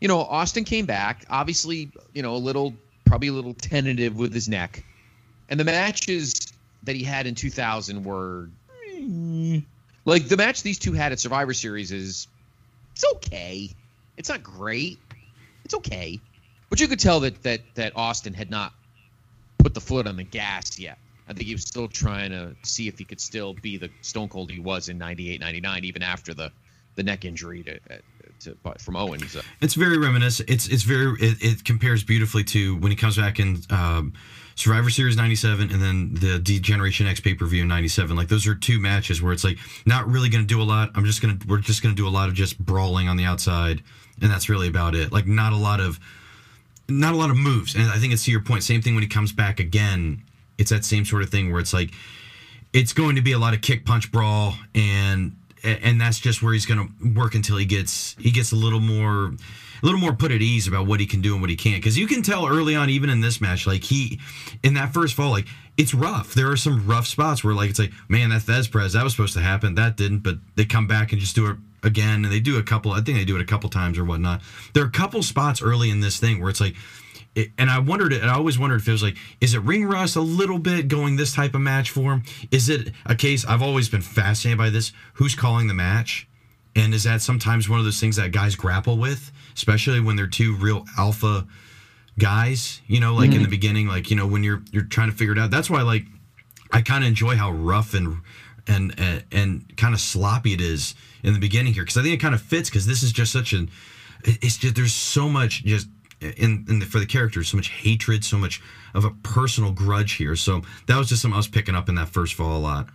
you 0.00 0.08
know, 0.08 0.20
Austin 0.20 0.64
came 0.64 0.86
back, 0.86 1.26
obviously, 1.28 1.90
you 2.14 2.22
know, 2.22 2.34
a 2.34 2.38
little, 2.38 2.74
probably 3.04 3.28
a 3.28 3.32
little 3.32 3.54
tentative 3.54 4.16
with 4.16 4.32
his 4.32 4.48
neck. 4.48 4.84
And 5.48 5.60
the 5.60 5.64
matches 5.64 6.52
that 6.84 6.96
he 6.96 7.02
had 7.02 7.26
in 7.26 7.34
2000 7.34 8.04
were 8.04 8.48
eh, 8.94 9.60
like 10.04 10.28
the 10.28 10.36
match 10.36 10.62
these 10.62 10.78
two 10.78 10.92
had 10.92 11.12
at 11.12 11.20
Survivor 11.20 11.52
Series 11.52 11.92
is 11.92 12.28
it's 12.92 13.04
okay. 13.16 13.70
It's 14.16 14.28
not 14.28 14.42
great. 14.42 14.98
It's 15.64 15.74
okay. 15.74 16.20
But 16.68 16.80
you 16.80 16.88
could 16.88 17.00
tell 17.00 17.20
that 17.20 17.42
that 17.42 17.60
that 17.74 17.92
Austin 17.96 18.34
had 18.34 18.50
not 18.50 18.72
put 19.58 19.74
the 19.74 19.80
foot 19.80 20.06
on 20.06 20.16
the 20.16 20.24
gas 20.24 20.78
yet. 20.78 20.98
I 21.28 21.32
think 21.32 21.46
he 21.46 21.54
was 21.54 21.62
still 21.62 21.88
trying 21.88 22.30
to 22.30 22.54
see 22.62 22.86
if 22.88 22.98
he 22.98 23.04
could 23.04 23.20
still 23.20 23.54
be 23.54 23.76
the 23.76 23.90
Stone 24.02 24.28
Cold 24.28 24.50
he 24.50 24.60
was 24.60 24.88
in 24.88 24.96
98, 24.96 25.40
99, 25.40 25.84
even 25.84 26.02
after 26.02 26.34
the 26.34 26.52
the 26.94 27.02
neck 27.02 27.24
injury 27.24 27.62
to, 27.62 27.78
to 28.40 28.56
from 28.78 28.96
Owens. 28.96 29.36
Uh, 29.36 29.42
It's 29.60 29.74
very 29.74 29.98
reminiscent. 29.98 30.48
It's 30.48 30.66
it's 30.68 30.82
very 30.82 31.12
it, 31.20 31.38
it 31.40 31.64
compares 31.64 32.02
beautifully 32.04 32.44
to 32.44 32.76
when 32.76 32.90
he 32.90 32.96
comes 32.96 33.16
back 33.16 33.38
in 33.38 33.60
um, 33.70 34.14
Survivor 34.54 34.88
Series 34.88 35.16
'97 35.16 35.70
and 35.70 35.82
then 35.82 36.14
the 36.14 36.38
D 36.38 36.58
Generation 36.58 37.06
X 37.06 37.20
pay 37.20 37.34
per 37.34 37.44
view 37.46 37.62
in 37.62 37.68
'97. 37.68 38.16
Like 38.16 38.28
those 38.28 38.46
are 38.46 38.54
two 38.54 38.80
matches 38.80 39.20
where 39.20 39.32
it's 39.32 39.44
like 39.44 39.58
not 39.84 40.08
really 40.08 40.28
going 40.28 40.42
to 40.46 40.48
do 40.48 40.62
a 40.62 40.64
lot. 40.64 40.90
I'm 40.94 41.04
just 41.04 41.20
gonna 41.20 41.38
we're 41.46 41.58
just 41.58 41.82
gonna 41.82 41.94
do 41.94 42.08
a 42.08 42.10
lot 42.10 42.28
of 42.28 42.34
just 42.34 42.58
brawling 42.58 43.08
on 43.08 43.16
the 43.16 43.24
outside, 43.24 43.82
and 44.20 44.30
that's 44.30 44.48
really 44.48 44.68
about 44.68 44.94
it. 44.94 45.12
Like 45.12 45.26
not 45.26 45.52
a 45.52 45.56
lot 45.56 45.80
of 45.80 46.00
not 46.88 47.14
a 47.14 47.16
lot 47.16 47.30
of 47.30 47.36
moves. 47.36 47.74
And 47.74 47.84
I 47.90 47.98
think 47.98 48.12
it's 48.12 48.24
to 48.24 48.30
your 48.30 48.42
point. 48.42 48.62
Same 48.62 48.82
thing 48.82 48.94
when 48.94 49.02
he 49.02 49.08
comes 49.08 49.32
back 49.32 49.60
again. 49.60 50.22
It's 50.58 50.70
that 50.70 50.84
same 50.84 51.04
sort 51.04 51.22
of 51.22 51.30
thing 51.30 51.52
where 51.52 51.60
it's 51.60 51.72
like 51.72 51.92
it's 52.72 52.92
going 52.92 53.16
to 53.16 53.22
be 53.22 53.32
a 53.32 53.38
lot 53.38 53.54
of 53.54 53.60
kick 53.60 53.84
punch 53.84 54.10
brawl 54.10 54.54
and 54.74 55.36
and 55.64 56.00
that's 56.00 56.20
just 56.20 56.42
where 56.42 56.52
he's 56.52 56.66
going 56.66 56.86
to 56.86 57.18
work 57.18 57.34
until 57.34 57.56
he 57.56 57.64
gets 57.64 58.14
he 58.18 58.30
gets 58.30 58.52
a 58.52 58.56
little 58.56 58.80
more 58.80 59.32
a 59.82 59.84
little 59.84 60.00
more 60.00 60.12
put 60.12 60.30
at 60.30 60.40
ease 60.40 60.68
about 60.68 60.86
what 60.86 61.00
he 61.00 61.06
can 61.06 61.20
do 61.20 61.32
and 61.32 61.40
what 61.40 61.50
he 61.50 61.56
can't 61.56 61.76
because 61.76 61.98
you 61.98 62.06
can 62.06 62.22
tell 62.22 62.46
early 62.46 62.76
on 62.76 62.88
even 62.88 63.10
in 63.10 63.20
this 63.20 63.40
match 63.40 63.66
like 63.66 63.82
he 63.82 64.20
in 64.62 64.74
that 64.74 64.92
first 64.92 65.14
fall 65.14 65.30
like 65.30 65.46
it's 65.76 65.92
rough 65.92 66.34
there 66.34 66.50
are 66.50 66.56
some 66.56 66.86
rough 66.86 67.06
spots 67.06 67.42
where 67.42 67.54
like 67.54 67.70
it's 67.70 67.78
like 67.78 67.92
man 68.08 68.30
that 68.30 68.42
Thesz 68.42 68.70
press 68.70 68.92
that 68.92 69.02
was 69.02 69.12
supposed 69.12 69.34
to 69.34 69.40
happen 69.40 69.74
that 69.74 69.96
didn't 69.96 70.20
but 70.20 70.36
they 70.54 70.64
come 70.64 70.86
back 70.86 71.12
and 71.12 71.20
just 71.20 71.34
do 71.34 71.46
it 71.48 71.56
again 71.82 72.24
and 72.24 72.32
they 72.32 72.40
do 72.40 72.58
a 72.58 72.62
couple 72.62 72.92
I 72.92 73.00
think 73.00 73.18
they 73.18 73.24
do 73.24 73.36
it 73.36 73.42
a 73.42 73.46
couple 73.46 73.70
times 73.70 73.98
or 73.98 74.04
whatnot 74.04 74.42
there 74.72 74.82
are 74.82 74.88
a 74.88 74.90
couple 74.90 75.22
spots 75.22 75.62
early 75.62 75.90
in 75.90 76.00
this 76.00 76.18
thing 76.18 76.40
where 76.40 76.50
it's 76.50 76.60
like 76.60 76.74
it, 77.36 77.50
and 77.58 77.70
I 77.70 77.78
wondered, 77.78 78.14
and 78.14 78.30
I 78.30 78.34
always 78.34 78.58
wondered 78.58 78.80
if 78.80 78.88
it 78.88 78.92
was 78.92 79.02
like, 79.02 79.18
is 79.42 79.52
it 79.52 79.60
ring 79.60 79.84
rust 79.84 80.16
a 80.16 80.22
little 80.22 80.58
bit 80.58 80.88
going 80.88 81.16
this 81.16 81.34
type 81.34 81.54
of 81.54 81.60
match 81.60 81.90
for 81.90 82.14
him? 82.14 82.22
Is 82.50 82.70
it 82.70 82.92
a 83.04 83.14
case? 83.14 83.44
I've 83.44 83.62
always 83.62 83.90
been 83.90 84.00
fascinated 84.00 84.56
by 84.56 84.70
this. 84.70 84.90
Who's 85.14 85.34
calling 85.34 85.68
the 85.68 85.74
match? 85.74 86.26
And 86.74 86.94
is 86.94 87.04
that 87.04 87.20
sometimes 87.20 87.68
one 87.68 87.78
of 87.78 87.84
those 87.84 88.00
things 88.00 88.16
that 88.16 88.32
guys 88.32 88.56
grapple 88.56 88.96
with, 88.96 89.30
especially 89.54 90.00
when 90.00 90.16
they're 90.16 90.26
two 90.26 90.56
real 90.56 90.86
alpha 90.98 91.46
guys? 92.18 92.80
You 92.86 93.00
know, 93.00 93.14
like 93.14 93.26
in 93.26 93.32
mm-hmm. 93.32 93.42
the 93.44 93.48
beginning, 93.48 93.86
like 93.86 94.10
you 94.10 94.16
know 94.16 94.26
when 94.26 94.42
you're 94.42 94.62
you're 94.72 94.84
trying 94.84 95.10
to 95.10 95.16
figure 95.16 95.32
it 95.32 95.38
out. 95.38 95.50
That's 95.50 95.70
why, 95.70 95.82
like, 95.82 96.04
I 96.72 96.80
kind 96.80 97.04
of 97.04 97.08
enjoy 97.08 97.36
how 97.36 97.50
rough 97.50 97.92
and 97.92 98.22
and 98.68 98.94
and, 98.98 99.24
and 99.32 99.76
kind 99.76 99.94
of 99.94 100.00
sloppy 100.00 100.52
it 100.52 100.60
is 100.60 100.94
in 101.22 101.32
the 101.32 101.40
beginning 101.40 101.74
here 101.74 101.82
because 101.82 101.96
I 101.96 102.02
think 102.02 102.14
it 102.14 102.20
kind 102.20 102.34
of 102.34 102.42
fits 102.42 102.68
because 102.70 102.86
this 102.86 103.02
is 103.02 103.12
just 103.12 103.32
such 103.32 103.52
an. 103.52 103.70
It's 104.24 104.56
just 104.56 104.74
there's 104.74 104.94
so 104.94 105.28
much 105.28 105.64
just 105.64 105.88
in, 106.20 106.64
in 106.68 106.78
the, 106.78 106.86
for 106.86 106.98
the 106.98 107.06
characters, 107.06 107.48
so 107.48 107.56
much 107.56 107.68
hatred, 107.68 108.24
so 108.24 108.38
much 108.38 108.62
of 108.94 109.04
a 109.04 109.10
personal 109.10 109.72
grudge 109.72 110.12
here. 110.12 110.36
So 110.36 110.62
that 110.86 110.96
was 110.96 111.08
just 111.08 111.22
something 111.22 111.34
I 111.34 111.38
was 111.38 111.48
picking 111.48 111.74
up 111.74 111.88
in 111.88 111.94
that 111.96 112.08
first 112.08 112.34
fall 112.34 112.56
a 112.56 112.58
lot. 112.58 112.88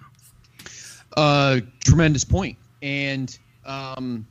Uh, 1.16 1.60
tremendous 1.84 2.24
point. 2.24 2.58
And 2.82 3.38
um, 3.66 4.26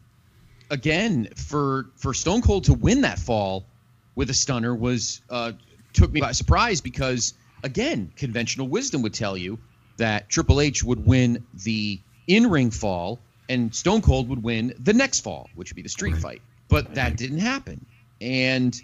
again, 0.70 1.28
for 1.36 1.91
for 1.97 2.14
Stone 2.14 2.43
Cold 2.43 2.64
to 2.64 2.74
win 2.74 3.03
that 3.03 3.18
fall 3.18 3.66
with 4.14 4.30
a 4.30 4.34
stunner 4.34 4.74
was 4.74 5.20
uh, 5.30 5.53
took 5.93 6.12
me 6.12 6.20
by 6.20 6.32
surprise 6.32 6.80
because 6.80 7.34
again, 7.62 8.12
conventional 8.16 8.66
wisdom 8.66 9.03
would 9.03 9.14
tell 9.14 9.36
you 9.36 9.59
that 10.01 10.30
Triple 10.30 10.61
H 10.61 10.82
would 10.84 11.05
win 11.07 11.46
the 11.55 12.03
in 12.26 12.51
ring 12.51 12.70
fall 12.70 13.26
and 13.48 13.74
Stone 13.74 14.03
Cold 14.03 14.28
would 14.30 14.42
win 14.42 14.74
the 14.78 14.94
next 14.94 15.20
fall, 15.20 15.51
which 15.55 15.70
would 15.70 15.76
be 15.76 15.82
the 15.82 15.88
street 15.88 16.14
Right. 16.14 16.22
fight. 16.22 16.42
But 16.68 16.94
that 16.94 17.16
didn't 17.16 17.38
happen. 17.40 17.86
And 18.20 18.76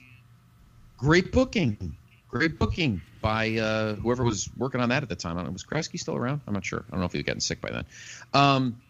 great 0.99 1.33
booking, 1.33 1.97
great 2.29 2.59
booking 2.59 3.03
by 3.21 3.57
uh, 3.57 3.97
whoever 3.97 4.25
was 4.25 4.51
working 4.57 4.81
on 4.81 4.91
that 4.91 5.03
at 5.03 5.09
the 5.09 5.17
time. 5.17 5.33
I 5.37 5.41
don't 5.41 5.47
know. 5.47 5.53
Was 5.53 5.65
Kreski 5.65 5.99
still 5.99 6.17
around? 6.17 6.43
I'm 6.47 6.55
not 6.55 6.65
sure. 6.65 6.85
I 6.89 6.91
don't 6.93 7.01
know 7.01 7.07
if 7.07 7.13
he 7.13 7.19
was 7.19 7.25
getting 7.25 7.41
sick 7.41 7.61
by 7.61 7.71
then. 7.71 7.87
Um, 8.33 8.83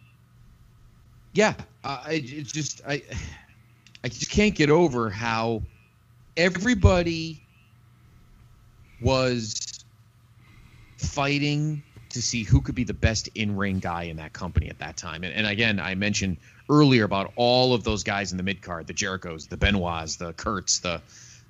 yeah, 1.32 1.54
I, 1.84 2.22
it's 2.24 2.52
just 2.52 2.80
I, 2.86 3.02
I 4.04 4.08
just 4.08 4.30
can't 4.30 4.54
get 4.54 4.70
over 4.70 5.10
how 5.10 5.64
everybody 6.36 7.44
was 8.98 9.54
fighting 10.98 11.82
to 12.16 12.22
see 12.22 12.42
who 12.42 12.60
could 12.60 12.74
be 12.74 12.84
the 12.84 12.94
best 12.94 13.28
in-ring 13.34 13.78
guy 13.78 14.04
in 14.04 14.16
that 14.16 14.32
company 14.32 14.68
at 14.68 14.78
that 14.80 14.96
time. 14.96 15.22
And, 15.24 15.32
and 15.32 15.46
again, 15.46 15.78
I 15.78 15.94
mentioned 15.94 16.36
earlier 16.68 17.04
about 17.04 17.32
all 17.36 17.72
of 17.74 17.84
those 17.84 18.02
guys 18.02 18.32
in 18.32 18.36
the 18.36 18.42
mid 18.42 18.60
card, 18.60 18.86
the 18.86 18.94
Jerichos, 18.94 19.48
the 19.48 19.56
Benoits, 19.56 20.16
the 20.18 20.32
Kurtz, 20.32 20.80
the 20.80 21.00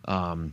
um, 0.06 0.52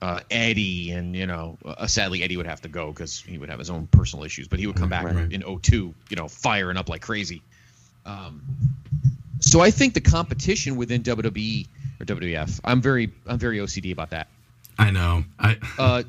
uh, 0.00 0.20
Eddie, 0.30 0.90
and 0.90 1.14
you 1.16 1.26
know, 1.26 1.56
uh, 1.64 1.86
sadly 1.86 2.22
Eddie 2.22 2.36
would 2.36 2.46
have 2.46 2.60
to 2.62 2.68
go 2.68 2.90
because 2.92 3.20
he 3.20 3.38
would 3.38 3.48
have 3.48 3.58
his 3.58 3.70
own 3.70 3.86
personal 3.86 4.24
issues, 4.24 4.48
but 4.48 4.58
he 4.58 4.66
would 4.66 4.76
come 4.76 4.88
back 4.88 5.04
Right. 5.04 5.32
in 5.32 5.42
02, 5.42 5.94
you 6.10 6.16
know, 6.16 6.28
firing 6.28 6.76
up 6.76 6.88
like 6.88 7.02
crazy. 7.02 7.40
Um, 8.04 8.42
so 9.40 9.60
I 9.60 9.70
think 9.70 9.94
the 9.94 10.00
competition 10.00 10.76
within 10.76 11.02
WWE 11.02 11.66
or 12.00 12.06
WWF, 12.06 12.60
I'm 12.64 12.80
very, 12.80 13.12
I'm 13.26 13.38
very 13.38 13.58
OCD 13.58 13.92
about 13.92 14.10
that. 14.10 14.28
I 14.78 14.90
know. 14.90 15.24
I 15.38 15.58
Uh, 15.78 16.02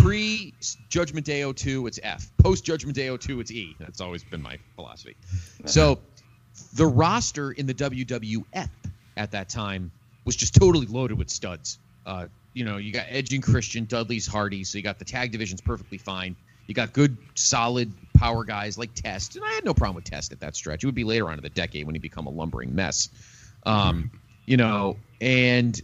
Pre 0.00 0.54
Judgment 0.88 1.26
Day 1.26 1.50
02, 1.50 1.86
it's 1.86 1.98
F. 2.02 2.30
Post 2.38 2.64
Judgment 2.64 2.94
Day 2.94 3.14
02, 3.16 3.40
it's 3.40 3.50
E. 3.50 3.74
That's 3.78 4.00
always 4.00 4.22
been 4.22 4.42
my 4.42 4.58
philosophy. 4.76 5.16
So 5.64 5.98
the 6.74 6.86
roster 6.86 7.52
in 7.52 7.66
the 7.66 7.74
WWF 7.74 8.68
at 9.16 9.30
that 9.32 9.48
time 9.48 9.90
was 10.24 10.36
just 10.36 10.54
totally 10.54 10.86
loaded 10.86 11.18
with 11.18 11.30
studs. 11.30 11.78
Uh, 12.06 12.26
you 12.52 12.64
know, 12.64 12.76
you 12.76 12.92
got 12.92 13.06
Edge 13.08 13.32
and 13.32 13.42
Christian, 13.42 13.86
Dudley's 13.86 14.26
Hardy, 14.26 14.64
so 14.64 14.78
you 14.78 14.84
got 14.84 14.98
the 14.98 15.04
tag 15.04 15.32
divisions 15.32 15.60
perfectly 15.60 15.98
fine. 15.98 16.36
You 16.66 16.74
got 16.74 16.92
good, 16.92 17.16
solid 17.34 17.92
power 18.14 18.44
guys 18.44 18.78
like 18.78 18.94
Test, 18.94 19.36
and 19.36 19.44
I 19.44 19.52
had 19.52 19.64
no 19.64 19.74
problem 19.74 19.96
with 19.96 20.04
Test 20.04 20.32
at 20.32 20.40
that 20.40 20.54
stretch. 20.54 20.84
It 20.84 20.86
would 20.86 20.94
be 20.94 21.04
later 21.04 21.28
on 21.28 21.34
in 21.38 21.42
the 21.42 21.48
decade 21.50 21.86
when 21.86 21.94
he 21.94 21.98
become 21.98 22.26
a 22.26 22.30
lumbering 22.30 22.74
mess. 22.74 23.08
Um, 23.64 24.10
you 24.46 24.56
know, 24.56 24.96
and 25.20 25.80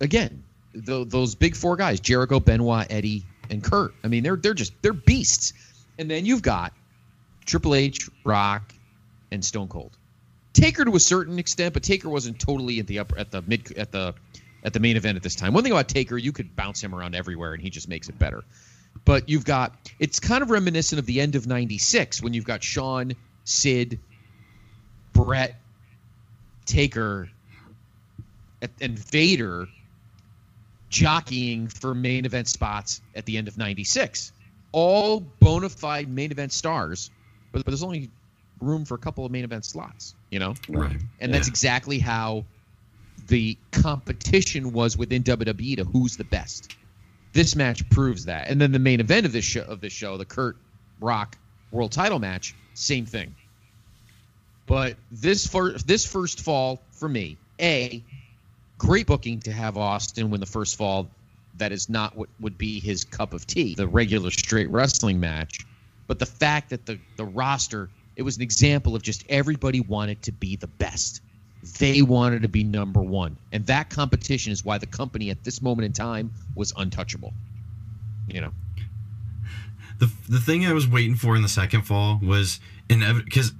again, 0.00 0.42
th- 0.72 1.08
those 1.08 1.34
big 1.34 1.56
four 1.56 1.76
guys: 1.76 2.00
Jericho, 2.00 2.40
Benoit, 2.40 2.86
Eddie, 2.90 3.24
and 3.48 3.62
Kurt. 3.62 3.94
I 4.04 4.08
mean, 4.08 4.22
they're 4.22 4.36
they're 4.36 4.54
just 4.54 4.72
they're 4.82 4.92
beasts. 4.92 5.52
And 5.98 6.10
then 6.10 6.24
you've 6.24 6.42
got 6.42 6.72
Triple 7.44 7.74
H, 7.74 8.08
Rock, 8.24 8.72
and 9.30 9.44
Stone 9.44 9.68
Cold. 9.68 9.96
Taker 10.52 10.84
to 10.84 10.96
a 10.96 11.00
certain 11.00 11.38
extent, 11.38 11.74
but 11.74 11.82
Taker 11.82 12.08
wasn't 12.08 12.38
totally 12.38 12.80
at 12.80 12.86
the 12.86 13.00
upper 13.00 13.18
at 13.18 13.30
the 13.30 13.42
mid 13.42 13.72
at 13.76 13.92
the 13.92 14.14
at 14.64 14.72
the 14.72 14.80
main 14.80 14.96
event 14.96 15.16
at 15.16 15.22
this 15.22 15.34
time. 15.34 15.52
One 15.52 15.62
thing 15.62 15.72
about 15.72 15.88
Taker, 15.88 16.16
you 16.16 16.32
could 16.32 16.54
bounce 16.56 16.82
him 16.82 16.94
around 16.94 17.14
everywhere, 17.14 17.52
and 17.52 17.62
he 17.62 17.70
just 17.70 17.88
makes 17.88 18.08
it 18.08 18.18
better. 18.18 18.42
But 19.04 19.28
you've 19.28 19.44
got 19.44 19.74
it's 19.98 20.20
kind 20.20 20.42
of 20.42 20.50
reminiscent 20.50 20.98
of 20.98 21.06
the 21.06 21.20
end 21.20 21.34
of 21.34 21.46
'96 21.46 22.22
when 22.22 22.34
you've 22.34 22.44
got 22.44 22.62
Shawn, 22.62 23.12
Sid, 23.44 24.00
Bret, 25.12 25.54
Taker, 26.66 27.28
and 28.80 28.98
Vader 28.98 29.68
jockeying 30.90 31.68
for 31.68 31.94
main 31.94 32.26
event 32.26 32.48
spots 32.48 33.00
at 33.14 33.24
the 33.24 33.38
end 33.38 33.48
of 33.48 33.56
96 33.56 34.32
all 34.72 35.20
bona 35.40 35.68
fide 35.68 36.08
main 36.08 36.30
event 36.30 36.52
stars 36.52 37.10
but, 37.52 37.64
but 37.64 37.70
there's 37.70 37.82
only 37.82 38.10
room 38.60 38.84
for 38.84 38.94
a 38.94 38.98
couple 38.98 39.24
of 39.24 39.32
main 39.32 39.44
event 39.44 39.64
slots 39.64 40.14
you 40.30 40.38
know 40.38 40.54
right. 40.68 40.96
and 41.20 41.32
that's 41.32 41.48
exactly 41.48 41.98
how 41.98 42.44
the 43.30 43.56
competition 43.70 44.72
was 44.72 44.96
within 44.96 45.22
WWE 45.22 45.76
to 45.76 45.84
who's 45.84 46.16
the 46.16 46.24
best. 46.24 46.76
This 47.32 47.54
match 47.54 47.88
proves 47.90 48.24
that. 48.26 48.48
And 48.48 48.60
then 48.60 48.72
the 48.72 48.78
main 48.78 49.00
event 49.00 49.24
of 49.24 49.32
this 49.32 49.44
show 49.44 49.62
of 49.62 49.80
this 49.80 49.92
show, 49.92 50.16
the 50.16 50.24
Kurt 50.24 50.56
Rock 51.00 51.38
World 51.70 51.92
Title 51.92 52.18
match, 52.18 52.54
same 52.74 53.06
thing. 53.06 53.34
But 54.66 54.96
this 55.10 55.46
first 55.46 55.86
this 55.86 56.04
first 56.04 56.40
fall 56.40 56.80
for 56.90 57.08
me, 57.08 57.36
a 57.60 58.02
great 58.80 59.06
booking 59.06 59.40
to 59.40 59.52
have 59.52 59.76
Austin 59.76 60.30
win 60.30 60.40
the 60.40 60.46
first 60.46 60.76
fall. 60.76 61.08
That 61.58 61.70
is 61.70 61.90
not 61.90 62.16
what 62.16 62.30
would 62.40 62.56
be 62.56 62.80
his 62.80 63.04
cup 63.04 63.34
of 63.34 63.46
tea, 63.46 63.74
the 63.74 63.86
regular 63.86 64.30
straight 64.30 64.70
wrestling 64.70 65.20
match. 65.20 65.66
But 66.06 66.18
the 66.18 66.26
fact 66.26 66.70
that 66.70 66.86
the 66.86 66.98
the 67.16 67.24
roster, 67.24 67.90
it 68.16 68.22
was 68.22 68.36
an 68.36 68.42
example 68.42 68.96
of 68.96 69.02
just 69.02 69.24
everybody 69.28 69.80
wanted 69.80 70.22
to 70.22 70.32
be 70.32 70.56
the 70.56 70.66
best. 70.66 71.20
They 71.78 72.00
wanted 72.00 72.42
to 72.42 72.48
be 72.48 72.64
number 72.64 73.02
one. 73.02 73.36
And 73.52 73.66
that 73.66 73.90
competition 73.90 74.50
is 74.52 74.64
why 74.64 74.78
the 74.78 74.86
company 74.86 75.28
at 75.28 75.44
this 75.44 75.60
moment 75.60 75.84
in 75.84 75.92
time 75.92 76.32
was 76.56 76.72
untouchable. 76.74 77.34
You 78.28 78.40
know. 78.40 78.52
The 79.98 80.10
the 80.26 80.40
thing 80.40 80.64
I 80.64 80.72
was 80.72 80.88
waiting 80.88 81.16
for 81.16 81.36
in 81.36 81.42
the 81.42 81.48
second 81.48 81.82
fall 81.82 82.18
was 82.22 82.60
because 82.98 83.52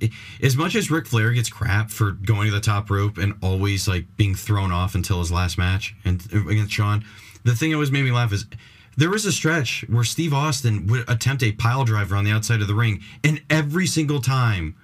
as 0.43 0.57
much 0.57 0.75
as 0.75 0.91
Ric 0.91 1.07
Flair 1.07 1.31
gets 1.33 1.49
crap 1.49 1.91
for 1.91 2.13
going 2.13 2.49
to 2.49 2.53
the 2.53 2.61
top 2.61 2.91
rope 2.91 3.17
and 3.17 3.35
always 3.43 3.87
like 3.87 4.05
being 4.17 4.35
thrown 4.35 4.73
off 4.73 4.95
until 4.95 5.21
his 5.21 5.31
last 5.31 5.57
match 5.57 5.95
and 6.05 6.27
uh, 6.35 6.49
against 6.49 6.73
Shawn, 6.73 7.05
the 7.45 7.55
thing 7.55 7.71
that 7.71 7.77
always 7.77 7.93
made 7.93 8.05
me 8.05 8.11
laugh 8.11 8.33
is 8.33 8.47
there 8.97 9.11
was 9.11 9.25
a 9.25 9.33
stretch 9.33 9.85
where 9.89 10.05
Steve 10.05 10.35
Austin 10.35 10.87
would 10.89 11.09
attempt 11.09 11.43
a 11.43 11.53
pile 11.53 11.85
driver 11.85 12.17
on 12.17 12.25
the 12.25 12.33
outside 12.33 12.61
of 12.61 12.67
the 12.67 12.75
ring, 12.75 13.03
and 13.23 13.41
every 13.49 13.87
single 13.87 14.21
time 14.21 14.75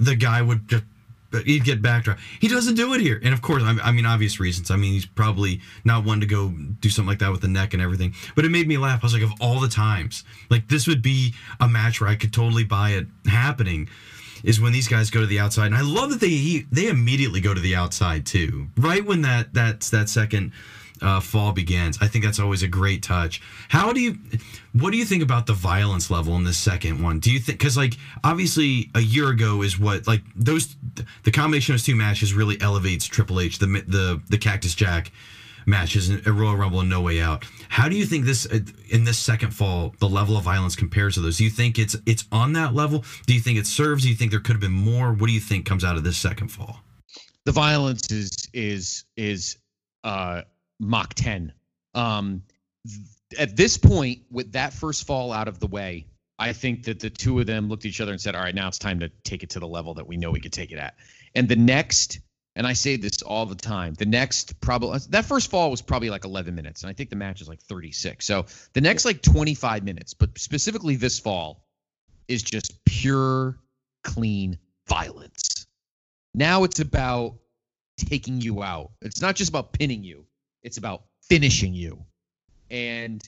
the 0.00 0.16
guy 0.16 0.42
would 0.42 0.68
just 0.68 0.84
but 1.32 1.44
he'd 1.44 1.64
get 1.64 1.82
backdrop. 1.82 2.18
He 2.40 2.48
doesn't 2.48 2.74
do 2.74 2.94
it 2.94 3.00
here, 3.00 3.20
and 3.22 3.34
of 3.34 3.42
course, 3.42 3.62
I 3.62 3.76
I 3.82 3.90
mean, 3.90 4.06
obvious 4.06 4.38
reasons. 4.38 4.70
I 4.70 4.76
mean, 4.76 4.92
he's 4.92 5.06
probably 5.06 5.60
not 5.84 6.04
one 6.04 6.20
to 6.20 6.26
go 6.26 6.50
do 6.50 6.88
something 6.90 7.08
like 7.08 7.18
that 7.20 7.32
with 7.32 7.40
the 7.40 7.48
neck 7.48 7.72
and 7.72 7.82
everything. 7.82 8.14
But 8.36 8.44
it 8.44 8.50
made 8.50 8.68
me 8.68 8.78
laugh. 8.78 9.00
I 9.02 9.06
was 9.06 9.14
like, 9.14 9.22
of 9.22 9.32
all 9.40 9.58
the 9.58 9.68
times, 9.68 10.24
like 10.50 10.68
this 10.68 10.86
would 10.86 11.02
be 11.02 11.34
a 11.58 11.68
match 11.68 12.00
where 12.00 12.10
I 12.10 12.14
could 12.14 12.32
totally 12.32 12.64
buy 12.64 12.90
it 12.90 13.06
happening. 13.26 13.88
Is 14.44 14.60
when 14.60 14.72
these 14.72 14.88
guys 14.88 15.08
go 15.08 15.20
to 15.20 15.26
the 15.26 15.38
outside, 15.38 15.66
and 15.66 15.76
I 15.76 15.82
love 15.82 16.10
that 16.10 16.20
they 16.20 16.28
he, 16.28 16.66
they 16.72 16.88
immediately 16.88 17.40
go 17.40 17.54
to 17.54 17.60
the 17.60 17.76
outside 17.76 18.26
too. 18.26 18.68
Right 18.76 19.04
when 19.04 19.22
that 19.22 19.54
that 19.54 19.80
that 19.92 20.08
second 20.08 20.52
uh, 21.02 21.20
fall 21.20 21.52
begins. 21.52 21.98
I 22.00 22.06
think 22.06 22.24
that's 22.24 22.38
always 22.38 22.62
a 22.62 22.68
great 22.68 23.02
touch. 23.02 23.42
How 23.68 23.92
do 23.92 24.00
you, 24.00 24.18
what 24.72 24.90
do 24.92 24.96
you 24.96 25.04
think 25.04 25.22
about 25.22 25.46
the 25.46 25.52
violence 25.52 26.10
level 26.10 26.36
in 26.36 26.44
this 26.44 26.58
second 26.58 27.02
one? 27.02 27.18
Do 27.18 27.30
you 27.30 27.38
think, 27.38 27.58
because 27.58 27.76
like 27.76 27.96
obviously 28.24 28.90
a 28.94 29.00
year 29.00 29.28
ago 29.28 29.62
is 29.62 29.78
what 29.78 30.06
like 30.06 30.22
those 30.34 30.76
the 31.24 31.30
combination 31.30 31.74
of 31.74 31.80
those 31.80 31.86
two 31.86 31.96
matches 31.96 32.34
really 32.34 32.60
elevates 32.60 33.06
Triple 33.06 33.40
H 33.40 33.58
the 33.58 33.66
the 33.66 34.22
the 34.28 34.38
Cactus 34.38 34.74
Jack 34.74 35.12
matches 35.64 36.10
in 36.10 36.20
a 36.26 36.32
Royal 36.32 36.56
Rumble 36.56 36.80
and 36.80 36.90
No 36.90 37.00
Way 37.00 37.20
Out. 37.20 37.44
How 37.68 37.88
do 37.88 37.96
you 37.96 38.04
think 38.04 38.24
this 38.24 38.46
uh, 38.46 38.60
in 38.90 39.04
this 39.04 39.18
second 39.18 39.52
fall 39.52 39.94
the 39.98 40.08
level 40.08 40.36
of 40.36 40.44
violence 40.44 40.76
compares 40.76 41.14
to 41.14 41.20
those? 41.20 41.38
Do 41.38 41.44
you 41.44 41.50
think 41.50 41.78
it's 41.78 41.96
it's 42.06 42.24
on 42.32 42.52
that 42.54 42.74
level? 42.74 43.04
Do 43.26 43.34
you 43.34 43.40
think 43.40 43.58
it 43.58 43.66
serves? 43.66 44.02
Do 44.02 44.08
you 44.08 44.14
think 44.14 44.30
there 44.30 44.40
could 44.40 44.52
have 44.54 44.60
been 44.60 44.72
more? 44.72 45.12
What 45.12 45.26
do 45.26 45.32
you 45.32 45.40
think 45.40 45.66
comes 45.66 45.84
out 45.84 45.96
of 45.96 46.04
this 46.04 46.16
second 46.16 46.48
fall? 46.48 46.80
the 47.44 47.52
violence 47.52 48.10
is 48.10 48.48
is 48.52 49.04
is 49.16 49.56
uh 50.04 50.42
Mach 50.82 51.14
10. 51.14 51.52
Um, 51.94 52.42
at 53.38 53.56
this 53.56 53.78
point, 53.78 54.22
with 54.30 54.52
that 54.52 54.72
first 54.72 55.06
fall 55.06 55.32
out 55.32 55.48
of 55.48 55.58
the 55.58 55.66
way, 55.66 56.06
I 56.38 56.52
think 56.52 56.84
that 56.84 56.98
the 56.98 57.10
two 57.10 57.38
of 57.38 57.46
them 57.46 57.68
looked 57.68 57.84
at 57.84 57.90
each 57.90 58.00
other 58.00 58.10
and 58.10 58.20
said, 58.20 58.34
"All 58.34 58.42
right, 58.42 58.54
now 58.54 58.68
it's 58.68 58.78
time 58.78 59.00
to 59.00 59.08
take 59.22 59.42
it 59.42 59.50
to 59.50 59.60
the 59.60 59.68
level 59.68 59.94
that 59.94 60.06
we 60.06 60.16
know 60.16 60.30
we 60.30 60.40
could 60.40 60.52
take 60.52 60.72
it 60.72 60.78
at." 60.78 60.96
And 61.34 61.48
the 61.48 61.56
next, 61.56 62.20
and 62.56 62.66
I 62.66 62.72
say 62.72 62.96
this 62.96 63.22
all 63.22 63.46
the 63.46 63.54
time, 63.54 63.94
the 63.94 64.06
next 64.06 64.60
probably 64.60 64.98
that 65.10 65.24
first 65.24 65.50
fall 65.50 65.70
was 65.70 65.80
probably 65.80 66.10
like 66.10 66.24
11 66.24 66.54
minutes, 66.54 66.82
and 66.82 66.90
I 66.90 66.94
think 66.94 67.10
the 67.10 67.16
match 67.16 67.40
is 67.40 67.48
like 67.48 67.60
36. 67.60 68.26
So 68.26 68.46
the 68.72 68.80
next 68.80 69.04
like 69.04 69.22
25 69.22 69.84
minutes, 69.84 70.14
but 70.14 70.36
specifically 70.36 70.96
this 70.96 71.18
fall, 71.18 71.64
is 72.26 72.42
just 72.42 72.84
pure, 72.84 73.58
clean 74.02 74.58
violence. 74.88 75.66
Now 76.34 76.64
it's 76.64 76.80
about 76.80 77.36
taking 77.96 78.40
you 78.40 78.62
out. 78.62 78.90
It's 79.00 79.20
not 79.20 79.36
just 79.36 79.50
about 79.50 79.72
pinning 79.72 80.02
you, 80.02 80.26
it's 80.62 80.78
about 80.78 81.04
finishing 81.22 81.74
you. 81.74 82.04
And 82.70 83.22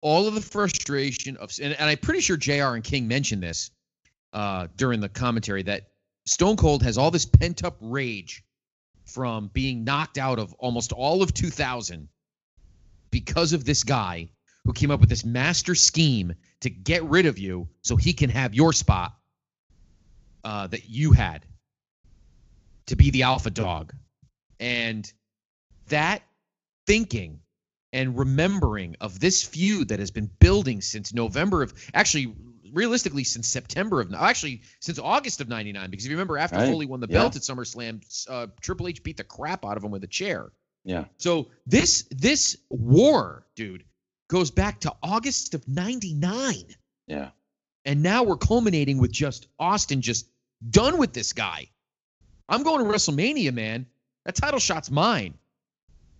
all 0.00 0.26
of 0.26 0.34
the 0.34 0.40
frustration 0.40 1.36
of, 1.36 1.50
and, 1.62 1.74
and 1.74 1.90
I'm 1.90 1.98
pretty 1.98 2.20
sure 2.20 2.36
JR 2.36 2.74
and 2.74 2.84
King 2.84 3.08
mentioned 3.08 3.42
this 3.42 3.70
uh, 4.32 4.68
during 4.76 5.00
the 5.00 5.08
commentary 5.08 5.62
that 5.64 5.88
Stone 6.26 6.56
Cold 6.56 6.82
has 6.82 6.98
all 6.98 7.10
this 7.10 7.24
pent 7.24 7.64
up 7.64 7.76
rage 7.80 8.44
from 9.04 9.48
being 9.48 9.84
knocked 9.84 10.18
out 10.18 10.38
of 10.38 10.52
almost 10.54 10.92
all 10.92 11.22
of 11.22 11.32
2000 11.32 12.08
because 13.10 13.52
of 13.52 13.64
this 13.64 13.82
guy 13.82 14.28
who 14.64 14.72
came 14.72 14.90
up 14.90 15.00
with 15.00 15.08
this 15.08 15.24
master 15.24 15.74
scheme 15.74 16.34
to 16.60 16.68
get 16.68 17.02
rid 17.04 17.24
of 17.24 17.38
you 17.38 17.68
so 17.82 17.96
he 17.96 18.12
can 18.12 18.28
have 18.28 18.54
your 18.54 18.72
spot 18.72 19.16
uh, 20.44 20.66
that 20.66 20.88
you 20.88 21.12
had 21.12 21.46
to 22.86 22.96
be 22.96 23.10
the 23.10 23.22
alpha 23.22 23.50
dog. 23.50 23.94
And 24.60 25.10
that 25.88 26.22
thinking 26.88 27.40
and 27.92 28.18
remembering 28.18 28.96
of 29.00 29.20
this 29.20 29.44
feud 29.44 29.88
that 29.88 29.98
has 29.98 30.10
been 30.10 30.30
building 30.40 30.80
since 30.80 31.14
November 31.14 31.62
of 31.62 31.72
actually 31.94 32.34
realistically 32.72 33.24
since 33.24 33.46
September 33.48 34.00
of 34.00 34.12
actually 34.14 34.60
since 34.80 34.98
August 34.98 35.40
of 35.40 35.48
99 35.48 35.90
because 35.90 36.04
if 36.04 36.10
you 36.10 36.16
remember 36.16 36.36
after 36.36 36.56
Right. 36.56 36.68
Foley 36.70 36.86
won 36.86 37.00
the 37.00 37.06
Yeah. 37.08 37.18
belt 37.20 37.36
at 37.36 37.42
SummerSlam 37.42 38.00
uh, 38.28 38.46
Triple 38.60 38.88
H 38.88 39.02
beat 39.02 39.16
the 39.16 39.24
crap 39.24 39.64
out 39.64 39.76
of 39.76 39.84
him 39.84 39.90
with 39.90 40.04
a 40.04 40.08
chair. 40.08 40.50
Yeah. 40.84 41.04
So 41.18 41.48
this 41.66 42.04
this 42.10 42.56
war, 42.70 43.46
dude, 43.56 43.84
goes 44.28 44.50
back 44.50 44.80
to 44.80 44.94
August 45.02 45.54
of 45.54 45.66
99 45.68 46.74
Yeah. 47.06 47.30
and 47.84 48.02
now 48.02 48.22
we're 48.22 48.36
culminating 48.36 48.98
with 48.98 49.12
just 49.12 49.46
Austin 49.58 50.00
just 50.02 50.26
done 50.70 50.98
with 50.98 51.12
this 51.12 51.32
guy. 51.32 51.68
I'm 52.50 52.62
going 52.62 52.84
to 52.84 52.90
WrestleMania, 52.90 53.52
man. 53.52 53.86
That 54.24 54.34
title 54.34 54.60
shot's 54.60 54.90
mine. 54.90 55.34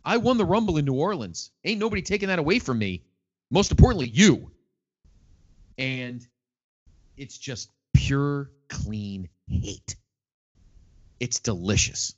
I 0.05 0.17
won 0.17 0.39
the 0.39 0.45
Rumble 0.45 0.77
in 0.79 0.85
New 0.85 0.95
Orleans. 0.95 1.51
Ain't 1.65 1.81
nobody 1.81 2.03
taking 2.03 2.29
that 2.29 2.39
away 2.39 2.59
from 2.59 2.79
me. 2.79 3.03
Most 3.51 3.71
importantly, 3.71 4.09
you. 4.09 4.51
And 5.77 6.27
it's 7.17 7.39
just 7.39 7.71
pure, 7.95 8.51
clean 8.69 9.29
hate. 9.47 9.97
It's 11.21 11.41
delicious. 11.41 12.15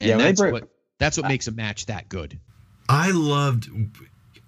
And 0.00 0.08
Yeah, 0.08 0.16
that's 0.16 0.40
what 0.40 0.68
that's 0.98 1.16
what 1.16 1.28
makes 1.28 1.46
a 1.46 1.52
match 1.52 1.86
that 1.86 2.08
good. 2.08 2.38
I 2.88 3.10
loved. 3.10 3.68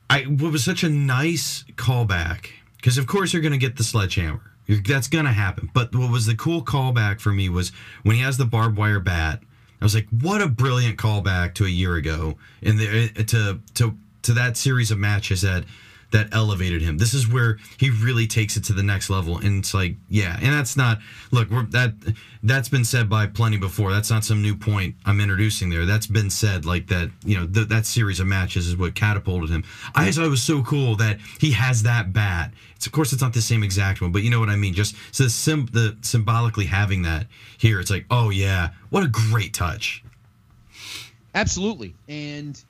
I 0.09 0.23
what 0.23 0.53
was 0.53 0.65
such 0.65 0.83
a 0.83 0.89
nice 0.89 1.65
callback 1.77 2.47
because 2.77 2.99
of 2.99 3.07
course 3.07 3.33
you're 3.33 3.43
going 3.43 3.53
to 3.53 3.59
get 3.59 3.77
the 3.77 3.85
sledgehammer. 3.85 4.53
That's 4.87 5.09
going 5.09 5.25
to 5.25 5.33
happen. 5.33 5.71
But 5.75 5.95
what 5.95 6.13
was 6.13 6.27
the 6.27 6.37
cool 6.37 6.65
callback 6.65 7.21
for 7.21 7.33
me 7.33 7.49
was 7.49 7.73
when 8.03 8.17
he 8.17 8.23
has 8.23 8.37
the 8.37 8.45
barbed 8.45 8.77
wire 8.77 9.01
bat. 9.01 9.43
I 9.81 9.85
was 9.85 9.95
like, 9.95 10.09
what 10.11 10.43
a 10.43 10.49
brilliant 10.49 10.99
callback 10.99 11.55
to 11.55 11.65
a 11.65 11.69
year 11.69 11.97
ago, 11.97 12.37
and 12.63 12.79
the, 12.79 13.11
uh, 13.17 13.23
to 13.25 13.61
to 13.75 13.97
to 14.23 14.33
that 14.35 14.57
series 14.57 14.91
of 14.91 14.99
matches 14.99 15.41
that 15.43 15.65
that 16.11 16.29
elevated 16.33 16.83
him. 16.83 16.99
This 16.99 17.15
is 17.15 17.29
where 17.29 17.59
he 17.79 17.91
really 17.91 18.27
takes 18.27 18.57
it 18.57 18.65
to 18.65 18.73
the 18.73 18.83
next 18.83 19.11
level, 19.11 19.39
and 19.39 19.61
it's 19.61 19.75
like, 19.75 19.97
yeah, 20.09 20.37
and 20.41 20.53
that's 20.53 20.77
not 20.77 20.99
look 21.31 21.49
that 21.71 21.95
that's 22.43 22.69
been 22.69 22.85
said 22.85 23.09
by 23.09 23.27
plenty 23.27 23.59
before. 23.59 23.93
That's 23.93 24.11
not 24.11 24.25
some 24.25 24.43
new 24.43 24.57
point 24.57 24.97
I'm 25.05 25.21
introducing 25.21 25.71
there. 25.71 25.87
That's 25.87 26.07
been 26.07 26.31
said 26.31 26.65
like 26.65 26.89
that. 26.89 27.11
You 27.25 27.39
know, 27.39 27.47
th- 27.47 27.69
that 27.69 27.87
series 27.87 28.21
of 28.21 28.27
matches 28.27 28.67
is 28.67 28.77
what 28.77 28.95
catapulted 28.95 29.51
him. 29.51 29.65
I 29.95 30.07
just 30.07 30.19
thought 30.19 30.27
it 30.27 30.31
was 30.31 30.43
so 30.43 30.63
cool 30.63 30.97
that 30.97 31.19
he 31.39 31.53
has 31.53 31.83
that 31.85 32.13
bat. 32.13 32.53
It's 32.77 32.87
of 32.87 32.93
course 32.93 33.13
it's 33.13 33.23
not 33.23 33.33
the 33.33 33.43
same 33.43 33.63
exact 33.63 34.01
one, 34.01 34.11
but 34.11 34.23
you 34.23 34.31
know 34.31 34.41
what 34.41 34.49
I 34.49 34.57
mean. 34.57 34.75
Just 34.75 34.97
so 35.13 35.25
the, 35.25 35.31
sim- 35.31 35.69
the 35.73 35.97
symbolically 36.03 36.67
having 36.67 37.03
that 37.03 37.27
here, 37.59 37.79
it's 37.79 37.91
like, 37.91 38.07
oh 38.11 38.31
yeah, 38.31 38.71
what 38.91 39.05
a 39.05 39.09
great 39.09 39.55
touch. 39.55 40.03
Absolutely, 41.35 41.95
and 42.09 42.63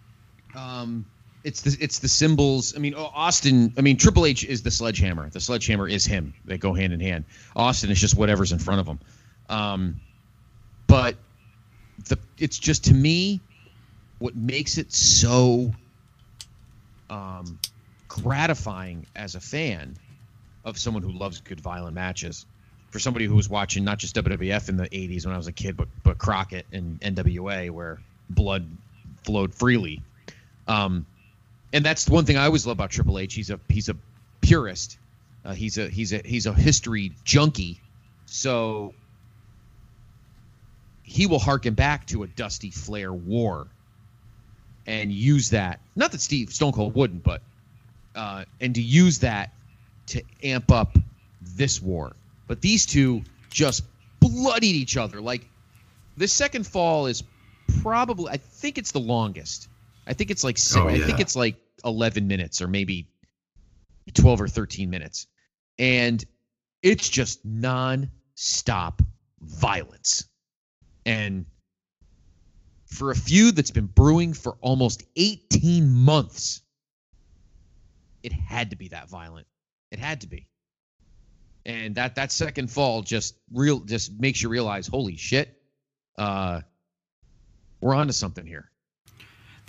um, 0.55 1.07
it's 1.45 1.63
the 1.63 1.77
it's 1.81 1.99
the 1.99 2.09
symbols. 2.09 2.75
I 2.77 2.79
mean, 2.79 2.95
Austin. 2.95 3.73
I 3.79 3.81
mean, 3.81 3.97
Triple 3.97 4.27
H 4.27 4.45
is 4.45 4.63
the 4.63 4.71
sledgehammer. 4.71 5.31
The 5.31 5.41
sledgehammer 5.41 5.89
is 5.89 6.05
him. 6.05 6.35
They 6.45 6.59
go 6.59 6.75
hand 6.75 6.93
in 6.93 7.01
hand. 7.01 7.25
Austin 7.57 7.91
is 7.91 8.01
just 8.01 8.17
whatever's 8.17 8.53
in 8.53 8.59
front 8.59 8.81
of 8.81 8.87
him. 8.87 8.99
Um, 9.49 10.01
but 10.87 11.17
the 12.09 12.19
it's 12.39 12.59
just 12.59 12.85
to 12.87 12.95
me 12.95 13.41
what 14.19 14.37
makes 14.37 14.77
it 14.79 14.93
so 14.93 15.73
um, 17.09 17.59
gratifying 18.09 19.07
as 19.17 19.35
a 19.35 19.41
fan 19.41 19.97
of 20.65 20.79
someone 20.79 21.03
who 21.03 21.13
loves 21.13 21.41
good 21.41 21.61
violent 21.61 21.95
matches. 21.95 22.47
For 22.91 22.99
somebody 22.99 23.27
who 23.27 23.37
was 23.37 23.49
watching 23.49 23.85
not 23.85 23.99
just 23.99 24.17
WWF 24.17 24.69
in 24.69 24.77
the 24.77 24.89
'80s 24.89 25.25
when 25.25 25.33
I 25.33 25.37
was 25.37 25.47
a 25.47 25.53
kid, 25.53 25.77
but 25.77 25.89
but 26.03 26.19
Crockett 26.19 26.67
and 26.73 27.01
NWA, 27.01 27.71
where 27.71 28.01
blood 28.29 28.67
flowed 29.25 29.55
freely. 29.55 30.03
Um, 30.67 31.07
and 31.73 31.85
that's 31.85 32.05
the 32.05 32.13
one 32.13 32.25
thing 32.25 32.37
I 32.37 32.47
always 32.47 32.67
love 32.67 32.77
about 32.77 32.91
Triple 32.91 33.19
H. 33.19 33.35
He's 33.35 33.51
a 33.51 33.61
he's 33.69 33.89
a 33.89 33.97
purist. 34.41 34.99
Uh, 35.45 35.55
he's 35.55 35.79
a 35.79 35.89
he's 35.89 36.13
a 36.13 36.21
he's 36.25 36.47
a 36.47 36.53
history 36.53 37.13
junkie. 37.25 37.81
So 38.27 38.95
he 41.03 41.27
will 41.27 41.39
harken 41.39 41.75
back 41.75 42.07
to 42.07 42.23
a 42.23 42.27
Dusty 42.27 42.71
Flair 42.71 43.13
war 43.13 43.67
and 44.87 45.13
use 45.13 45.51
that. 45.51 45.81
Not 45.97 46.13
that 46.13 46.21
Steve 46.21 46.53
Stone 46.53 46.73
Cold 46.73 46.95
wouldn't, 46.95 47.23
but 47.23 47.43
uh, 48.15 48.45
and 48.61 48.75
to 48.75 48.83
use 48.83 49.21
that 49.21 49.53
to 50.09 50.23
amp 50.43 50.71
up 50.71 50.97
this 51.41 51.81
war. 51.81 52.15
But 52.47 52.61
these 52.61 52.87
two 52.87 53.23
just 53.51 53.85
bloodied 54.19 54.75
each 54.77 54.97
other. 54.97 55.21
Like 55.21 55.49
this 56.17 56.33
second 56.33 56.67
fall 56.67 57.07
is 57.07 57.23
probably 57.83 58.33
I 58.33 58.37
think 58.37 58.79
it's 58.79 58.93
the 58.93 59.01
longest. 59.01 59.69
I 60.07 60.13
think 60.15 60.31
it's 60.31 60.45
like 60.45 60.59
six, 60.59 60.77
Oh, 60.77 60.89
I 60.89 60.99
think 60.99 61.21
it's 61.21 61.37
like 61.37 61.57
11 61.85 62.27
minutes 62.27 62.63
or 62.63 62.69
maybe 62.69 63.09
12 64.15 64.41
or 64.41 64.49
13 64.49 64.91
minutes. 64.91 65.27
And 65.79 66.25
it's 66.83 67.09
just 67.09 67.45
non-stop 67.45 69.03
violence. 69.41 70.25
And 71.07 71.47
for 72.87 73.11
a 73.11 73.15
feud 73.15 73.57
that's 73.57 73.71
been 73.71 73.87
brewing 73.87 74.33
for 74.33 74.57
almost 74.61 75.05
18 75.17 75.89
months, 75.89 76.63
it 78.23 78.33
had 78.33 78.71
to 78.71 78.77
be 78.77 78.89
that 78.89 79.09
violent. 79.09 79.47
It 79.91 79.99
had 79.99 80.23
to 80.23 80.27
be. 80.27 80.49
And 81.65 81.95
that 81.97 82.15
that 82.17 82.33
second 82.33 82.71
fall 82.71 83.03
just 83.03 83.37
real 83.53 83.81
just 83.81 84.13
makes 84.19 84.43
you 84.43 84.49
realize, 84.49 84.87
holy 84.87 85.17
shit, 85.17 85.55
uh, 86.19 86.63
we're 87.81 87.95
onto 87.95 88.13
something 88.13 88.47
here. 88.47 88.70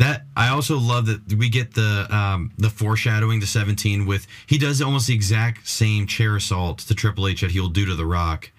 That 0.02 0.26
I 0.36 0.50
also 0.50 0.80
love 0.80 1.06
that 1.06 1.32
we 1.38 1.48
get 1.48 1.76
the 1.76 2.08
um, 2.10 2.52
the 2.58 2.72
foreshadowing 2.72 3.40
to 3.40 3.46
17 3.46 4.08
with 4.08 4.26
he 4.48 4.58
does 4.58 4.82
almost 4.82 5.06
the 5.06 5.14
exact 5.14 5.70
same 5.70 6.08
chair 6.08 6.36
assault 6.36 6.80
to 6.80 6.96
Triple 6.96 7.28
H 7.28 7.42
that 7.42 7.52
he'll 7.52 7.70
do 7.70 7.86
to 7.86 7.94
The 7.94 8.06
Rock 8.08 8.50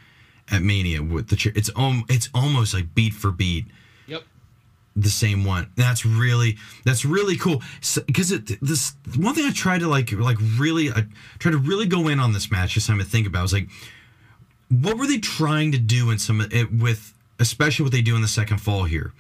at 0.53 0.63
Mania 0.63 1.03
with 1.03 1.31
the 1.31 1.35
chair. 1.35 1.53
It's 1.57 1.69
um, 1.75 2.05
it's 2.09 2.29
almost 2.33 2.75
like 2.75 2.95
beat 2.95 3.13
for 3.13 3.33
beat 3.33 3.67
Yep. 4.07 4.23
the 4.95 5.11
same 5.11 5.45
one. 5.45 5.69
That's 5.75 6.07
really 6.07 6.59
that's 6.85 7.05
really 7.05 7.37
cool 7.37 7.61
because 8.07 8.31
it 8.31 8.61
this 8.63 8.95
one 9.17 9.35
thing 9.35 9.45
I 9.45 9.53
tried 9.53 9.81
to 9.81 9.89
like 9.89 10.13
like 10.13 10.39
really 10.59 10.91
I 10.93 11.07
tried 11.41 11.53
to 11.53 11.59
really 11.59 11.87
go 11.87 12.07
in 12.07 12.21
on 12.21 12.33
this 12.33 12.53
match 12.53 12.77
this 12.77 12.87
time 12.87 12.99
to 12.99 13.05
think 13.05 13.27
about 13.27 13.43
was 13.43 13.53
like 13.53 13.69
what 14.69 14.97
were 14.97 15.09
they 15.09 15.19
trying 15.19 15.73
to 15.73 15.79
do 15.79 16.11
in 16.11 16.21
some 16.21 16.41
it, 16.41 16.73
with 16.73 17.15
especially 17.41 17.83
what 17.83 17.91
they 17.91 18.01
do 18.01 18.15
in 18.15 18.23
the 18.23 18.29
second 18.29 18.59
fall 18.59 18.85
here 18.85 19.13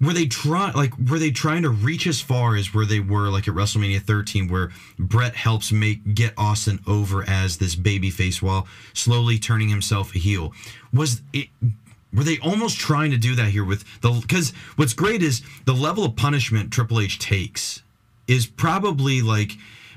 were 0.00 0.12
they 0.12 0.26
try 0.26 0.70
like 0.72 0.96
were 0.98 1.18
they 1.18 1.30
trying 1.30 1.62
to 1.62 1.70
reach 1.70 2.06
as 2.06 2.20
far 2.20 2.56
as 2.56 2.74
where 2.74 2.86
they 2.86 3.00
were 3.00 3.28
like 3.28 3.48
at 3.48 3.54
WrestleMania 3.54 4.00
13 4.00 4.48
where 4.48 4.70
Bret 4.98 5.34
helps 5.34 5.72
make 5.72 6.14
get 6.14 6.34
Austin 6.36 6.80
over 6.86 7.28
as 7.28 7.56
this 7.58 7.76
babyface 7.76 8.42
while 8.42 8.66
slowly 8.92 9.38
turning 9.38 9.68
himself 9.68 10.14
a 10.14 10.18
heel? 10.18 10.52
Was 10.92 11.22
it 11.32 11.48
were 12.12 12.24
they 12.24 12.38
almost 12.38 12.78
trying 12.78 13.10
to 13.10 13.16
do 13.16 13.34
that 13.34 13.48
here 13.48 13.64
with 13.64 13.84
the 14.00 14.10
because 14.12 14.52
what's 14.76 14.94
great 14.94 15.22
is 15.22 15.42
the 15.64 15.74
level 15.74 16.04
of 16.04 16.16
punishment 16.16 16.72
Triple 16.72 17.00
H 17.00 17.18
takes 17.18 17.82
is 18.26 18.46
probably 18.46 19.20
like 19.22 19.52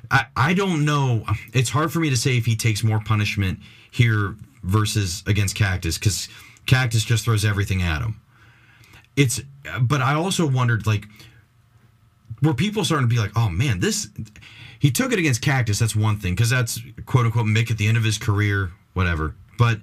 I, 0.09 0.25
I 0.35 0.53
don't 0.53 0.85
know 0.85 1.23
it's 1.53 1.69
hard 1.69 1.91
for 1.91 1.99
me 1.99 2.09
to 2.09 2.17
say 2.17 2.37
if 2.37 2.45
he 2.45 2.55
takes 2.55 2.83
more 2.83 2.99
punishment 2.99 3.59
here 3.91 4.35
versus 4.63 5.23
against 5.27 5.55
Cactus 5.55 5.97
because 5.97 6.27
Cactus 6.65 7.03
just 7.03 7.25
throws 7.25 7.45
everything 7.45 7.81
at 7.81 8.01
him 8.01 8.19
it's 9.17 9.41
but 9.81 10.01
I 10.01 10.13
also 10.13 10.47
wondered 10.47 10.87
like 10.87 11.07
were 12.41 12.53
people 12.53 12.85
starting 12.85 13.09
to 13.09 13.13
be 13.13 13.19
like 13.19 13.31
oh 13.35 13.49
man 13.49 13.81
this 13.81 14.07
he 14.79 14.91
took 14.91 15.11
it 15.11 15.19
against 15.19 15.41
Cactus 15.41 15.79
that's 15.79 15.95
one 15.95 16.17
thing 16.17 16.33
because 16.33 16.49
that's 16.49 16.79
quote 17.05 17.25
unquote 17.25 17.47
Mick 17.47 17.69
at 17.69 17.77
the 17.77 17.87
end 17.87 17.97
of 17.97 18.03
his 18.05 18.17
career 18.17 18.71
whatever 18.93 19.35
but 19.57 19.79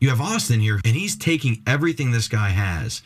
you 0.00 0.10
have 0.10 0.20
Austin 0.20 0.60
here, 0.60 0.80
and 0.84 0.94
he's 0.94 1.16
taking 1.16 1.62
everything 1.66 2.10
this 2.10 2.28
guy 2.28 2.50
has. 2.50 3.02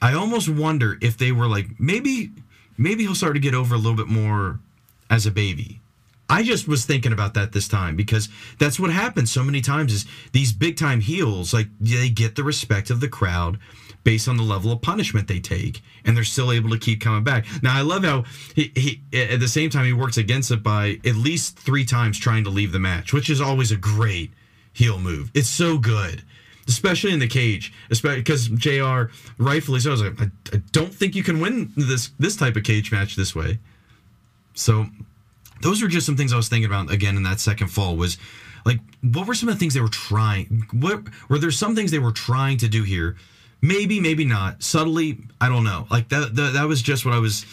I 0.00 0.14
almost 0.14 0.48
wonder 0.48 0.96
if 1.00 1.18
they 1.18 1.32
were 1.32 1.48
like, 1.48 1.80
maybe, 1.80 2.30
maybe 2.78 3.02
he'll 3.02 3.14
start 3.14 3.34
to 3.34 3.40
get 3.40 3.54
over 3.54 3.74
a 3.74 3.78
little 3.78 3.96
bit 3.96 4.06
more 4.06 4.60
as 5.08 5.26
a 5.26 5.30
baby. 5.30 5.80
I 6.28 6.44
just 6.44 6.68
was 6.68 6.86
thinking 6.86 7.12
about 7.12 7.34
that 7.34 7.50
this 7.50 7.66
time 7.66 7.96
because 7.96 8.28
that's 8.60 8.78
what 8.78 8.92
happens 8.92 9.32
so 9.32 9.42
many 9.42 9.60
times 9.60 9.92
is 9.92 10.06
these 10.32 10.52
big 10.52 10.76
time 10.76 11.00
heels, 11.00 11.52
like 11.52 11.66
they 11.80 12.08
get 12.08 12.36
the 12.36 12.44
respect 12.44 12.90
of 12.90 13.00
the 13.00 13.08
crowd 13.08 13.58
based 14.04 14.28
on 14.28 14.36
the 14.36 14.42
level 14.42 14.72
of 14.72 14.80
punishment 14.80 15.28
they 15.28 15.40
take, 15.40 15.82
and 16.04 16.16
they're 16.16 16.24
still 16.24 16.52
able 16.52 16.70
to 16.70 16.78
keep 16.78 17.00
coming 17.00 17.24
back. 17.24 17.46
Now 17.62 17.76
I 17.76 17.82
love 17.82 18.04
how 18.04 18.24
he, 18.54 18.72
he 18.74 19.02
at 19.12 19.40
the 19.40 19.48
same 19.48 19.70
time 19.70 19.84
he 19.84 19.92
works 19.92 20.16
against 20.16 20.50
it 20.50 20.62
by 20.62 20.98
at 21.04 21.16
least 21.16 21.58
three 21.58 21.84
times 21.84 22.18
trying 22.18 22.44
to 22.44 22.50
leave 22.50 22.72
the 22.72 22.78
match, 22.78 23.12
which 23.12 23.30
is 23.30 23.40
always 23.40 23.72
a 23.72 23.76
great 23.76 24.32
heel 24.72 24.98
move. 24.98 25.30
It's 25.34 25.48
so 25.48 25.78
good, 25.78 26.22
especially 26.68 27.12
in 27.12 27.18
the 27.18 27.28
cage, 27.28 27.72
especially 27.90 28.20
because 28.20 28.48
JR. 28.48 29.12
rightfully 29.38 29.80
so. 29.80 29.90
I 29.90 29.92
was 29.92 30.02
like, 30.02 30.20
I, 30.20 30.30
I 30.52 30.62
don't 30.72 30.94
think 30.94 31.14
you 31.14 31.22
can 31.22 31.40
win 31.40 31.72
this 31.76 32.10
this 32.18 32.36
type 32.36 32.56
of 32.56 32.62
cage 32.64 32.90
match 32.92 33.16
this 33.16 33.34
way. 33.34 33.58
So 34.54 34.86
those 35.62 35.82
were 35.82 35.88
just 35.88 36.06
some 36.06 36.16
things 36.16 36.32
I 36.32 36.36
was 36.36 36.48
thinking 36.48 36.70
about 36.70 36.90
again 36.90 37.16
in 37.16 37.22
that 37.24 37.40
second 37.40 37.68
fall 37.68 37.96
was 37.96 38.18
like 38.64 38.80
what 39.02 39.26
were 39.26 39.34
some 39.34 39.48
of 39.48 39.54
the 39.54 39.58
things 39.58 39.74
they 39.74 39.80
were 39.80 39.88
trying 39.88 40.66
what 40.72 41.02
were 41.28 41.38
there 41.38 41.50
some 41.50 41.74
things 41.74 41.90
they 41.90 41.98
were 41.98 42.12
trying 42.12 42.58
to 42.58 42.68
do 42.68 42.82
here 42.82 43.16
maybe 43.62 44.00
maybe 44.00 44.24
not. 44.24 44.62
Subtly 44.62 45.18
I 45.40 45.48
don't 45.48 45.64
know. 45.64 45.86
Like 45.90 46.08
that 46.10 46.34
that, 46.36 46.52
that 46.54 46.64
was 46.64 46.82
just 46.82 47.04
what 47.04 47.14
I 47.14 47.18
was 47.18 47.44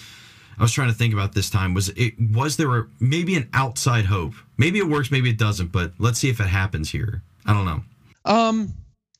I 0.57 0.63
was 0.63 0.71
trying 0.71 0.89
to 0.89 0.93
think 0.93 1.13
about 1.13 1.33
this 1.33 1.49
time 1.49 1.73
was 1.73 1.89
it 1.89 2.13
was 2.19 2.57
there 2.57 2.75
a, 2.75 2.87
maybe 2.99 3.35
an 3.35 3.49
outside 3.53 4.05
hope? 4.05 4.33
Maybe 4.57 4.79
it 4.79 4.87
works 4.87 5.11
maybe 5.11 5.29
it 5.29 5.37
doesn't 5.37 5.71
but 5.71 5.93
let's 5.99 6.19
see 6.19 6.29
if 6.29 6.39
it 6.39 6.47
happens 6.47 6.91
here. 6.91 7.23
I 7.45 7.53
don't 7.53 7.65
know. 7.65 7.83
Um, 8.25 8.73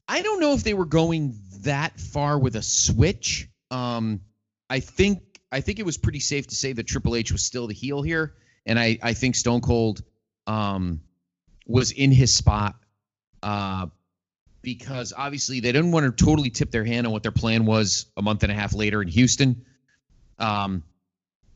I 0.07 0.21
don't 0.21 0.39
know 0.39 0.53
if 0.53 0.63
they 0.63 0.73
were 0.73 0.85
going 0.85 1.37
that 1.61 1.99
far 1.99 2.39
with 2.39 2.55
a 2.55 2.61
switch. 2.61 3.47
Um, 3.71 4.21
I 4.69 4.79
think 4.79 5.21
I 5.51 5.61
think 5.61 5.79
it 5.79 5.85
was 5.85 5.97
pretty 5.97 6.19
safe 6.19 6.47
to 6.47 6.55
say 6.55 6.73
that 6.73 6.87
Triple 6.87 7.15
H 7.15 7.31
was 7.31 7.43
still 7.43 7.67
the 7.67 7.73
heel 7.73 8.01
here, 8.01 8.35
and 8.65 8.79
I 8.79 8.97
I 9.01 9.13
think 9.13 9.35
Stone 9.35 9.61
Cold 9.61 10.03
um 10.45 11.01
was 11.65 11.91
in 11.91 12.11
his 12.11 12.33
spot 12.33 12.75
uh 13.43 13.87
because 14.61 15.13
obviously 15.15 15.59
they 15.59 15.71
didn't 15.71 15.91
want 15.91 16.17
to 16.17 16.25
totally 16.25 16.49
tip 16.49 16.71
their 16.71 16.83
hand 16.83 17.07
on 17.07 17.13
what 17.13 17.23
their 17.23 17.31
plan 17.31 17.65
was 17.65 18.05
a 18.17 18.21
month 18.21 18.43
and 18.43 18.51
a 18.51 18.55
half 18.55 18.73
later 18.73 19.01
in 19.01 19.07
Houston. 19.07 19.65
Um, 20.39 20.83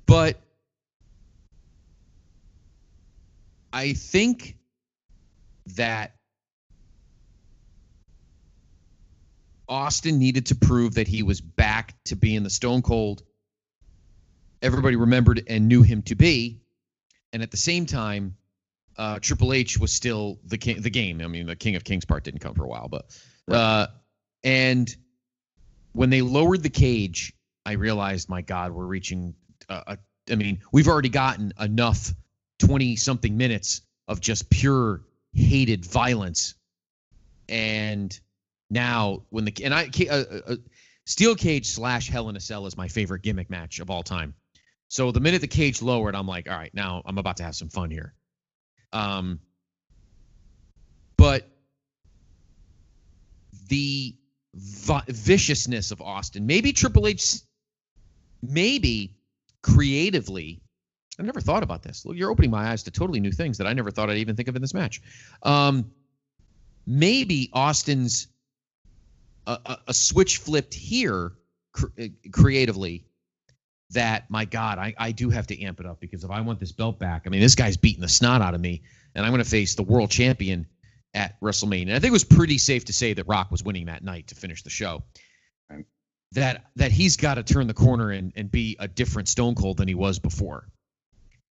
but 0.06 0.40
I 3.74 3.94
think 3.94 4.58
that 5.76 6.16
Austin 9.68 10.20
needed 10.20 10.48
to 10.48 10.56
prove 10.56 10.96
that 10.96 11.08
he 11.08 11.24
was 11.24 11.40
back 11.40 11.96
to 12.06 12.16
being 12.16 12.44
the 12.44 12.50
Stone 12.50 12.82
Cold 12.82 13.24
everybody 14.62 14.96
remembered 14.96 15.44
and 15.48 15.68
knew 15.68 15.82
him 15.82 16.02
to 16.04 16.16
be. 16.16 16.62
And 17.34 17.42
at 17.42 17.52
the 17.52 17.58
same 17.58 17.86
time, 17.86 18.36
uh, 19.02 19.18
Triple 19.20 19.52
H 19.52 19.80
was 19.80 19.92
still 19.92 20.40
the 20.46 20.60
king, 20.60 20.80
the 20.80 20.92
game. 20.92 21.22
I 21.22 21.28
mean, 21.28 21.48
the 21.48 21.56
King 21.56 21.76
of 21.76 21.84
Kings 21.84 22.06
part 22.06 22.24
didn't 22.24 22.42
come 22.42 22.54
for 22.54 22.64
a 22.64 22.68
while, 22.68 22.88
but 22.88 23.20
uh, 23.52 23.88
and 24.44 24.96
when 25.94 26.12
they 26.12 26.22
lowered 26.22 26.62
the 26.62 26.70
cage, 26.70 27.34
I 27.66 27.72
realized, 27.74 28.30
my 28.30 28.44
God, 28.44 28.72
we're 28.72 28.86
reaching. 28.86 29.34
Uh, 29.68 29.82
a, 29.88 29.98
I 30.32 30.36
mean, 30.36 30.62
we've 30.72 30.88
already 30.88 31.10
gotten 31.10 31.52
enough 31.60 32.14
twenty 32.60 32.96
something 32.96 33.36
minutes 33.36 33.82
of 34.08 34.22
just 34.22 34.52
pure 34.52 35.02
hated 35.34 35.84
violence, 35.84 36.54
and 37.50 38.18
now 38.70 39.24
when 39.32 39.46
the 39.46 39.64
and 39.64 39.74
I 39.74 39.90
uh, 40.12 40.24
uh, 40.48 40.56
steel 41.08 41.34
cage 41.34 41.66
slash 41.66 42.08
Hell 42.08 42.30
in 42.30 42.36
a 42.36 42.40
Cell 42.40 42.68
is 42.68 42.78
my 42.78 42.88
favorite 42.88 43.24
gimmick 43.24 43.50
match 43.50 43.80
of 43.80 43.90
all 43.90 44.04
time. 44.04 44.36
So 44.90 45.12
the 45.12 45.22
minute 45.22 45.42
the 45.42 45.48
cage 45.48 45.82
lowered, 45.82 46.16
I'm 46.16 46.28
like, 46.28 46.48
all 46.48 46.56
right, 46.56 46.74
now 46.76 47.02
I'm 47.04 47.18
about 47.18 47.38
to 47.38 47.44
have 47.44 47.56
some 47.56 47.70
fun 47.70 47.90
here. 47.90 48.14
Um, 48.94 49.40
but 51.18 51.48
the 53.68 54.16
vi- 54.54 55.04
viciousness 55.08 55.92
of 55.92 56.02
Austin, 56.02 56.46
maybe 56.46 56.74
Triple 56.74 57.08
H, 57.08 57.40
maybe 58.42 59.16
creatively, 59.62 60.62
I 61.20 61.24
never 61.24 61.42
thought 61.42 61.64
about 61.64 61.84
this. 61.84 62.06
Look, 62.06 62.18
you're 62.18 62.32
opening 62.32 62.52
my 62.52 62.70
eyes 62.70 62.84
to 62.84 62.92
totally 62.92 63.20
new 63.20 63.32
things 63.32 63.58
that 63.60 63.68
I 63.68 63.74
never 63.74 63.92
thought 63.92 64.10
I'd 64.10 64.18
even 64.18 64.36
think 64.36 64.48
of 64.48 64.56
in 64.56 64.62
this 64.62 64.74
match. 64.74 65.02
Um, 65.44 65.92
maybe 66.88 67.50
Austin's 67.54 68.28
a, 69.46 69.60
a, 69.66 69.78
a 69.90 69.94
switch 69.94 70.38
flipped 70.38 70.74
here 70.74 71.34
cr- 71.74 71.88
uh, 72.00 72.06
creatively 72.32 73.06
that 73.92 74.30
my 74.30 74.46
God, 74.46 74.78
I, 74.78 74.94
I 74.98 75.12
do 75.12 75.30
have 75.30 75.48
to 75.48 75.62
amp 75.62 75.80
it 75.80 75.86
up 75.86 76.00
because 76.00 76.24
if 76.24 76.32
I 76.32 76.42
want 76.42 76.60
this 76.60 76.72
belt 76.72 77.00
back, 77.00 77.24
I 77.26 77.30
mean, 77.30 77.42
this 77.42 77.56
guy's 77.56 77.78
beating 77.78 78.02
the 78.02 78.10
snot 78.10 78.42
out 78.42 78.54
of 78.54 78.62
me, 78.62 78.84
and 79.16 79.26
I'm 79.26 79.32
going 79.32 79.44
to 79.44 79.50
face 79.50 79.76
the 79.76 79.84
world 79.84 80.10
champion 80.10 80.68
at 81.14 81.40
WrestleMania. 81.42 81.84
And 81.84 81.94
I 81.94 82.00
think 82.00 82.10
it 82.10 82.12
was 82.12 82.24
pretty 82.24 82.58
safe 82.58 82.86
to 82.86 82.94
say 82.94 83.14
that 83.14 83.28
Rock 83.28 83.52
was 83.52 83.64
winning 83.64 83.86
that 83.86 84.04
night 84.04 84.28
to 84.28 84.36
finish 84.36 84.64
the 84.64 84.70
show. 84.70 85.04
That 86.34 86.68
that 86.78 86.94
he's 86.94 87.18
got 87.18 87.34
to 87.34 87.44
turn 87.44 87.68
the 87.68 87.74
corner 87.74 88.12
and, 88.12 88.32
and 88.38 88.50
be 88.50 88.78
a 88.80 88.88
different 88.88 89.28
Stone 89.28 89.56
Cold 89.56 89.76
than 89.76 89.90
he 89.90 89.96
was 89.96 90.18
before. 90.18 90.66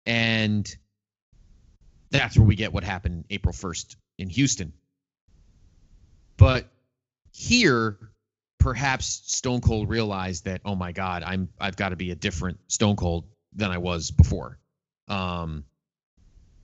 And 0.06 0.74
that's 2.10 2.38
where 2.38 2.46
we 2.46 2.56
get 2.56 2.72
what 2.72 2.82
happened 2.82 3.26
April 3.28 3.52
1st 3.52 3.96
in 4.18 4.30
Houston. 4.30 4.72
But 6.38 6.66
here, 7.32 7.98
perhaps 8.60 9.22
Stone 9.24 9.62
Cold 9.62 9.88
realized 9.88 10.44
that, 10.44 10.60
oh 10.64 10.76
my 10.76 10.92
God, 10.92 11.24
I'm 11.24 11.48
I've 11.58 11.76
got 11.76 11.88
to 11.88 11.96
be 11.96 12.12
a 12.12 12.14
different 12.14 12.58
Stone 12.68 12.96
Cold 12.96 13.24
than 13.52 13.70
I 13.70 13.78
was 13.78 14.12
before. 14.12 14.58
Um, 15.08 15.64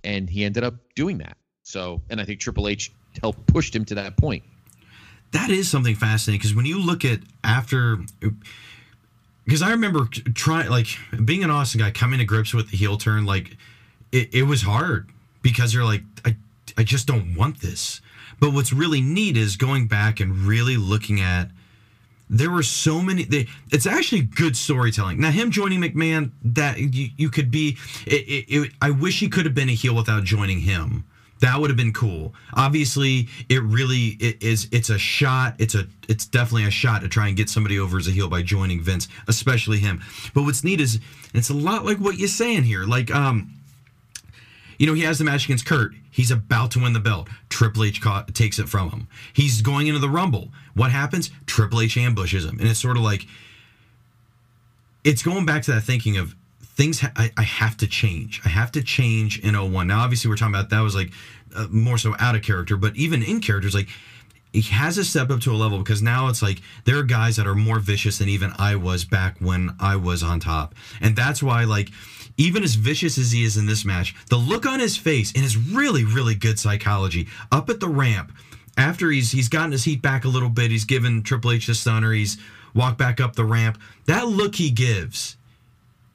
and 0.05 0.31
he 0.31 0.45
ended 0.45 0.63
up 0.63 0.75
doing 0.95 1.19
that. 1.19 1.37
So, 1.65 2.01
and 2.09 2.21
I 2.21 2.25
think 2.25 2.39
Triple 2.39 2.69
H 2.69 2.93
helped 3.21 3.45
pushed 3.49 3.75
him 3.75 3.85
to 3.87 3.97
that 3.97 4.17
point. 4.17 4.45
That 5.33 5.51
is 5.51 5.69
something 5.69 5.97
fascinating 5.97 6.39
because 6.39 6.55
when 6.55 6.67
you 6.67 6.79
look 6.81 7.05
at 7.05 7.19
after, 7.43 7.99
because 9.45 9.63
I 9.63 9.71
remember 9.71 10.07
trying 10.35 10.71
like 10.71 10.87
being 11.25 11.43
an 11.43 11.51
Austin 11.51 11.81
guy 11.81 11.91
coming 11.91 12.21
to 12.21 12.25
grips 12.25 12.55
with 12.55 12.71
the 12.71 12.77
heel 12.77 12.97
turn, 12.97 13.27
like 13.27 13.57
it, 14.13 14.33
it 14.33 14.43
was 14.45 14.63
hard 14.63 15.11
because 15.43 15.75
you're 15.75 15.85
like, 15.85 16.03
I, 16.25 16.37
I 16.79 16.85
just 16.85 17.09
don't 17.09 17.35
want 17.35 17.61
this. 17.61 18.01
But 18.39 18.53
what's 18.53 18.73
really 18.73 19.01
neat 19.01 19.37
is 19.37 19.57
going 19.57 19.89
back 19.89 20.21
and 20.21 20.33
really 20.33 20.77
looking 20.77 21.21
at 21.21 21.51
there 22.29 22.51
were 22.51 22.63
so 22.63 23.01
many 23.01 23.25
they, 23.25 23.47
it's 23.73 23.87
actually 23.87 24.23
good 24.23 24.57
storytelling. 24.57 25.21
Now 25.21 25.31
him 25.31 25.51
joining 25.51 25.81
mcmahon 25.81 26.33
that 26.43 26.79
you, 26.79 27.11
you 27.17 27.31
could 27.31 27.51
be 27.51 27.77
it, 28.07 28.15
it, 28.15 28.45
it, 28.49 28.73
i 28.83 28.91
wish 28.91 29.21
he 29.21 29.29
could 29.29 29.45
have 29.45 29.55
been 29.55 29.69
a 29.69 29.75
heel 29.75 29.95
without 29.95 30.25
joining 30.25 30.61
him. 30.61 31.05
That 31.41 31.61
would 31.61 31.69
have 31.69 31.77
been 31.77 31.93
cool. 31.93 32.35
Obviously 32.55 33.29
it 33.49 33.63
really 33.63 34.17
it 34.21 34.43
is 34.43 34.69
it's 34.73 34.91
a 34.91 34.99
shot 34.99 35.55
it's 35.59 35.75
a 35.75 35.87
it's 36.09 36.27
definitely 36.27 36.65
a 36.65 36.71
shot 36.71 37.03
to 37.03 37.09
try 37.09 37.29
and 37.29 37.37
get 37.37 37.49
somebody 37.49 37.79
over 37.79 37.99
as 37.99 38.09
a 38.09 38.11
heel 38.11 38.29
by 38.29 38.43
joining 38.43 38.81
vince 38.81 39.09
especially 39.29 39.79
him. 39.79 40.03
But 40.35 40.43
what's 40.43 40.65
neat 40.65 40.81
is 40.81 40.99
it's 41.35 41.51
a 41.51 41.55
lot 41.55 41.85
like 41.85 41.99
what 41.99 42.19
you're 42.19 42.29
saying 42.29 42.65
here 42.65 42.85
like 42.85 43.15
um 43.15 43.53
you 44.79 44.87
know, 44.87 44.95
he 44.95 45.03
has 45.03 45.19
the 45.19 45.25
match 45.25 45.45
against 45.45 45.67
Kurt. 45.67 45.95
He's 46.17 46.31
about 46.31 46.71
to 46.71 46.79
win 46.79 46.95
the 46.95 46.99
belt. 46.99 47.29
Triple 47.51 47.85
H 47.85 48.01
caught, 48.01 48.35
takes 48.35 48.59
it 48.59 48.71
from 48.71 48.89
him. 48.89 49.07
He's 49.35 49.61
going 49.61 49.87
into 49.87 50.01
the 50.01 50.09
Rumble. 50.09 50.49
What 50.73 50.91
happens? 50.91 51.31
Triple 51.45 51.83
H 51.83 51.99
ambushes 51.99 52.43
him. 52.43 52.59
And 52.59 52.67
it's 52.67 52.81
sort 52.81 52.97
of 52.97 53.03
like, 53.03 53.27
it's 55.05 55.23
going 55.23 55.45
back 55.45 55.63
to 55.65 55.73
that 55.73 55.83
thinking 55.83 56.17
of 56.17 56.35
things 56.63 57.01
ha- 57.01 57.13
I, 57.17 57.33
I, 57.37 57.43
have 57.43 57.77
to 57.77 57.87
change. 57.87 58.41
I 58.47 58.49
have 58.49 58.73
to 58.73 58.83
change 58.83 59.41
in 59.41 59.55
01. 59.55 59.89
Now, 59.89 60.01
obviously, 60.01 60.31
we're 60.31 60.37
talking 60.37 60.55
about 60.55 60.71
that 60.71 60.81
was 60.81 60.95
like 60.95 61.13
uh, 61.55 61.67
more 61.69 61.99
so 61.99 62.15
out 62.19 62.35
of 62.35 62.41
character, 62.41 62.79
but 62.79 62.97
even 62.97 63.23
in 63.23 63.43
characters, 63.43 63.75
like, 63.75 63.89
he 64.55 64.63
has 64.63 64.95
to 64.95 65.05
step 65.05 65.29
up 65.29 65.41
to 65.41 65.53
a 65.53 65.53
level 65.53 65.77
because 65.77 66.01
now 66.01 66.29
it's 66.29 66.41
like 66.41 66.63
there 66.85 66.97
are 66.97 67.03
guys 67.03 67.37
that 67.37 67.47
are 67.47 67.55
more 67.55 67.79
vicious 67.79 68.17
than 68.17 68.31
even 68.31 68.53
I 68.59 68.77
was 68.77 69.05
back 69.05 69.37
when 69.39 69.77
I 69.79 69.97
was 69.97 70.23
on 70.23 70.41
top. 70.41 70.75
And 70.99 71.15
that's 71.15 71.43
why, 71.43 71.65
like, 71.65 71.91
even 72.39 72.63
as 72.63 72.75
vicious 72.75 73.19
as 73.19 73.33
he 73.33 73.45
is 73.45 73.57
in 73.57 73.67
this 73.67 73.85
match, 73.85 74.15
the 74.29 74.37
look 74.37 74.67
on 74.67 74.81
his 74.81 74.97
face 74.97 75.33
and 75.33 75.43
his 75.43 75.57
really, 75.57 76.05
really 76.05 76.35
good 76.35 76.59
psychology 76.59 77.29
up 77.51 77.71
at 77.71 77.81
the 77.81 77.89
ramp 77.89 78.33
after 78.77 79.11
he's 79.11 79.31
he's 79.31 79.49
gotten 79.49 79.73
his 79.73 79.85
heat 79.85 80.03
back 80.03 80.25
a 80.25 80.29
little 80.29 80.49
bit, 80.49 80.71
he's 80.71 80.85
given 80.85 81.23
Triple 81.23 81.53
H 81.53 81.67
the 81.67 81.75
stunner, 81.75 82.13
he's 82.13 82.37
walked 82.75 82.99
back 82.99 83.21
up 83.21 83.35
the 83.35 83.45
ramp. 83.45 83.81
That 84.07 84.29
look 84.29 84.55
he 84.55 84.71
gives 84.71 85.37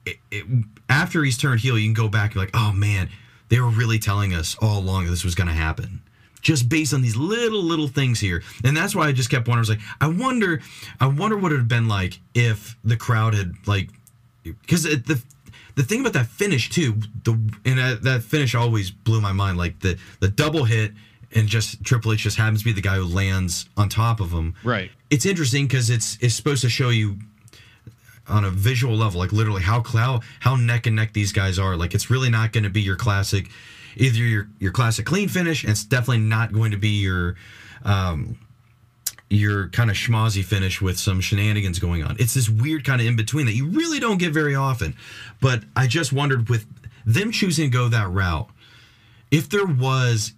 it, 0.05 0.17
it, 0.29 0.45
after 0.89 1.23
he's 1.23 1.37
turned 1.37 1.61
heel, 1.61 1.77
you 1.77 1.87
can 1.87 1.93
go 1.93 2.09
back 2.09 2.31
and 2.31 2.41
like, 2.41 2.51
oh 2.53 2.71
man, 2.71 3.09
they 3.49 3.59
were 3.59 3.69
really 3.69 3.99
telling 3.99 4.33
us 4.33 4.55
all 4.61 4.79
along 4.79 5.07
this 5.07 5.23
was 5.23 5.35
going 5.35 5.47
to 5.47 5.53
happen. 5.53 6.01
Just 6.41 6.69
based 6.69 6.93
on 6.93 7.01
these 7.01 7.15
little 7.15 7.61
little 7.61 7.87
things 7.87 8.19
here, 8.19 8.41
and 8.63 8.75
that's 8.75 8.95
why 8.95 9.07
I 9.07 9.11
just 9.11 9.29
kept 9.29 9.47
wondering. 9.47 9.59
I 9.59 9.61
was 9.61 9.69
like, 9.69 9.79
I 9.99 10.07
wonder, 10.07 10.61
I 10.99 11.05
wonder 11.05 11.37
what 11.37 11.51
it 11.51 11.55
would 11.55 11.59
have 11.59 11.67
been 11.67 11.87
like 11.87 12.19
if 12.33 12.75
the 12.83 12.97
crowd 12.97 13.35
had 13.35 13.53
like, 13.67 13.89
because 14.43 14.83
the 14.83 15.21
the 15.75 15.83
thing 15.83 16.01
about 16.01 16.13
that 16.13 16.27
finish 16.27 16.69
too, 16.69 16.95
the 17.23 17.31
and 17.65 17.77
that, 17.77 18.03
that 18.03 18.23
finish 18.23 18.55
always 18.55 18.91
blew 18.91 19.21
my 19.21 19.31
mind. 19.31 19.57
Like 19.57 19.79
the 19.79 19.97
the 20.19 20.27
double 20.27 20.65
hit 20.65 20.93
and 21.33 21.47
just 21.47 21.83
Triple 21.83 22.13
H 22.13 22.19
just 22.19 22.37
happens 22.37 22.59
to 22.59 22.65
be 22.65 22.73
the 22.73 22.81
guy 22.81 22.95
who 22.97 23.05
lands 23.05 23.69
on 23.77 23.89
top 23.89 24.19
of 24.19 24.31
him. 24.31 24.55
Right. 24.63 24.91
It's 25.09 25.25
interesting 25.25 25.67
because 25.67 25.89
it's 25.89 26.17
it's 26.21 26.35
supposed 26.35 26.61
to 26.61 26.69
show 26.69 26.89
you 26.89 27.17
on 28.27 28.45
a 28.45 28.49
visual 28.49 28.95
level, 28.95 29.19
like 29.19 29.31
literally 29.31 29.61
how 29.61 29.83
how 29.83 30.21
how 30.39 30.55
neck 30.55 30.87
and 30.87 30.95
neck 30.95 31.13
these 31.13 31.31
guys 31.31 31.59
are. 31.59 31.75
Like 31.75 31.93
it's 31.93 32.09
really 32.09 32.29
not 32.29 32.51
going 32.51 32.63
to 32.63 32.69
be 32.69 32.81
your 32.81 32.95
classic, 32.95 33.49
either 33.95 34.17
your 34.17 34.47
your 34.59 34.71
classic 34.71 35.05
clean 35.05 35.29
finish, 35.29 35.63
and 35.63 35.71
it's 35.71 35.83
definitely 35.83 36.19
not 36.19 36.53
going 36.53 36.71
to 36.71 36.77
be 36.77 36.99
your. 37.01 37.35
Um, 37.83 38.37
your 39.31 39.69
kind 39.69 39.89
of 39.89 39.95
schmozzy 39.95 40.43
finish 40.43 40.81
with 40.81 40.99
some 40.99 41.21
shenanigans 41.21 41.79
going 41.79 42.03
on. 42.03 42.17
It's 42.19 42.33
this 42.33 42.49
weird 42.49 42.83
kind 42.85 42.99
of 42.99 43.07
in 43.07 43.15
between 43.15 43.45
that 43.45 43.53
you 43.53 43.67
really 43.67 43.99
don't 43.99 44.17
get 44.17 44.33
very 44.33 44.55
often. 44.55 44.95
But 45.39 45.63
I 45.75 45.87
just 45.87 46.11
wondered 46.11 46.49
with 46.49 46.65
them 47.05 47.31
choosing 47.31 47.71
to 47.71 47.77
go 47.77 47.87
that 47.87 48.09
route, 48.09 48.49
if 49.31 49.49
there 49.49 49.65
was 49.65 50.33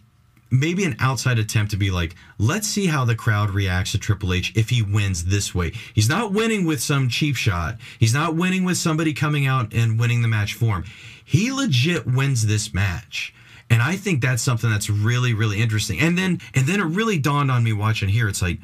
maybe 0.51 0.83
an 0.85 0.95
outside 0.99 1.39
attempt 1.39 1.71
to 1.71 1.77
be 1.77 1.89
like, 1.89 2.15
let's 2.37 2.67
see 2.67 2.85
how 2.85 3.03
the 3.03 3.15
crowd 3.15 3.49
reacts 3.49 3.93
to 3.93 3.97
Triple 3.97 4.33
H 4.33 4.53
if 4.55 4.69
he 4.69 4.83
wins 4.83 5.25
this 5.25 5.55
way. 5.55 5.71
He's 5.95 6.07
not 6.07 6.31
winning 6.31 6.65
with 6.65 6.79
some 6.79 7.09
cheap 7.09 7.35
shot. 7.35 7.77
He's 7.97 8.13
not 8.13 8.35
winning 8.35 8.63
with 8.63 8.77
somebody 8.77 9.13
coming 9.13 9.47
out 9.47 9.73
and 9.73 9.99
winning 9.99 10.21
the 10.21 10.27
match 10.27 10.53
for 10.53 10.75
him. 10.75 10.83
He 11.25 11.51
legit 11.51 12.05
wins 12.05 12.45
this 12.45 12.71
match. 12.71 13.33
And 13.71 13.81
I 13.81 13.95
think 13.95 14.21
that's 14.21 14.43
something 14.43 14.69
that's 14.69 14.91
really, 14.91 15.33
really 15.33 15.59
interesting. 15.59 15.99
And 15.99 16.15
then 16.15 16.39
and 16.53 16.67
then 16.67 16.79
it 16.79 16.83
really 16.85 17.17
dawned 17.17 17.49
on 17.49 17.63
me 17.63 17.73
watching 17.73 18.09
here. 18.09 18.27
It's 18.27 18.41
like 18.41 18.59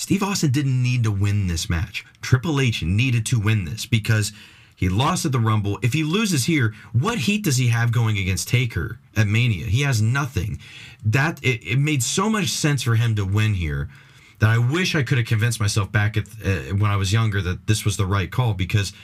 Steve 0.00 0.22
Austin 0.22 0.50
didn't 0.50 0.82
need 0.82 1.04
to 1.04 1.12
win 1.12 1.46
this 1.46 1.68
match. 1.68 2.06
Triple 2.22 2.58
H 2.58 2.82
needed 2.82 3.26
to 3.26 3.38
win 3.38 3.66
this 3.66 3.84
because 3.84 4.32
he 4.74 4.88
lost 4.88 5.26
at 5.26 5.32
the 5.32 5.38
Rumble. 5.38 5.78
If 5.82 5.92
he 5.92 6.04
loses 6.04 6.46
here, 6.46 6.72
what 6.94 7.18
heat 7.18 7.44
does 7.44 7.58
he 7.58 7.68
have 7.68 7.92
going 7.92 8.16
against 8.16 8.48
Taker 8.48 8.98
at 9.14 9.26
Mania? 9.26 9.66
He 9.66 9.82
has 9.82 10.00
nothing. 10.00 10.58
That 11.04 11.38
it, 11.44 11.62
it 11.66 11.78
made 11.78 12.02
so 12.02 12.30
much 12.30 12.48
sense 12.48 12.82
for 12.82 12.94
him 12.94 13.14
to 13.16 13.26
win 13.26 13.52
here 13.52 13.90
that 14.38 14.48
I 14.48 14.56
wish 14.56 14.94
I 14.94 15.02
could 15.02 15.18
have 15.18 15.26
convinced 15.26 15.60
myself 15.60 15.92
back 15.92 16.16
at, 16.16 16.24
uh, 16.42 16.74
when 16.76 16.90
I 16.90 16.96
was 16.96 17.12
younger 17.12 17.42
that 17.42 17.66
this 17.66 17.84
was 17.84 17.98
the 17.98 18.06
right 18.06 18.32
call 18.32 18.54
because 18.54 18.94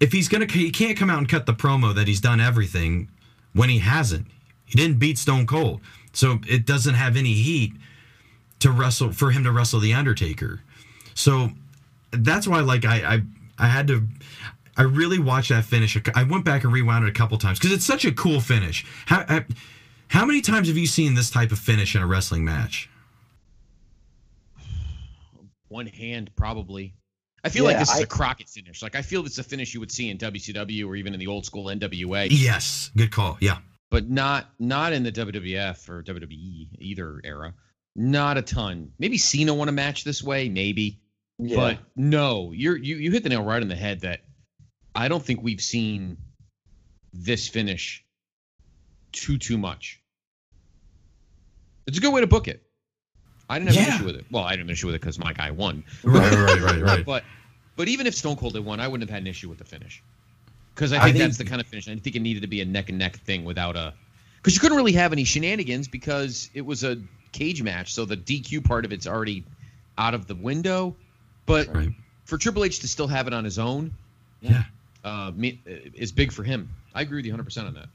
if 0.00 0.10
he's 0.10 0.28
gonna 0.28 0.50
he 0.50 0.72
can't 0.72 0.98
come 0.98 1.08
out 1.08 1.18
and 1.18 1.28
cut 1.28 1.46
the 1.46 1.54
promo 1.54 1.94
that 1.94 2.08
he's 2.08 2.20
done 2.20 2.40
everything 2.40 3.12
when 3.52 3.68
he 3.68 3.78
hasn't. 3.78 4.26
He 4.64 4.76
didn't 4.76 4.98
beat 4.98 5.18
Stone 5.18 5.46
Cold, 5.46 5.82
so 6.12 6.40
it 6.48 6.66
doesn't 6.66 6.94
have 6.94 7.16
any 7.16 7.34
heat 7.34 7.74
to 8.60 8.70
wrestle 8.70 9.12
for 9.12 9.30
him 9.30 9.44
to 9.44 9.52
wrestle 9.52 9.80
the 9.80 9.92
Undertaker. 9.94 10.60
So 11.14 11.50
that's 12.12 12.46
why 12.48 12.60
like 12.60 12.84
I 12.84 13.14
I, 13.16 13.22
I 13.58 13.66
had 13.68 13.86
to 13.88 14.02
I 14.76 14.82
really 14.82 15.18
watched 15.18 15.48
that 15.48 15.64
finish. 15.64 15.96
I 16.14 16.22
went 16.24 16.44
back 16.44 16.64
and 16.64 16.72
rewound 16.72 17.04
it 17.04 17.08
a 17.08 17.12
couple 17.12 17.38
times 17.38 17.58
because 17.58 17.72
it's 17.72 17.84
such 17.86 18.04
a 18.04 18.12
cool 18.12 18.40
finish. 18.40 18.84
How, 19.06 19.24
how 19.28 19.40
how 20.08 20.24
many 20.26 20.40
times 20.40 20.68
have 20.68 20.76
you 20.76 20.86
seen 20.86 21.14
this 21.14 21.30
type 21.30 21.50
of 21.52 21.58
finish 21.58 21.94
in 21.96 22.02
a 22.02 22.06
wrestling 22.06 22.44
match? 22.44 22.88
One 25.68 25.86
hand, 25.86 26.30
probably. 26.36 26.94
I 27.44 27.48
feel 27.48 27.64
like 27.64 27.74
Yeah, 27.74 27.80
this 27.80 27.90
is 27.92 28.00
I- 28.00 28.02
a 28.02 28.06
Crockett 28.06 28.48
finish. 28.48 28.82
Like 28.82 28.94
I 28.96 29.02
feel 29.02 29.24
it's 29.26 29.38
a 29.38 29.42
finish 29.44 29.74
you 29.74 29.80
would 29.80 29.90
see 29.92 30.10
in 30.10 30.18
WCW 30.18 30.86
or 30.86 30.96
even 30.96 31.12
in 31.14 31.20
the 31.20 31.26
old 31.26 31.44
school 31.44 31.66
NWA, 31.66 32.28
Yes, 32.30 32.90
good 32.96 33.10
call. 33.10 33.36
Yeah, 33.40 33.58
but 33.90 34.08
not 34.10 34.50
not 34.58 34.92
in 34.92 35.02
the 35.02 35.12
WWF 35.12 35.88
or 35.88 36.02
WWE 36.02 36.68
either 36.78 37.20
era. 37.24 37.54
Not 37.98 38.36
a 38.36 38.42
ton. 38.42 38.92
Maybe 38.98 39.16
Cena 39.16 39.54
won 39.54 39.68
a 39.68 39.72
match 39.72 40.04
this 40.04 40.22
way, 40.22 40.48
maybe. 40.50 41.00
Yeah. 41.38 41.56
But 41.56 41.78
no, 41.96 42.52
you're 42.52 42.76
you 42.76 42.96
you 42.96 43.10
hit 43.10 43.22
the 43.22 43.30
nail 43.30 43.42
right 43.42 43.60
on 43.60 43.68
the 43.68 43.74
head 43.74 44.00
that 44.02 44.20
I 44.94 45.08
don't 45.08 45.22
think 45.22 45.42
we've 45.42 45.60
seen 45.60 46.18
this 47.12 47.48
finish 47.48 48.04
too 49.12 49.38
too 49.38 49.56
much. 49.58 50.00
It's 51.86 51.98
a 51.98 52.00
good 52.00 52.12
way 52.12 52.20
to 52.20 52.26
book 52.26 52.48
it. 52.48 52.62
I 53.48 53.58
didn't 53.58 53.74
have 53.74 53.86
an 53.88 53.94
issue 53.94 54.04
with 54.06 54.16
it. 54.16 54.26
Well, 54.30 54.42
I 54.42 54.50
didn't 54.50 54.60
have 54.60 54.68
an 54.68 54.72
issue 54.72 54.86
with 54.86 54.96
it 54.96 55.00
because 55.00 55.18
my 55.18 55.32
guy 55.32 55.50
won. 55.52 55.84
right, 56.02 56.32
right, 56.32 56.60
right, 56.60 56.82
right. 56.82 57.04
But 57.06 57.24
but 57.76 57.88
even 57.88 58.06
if 58.06 58.14
Stone 58.14 58.36
Cold 58.36 58.54
had 58.54 58.64
won, 58.64 58.80
I 58.80 58.88
wouldn't 58.88 59.08
have 59.08 59.14
had 59.14 59.22
an 59.22 59.26
issue 59.28 59.48
with 59.48 59.58
the 59.58 59.64
finish. 59.64 60.02
Because 60.74 60.92
I 60.92 60.98
I 60.98 61.04
think- 61.12 61.18
that's 61.18 61.38
the 61.38 61.44
kind 61.44 61.60
of 61.60 61.66
finish. 61.66 61.88
I 61.88 61.96
think 61.96 62.16
it 62.16 62.20
needed 62.20 62.42
to 62.42 62.48
be 62.48 62.60
a 62.60 62.64
neck 62.64 62.88
and 62.88 62.98
neck 62.98 63.16
thing 63.20 63.44
without 63.44 63.76
a. 63.76 63.94
Because 64.36 64.54
you 64.54 64.60
couldn't 64.60 64.76
really 64.76 64.92
have 64.92 65.12
any 65.12 65.24
shenanigans 65.24 65.88
because 65.88 66.50
it 66.54 66.62
was 66.62 66.82
a 66.84 66.98
cage 67.36 67.62
match, 67.62 67.92
so 67.94 68.04
the 68.04 68.16
DQ 68.16 68.64
part 68.64 68.84
of 68.84 68.92
it's 68.92 69.06
already 69.06 69.44
out 69.98 70.14
of 70.14 70.26
the 70.26 70.34
window. 70.34 70.94
But 71.46 71.72
Right. 71.74 71.90
for 72.24 72.38
Triple 72.38 72.64
H 72.64 72.80
to 72.80 72.88
still 72.88 73.06
have 73.08 73.26
it 73.26 73.34
on 73.34 73.44
his 73.44 73.58
own, 73.58 73.92
Yeah. 74.40 74.64
uh, 75.04 75.32
is 75.94 76.12
big 76.12 76.32
for 76.32 76.42
him. 76.44 76.68
I 76.94 77.02
agree 77.02 77.18
with 77.18 77.26
you 77.26 77.32
100 77.32 77.44
percent 77.44 77.66
on 77.68 77.74
that. 77.74 77.88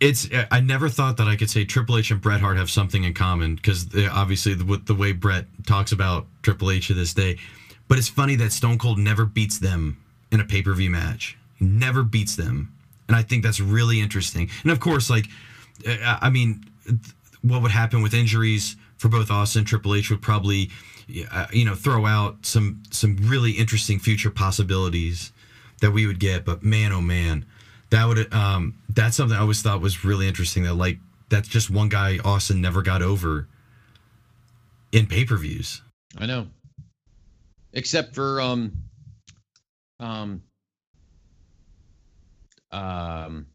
it's 0.00 0.28
I 0.52 0.60
never 0.60 0.88
thought 0.88 1.16
that 1.16 1.26
I 1.28 1.34
could 1.36 1.50
say 1.50 1.64
Triple 1.64 1.96
H 1.98 2.10
and 2.12 2.20
Bret 2.20 2.40
Hart 2.40 2.56
have 2.56 2.70
something 2.70 3.02
in 3.04 3.14
common 3.14 3.56
because 3.56 3.86
obviously 4.12 4.54
the, 4.54 4.64
with 4.64 4.86
the 4.86 4.94
way 4.94 5.12
Bret 5.12 5.46
talks 5.66 5.90
about 5.92 6.26
Triple 6.42 6.70
H 6.70 6.86
to 6.88 6.94
this 6.94 7.12
day, 7.14 7.38
but 7.88 7.98
it's 7.98 8.08
funny 8.08 8.36
that 8.36 8.52
Stone 8.52 8.78
Cold 8.78 8.98
never 8.98 9.24
beats 9.24 9.58
them 9.58 9.96
in 10.30 10.40
a 10.40 10.44
pay 10.44 10.62
per 10.62 10.72
view 10.74 10.90
match. 10.90 11.36
He 11.56 11.64
never 11.64 12.02
beats 12.04 12.36
them, 12.36 12.72
and 13.08 13.16
I 13.16 13.22
think 13.22 13.42
that's 13.42 13.58
really 13.60 13.98
interesting. 14.00 14.50
And 14.62 14.70
of 14.70 14.78
course, 14.78 15.10
like 15.10 15.26
uh, 15.88 16.18
I 16.20 16.30
mean, 16.30 16.64
what 17.42 17.62
would 17.62 17.70
happen 17.70 18.02
with 18.02 18.14
injuries 18.14 18.76
for 18.96 19.08
both 19.08 19.30
Austin 19.30 19.60
and 19.60 19.68
Triple 19.68 19.94
H 19.94 20.10
would 20.10 20.22
probably 20.22 20.70
uh, 21.30 21.46
you 21.52 21.64
know 21.64 21.74
throw 21.74 22.06
out 22.06 22.44
some 22.44 22.82
some 22.90 23.16
really 23.22 23.52
interesting 23.52 23.98
future 23.98 24.30
possibilities 24.30 25.32
that 25.80 25.92
we 25.92 26.06
would 26.06 26.18
get. 26.18 26.44
But 26.44 26.62
man, 26.62 26.92
oh 26.92 27.00
man, 27.00 27.46
that 27.90 28.06
would 28.06 28.32
um 28.32 28.74
that's 28.88 29.16
something 29.16 29.36
I 29.36 29.40
always 29.40 29.62
thought 29.62 29.80
was 29.80 30.04
really 30.04 30.26
interesting. 30.26 30.64
That 30.64 30.74
like 30.74 30.98
that's 31.28 31.48
just 31.48 31.70
one 31.70 31.88
guy 31.88 32.18
Austin 32.24 32.60
never 32.60 32.82
got 32.82 33.02
over 33.02 33.46
in 34.92 35.06
pay 35.06 35.24
per 35.24 35.36
views. 35.36 35.82
I 36.16 36.26
know. 36.26 36.48
Except 37.72 38.14
for 38.14 38.40
um 38.40 38.72
um 40.00 40.42
um 42.72 43.46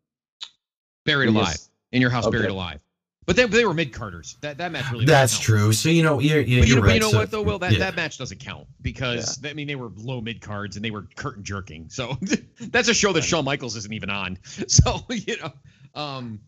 Buried 1.05 1.33
Yes. 1.33 1.35
Alive. 1.35 1.57
In 1.91 2.01
your 2.01 2.09
house, 2.09 2.27
buried 2.27 2.49
alive. 2.49 2.79
But 3.25 3.37
they, 3.37 3.45
they 3.45 3.63
were 3.63 3.73
mid 3.73 3.93
carders. 3.93 4.37
That 4.41 4.57
that 4.57 4.71
match 4.71 4.91
really 4.91 5.05
That's 5.05 5.39
true. 5.39 5.71
So 5.71 5.89
you 5.89 6.03
know, 6.03 6.19
you're, 6.19 6.41
you're, 6.41 6.61
But 6.61 6.67
you, 6.67 6.75
know, 6.75 6.81
you're 6.81 6.85
but 6.87 6.93
you 6.93 6.99
know 6.99 7.11
So- 7.11 7.17
what 7.19 7.31
though, 7.31 7.41
Will? 7.41 7.59
That, 7.59 7.73
yeah. 7.73 7.79
that 7.79 7.95
match 7.95 8.17
doesn't 8.17 8.39
count 8.39 8.67
because 8.81 9.39
I 9.45 9.53
mean 9.53 9.67
they 9.67 9.75
were 9.75 9.91
low 9.95 10.19
mid 10.21 10.41
cards 10.41 10.75
and 10.75 10.83
they 10.83 10.91
were 10.91 11.07
curtain 11.15 11.43
jerking. 11.43 11.87
So 11.89 12.17
that's 12.59 12.89
a 12.89 12.93
show 12.93 13.13
that 13.13 13.23
Shawn 13.23 13.45
Michaels 13.45 13.75
isn't 13.77 13.93
even 13.93 14.09
on. 14.09 14.37
So 14.67 15.01
you 15.09 15.37
know, 15.37 15.51
um, 15.95 16.39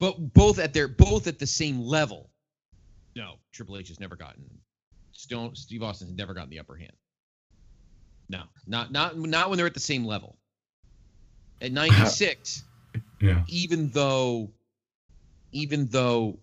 but 0.00 0.32
both 0.34 0.58
at 0.58 0.72
their 0.72 0.88
both 0.88 1.26
at 1.26 1.38
the 1.38 1.46
same 1.46 1.80
level. 1.80 2.30
No, 3.16 3.34
Triple 3.52 3.76
H 3.78 3.88
has 3.88 4.00
never 4.00 4.16
gotten 4.16 4.44
Stone. 5.12 5.54
Steve 5.54 5.82
Austin 5.82 6.08
has 6.08 6.16
never 6.16 6.34
gotten 6.34 6.50
the 6.50 6.58
upper 6.58 6.76
hand. 6.76 6.92
No, 8.28 8.42
not 8.66 8.90
not 8.90 9.16
not 9.18 9.50
when 9.50 9.56
they're 9.56 9.66
at 9.66 9.74
the 9.74 9.80
same 9.80 10.04
level. 10.04 10.36
At 11.60 11.72
ninety 11.72 12.04
six, 12.06 12.64
yeah. 13.20 13.44
even 13.48 13.90
though 13.90 14.50
even 15.54 15.86
though 15.86 16.38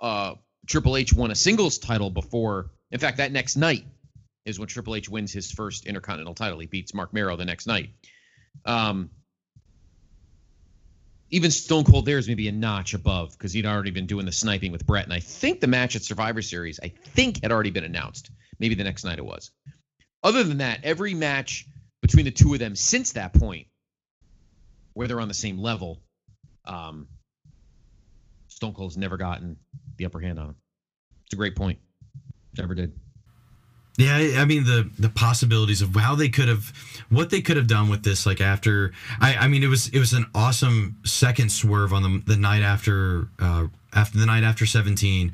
uh, 0.00 0.34
Triple 0.66 0.96
H 0.96 1.12
won 1.12 1.30
a 1.30 1.34
singles 1.34 1.78
title 1.78 2.10
before. 2.10 2.70
In 2.90 2.98
fact, 2.98 3.18
that 3.18 3.32
next 3.32 3.56
night 3.56 3.84
is 4.46 4.58
when 4.58 4.68
Triple 4.68 4.94
H 4.94 5.08
wins 5.08 5.32
his 5.32 5.50
first 5.50 5.84
Intercontinental 5.84 6.34
title. 6.34 6.58
He 6.60 6.66
beats 6.66 6.94
Marc 6.94 7.12
Mero 7.12 7.36
the 7.36 7.44
next 7.44 7.66
night. 7.66 7.90
Um, 8.64 9.10
even 11.30 11.50
Stone 11.50 11.84
Cold 11.84 12.06
there 12.06 12.18
is 12.18 12.26
maybe 12.26 12.48
a 12.48 12.52
notch 12.52 12.94
above 12.94 13.32
because 13.32 13.52
he'd 13.52 13.66
already 13.66 13.90
been 13.90 14.06
doing 14.06 14.26
the 14.26 14.32
sniping 14.32 14.72
with 14.72 14.86
Bret, 14.86 15.04
and 15.04 15.12
I 15.12 15.20
think 15.20 15.60
the 15.60 15.66
match 15.66 15.94
at 15.96 16.02
Survivor 16.02 16.42
Series 16.42 16.80
I 16.82 16.88
think 16.88 17.42
had 17.42 17.52
already 17.52 17.70
been 17.70 17.84
announced. 17.84 18.30
Maybe 18.58 18.74
the 18.74 18.84
next 18.84 19.04
night 19.04 19.18
it 19.18 19.24
was. 19.24 19.50
Other 20.22 20.44
than 20.44 20.58
that, 20.58 20.80
every 20.84 21.14
match 21.14 21.66
between 22.02 22.24
the 22.24 22.30
two 22.30 22.52
of 22.52 22.58
them 22.58 22.76
since 22.76 23.12
that 23.12 23.32
point, 23.32 23.66
where 24.92 25.08
they're 25.08 25.20
on 25.20 25.28
the 25.28 25.34
same 25.34 25.58
level, 25.58 26.02
um, 26.64 27.06
Stone 28.60 28.74
Cold's 28.74 28.98
never 28.98 29.16
gotten 29.16 29.56
the 29.96 30.04
upper 30.04 30.20
hand 30.20 30.38
on 30.38 30.50
him. 30.50 30.56
It's 31.24 31.32
a 31.32 31.36
great 31.36 31.56
point. 31.56 31.78
Never 32.58 32.74
did. 32.74 32.92
Yeah, 33.96 34.34
I 34.36 34.44
mean 34.44 34.64
the 34.64 34.90
the 34.98 35.08
possibilities 35.08 35.80
of 35.80 35.94
how 35.96 36.14
they 36.14 36.28
could 36.28 36.48
have, 36.48 36.70
what 37.08 37.30
they 37.30 37.40
could 37.40 37.56
have 37.56 37.66
done 37.66 37.88
with 37.88 38.02
this. 38.02 38.26
Like 38.26 38.42
after, 38.42 38.92
I 39.18 39.34
I 39.34 39.48
mean 39.48 39.62
it 39.62 39.68
was 39.68 39.88
it 39.88 39.98
was 39.98 40.12
an 40.12 40.26
awesome 40.34 40.98
second 41.06 41.50
swerve 41.50 41.94
on 41.94 42.02
the 42.02 42.22
the 42.26 42.36
night 42.36 42.60
after 42.60 43.28
uh 43.38 43.68
after 43.94 44.18
the 44.18 44.26
night 44.26 44.44
after 44.44 44.66
seventeen, 44.66 45.32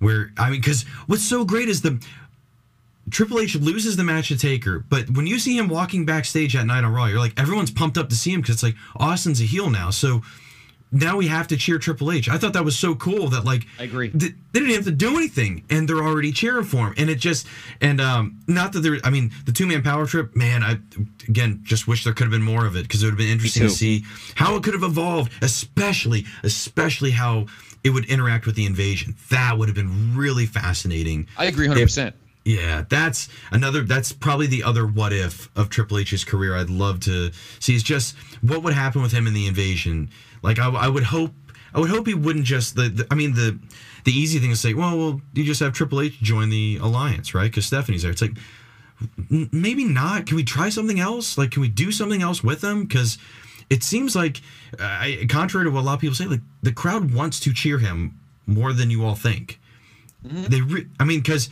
where 0.00 0.32
I 0.36 0.50
mean 0.50 0.60
because 0.60 0.82
what's 1.06 1.22
so 1.22 1.44
great 1.44 1.68
is 1.68 1.82
the 1.82 2.04
Triple 3.08 3.38
H 3.38 3.54
loses 3.54 3.94
the 3.94 4.02
match 4.02 4.28
to 4.28 4.36
Taker, 4.36 4.84
but 4.88 5.10
when 5.10 5.28
you 5.28 5.38
see 5.38 5.56
him 5.56 5.68
walking 5.68 6.04
backstage 6.04 6.56
at 6.56 6.66
night 6.66 6.82
on 6.82 6.92
Raw, 6.92 7.04
you're 7.04 7.20
like 7.20 7.38
everyone's 7.38 7.70
pumped 7.70 7.98
up 7.98 8.08
to 8.08 8.16
see 8.16 8.32
him 8.32 8.40
because 8.40 8.56
it's 8.56 8.64
like 8.64 8.74
Austin's 8.96 9.40
a 9.40 9.44
heel 9.44 9.70
now, 9.70 9.90
so. 9.90 10.22
Now 10.94 11.16
we 11.16 11.26
have 11.26 11.48
to 11.48 11.56
cheer 11.56 11.78
Triple 11.78 12.12
H. 12.12 12.28
I 12.28 12.38
thought 12.38 12.52
that 12.54 12.64
was 12.64 12.78
so 12.78 12.94
cool 12.94 13.28
that 13.28 13.44
like 13.44 13.66
I 13.78 13.82
agree. 13.82 14.10
th- 14.10 14.32
they 14.52 14.60
didn't 14.60 14.74
have 14.76 14.84
to 14.84 14.92
do 14.92 15.16
anything 15.16 15.64
and 15.68 15.88
they're 15.88 16.02
already 16.02 16.30
cheering 16.32 16.64
for 16.64 16.86
him 16.88 16.94
and 16.96 17.10
it 17.10 17.16
just 17.16 17.46
and 17.80 18.00
um 18.00 18.38
not 18.46 18.72
that 18.72 18.80
there 18.80 18.98
i 19.02 19.10
mean 19.10 19.32
the 19.44 19.52
two-man 19.52 19.82
power 19.82 20.06
trip 20.06 20.36
man 20.36 20.62
i 20.62 20.78
again 21.28 21.60
just 21.64 21.88
wish 21.88 22.04
there 22.04 22.12
could 22.12 22.24
have 22.24 22.30
been 22.30 22.42
more 22.42 22.64
of 22.64 22.76
it 22.76 22.82
because 22.82 23.02
it 23.02 23.06
would 23.06 23.12
have 23.12 23.18
been 23.18 23.28
interesting 23.28 23.64
to 23.64 23.70
see 23.70 24.04
how 24.36 24.54
it 24.54 24.62
could 24.62 24.72
have 24.74 24.84
evolved 24.84 25.32
especially 25.42 26.24
especially 26.44 27.10
how 27.10 27.46
it 27.82 27.90
would 27.90 28.04
interact 28.06 28.46
with 28.46 28.54
the 28.54 28.64
invasion 28.64 29.16
that 29.30 29.58
would 29.58 29.68
have 29.68 29.74
been 29.76 30.16
really 30.16 30.46
fascinating 30.46 31.26
I 31.36 31.46
agree 31.46 31.66
100%. 31.68 32.12
yeah, 32.44 32.84
that's 32.88 33.28
another. 33.50 33.82
That's 33.82 34.12
probably 34.12 34.46
the 34.46 34.62
other 34.62 34.86
what 34.86 35.12
if 35.12 35.48
of 35.56 35.70
Triple 35.70 35.98
H's 35.98 36.24
career. 36.24 36.54
I'd 36.54 36.68
love 36.70 37.00
to 37.00 37.30
see 37.58 37.74
is 37.74 37.82
just 37.82 38.14
what 38.42 38.62
would 38.62 38.74
happen 38.74 39.00
with 39.02 39.12
him 39.12 39.26
in 39.26 39.32
the 39.34 39.46
invasion. 39.46 40.10
Like 40.44 40.58
I, 40.58 40.68
I 40.68 40.88
would 40.88 41.04
hope, 41.04 41.32
I 41.74 41.80
would 41.80 41.90
hope 41.90 42.06
he 42.06 42.14
wouldn't 42.14 42.44
just 42.44 42.76
the, 42.76 42.88
the. 42.88 43.06
I 43.10 43.14
mean 43.14 43.34
the, 43.34 43.58
the 44.04 44.12
easy 44.12 44.38
thing 44.38 44.50
is 44.50 44.60
say, 44.60 44.74
well, 44.74 44.96
well, 44.96 45.20
you 45.32 45.42
just 45.42 45.60
have 45.60 45.72
Triple 45.72 46.02
H 46.02 46.20
join 46.20 46.50
the 46.50 46.78
alliance, 46.80 47.34
right? 47.34 47.50
Because 47.50 47.66
Stephanie's 47.66 48.02
there. 48.02 48.12
It's 48.12 48.22
like 48.22 48.36
maybe 49.28 49.84
not. 49.84 50.26
Can 50.26 50.36
we 50.36 50.44
try 50.44 50.68
something 50.68 51.00
else? 51.00 51.38
Like, 51.38 51.50
can 51.50 51.62
we 51.62 51.68
do 51.68 51.90
something 51.90 52.22
else 52.22 52.44
with 52.44 52.60
them? 52.60 52.84
Because 52.84 53.18
it 53.70 53.82
seems 53.82 54.14
like, 54.14 54.42
uh, 54.78 55.06
contrary 55.28 55.66
to 55.66 55.70
what 55.70 55.80
a 55.80 55.86
lot 55.86 55.94
of 55.94 56.00
people 56.00 56.14
say, 56.14 56.26
like 56.26 56.42
the 56.62 56.72
crowd 56.72 57.12
wants 57.12 57.40
to 57.40 57.52
cheer 57.52 57.78
him 57.78 58.20
more 58.46 58.72
than 58.72 58.90
you 58.90 59.04
all 59.04 59.14
think. 59.14 59.58
They, 60.24 60.62
re- 60.62 60.86
I 60.98 61.04
mean, 61.04 61.20
because 61.20 61.50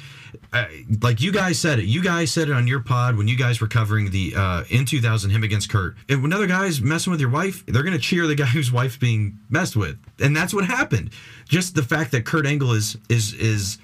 uh, 0.52 0.64
like 1.02 1.20
you 1.20 1.30
guys 1.30 1.58
said 1.58 1.78
it, 1.78 1.84
you 1.84 2.02
guys 2.02 2.32
said 2.32 2.48
it 2.48 2.54
on 2.54 2.66
your 2.66 2.80
pod 2.80 3.16
when 3.16 3.28
you 3.28 3.36
guys 3.36 3.60
were 3.60 3.68
covering 3.68 4.10
the 4.10 4.32
uh, 4.34 4.64
in 4.70 4.86
2000 4.86 5.30
him 5.30 5.42
against 5.42 5.68
Kurt. 5.68 5.96
If 6.08 6.24
another 6.24 6.46
guy's 6.46 6.80
messing 6.80 7.10
with 7.10 7.20
your 7.20 7.30
wife, 7.30 7.64
they're 7.66 7.82
gonna 7.82 7.98
cheer 7.98 8.26
the 8.26 8.34
guy 8.34 8.44
whose 8.46 8.72
wife's 8.72 8.96
being 8.96 9.38
messed 9.50 9.76
with, 9.76 9.98
and 10.20 10.34
that's 10.34 10.54
what 10.54 10.64
happened. 10.64 11.10
Just 11.48 11.74
the 11.74 11.82
fact 11.82 12.12
that 12.12 12.24
Kurt 12.24 12.46
Angle 12.46 12.72
is 12.72 12.96
is 13.10 13.34
is 13.34 13.78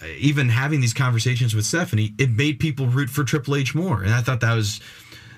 uh, 0.00 0.06
even 0.18 0.48
having 0.48 0.80
these 0.80 0.94
conversations 0.94 1.54
with 1.54 1.66
Stephanie, 1.66 2.14
it 2.18 2.30
made 2.30 2.60
people 2.60 2.86
root 2.86 3.10
for 3.10 3.24
Triple 3.24 3.56
H 3.56 3.74
more, 3.74 4.02
and 4.02 4.14
I 4.14 4.20
thought 4.20 4.40
that 4.40 4.54
was 4.54 4.80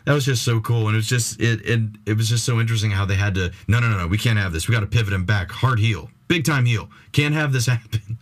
that 0.05 0.12
was 0.12 0.27
just 0.27 0.44
so 0.44 0.61
cool, 0.61 0.89
and 0.89 0.94
it 0.94 0.98
was 0.98 1.09
just 1.09 1.40
it 1.40 1.65
it, 1.65 1.81
it 2.05 2.16
was 2.19 2.28
just 2.28 2.44
so 2.44 2.61
interesting 2.61 2.90
how 2.90 3.06
they 3.06 3.16
had 3.16 3.35
to 3.36 3.51
no 3.66 3.81
no 3.81 3.89
no 3.89 3.97
no 3.97 4.06
we 4.06 4.19
can't 4.19 4.39
have 4.39 4.52
this, 4.52 4.69
we 4.69 4.74
got 4.74 4.81
to 4.81 4.86
pivot 4.86 5.15
him 5.15 5.24
back, 5.24 5.51
hard 5.51 5.78
heel, 5.78 6.11
big 6.28 6.44
time 6.44 6.66
heel, 6.66 6.90
can't 7.12 7.35
have 7.35 7.52
this 7.52 7.66
happen. 7.74 8.19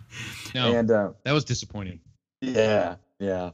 No, 0.55 0.75
And 0.75 0.91
uh, 0.91 1.13
that 1.25 1.33
was 1.33 1.45
disappointing. 1.45 2.01
yeah, 2.41 2.97
yeah. 3.19 3.51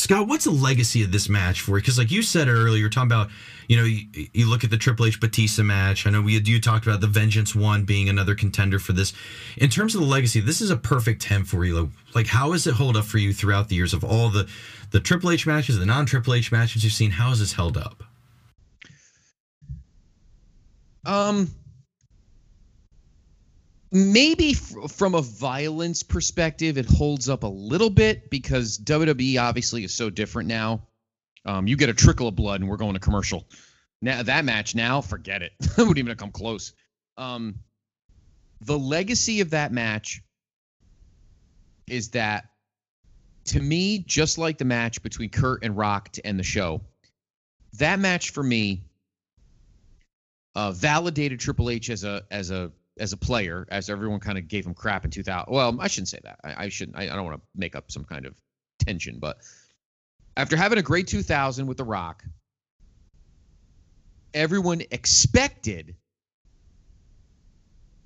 Scott, 0.00 0.28
what's 0.28 0.44
the 0.44 0.52
legacy 0.52 1.02
of 1.02 1.10
this 1.10 1.28
match 1.28 1.60
for 1.60 1.72
you? 1.72 1.82
Because, 1.82 1.98
like 1.98 2.10
you 2.12 2.22
said 2.22 2.48
earlier, 2.48 2.78
you're 2.78 2.88
talking 2.88 3.10
about, 3.10 3.30
you 3.66 3.76
know, 3.76 3.82
you, 3.82 4.06
you 4.32 4.48
look 4.48 4.62
at 4.62 4.70
the 4.70 4.76
Triple 4.78 5.06
H 5.06 5.18
Batista 5.20 5.64
match. 5.64 6.06
I 6.06 6.10
know 6.10 6.22
we 6.22 6.34
had, 6.34 6.46
you 6.46 6.60
talked 6.60 6.86
about 6.86 7.00
the 7.00 7.08
Vengeance 7.08 7.52
one 7.54 7.84
being 7.84 8.08
another 8.08 8.36
contender 8.36 8.78
for 8.78 8.92
this. 8.92 9.12
In 9.56 9.68
terms 9.68 9.96
of 9.96 10.00
the 10.00 10.06
legacy, 10.06 10.38
this 10.38 10.60
is 10.60 10.70
a 10.70 10.76
perfect 10.76 11.20
10 11.22 11.44
for 11.44 11.64
you. 11.64 11.80
Like, 11.80 11.90
like 12.14 12.26
how 12.28 12.52
has 12.52 12.66
it 12.68 12.74
hold 12.74 12.96
up 12.96 13.06
for 13.06 13.18
you 13.18 13.32
throughout 13.34 13.68
the 13.68 13.74
years 13.74 13.92
of 13.92 14.04
all 14.04 14.28
the, 14.28 14.48
the 14.92 15.00
Triple 15.00 15.32
H 15.32 15.46
matches, 15.48 15.78
the 15.78 15.84
non 15.84 16.06
Triple 16.06 16.32
H 16.32 16.52
matches 16.52 16.84
you've 16.84 16.92
seen? 16.92 17.10
How 17.10 17.30
has 17.30 17.40
this 17.40 17.52
held 17.54 17.76
up? 17.76 18.04
Um, 21.04 21.50
maybe 23.90 24.50
f- 24.50 24.90
from 24.92 25.14
a 25.14 25.22
violence 25.22 26.02
perspective, 26.02 26.78
it 26.78 26.86
holds 26.86 27.28
up 27.28 27.42
a 27.42 27.48
little 27.48 27.90
bit 27.90 28.30
because 28.30 28.78
WWE 28.78 29.40
obviously 29.40 29.84
is 29.84 29.94
so 29.94 30.10
different 30.10 30.48
now. 30.48 30.82
Um, 31.44 31.66
you 31.66 31.76
get 31.76 31.88
a 31.88 31.94
trickle 31.94 32.28
of 32.28 32.36
blood, 32.36 32.60
and 32.60 32.68
we're 32.68 32.76
going 32.76 32.94
to 32.94 33.00
commercial. 33.00 33.46
Now 34.02 34.22
that 34.22 34.44
match, 34.44 34.74
now 34.74 35.00
forget 35.00 35.42
it. 35.42 35.52
it 35.60 35.78
wouldn't 35.78 35.98
even 35.98 36.14
come 36.16 36.30
close. 36.30 36.72
Um, 37.16 37.60
the 38.60 38.78
legacy 38.78 39.40
of 39.40 39.50
that 39.50 39.72
match 39.72 40.22
is 41.86 42.10
that, 42.10 42.50
to 43.46 43.60
me, 43.60 44.00
just 44.00 44.36
like 44.36 44.58
the 44.58 44.64
match 44.64 45.02
between 45.02 45.30
Kurt 45.30 45.64
and 45.64 45.76
Rock 45.76 46.10
to 46.12 46.26
end 46.26 46.38
the 46.38 46.44
show, 46.44 46.82
that 47.74 47.98
match 47.98 48.30
for 48.30 48.42
me 48.42 48.82
uh, 50.54 50.72
validated 50.72 51.40
Triple 51.40 51.70
H 51.70 51.88
as 51.88 52.04
a 52.04 52.24
as 52.30 52.50
a 52.50 52.72
as 52.98 53.12
a 53.12 53.16
player, 53.16 53.66
as 53.70 53.90
everyone 53.90 54.20
kind 54.20 54.38
of 54.38 54.48
gave 54.48 54.66
him 54.66 54.74
crap 54.74 55.04
in 55.04 55.10
2000. 55.10 55.52
Well, 55.52 55.76
I 55.80 55.88
shouldn't 55.88 56.08
say 56.08 56.20
that. 56.24 56.38
I, 56.44 56.64
I 56.64 56.68
shouldn't. 56.68 56.96
I, 56.96 57.04
I 57.04 57.16
don't 57.16 57.24
want 57.24 57.40
to 57.40 57.46
make 57.54 57.74
up 57.74 57.90
some 57.90 58.04
kind 58.04 58.26
of 58.26 58.34
tension, 58.78 59.18
but 59.18 59.38
after 60.36 60.56
having 60.56 60.78
a 60.78 60.82
great 60.82 61.06
2000 61.08 61.66
with 61.66 61.76
The 61.76 61.84
Rock, 61.84 62.24
everyone 64.32 64.82
expected 64.90 65.96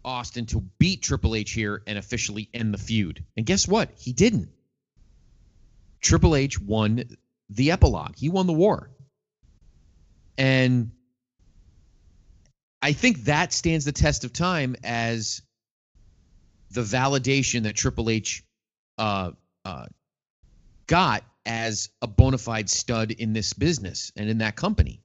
Austin 0.04 0.46
to 0.46 0.60
beat 0.78 1.02
Triple 1.02 1.34
H 1.34 1.52
here 1.52 1.82
and 1.86 1.98
officially 1.98 2.48
end 2.54 2.72
the 2.74 2.78
feud. 2.78 3.24
And 3.36 3.46
guess 3.46 3.68
what? 3.68 3.90
He 3.96 4.12
didn't. 4.12 4.48
Triple 6.00 6.34
H 6.34 6.60
won 6.60 7.04
the 7.50 7.70
epilogue. 7.70 8.16
He 8.16 8.28
won 8.28 8.46
the 8.46 8.52
war. 8.52 8.90
And 10.38 10.90
I 12.82 12.92
think 12.92 13.24
that 13.24 13.52
stands 13.52 13.84
the 13.84 13.92
test 13.92 14.24
of 14.24 14.32
time 14.32 14.74
as 14.82 15.40
the 16.72 16.82
validation 16.82 17.62
that 17.62 17.76
Triple 17.76 18.10
H 18.10 18.42
uh, 18.98 19.30
uh, 19.64 19.86
got 20.88 21.22
as 21.46 21.90
a 22.02 22.08
bona 22.08 22.38
fide 22.38 22.68
stud 22.68 23.12
in 23.12 23.32
this 23.32 23.52
business 23.52 24.12
and 24.16 24.28
in 24.28 24.38
that 24.38 24.56
company. 24.56 25.00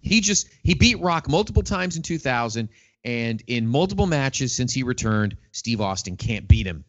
He 0.00 0.20
just 0.20 0.48
he 0.62 0.74
beat 0.74 1.00
Rock 1.00 1.28
multiple 1.28 1.64
times 1.64 1.96
in 1.96 2.02
2000, 2.02 2.68
and 3.04 3.42
in 3.48 3.66
multiple 3.66 4.06
matches 4.06 4.54
since 4.54 4.72
he 4.72 4.84
returned, 4.84 5.36
Steve 5.50 5.80
Austin 5.80 6.16
can't 6.16 6.46
beat 6.46 6.66
him. 6.66 6.84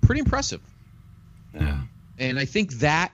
Pretty 0.00 0.20
impressive. 0.20 0.60
Yeah. 1.54 1.82
And 2.18 2.38
I 2.38 2.44
think 2.44 2.72
that 2.74 3.12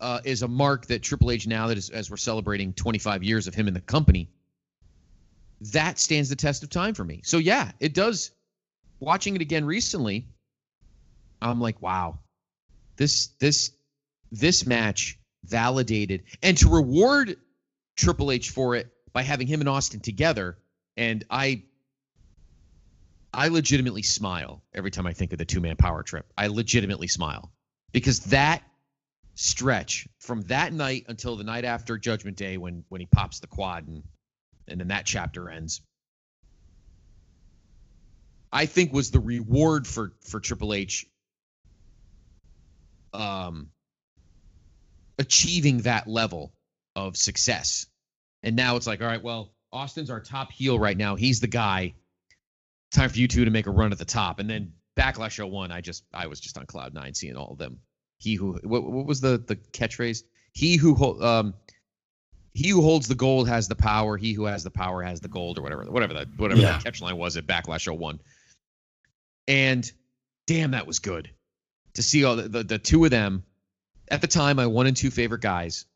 uh, 0.00 0.20
is 0.24 0.42
a 0.42 0.48
mark 0.48 0.86
that 0.86 1.02
Triple 1.02 1.30
H 1.30 1.46
now 1.46 1.66
that 1.68 1.78
is, 1.78 1.90
as 1.90 2.10
we're 2.10 2.16
celebrating 2.16 2.72
25 2.72 3.22
years 3.22 3.46
of 3.46 3.54
him 3.54 3.68
in 3.68 3.74
the 3.74 3.80
company, 3.80 4.30
that 5.72 5.98
stands 5.98 6.28
the 6.28 6.36
test 6.36 6.62
of 6.62 6.70
time 6.70 6.94
for 6.94 7.04
me. 7.04 7.20
So 7.24 7.38
yeah, 7.38 7.72
it 7.80 7.94
does. 7.94 8.30
Watching 8.98 9.34
it 9.34 9.42
again 9.42 9.64
recently, 9.64 10.26
I'm 11.40 11.60
like, 11.60 11.80
wow, 11.80 12.18
this 12.96 13.28
this 13.40 13.72
this 14.30 14.66
match 14.66 15.18
validated, 15.44 16.24
and 16.42 16.56
to 16.58 16.68
reward 16.68 17.36
Triple 17.96 18.30
H 18.30 18.50
for 18.50 18.76
it 18.76 18.88
by 19.12 19.22
having 19.22 19.46
him 19.46 19.60
and 19.60 19.68
Austin 19.68 20.00
together, 20.00 20.58
and 20.96 21.24
I 21.30 21.62
I 23.32 23.48
legitimately 23.48 24.02
smile 24.02 24.62
every 24.74 24.90
time 24.90 25.06
I 25.06 25.12
think 25.12 25.32
of 25.32 25.38
the 25.38 25.44
two 25.44 25.60
man 25.60 25.76
power 25.76 26.02
trip. 26.02 26.30
I 26.36 26.48
legitimately 26.48 27.08
smile 27.08 27.50
because 27.92 28.20
that 28.26 28.62
stretch 29.40 30.06
from 30.18 30.42
that 30.42 30.70
night 30.70 31.06
until 31.08 31.34
the 31.34 31.44
night 31.44 31.64
after 31.64 31.96
Judgment 31.96 32.36
Day 32.36 32.58
when 32.58 32.84
when 32.90 33.00
he 33.00 33.06
pops 33.06 33.40
the 33.40 33.46
quad 33.46 33.88
and 33.88 34.02
and 34.68 34.78
then 34.78 34.88
that 34.88 35.06
chapter 35.06 35.48
ends. 35.48 35.80
I 38.52 38.66
think 38.66 38.92
was 38.92 39.10
the 39.10 39.20
reward 39.20 39.86
for 39.86 40.12
for 40.28 40.40
Triple 40.40 40.74
H 40.74 41.06
um 43.14 43.70
achieving 45.18 45.78
that 45.78 46.06
level 46.06 46.52
of 46.94 47.16
success. 47.16 47.86
And 48.42 48.56
now 48.56 48.76
it's 48.76 48.86
like, 48.86 49.00
all 49.00 49.06
right, 49.06 49.22
well, 49.22 49.54
Austin's 49.72 50.10
our 50.10 50.20
top 50.20 50.52
heel 50.52 50.78
right 50.78 50.96
now. 50.96 51.16
He's 51.16 51.40
the 51.40 51.46
guy. 51.46 51.94
Time 52.92 53.08
for 53.08 53.18
you 53.18 53.26
two 53.26 53.46
to 53.46 53.50
make 53.50 53.66
a 53.66 53.70
run 53.70 53.92
at 53.92 53.98
the 53.98 54.04
top. 54.04 54.38
And 54.38 54.50
then 54.50 54.74
Backlash 54.98 55.42
01, 55.42 55.72
I 55.72 55.80
just 55.80 56.04
I 56.12 56.26
was 56.26 56.40
just 56.40 56.58
on 56.58 56.66
cloud 56.66 56.92
nine 56.92 57.14
seeing 57.14 57.36
all 57.36 57.52
of 57.52 57.58
them. 57.58 57.80
He 58.20 58.34
who 58.34 58.60
what, 58.62 58.84
what 58.84 59.06
was 59.06 59.20
the 59.20 59.38
the 59.38 59.56
catchphrase? 59.56 60.22
He 60.52 60.76
who 60.76 61.20
um 61.22 61.54
he 62.52 62.68
who 62.68 62.82
holds 62.82 63.08
the 63.08 63.14
gold 63.14 63.48
has 63.48 63.66
the 63.66 63.74
power. 63.76 64.16
He 64.16 64.32
who 64.34 64.44
has 64.44 64.62
the 64.62 64.70
power 64.70 65.02
has 65.02 65.20
the 65.20 65.28
gold, 65.28 65.58
or 65.58 65.62
whatever, 65.62 65.84
whatever 65.90 66.14
that 66.14 66.28
whatever 66.36 66.60
Yeah. 66.60 66.72
that 66.72 66.84
catch 66.84 67.00
line 67.00 67.16
was 67.16 67.36
at 67.36 67.46
Backlash 67.46 67.86
01. 67.92 68.20
And 69.48 69.90
damn, 70.46 70.72
that 70.72 70.86
was 70.86 70.98
good 70.98 71.30
to 71.94 72.02
see 72.02 72.24
all 72.24 72.36
the, 72.36 72.48
the 72.48 72.62
the 72.62 72.78
two 72.78 73.04
of 73.04 73.10
them. 73.10 73.44
At 74.08 74.20
the 74.20 74.26
time, 74.26 74.56
my 74.56 74.66
one 74.66 74.86
and 74.86 74.96
two 74.96 75.10
favorite 75.10 75.40
guys 75.40 75.86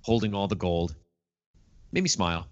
holding 0.00 0.34
all 0.34 0.48
the 0.48 0.54
gold 0.56 0.94
made 1.92 2.02
me 2.02 2.08
smile 2.08 2.46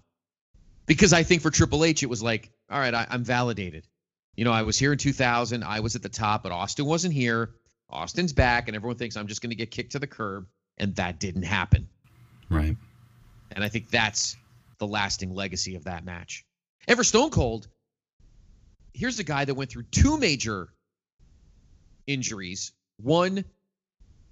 because 0.85 1.13
I 1.13 1.23
think 1.23 1.41
for 1.41 1.49
Triple 1.49 1.83
H 1.83 2.03
it 2.03 2.09
was 2.09 2.21
like, 2.23 2.51
all 2.69 2.79
right, 2.79 2.93
I, 2.93 3.07
I'm 3.09 3.23
validated. 3.23 3.87
You 4.35 4.45
know, 4.45 4.51
I 4.51 4.61
was 4.63 4.77
here 4.79 4.91
in 4.91 4.97
2000. 4.99 5.63
I 5.63 5.79
was 5.81 5.95
at 5.95 6.01
the 6.03 6.09
top, 6.09 6.43
but 6.43 6.51
Austin 6.51 6.85
wasn't 6.85 7.13
here. 7.13 7.51
Austin's 7.93 8.33
back, 8.33 8.67
and 8.67 8.75
everyone 8.75 8.97
thinks 8.97 9.15
I'm 9.15 9.27
just 9.27 9.41
going 9.41 9.51
to 9.51 9.55
get 9.55 9.71
kicked 9.71 9.93
to 9.93 9.99
the 9.99 10.07
curb, 10.07 10.47
and 10.77 10.95
that 10.95 11.19
didn't 11.19 11.43
happen. 11.43 11.87
Right. 12.49 12.75
And 13.51 13.63
I 13.63 13.69
think 13.69 13.89
that's 13.89 14.35
the 14.79 14.87
lasting 14.87 15.33
legacy 15.33 15.75
of 15.75 15.85
that 15.85 16.03
match. 16.03 16.45
And 16.87 16.97
for 16.97 17.03
Stone 17.03 17.29
Cold, 17.29 17.67
here's 18.93 19.19
a 19.19 19.23
guy 19.23 19.45
that 19.45 19.53
went 19.53 19.69
through 19.69 19.83
two 19.83 20.17
major 20.17 20.69
injuries. 22.07 22.71
One 22.97 23.45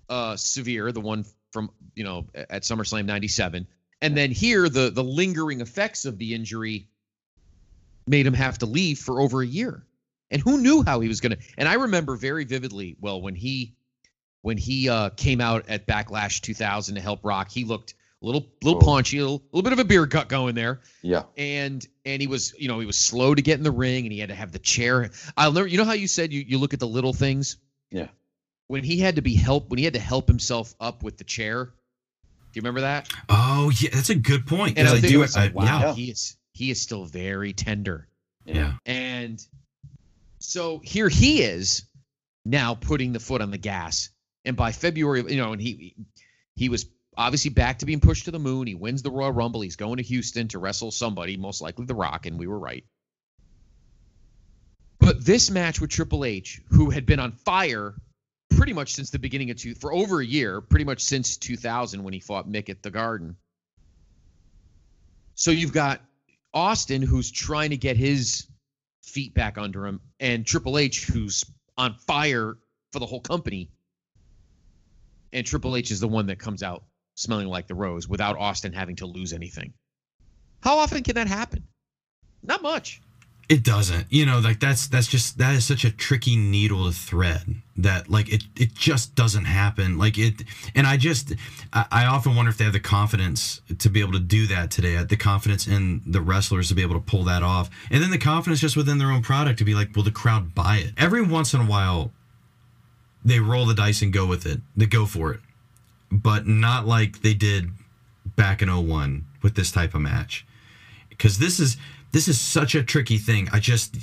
uh 0.10 0.36
severe, 0.36 0.92
the 0.92 1.00
one 1.00 1.26
from, 1.52 1.72
you 1.96 2.04
know, 2.04 2.28
at 2.36 2.64
SummerSlam 2.64 3.06
97. 3.06 3.68
And 4.02 4.18
then 4.18 4.32
here 4.32 4.68
the 4.68 4.90
the 4.90 5.04
lingering 5.04 5.62
effects 5.62 6.06
of 6.06 6.18
the 6.18 6.34
injury 6.34 6.88
made 8.08 8.26
him 8.26 8.34
have 8.34 8.58
to 8.60 8.66
leave 8.66 9.00
for 9.00 9.22
over 9.22 9.42
a 9.42 9.48
year. 9.48 9.86
And 10.32 10.42
who 10.42 10.58
knew 10.60 10.82
how 10.84 11.00
he 11.02 11.08
was 11.08 11.20
going 11.22 11.34
to 11.34 11.38
And 11.58 11.68
I 11.70 11.74
remember 11.76 12.16
very 12.16 12.46
vividly, 12.46 12.96
well, 13.00 13.22
when 13.22 13.36
he 13.36 13.76
when 14.42 14.58
he 14.58 14.90
uh 14.90 15.10
came 15.12 15.40
out 15.42 15.70
at 15.70 15.86
Backlash 15.86 16.42
2000 16.42 16.96
to 16.96 17.02
help 17.02 17.20
Rock, 17.24 17.52
he 17.52 17.64
looked 17.66 17.94
a 18.22 18.26
little 18.26 18.48
little 18.64 18.80
Oh. 18.82 18.86
paunchy, 18.86 19.18
a 19.18 19.22
little, 19.22 19.44
little 19.52 19.64
bit 19.64 19.74
of 19.74 19.80
a 19.80 19.84
beer 19.84 20.06
gut 20.06 20.30
going 20.30 20.56
there 20.56 20.80
Yeah. 21.02 21.24
and 21.38 21.86
and 22.06 22.22
he 22.22 22.28
was 22.28 22.54
you 22.58 22.68
know 22.68 22.80
he 22.80 22.86
was 22.86 22.98
slow 22.98 23.36
to 23.36 23.42
get 23.42 23.58
in 23.58 23.64
the 23.64 23.72
ring 23.72 24.06
and 24.06 24.12
he 24.14 24.20
had 24.20 24.30
to 24.30 24.36
have 24.36 24.52
the 24.52 24.60
chair 24.60 25.10
i'll 25.38 25.52
never 25.52 25.68
you 25.68 25.78
know 25.78 25.86
how 25.86 25.94
you 25.94 26.08
said 26.08 26.32
you, 26.32 26.42
you 26.48 26.58
look 26.60 26.74
at 26.74 26.80
the 26.80 26.88
little 26.88 27.14
things 27.14 27.58
Yeah. 27.92 28.08
when 28.68 28.84
he 28.84 29.00
had 29.00 29.16
to 29.16 29.22
be 29.24 29.34
help 29.36 29.70
when 29.70 29.80
he 29.80 29.84
had 29.86 29.94
to 29.96 30.00
help 30.00 30.28
himself 30.28 30.74
up 30.80 31.02
with 31.04 31.18
the 31.18 31.24
chair 31.24 31.66
do 31.66 31.72
you 32.54 32.62
remember 32.62 32.82
that 32.82 33.10
Oh 33.30 33.72
yeah, 33.80 33.90
that's 33.94 34.10
a 34.12 34.16
good 34.16 34.46
point. 34.46 34.78
and 34.78 34.88
'cause 34.88 35.04
i, 35.04 35.08
I 35.08 35.10
do. 35.10 35.24
it 35.24 35.36
like, 35.36 35.52
I- 35.52 35.54
wow 35.56 35.80
yeah. 35.80 35.94
he 35.96 36.12
is 36.12 36.38
he 36.54 36.70
is 36.70 36.80
still 36.80 37.06
very 37.06 37.54
tender 37.54 38.08
Yeah. 38.46 38.74
and 38.86 39.44
so 40.42 40.80
here 40.84 41.08
he 41.08 41.44
is 41.44 41.84
now 42.46 42.74
putting 42.74 43.14
the 43.14 43.20
foot 43.20 43.42
on 43.42 43.52
the 43.52 43.58
gas. 43.58 44.10
And 44.44 44.58
by 44.58 44.72
february 44.72 45.24
you 45.28 45.38
know 45.38 45.54
and 45.54 45.62
he 45.62 45.96
he 46.56 46.68
was 46.68 46.88
obviously 47.16 47.52
back 47.52 47.80
to 47.80 47.86
being 47.86 48.00
pushed 48.00 48.26
to 48.26 48.32
the 48.32 48.40
moon. 48.40 48.66
He 48.68 48.74
wins 48.74 49.04
the 49.04 49.12
royal 49.12 49.32
rumble. 49.32 49.62
He's 49.62 49.76
going 49.76 49.98
to 49.98 50.04
houston 50.04 50.48
to 50.50 50.60
wrestle 50.60 50.92
somebody 50.92 51.38
most 51.38 51.62
likely 51.62 51.86
the 51.86 51.96
rock 51.96 52.26
and 52.26 52.40
we 52.40 52.48
were 52.48 52.58
right. 52.58 52.84
But 55.00 55.24
this 55.24 55.52
match 55.52 55.80
with 55.80 55.92
triple 55.92 56.26
h 56.26 56.60
who 56.70 56.90
had 56.90 57.06
been 57.06 57.20
on 57.20 57.34
fire 57.34 57.94
pretty 58.50 58.74
much 58.74 58.94
since 58.94 59.12
the 59.12 59.20
beginning 59.20 59.52
of 59.52 59.58
two 59.58 59.76
for 59.76 59.94
over 59.94 60.22
a 60.22 60.26
year 60.26 60.60
pretty 60.60 60.86
much 60.86 61.02
since 61.02 61.38
2000 61.38 62.04
when 62.04 62.14
he 62.14 62.20
fought 62.20 62.50
mick 62.50 62.70
at 62.70 62.82
the 62.82 62.92
garden. 62.92 63.36
So 65.36 65.52
you've 65.52 65.74
got 65.74 66.02
austin 66.52 67.04
who's 67.04 67.32
trying 67.32 67.70
to 67.70 67.78
get 67.78 67.96
his 67.96 68.48
feet 69.02 69.34
back 69.34 69.58
under 69.58 69.86
him, 69.86 70.02
and 70.20 70.46
Triple 70.46 70.78
H, 70.78 71.06
who's 71.06 71.44
on 71.78 71.96
fire 71.96 72.58
for 72.92 73.00
the 73.00 73.06
whole 73.06 73.22
company. 73.22 73.70
And 75.34 75.46
Triple 75.46 75.76
H 75.76 75.92
is 75.92 76.00
the 76.00 76.08
one 76.08 76.28
that 76.28 76.40
comes 76.40 76.64
out 76.64 76.84
smelling 77.16 77.48
like 77.48 77.68
the 77.68 77.76
rose 77.76 78.08
without 78.08 78.38
Austin 78.38 78.74
having 78.74 78.98
to 78.98 79.06
lose 79.06 79.34
anything. 79.34 79.74
How 80.62 80.78
often 80.78 81.04
can 81.04 81.16
that 81.16 81.28
happen? 81.28 81.64
Not 82.44 82.62
much. 82.62 83.02
It 83.52 83.64
doesn't. 83.64 84.08
You 84.10 84.26
know, 84.26 84.40
like 84.40 84.62
that's 84.62 84.88
that's 84.88 85.08
just 85.08 85.38
that 85.40 85.54
is 85.56 85.66
such 85.66 85.84
a 85.84 85.92
tricky 85.92 86.38
needle 86.38 86.86
to 86.86 86.94
thread 86.94 87.56
that 87.76 88.10
like 88.10 88.32
it 88.32 88.46
it 88.56 88.74
just 88.74 89.14
doesn't 89.14 89.44
happen. 89.44 89.98
Like 89.98 90.18
it 90.18 90.44
and 90.74 90.88
I 90.88 90.96
just 90.96 91.34
I, 91.74 91.86
I 91.92 92.06
often 92.06 92.34
wonder 92.34 92.50
if 92.50 92.58
they 92.58 92.64
have 92.64 92.72
the 92.72 92.80
confidence 92.80 93.60
to 93.78 93.90
be 93.90 94.00
able 94.00 94.14
to 94.14 94.22
do 94.22 94.48
that 94.48 94.72
today. 94.72 94.96
The 95.04 95.18
confidence 95.18 95.68
in 95.68 96.02
the 96.06 96.22
wrestlers 96.22 96.70
to 96.70 96.76
be 96.76 96.82
able 96.82 96.96
to 96.96 97.02
pull 97.02 97.26
that 97.26 97.44
off. 97.44 97.70
And 97.90 98.02
then 98.02 98.10
the 98.10 98.18
confidence 98.18 98.62
just 98.62 98.78
within 98.78 99.00
their 99.00 99.12
own 99.12 99.22
product 99.22 99.60
to 99.60 99.66
be 99.66 99.74
like, 99.76 99.94
will 99.98 100.04
the 100.04 100.12
crowd 100.12 100.56
buy 100.56 100.78
it? 100.78 100.94
Every 100.96 101.22
once 101.22 101.54
in 101.54 101.60
a 101.60 101.66
while 101.66 102.14
they 103.26 103.42
roll 103.42 103.66
the 103.66 103.76
dice 103.76 104.02
and 104.02 104.14
go 104.14 104.26
with 104.26 104.46
it. 104.46 104.62
They 104.78 104.86
go 104.86 105.06
for 105.06 105.34
it. 105.34 105.42
But 106.10 106.48
not 106.48 106.88
like 106.88 107.22
they 107.22 107.34
did 107.34 107.72
back 108.38 108.62
in 108.62 108.70
01 108.74 109.26
with 109.42 109.56
this 109.56 109.74
type 109.74 109.94
of 109.94 110.00
match 110.00 110.46
because 111.10 111.38
this 111.38 111.60
is 111.60 111.76
this 112.12 112.28
is 112.28 112.40
such 112.40 112.76
a 112.76 112.84
tricky 112.84 113.18
thing. 113.18 113.50
I 113.52 113.60
just 113.60 113.96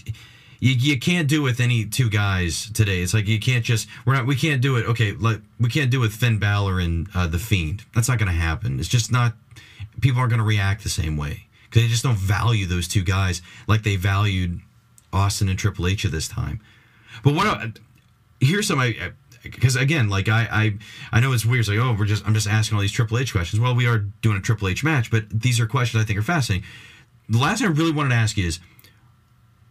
you, 0.61 0.73
you 0.73 0.99
can't 0.99 1.29
do 1.29 1.43
with 1.43 1.61
any 1.61 1.85
two 1.85 2.11
guys 2.11 2.71
today. 2.71 3.01
It's 3.01 3.15
like 3.15 3.29
you 3.29 3.39
can't 3.39 3.65
just 3.65 3.89
we're 4.05 4.15
not 4.15 4.27
we 4.27 4.37
can't 4.37 4.61
do 4.61 4.77
it. 4.77 4.87
Okay, 4.87 5.13
like 5.13 5.41
we 5.61 5.69
can't 5.69 5.91
do 5.91 6.01
with 6.01 6.13
Finn 6.13 6.39
Balor 6.39 6.81
and 6.81 7.09
uh, 7.15 7.27
the 7.27 7.39
Fiend. 7.39 7.85
That's 7.95 8.09
not 8.09 8.19
going 8.19 8.31
to 8.31 8.39
happen. 8.39 8.79
It's 8.81 8.89
just 8.89 9.13
not. 9.13 9.35
People 10.01 10.21
aren't 10.21 10.31
going 10.31 10.41
to 10.41 10.47
react 10.47 10.83
the 10.83 10.89
same 10.89 11.17
way 11.17 11.47
because 11.65 11.83
they 11.83 11.89
just 11.89 12.03
don't 12.03 12.19
value 12.19 12.67
those 12.67 12.89
two 12.89 13.03
guys 13.03 13.43
like 13.67 13.83
they 13.83 13.97
valued 13.97 14.61
Austin 15.13 15.49
and 15.49 15.59
Triple 15.59 15.87
H 15.87 16.05
at 16.05 16.13
this 16.13 16.29
time. 16.29 16.61
But 17.23 17.35
what 17.35 17.79
here's 18.41 18.67
some 18.67 18.79
I 18.79 19.13
because 19.43 19.77
again, 19.77 20.09
like 20.09 20.29
I, 20.29 20.49
I 20.51 20.75
I 21.13 21.21
know 21.21 21.33
it's 21.33 21.45
weird. 21.45 21.61
It's 21.61 21.69
like 21.69 21.79
oh, 21.79 21.97
we're 21.99 22.07
just 22.07 22.27
I'm 22.27 22.35
just 22.35 22.49
asking 22.49 22.77
all 22.77 22.83
these 22.83 22.93
Triple 22.93 23.19
H 23.19 23.33
questions. 23.33 23.61
Well, 23.61 23.75
we 23.75 23.87
are 23.87 23.99
doing 23.99 24.37
a 24.37 24.41
Triple 24.41 24.69
H 24.69 24.83
match, 24.83 25.11
but 25.11 25.25
these 25.31 25.61
are 25.61 25.67
questions 25.67 26.03
I 26.03 26.07
think 26.07 26.19
are 26.19 26.23
fascinating. 26.23 26.67
The 27.29 27.39
last 27.39 27.59
thing 27.61 27.69
I 27.69 27.73
really 27.73 27.93
wanted 27.93 28.11
to 28.11 28.15
ask 28.15 28.37
you 28.37 28.47
is, 28.47 28.61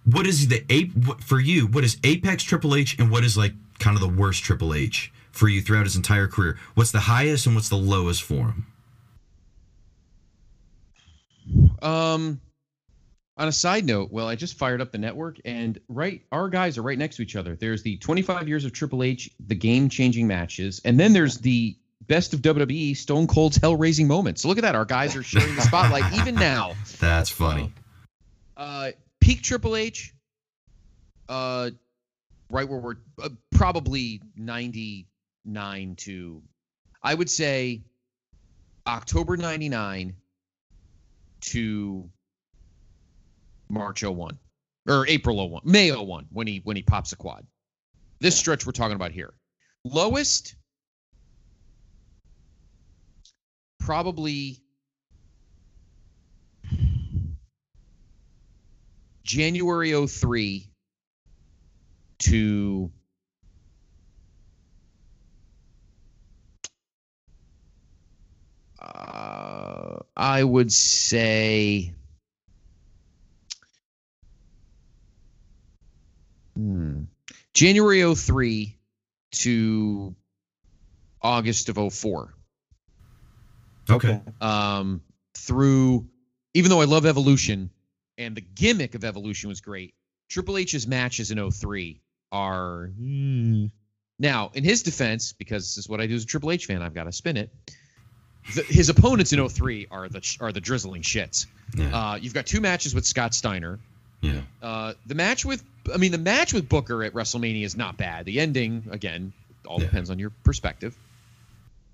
what 0.05 0.25
is 0.25 0.47
the 0.47 0.63
ape 0.69 0.93
for 1.21 1.39
you? 1.39 1.67
What 1.67 1.83
is 1.83 1.97
Apex 2.03 2.43
Triple 2.43 2.75
H, 2.75 2.97
and 2.97 3.11
what 3.11 3.23
is 3.23 3.37
like 3.37 3.53
kind 3.79 3.95
of 3.95 4.01
the 4.01 4.07
worst 4.07 4.43
Triple 4.43 4.73
H 4.73 5.11
for 5.31 5.49
you 5.49 5.61
throughout 5.61 5.83
his 5.83 5.95
entire 5.95 6.27
career? 6.27 6.57
What's 6.75 6.91
the 6.91 6.99
highest 6.99 7.45
and 7.45 7.55
what's 7.55 7.69
the 7.69 7.75
lowest 7.75 8.23
for 8.23 8.53
him? 8.53 8.65
Um, 11.81 12.41
on 13.37 13.47
a 13.47 13.51
side 13.51 13.85
note, 13.85 14.11
well, 14.11 14.27
I 14.27 14.35
just 14.35 14.57
fired 14.57 14.81
up 14.81 14.91
the 14.91 14.97
network, 14.97 15.37
and 15.45 15.79
right, 15.89 16.21
our 16.31 16.49
guys 16.49 16.77
are 16.77 16.81
right 16.83 16.97
next 16.97 17.17
to 17.17 17.21
each 17.21 17.35
other. 17.35 17.55
There's 17.55 17.83
the 17.83 17.97
25 17.97 18.47
years 18.47 18.65
of 18.65 18.73
Triple 18.73 19.03
H, 19.03 19.29
the 19.47 19.55
game-changing 19.55 20.25
matches, 20.25 20.81
and 20.85 20.99
then 20.99 21.13
there's 21.13 21.37
the 21.37 21.75
best 22.07 22.33
of 22.33 22.41
WWE, 22.41 22.95
Stone 22.95 23.27
Cold's 23.27 23.57
hell-raising 23.57 24.07
moments. 24.07 24.41
So 24.41 24.47
look 24.47 24.57
at 24.57 24.61
that, 24.61 24.75
our 24.75 24.85
guys 24.85 25.15
are 25.15 25.23
sharing 25.23 25.55
the 25.55 25.61
spotlight 25.61 26.13
even 26.13 26.35
now. 26.35 26.73
That's 26.99 27.29
funny. 27.29 27.71
Uh, 28.55 28.91
peak 29.19 29.41
Triple 29.41 29.75
H, 29.75 30.13
uh, 31.29 31.71
right 32.49 32.67
where 32.67 32.79
we're 32.79 32.95
uh, 33.21 33.29
probably 33.51 34.21
99 34.35 35.95
to, 35.97 36.41
I 37.03 37.13
would 37.13 37.29
say, 37.29 37.81
October 38.87 39.37
99 39.37 40.15
to 41.39 42.09
March 43.69 44.03
01 44.03 44.37
or 44.87 45.05
April 45.07 45.49
01, 45.49 45.63
May 45.65 45.91
01 45.91 46.27
when 46.31 46.47
he 46.47 46.61
when 46.63 46.75
he 46.75 46.81
pops 46.81 47.11
a 47.11 47.15
quad. 47.15 47.45
This 48.19 48.37
stretch 48.37 48.65
we're 48.65 48.71
talking 48.71 48.95
about 48.95 49.11
here. 49.11 49.33
Lowest 49.83 50.55
probably 53.87 54.59
January 59.23 59.93
03 60.07 60.67
to 62.19 62.91
uh, 68.81 69.99
I 70.17 70.43
would 70.43 70.69
say 70.73 71.93
Hmm. 76.57 77.03
January 77.53 78.03
03 78.15 78.75
to 79.31 80.13
August 81.21 81.69
of 81.69 81.93
04. 81.93 82.36
Okay. 83.89 84.21
Um, 84.41 85.01
through, 85.35 86.07
even 86.53 86.69
though 86.69 86.81
I 86.81 86.85
love 86.85 87.05
Evolution 87.05 87.69
and 88.17 88.35
the 88.35 88.41
gimmick 88.41 88.95
of 88.95 89.03
Evolution 89.05 89.49
was 89.49 89.61
great, 89.61 89.93
Triple 90.29 90.57
H's 90.57 90.87
matches 90.87 91.31
in 91.31 91.51
03 91.51 92.01
are. 92.31 92.87
hmm. 92.87 93.67
Now, 94.19 94.49
in 94.55 94.63
his 94.63 94.81
defense, 94.83 95.33
because 95.33 95.63
this 95.75 95.77
is 95.85 95.87
what 95.89 96.01
I 96.01 96.07
do 96.07 96.15
as 96.15 96.23
a 96.23 96.25
Triple 96.25 96.51
H 96.51 96.65
fan, 96.65 96.81
I've 96.81 96.95
got 96.95 97.03
to 97.03 97.11
spin 97.11 97.37
it. 97.37 97.49
The, 98.55 98.63
his 98.63 98.89
opponents 98.89 99.31
in 99.33 99.47
03 99.47 99.87
are 99.91 100.09
the 100.09 100.37
are 100.41 100.51
the 100.51 100.59
drizzling 100.61 101.01
shits. 101.03 101.45
Yeah. 101.75 101.95
Uh, 101.95 102.15
you've 102.15 102.33
got 102.33 102.45
two 102.47 102.59
matches 102.61 102.95
with 102.95 103.05
Scott 103.05 103.33
Steiner. 103.35 103.77
yeah. 104.21 104.41
Uh, 104.61 104.93
the 105.05 105.13
match 105.15 105.45
with, 105.45 105.63
I 105.93 105.97
mean, 105.97 106.11
the 106.11 106.17
match 106.17 106.51
with 106.53 106.67
Booker 106.67 107.03
at 107.03 107.13
WrestleMania 107.13 107.63
is 107.63 107.77
not 107.77 107.97
bad. 107.97 108.25
The 108.25 108.39
ending, 108.39 108.85
again, 108.89 109.33
all 109.67 109.79
Yeah. 109.79 109.85
depends 109.85 110.09
on 110.09 110.17
your 110.17 110.31
perspective. 110.43 110.97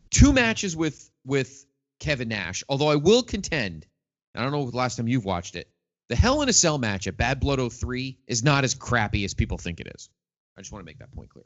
Two 0.09 0.31
matches 0.31 0.75
with 0.77 1.09
with 1.25 1.65
Kevin 2.03 2.27
Nash. 2.27 2.63
Although 2.67 2.89
I 2.89 2.97
will 2.97 3.23
contend, 3.23 3.87
I 4.35 4.43
don't 4.43 4.51
know 4.51 4.69
the 4.69 4.75
last 4.75 4.97
time 4.97 5.07
you've 5.07 5.25
watched 5.25 5.55
it. 5.55 5.69
The 6.09 6.15
Hell 6.17 6.41
in 6.41 6.49
a 6.49 6.53
Cell 6.53 6.77
match 6.77 7.07
at 7.07 7.15
Bad 7.15 7.39
Blood 7.39 7.71
03 7.71 8.19
is 8.27 8.43
not 8.43 8.65
as 8.65 8.75
crappy 8.75 9.23
as 9.23 9.33
people 9.33 9.57
think 9.57 9.79
it 9.79 9.87
is. 9.95 10.09
I 10.57 10.61
just 10.61 10.71
want 10.71 10.81
to 10.81 10.85
make 10.85 10.99
that 10.99 11.11
point 11.13 11.29
clear. 11.29 11.45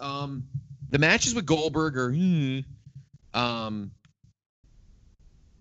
Um, 0.00 0.48
the 0.88 0.98
matches 0.98 1.34
with 1.34 1.44
Goldberg 1.44 1.96
are, 1.98 2.12
hmm, 2.12 2.60
um, 3.34 3.92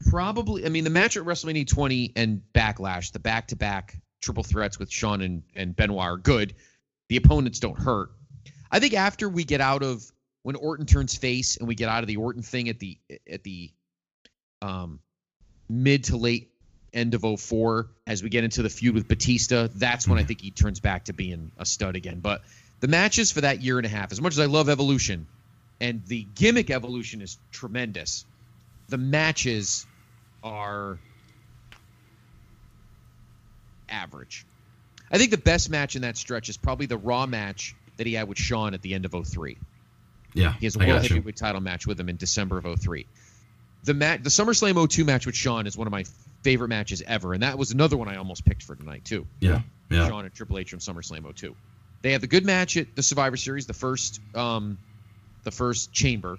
probably. 0.10 0.66
I 0.66 0.70
mean, 0.70 0.86
the 0.86 0.90
match 0.90 1.18
at 1.18 1.24
WrestleMania 1.24 1.68
20 1.68 2.14
and 2.16 2.42
Backlash, 2.56 3.12
the 3.12 3.20
back-to-back 3.20 4.00
triple 4.22 4.44
threats 4.44 4.80
with 4.80 4.90
Shawn 4.90 5.22
and, 5.22 5.44
and 5.54 5.76
Benoit 5.76 6.00
are 6.00 6.18
good. 6.18 6.56
The 7.10 7.18
opponents 7.18 7.60
don't 7.60 7.78
hurt. 7.78 8.12
I 8.72 8.80
think 8.80 8.94
after 8.94 9.28
we 9.28 9.44
get 9.44 9.60
out 9.60 9.84
of 9.84 10.10
when 10.44 10.56
Orton 10.56 10.86
turns 10.86 11.16
face 11.16 11.58
and 11.58 11.68
we 11.68 11.76
get 11.76 11.90
out 11.90 12.04
of 12.04 12.08
the 12.08 12.16
Orton 12.16 12.42
thing 12.42 12.70
at 12.70 12.80
the 12.80 12.98
at 13.30 13.44
the 13.44 13.72
um 14.62 15.00
mid 15.70 16.06
to 16.06 16.18
late 16.18 16.52
end 16.94 17.14
of 17.14 17.24
04 17.40 17.88
as 18.06 18.22
we 18.22 18.30
get 18.30 18.44
into 18.44 18.62
the 18.62 18.70
feud 18.70 18.96
with 18.96 19.08
Batista, 19.08 19.70
that's 19.74 20.08
when 20.08 20.20
I 20.20 20.24
think 20.24 20.42
he 20.42 20.52
turns 20.52 20.80
back 20.80 21.06
to 21.06 21.14
being 21.14 21.52
a 21.58 21.66
stud 21.66 21.96
again. 21.96 22.20
But 22.20 22.42
the 22.82 22.88
matches 22.88 23.32
for 23.32 23.42
that 23.42 23.62
year 23.62 23.78
and 23.78 23.86
a 23.86 23.90
half, 23.90 24.12
as 24.12 24.20
much 24.20 24.34
as 24.34 24.40
I 24.40 24.46
love 24.46 24.70
Evolution 24.70 25.28
and 25.80 26.04
the 26.06 26.28
gimmick 26.36 26.70
Evolution 26.70 27.22
is 27.22 27.38
tremendous, 27.52 28.26
the 28.90 28.98
matches 28.98 29.86
are 30.44 31.00
average. 33.90 34.46
I 35.12 35.18
think 35.18 35.32
the 35.32 35.38
best 35.38 35.70
match 35.70 35.96
in 35.96 36.04
that 36.04 36.18
stretch 36.18 36.50
is 36.50 36.58
probably 36.58 36.86
the 36.86 36.98
Raw 36.98 37.26
match 37.26 37.76
that 37.98 38.08
he 38.08 38.14
had 38.14 38.28
with 38.28 38.38
Shawn 38.38 38.74
at 38.74 38.82
the 38.82 38.94
end 38.94 39.06
of 39.06 39.28
03. 39.28 39.58
Yeah. 40.34 40.54
He 40.54 40.66
has 40.66 40.76
a 40.76 40.80
world 40.80 41.02
heavyweight 41.02 41.36
title 41.36 41.62
match 41.62 41.86
with 41.86 42.00
him 42.00 42.10
in 42.10 42.16
December 42.16 42.58
of 42.58 42.80
03. 42.80 43.06
The 43.84 43.94
match, 43.94 44.22
the 44.24 44.30
SummerSlam 44.30 44.90
02 44.90 45.06
match 45.06 45.26
with 45.26 45.36
Shawn 45.36 45.66
is 45.68 45.76
one 45.78 45.88
of 45.88 45.91
my 45.91 46.03
favorite 46.44 46.68
matches 46.70 47.02
ever, 47.06 47.34
and 47.34 47.44
that 47.44 47.58
was 47.58 47.72
another 47.72 47.98
one 47.98 48.08
I 48.08 48.16
almost 48.18 48.45
picked 48.45 48.64
for 48.64 48.76
tonight 48.76 49.06
too. 49.06 49.26
Yeah. 49.40 49.62
Yeah. 49.90 50.08
Shawn 50.08 50.26
and 50.26 50.34
Triple 50.34 50.58
H 50.60 50.70
from 50.70 50.80
SummerSlam 50.80 51.36
02. 51.36 51.56
They 52.02 52.14
have 52.14 52.22
the 52.22 52.28
good 52.28 52.45
match 52.45 52.78
at 52.78 52.95
the 52.95 53.03
Survivor 53.03 53.38
Series, 53.38 53.66
the 53.68 53.74
first, 53.74 54.20
um, 54.36 54.78
the 55.44 55.52
first 55.52 55.91
Chamber. 55.91 56.38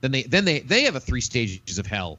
Then 0.00 0.10
they 0.12 0.22
then 0.22 0.44
they 0.44 0.60
they 0.60 0.84
have 0.84 0.94
a 0.96 1.00
three 1.00 1.20
stages 1.20 1.78
of 1.78 1.86
hell 1.86 2.18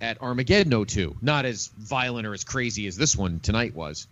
at 0.00 0.20
Armageddon 0.20 0.84
02. 0.86 1.16
Not 1.22 1.44
as 1.46 1.68
violent 1.78 2.26
or 2.26 2.34
as 2.34 2.44
crazy 2.44 2.86
as 2.86 2.96
this 2.96 3.16
one 3.16 3.40
tonight 3.40 3.74
was, 3.74 4.06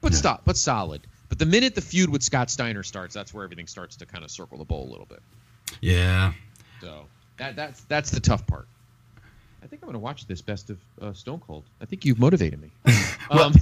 but 0.00 0.12
Yeah. 0.12 0.18
stop, 0.18 0.42
but 0.44 0.56
solid. 0.56 1.06
But 1.28 1.38
the 1.38 1.46
minute 1.46 1.74
the 1.74 1.80
feud 1.82 2.08
with 2.10 2.22
Scott 2.22 2.50
Steiner 2.50 2.82
starts, 2.82 3.14
that's 3.14 3.32
where 3.34 3.44
everything 3.44 3.66
starts 3.66 3.96
to 3.96 4.06
kind 4.06 4.24
of 4.24 4.30
circle 4.30 4.58
the 4.58 4.64
bowl 4.64 4.88
a 4.88 4.90
little 4.90 5.06
bit. 5.06 5.22
Yeah. 5.80 6.32
So 6.80 7.06
that 7.38 7.56
that's 7.56 7.82
that's 7.84 8.10
the 8.10 8.20
tough 8.20 8.46
part. 8.46 8.66
I 9.62 9.66
think 9.66 9.82
I'm 9.82 9.86
going 9.88 9.94
to 9.94 9.98
watch 9.98 10.26
this 10.26 10.40
best 10.40 10.70
of 10.70 10.78
uh, 11.00 11.12
Stone 11.12 11.40
Cold. 11.40 11.64
I 11.80 11.84
think 11.84 12.04
you've 12.04 12.18
motivated 12.18 12.60
me. 12.60 12.70
Well, 13.30 13.48
um, 13.48 13.54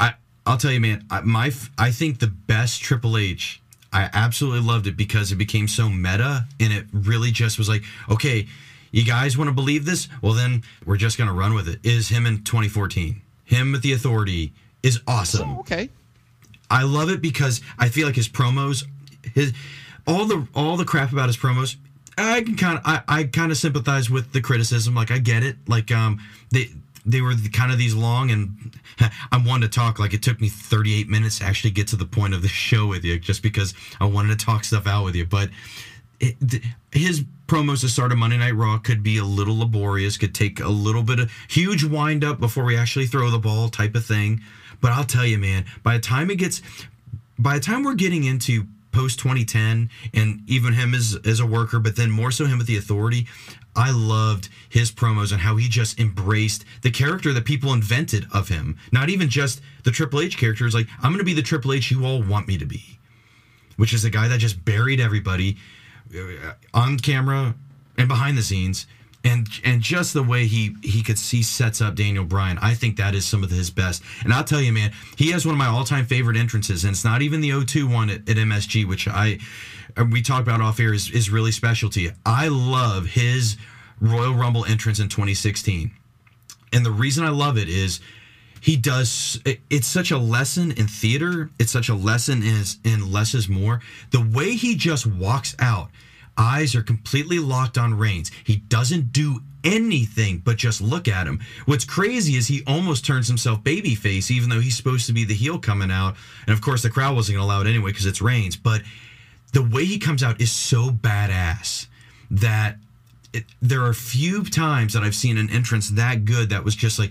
I 0.00 0.14
I'll 0.44 0.56
tell 0.56 0.72
you, 0.72 0.80
man. 0.80 1.04
I, 1.08 1.20
my 1.20 1.52
I 1.78 1.92
think 1.92 2.18
the 2.18 2.26
best 2.26 2.82
Triple 2.82 3.16
H. 3.16 3.60
I 3.92 4.10
absolutely 4.12 4.62
loved 4.62 4.88
it 4.88 4.96
because 4.96 5.30
it 5.30 5.36
became 5.36 5.68
so 5.68 5.88
meta, 5.88 6.46
and 6.58 6.72
it 6.72 6.86
really 6.92 7.30
just 7.30 7.56
was 7.56 7.68
like, 7.68 7.84
okay, 8.10 8.48
you 8.90 9.04
guys 9.04 9.38
want 9.38 9.46
to 9.46 9.54
believe 9.54 9.84
this? 9.84 10.08
Well, 10.20 10.32
then 10.32 10.64
we're 10.84 10.96
just 10.96 11.18
gonna 11.18 11.32
run 11.32 11.54
with 11.54 11.68
it. 11.68 11.78
Is 11.84 12.08
him 12.08 12.26
in 12.26 12.42
2014? 12.42 13.22
Him 13.44 13.70
with 13.70 13.82
the 13.82 13.92
Authority 13.92 14.52
is 14.82 15.00
awesome. 15.06 15.50
oh, 15.50 15.60
okay. 15.60 15.88
I 16.68 16.82
love 16.82 17.10
it 17.10 17.22
because 17.22 17.60
I 17.78 17.88
feel 17.88 18.06
like 18.08 18.16
his 18.16 18.28
promos, 18.28 18.84
his 19.34 19.52
all 20.04 20.24
the 20.26 20.48
all 20.52 20.76
the 20.76 20.84
crap 20.84 21.12
about 21.12 21.28
his 21.28 21.36
promos. 21.36 21.76
I 22.16 22.42
can 22.42 22.56
kind 22.56 22.78
of 22.78 22.82
I, 22.84 23.02
I 23.08 23.24
kind 23.24 23.50
of 23.50 23.58
sympathize 23.58 24.10
with 24.10 24.32
the 24.32 24.40
criticism. 24.40 24.94
Like 24.94 25.10
I 25.10 25.18
get 25.18 25.42
it. 25.42 25.56
Like 25.68 25.90
um 25.90 26.20
they 26.50 26.70
they 27.06 27.20
were 27.20 27.34
kind 27.52 27.70
of 27.70 27.78
these 27.78 27.94
long 27.94 28.30
and 28.30 28.78
I'm 29.32 29.44
one 29.44 29.60
to 29.60 29.68
talk. 29.68 29.98
Like 29.98 30.14
it 30.14 30.22
took 30.22 30.40
me 30.40 30.48
38 30.48 31.08
minutes 31.08 31.38
to 31.38 31.44
actually 31.44 31.70
get 31.70 31.88
to 31.88 31.96
the 31.96 32.06
point 32.06 32.34
of 32.34 32.42
the 32.42 32.48
show 32.48 32.86
with 32.86 33.04
you, 33.04 33.18
just 33.18 33.42
because 33.42 33.74
I 34.00 34.06
wanted 34.06 34.38
to 34.38 34.44
talk 34.44 34.64
stuff 34.64 34.86
out 34.86 35.04
with 35.04 35.14
you. 35.14 35.26
But 35.26 35.50
it, 36.20 36.36
th- 36.48 36.62
his 36.92 37.24
promos 37.46 37.80
to 37.80 37.88
start 37.88 38.12
a 38.12 38.16
Monday 38.16 38.38
Night 38.38 38.54
Raw 38.54 38.78
could 38.78 39.02
be 39.02 39.18
a 39.18 39.24
little 39.24 39.58
laborious, 39.58 40.16
could 40.16 40.34
take 40.34 40.60
a 40.60 40.68
little 40.68 41.02
bit 41.02 41.20
of 41.20 41.30
huge 41.48 41.84
wind 41.84 42.24
up 42.24 42.40
before 42.40 42.64
we 42.64 42.76
actually 42.76 43.06
throw 43.06 43.30
the 43.30 43.38
ball 43.38 43.68
type 43.68 43.94
of 43.94 44.04
thing. 44.04 44.40
But 44.80 44.92
I'll 44.92 45.04
tell 45.04 45.26
you, 45.26 45.38
man, 45.38 45.64
by 45.82 45.94
the 45.94 46.00
time 46.00 46.30
it 46.30 46.36
gets, 46.36 46.62
by 47.38 47.54
the 47.54 47.60
time 47.60 47.82
we're 47.82 47.94
getting 47.94 48.24
into 48.24 48.66
post 48.94 49.18
2010 49.18 49.90
and 50.14 50.42
even 50.46 50.72
him 50.72 50.94
as, 50.94 51.18
as 51.24 51.40
a 51.40 51.46
worker, 51.46 51.78
but 51.78 51.96
then 51.96 52.10
more 52.10 52.30
so 52.30 52.46
him 52.46 52.58
with 52.58 52.66
the 52.66 52.76
authority, 52.78 53.26
I 53.76 53.90
loved 53.90 54.48
his 54.68 54.92
promos 54.92 55.32
and 55.32 55.40
how 55.40 55.56
he 55.56 55.68
just 55.68 55.98
embraced 55.98 56.64
the 56.82 56.90
character 56.90 57.32
that 57.32 57.44
people 57.44 57.72
invented 57.72 58.26
of 58.32 58.48
him. 58.48 58.78
Not 58.92 59.08
even 59.08 59.28
just 59.28 59.60
the 59.82 59.90
Triple 59.90 60.20
H 60.20 60.38
character. 60.38 60.64
It's 60.64 60.74
like, 60.74 60.88
I'm 60.98 61.10
going 61.10 61.18
to 61.18 61.24
be 61.24 61.34
the 61.34 61.42
Triple 61.42 61.72
H 61.72 61.90
you 61.90 62.04
all 62.04 62.22
want 62.22 62.46
me 62.46 62.56
to 62.58 62.66
be, 62.66 62.98
which 63.76 63.92
is 63.92 64.04
a 64.04 64.10
guy 64.10 64.28
that 64.28 64.38
just 64.38 64.64
buried 64.64 65.00
everybody 65.00 65.56
uh, 66.16 66.52
on 66.72 66.98
camera 66.98 67.54
and 67.98 68.08
behind 68.08 68.38
the 68.38 68.42
scenes. 68.42 68.86
And, 69.24 69.48
and 69.64 69.80
just 69.80 70.12
the 70.12 70.22
way 70.22 70.46
he 70.46 70.76
he 70.82 71.02
could 71.02 71.18
see 71.18 71.42
sets 71.42 71.80
up 71.80 71.94
Daniel 71.94 72.24
Bryan, 72.24 72.58
I 72.60 72.74
think 72.74 72.98
that 72.98 73.14
is 73.14 73.24
some 73.24 73.42
of 73.42 73.50
his 73.50 73.70
best. 73.70 74.02
And 74.22 74.34
I'll 74.34 74.44
tell 74.44 74.60
you, 74.60 74.70
man, 74.70 74.92
he 75.16 75.30
has 75.30 75.46
one 75.46 75.54
of 75.54 75.58
my 75.58 75.66
all 75.66 75.84
time 75.84 76.04
favorite 76.04 76.36
entrances, 76.36 76.84
and 76.84 76.92
it's 76.92 77.04
not 77.04 77.22
even 77.22 77.40
the 77.40 77.50
0-2 77.50 77.90
one 77.90 78.10
at, 78.10 78.28
at 78.28 78.36
MSG, 78.36 78.86
which 78.86 79.08
I 79.08 79.38
uh, 79.96 80.04
we 80.10 80.22
talked 80.22 80.42
about 80.42 80.60
off 80.60 80.78
air 80.80 80.92
is, 80.92 81.10
is 81.10 81.30
really 81.30 81.52
special 81.52 81.88
to 81.90 82.00
you. 82.00 82.12
I 82.26 82.48
love 82.48 83.06
his 83.06 83.56
Royal 84.00 84.34
Rumble 84.34 84.64
entrance 84.64 84.98
in 84.98 85.08
2016. 85.08 85.90
And 86.72 86.84
the 86.84 86.90
reason 86.90 87.24
I 87.24 87.30
love 87.30 87.56
it 87.56 87.68
is 87.68 88.00
he 88.60 88.76
does 88.76 89.40
it's 89.44 89.86
such 89.86 90.10
a 90.10 90.18
lesson 90.18 90.72
in 90.72 90.88
theater, 90.88 91.50
it's 91.58 91.70
such 91.70 91.88
a 91.88 91.94
lesson 91.94 92.42
in, 92.42 92.64
in 92.84 93.12
less 93.12 93.34
is 93.34 93.48
more. 93.48 93.80
The 94.10 94.22
way 94.22 94.54
he 94.54 94.74
just 94.74 95.06
walks 95.06 95.54
out, 95.58 95.90
eyes 96.36 96.74
are 96.74 96.82
completely 96.82 97.38
locked 97.38 97.78
on 97.78 97.94
Reigns. 97.94 98.30
He 98.44 98.56
doesn't 98.56 99.12
do 99.12 99.40
anything 99.62 100.38
but 100.44 100.56
just 100.56 100.80
look 100.80 101.08
at 101.08 101.26
him. 101.26 101.40
What's 101.66 101.84
crazy 101.84 102.34
is 102.34 102.46
he 102.46 102.62
almost 102.66 103.04
turns 103.04 103.28
himself 103.28 103.62
babyface, 103.62 104.30
even 104.30 104.50
though 104.50 104.60
he's 104.60 104.76
supposed 104.76 105.06
to 105.06 105.12
be 105.12 105.24
the 105.24 105.34
heel 105.34 105.58
coming 105.58 105.90
out. 105.90 106.16
And 106.46 106.52
of 106.52 106.60
course, 106.60 106.82
the 106.82 106.90
crowd 106.90 107.14
wasn't 107.14 107.36
going 107.36 107.46
to 107.48 107.52
allow 107.52 107.60
it 107.62 107.66
anyway 107.66 107.90
because 107.90 108.06
it's 108.06 108.20
Reigns. 108.20 108.56
But 108.56 108.82
the 109.52 109.62
way 109.62 109.84
he 109.84 109.98
comes 109.98 110.22
out 110.22 110.40
is 110.40 110.52
so 110.52 110.90
badass 110.90 111.86
that 112.30 112.76
it, 113.32 113.44
there 113.62 113.82
are 113.82 113.94
few 113.94 114.44
times 114.44 114.92
that 114.92 115.02
I've 115.02 115.14
seen 115.14 115.38
an 115.38 115.50
entrance 115.50 115.90
that 115.90 116.24
good 116.24 116.50
that 116.50 116.64
was 116.64 116.74
just 116.74 116.98
like 116.98 117.10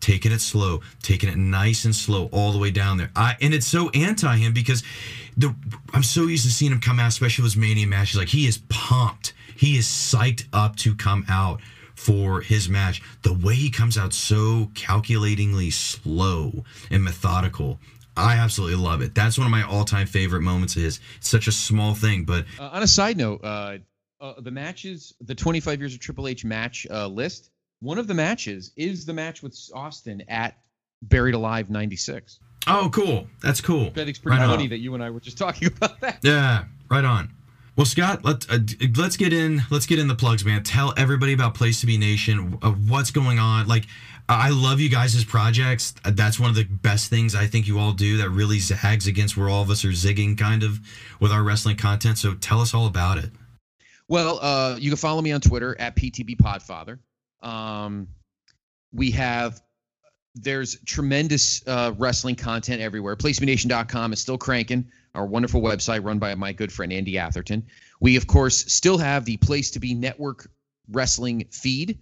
taking 0.00 0.30
it 0.30 0.40
slow, 0.40 0.82
taking 1.02 1.28
it 1.28 1.36
nice 1.36 1.84
and 1.84 1.94
slow 1.94 2.28
all 2.32 2.52
the 2.52 2.58
way 2.58 2.70
down 2.70 2.96
there. 2.96 3.10
I 3.16 3.36
and 3.40 3.52
it's 3.52 3.66
so 3.66 3.90
anti 3.90 4.36
him 4.36 4.52
because 4.52 4.82
the 5.36 5.54
I'm 5.92 6.02
so 6.02 6.22
used 6.22 6.44
to 6.44 6.50
seeing 6.50 6.72
him 6.72 6.80
come 6.80 6.98
out, 6.98 7.08
especially 7.08 7.44
with 7.44 7.56
mania 7.56 7.86
matches. 7.86 8.16
Like 8.16 8.28
he 8.28 8.46
is 8.46 8.58
pumped, 8.68 9.34
he 9.56 9.76
is 9.76 9.86
psyched 9.86 10.46
up 10.52 10.76
to 10.76 10.94
come 10.94 11.24
out 11.28 11.60
for 11.94 12.40
his 12.40 12.68
match. 12.68 13.02
The 13.22 13.34
way 13.34 13.54
he 13.54 13.70
comes 13.70 13.96
out 13.96 14.12
so 14.12 14.70
calculatingly 14.74 15.70
slow 15.70 16.64
and 16.90 17.02
methodical 17.02 17.78
I 18.16 18.36
absolutely 18.36 18.76
love 18.76 19.02
it. 19.02 19.14
That's 19.14 19.36
one 19.36 19.46
of 19.46 19.50
my 19.50 19.62
all-time 19.62 20.06
favorite 20.06 20.40
moments 20.40 20.74
of 20.76 20.82
his. 20.82 21.00
It's 21.18 21.28
such 21.28 21.48
a 21.48 21.52
small 21.52 21.94
thing, 21.94 22.24
but 22.24 22.46
Uh, 22.58 22.70
on 22.72 22.82
a 22.82 22.86
side 22.86 23.18
note, 23.18 23.44
uh, 23.44 23.78
uh, 24.20 24.40
the 24.40 24.50
matches, 24.50 25.14
the 25.20 25.34
25 25.34 25.80
years 25.80 25.92
of 25.92 26.00
Triple 26.00 26.26
H 26.26 26.44
match 26.44 26.86
uh, 26.90 27.06
list, 27.06 27.50
one 27.80 27.98
of 27.98 28.06
the 28.06 28.14
matches 28.14 28.72
is 28.76 29.04
the 29.04 29.12
match 29.12 29.42
with 29.42 29.54
Austin 29.74 30.22
at 30.28 30.56
Buried 31.02 31.34
Alive 31.34 31.70
96. 31.70 32.40
oh, 32.66 32.90
cool. 32.92 33.26
That's 33.42 33.60
cool. 33.60 33.92
I 33.96 34.00
it's 34.00 34.18
pretty 34.18 34.38
Right 34.38 34.44
on. 34.44 34.50
funny 34.50 34.66
that 34.68 34.78
you 34.78 34.94
and 34.94 35.02
I 35.02 35.10
were 35.10 35.20
just 35.20 35.38
talking 35.44 35.68
about 35.68 36.00
that. 36.00 36.18
Yeah, 36.22 36.64
right 36.90 37.04
on. 37.04 37.30
Well, 37.76 37.84
Scott, 37.86 38.24
let, 38.24 38.46
uh, 38.50 38.58
let's 38.96 39.18
get 39.18 39.32
in. 39.34 39.62
Let's 39.70 39.84
get 39.84 39.98
in 39.98 40.08
the 40.08 40.14
plugs, 40.14 40.44
man. 40.46 40.62
Tell 40.62 40.94
everybody 40.96 41.34
about 41.34 41.54
Place 41.54 41.80
to 41.82 41.86
Be 41.86 41.98
Nation. 41.98 42.58
Uh, 42.62 42.70
what's 42.72 43.10
going 43.10 43.38
on? 43.38 43.68
Like, 43.68 43.84
I 44.30 44.48
love 44.48 44.80
you 44.80 44.88
guys' 44.88 45.22
projects. 45.24 45.94
Uh, 46.02 46.10
That's 46.14 46.40
one 46.40 46.48
of 46.48 46.56
the 46.56 46.64
best 46.64 47.10
things 47.10 47.34
I 47.34 47.46
think 47.46 47.68
you 47.68 47.78
all 47.78 47.92
do. 47.92 48.16
That 48.16 48.30
really 48.30 48.58
zags 48.60 49.06
against 49.06 49.36
where 49.36 49.50
all 49.50 49.60
of 49.62 49.68
us 49.70 49.84
are 49.84 49.88
zigging, 49.90 50.38
kind 50.38 50.62
of, 50.62 50.80
with 51.20 51.30
our 51.32 51.42
wrestling 51.42 51.76
content. 51.76 52.16
So 52.16 52.32
tell 52.34 52.62
us 52.62 52.72
all 52.72 52.86
about 52.86 53.18
it. 53.18 53.30
Well, 54.08 54.38
uh, 54.40 54.76
you 54.78 54.88
can 54.90 54.96
follow 54.96 55.20
me 55.20 55.32
on 55.32 55.42
Twitter 55.42 55.76
at 55.78 55.96
PTB 55.96 56.38
Podfather. 56.38 56.98
Um, 57.46 58.08
we 58.92 59.10
have 59.10 59.60
there's 60.36 60.78
tremendous 60.84 61.66
uh, 61.66 61.92
wrestling 61.96 62.36
content 62.36 62.82
everywhere. 62.82 63.16
PlaceMeNation.com 63.16 64.12
is 64.12 64.20
still 64.20 64.36
cranking. 64.36 64.86
Our 65.14 65.26
wonderful 65.26 65.62
website 65.62 66.04
run 66.04 66.18
by 66.18 66.34
my 66.34 66.52
good 66.52 66.70
friend 66.70 66.92
Andy 66.92 67.18
Atherton. 67.18 67.66
We 68.00 68.16
of 68.16 68.26
course 68.26 68.72
still 68.72 68.98
have 68.98 69.24
the 69.24 69.38
Place 69.38 69.70
to 69.72 69.80
Be 69.80 69.94
Network 69.94 70.50
wrestling 70.90 71.46
feed, 71.50 71.98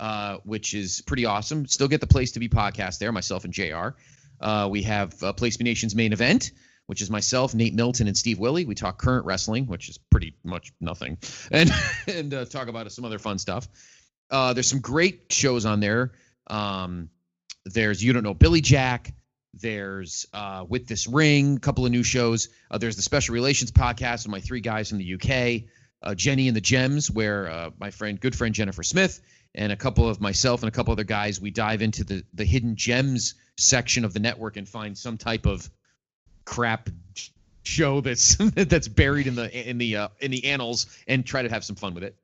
uh, 0.00 0.38
which 0.44 0.74
is 0.74 1.00
pretty 1.06 1.24
awesome. 1.24 1.66
Still 1.66 1.86
get 1.86 2.00
the 2.00 2.08
Place 2.08 2.32
to 2.32 2.40
Be 2.40 2.48
podcast 2.48 2.98
there. 2.98 3.12
Myself 3.12 3.44
and 3.44 3.54
JR. 3.54 3.90
Uh, 4.40 4.68
we 4.70 4.82
have 4.82 5.22
uh, 5.22 5.32
Nation's 5.60 5.94
main 5.94 6.12
event, 6.12 6.50
which 6.86 7.00
is 7.00 7.08
myself, 7.08 7.54
Nate 7.54 7.74
Milton, 7.74 8.08
and 8.08 8.16
Steve 8.16 8.38
Willie. 8.38 8.64
We 8.64 8.74
talk 8.74 8.98
current 8.98 9.24
wrestling, 9.24 9.66
which 9.66 9.88
is 9.88 9.96
pretty 10.10 10.36
much 10.44 10.72
nothing, 10.80 11.18
and 11.52 11.70
and 12.08 12.34
uh, 12.34 12.44
talk 12.44 12.66
about 12.66 12.90
some 12.90 13.04
other 13.04 13.20
fun 13.20 13.38
stuff. 13.38 13.68
Uh, 14.28 14.52
there's 14.52 14.68
some 14.68 14.80
great 14.80 15.26
shows 15.30 15.64
on 15.64 15.78
there. 15.78 16.12
Um, 16.48 17.10
there's 17.66 18.02
You 18.02 18.12
Don't 18.12 18.22
Know 18.22 18.34
Billy 18.34 18.60
Jack. 18.60 19.12
There's 19.54 20.26
uh, 20.32 20.64
With 20.68 20.86
This 20.86 21.06
Ring, 21.06 21.56
a 21.56 21.60
couple 21.60 21.84
of 21.84 21.90
new 21.90 22.02
shows. 22.02 22.48
Uh, 22.70 22.78
there's 22.78 22.96
the 22.96 23.02
Special 23.02 23.34
Relations 23.34 23.72
podcast 23.72 24.24
with 24.24 24.28
my 24.28 24.40
three 24.40 24.60
guys 24.60 24.90
from 24.90 24.98
the 24.98 25.14
UK, 25.14 25.68
uh, 26.02 26.14
Jenny 26.14 26.46
and 26.48 26.56
the 26.56 26.60
Gems, 26.60 27.10
where 27.10 27.50
uh, 27.50 27.70
my 27.78 27.90
friend, 27.90 28.20
good 28.20 28.36
friend 28.36 28.54
Jennifer 28.54 28.82
Smith, 28.82 29.20
and 29.54 29.72
a 29.72 29.76
couple 29.76 30.08
of 30.08 30.20
myself 30.20 30.62
and 30.62 30.68
a 30.68 30.70
couple 30.70 30.92
other 30.92 31.04
guys, 31.04 31.40
we 31.40 31.50
dive 31.50 31.82
into 31.82 32.04
the 32.04 32.22
the 32.34 32.44
hidden 32.44 32.76
gems 32.76 33.34
section 33.56 34.04
of 34.04 34.12
the 34.12 34.20
network 34.20 34.56
and 34.56 34.68
find 34.68 34.96
some 34.96 35.16
type 35.16 35.46
of 35.46 35.68
crap 36.44 36.90
show 37.62 38.00
that's 38.00 38.36
that's 38.54 38.88
buried 38.88 39.26
in 39.26 39.34
the 39.34 39.68
in 39.68 39.78
the 39.78 39.96
uh, 39.96 40.08
in 40.20 40.30
the 40.30 40.44
annals 40.44 40.86
and 41.08 41.24
try 41.24 41.42
to 41.42 41.48
have 41.48 41.64
some 41.64 41.76
fun 41.76 41.94
with 41.94 42.04
it. 42.04 42.14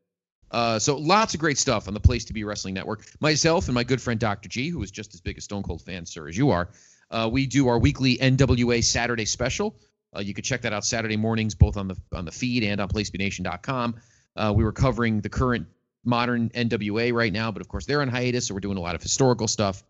Uh, 0.53 0.79
so 0.79 0.99
lots 0.99 1.33
of 1.33 1.41
great 1.41 1.57
stuff 1.57 1.89
on 1.89 1.95
the 1.95 2.01
Place 2.01 2.27
to 2.27 2.35
Be 2.35 2.45
Wrestling 2.45 2.75
Network. 2.75 3.07
Myself 3.21 3.67
and 3.67 3.75
my 3.75 3.85
good 3.85 4.01
friend 4.01 4.21
Dr. 4.21 4.49
G, 4.49 4.69
who 4.69 4.83
is 4.83 4.91
just 4.91 5.15
as 5.15 5.21
big 5.21 5.39
a 5.39 5.41
Stone 5.41 5.63
Cold 5.63 5.81
fan, 5.81 6.05
sir, 6.05 6.29
as 6.29 6.37
you 6.37 6.51
are, 6.51 6.69
uh, 7.11 7.29
we 7.33 7.47
do 7.47 7.69
our 7.69 7.79
weekly 7.79 8.19
NWA 8.19 8.85
Saturday 8.85 9.25
special. 9.25 9.75
Uh, 10.15 10.21
you 10.21 10.35
can 10.35 10.45
check 10.45 10.61
that 10.63 10.75
out 10.75 10.85
Saturday 10.85 11.17
mornings, 11.17 11.55
both 11.55 11.79
on 11.79 11.89
the 11.89 11.97
on 12.13 12.27
the 12.27 12.33
feed 12.33 12.65
and 12.65 12.81
on 12.81 12.89
PlaceBeNation.com. 12.89 13.97
Uh, 14.37 14.53
we 14.55 14.63
were 14.63 14.73
covering 14.73 15.21
the 15.23 15.31
current 15.31 15.67
modern 16.05 16.51
NWA 16.51 17.13
right 17.13 17.33
now, 17.33 17.51
but 17.51 17.63
of 17.63 17.69
course 17.69 17.87
they're 17.87 18.03
on 18.03 18.09
hiatus, 18.09 18.47
so 18.47 18.55
we're 18.55 18.61
doing 18.61 18.77
a 18.77 18.81
lot 18.81 18.95
of 18.95 19.03
historical 19.03 19.49
stuff. 19.49 19.83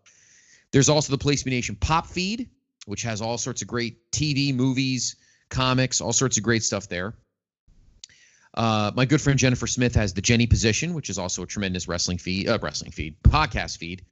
There's 0.71 0.89
also 0.89 1.11
the 1.11 1.17
Place 1.17 1.43
Be 1.43 1.51
Nation 1.51 1.75
pop 1.75 2.07
feed, 2.07 2.49
which 2.85 3.03
has 3.03 3.21
all 3.21 3.37
sorts 3.37 3.61
of 3.61 3.67
great 3.67 4.11
TV, 4.11 4.55
movies, 4.55 5.17
comics, 5.49 5.99
all 5.99 6.13
sorts 6.13 6.37
of 6.37 6.43
great 6.43 6.63
stuff 6.63 6.87
there. 6.87 7.15
Uh, 8.53 8.91
my 8.95 9.05
good 9.05 9.21
friend 9.21 9.39
Jennifer 9.39 9.67
Smith 9.67 9.95
has 9.95 10.13
the 10.13 10.21
Jenny 10.21 10.47
Position, 10.47 10.93
which 10.93 11.09
is 11.09 11.17
also 11.17 11.43
a 11.43 11.47
tremendous 11.47 11.87
wrestling 11.87 12.17
feed, 12.17 12.47
uh, 12.47 12.59
wrestling 12.61 12.91
feed, 12.91 13.15
podcast 13.23 13.77
feed. 13.77 14.03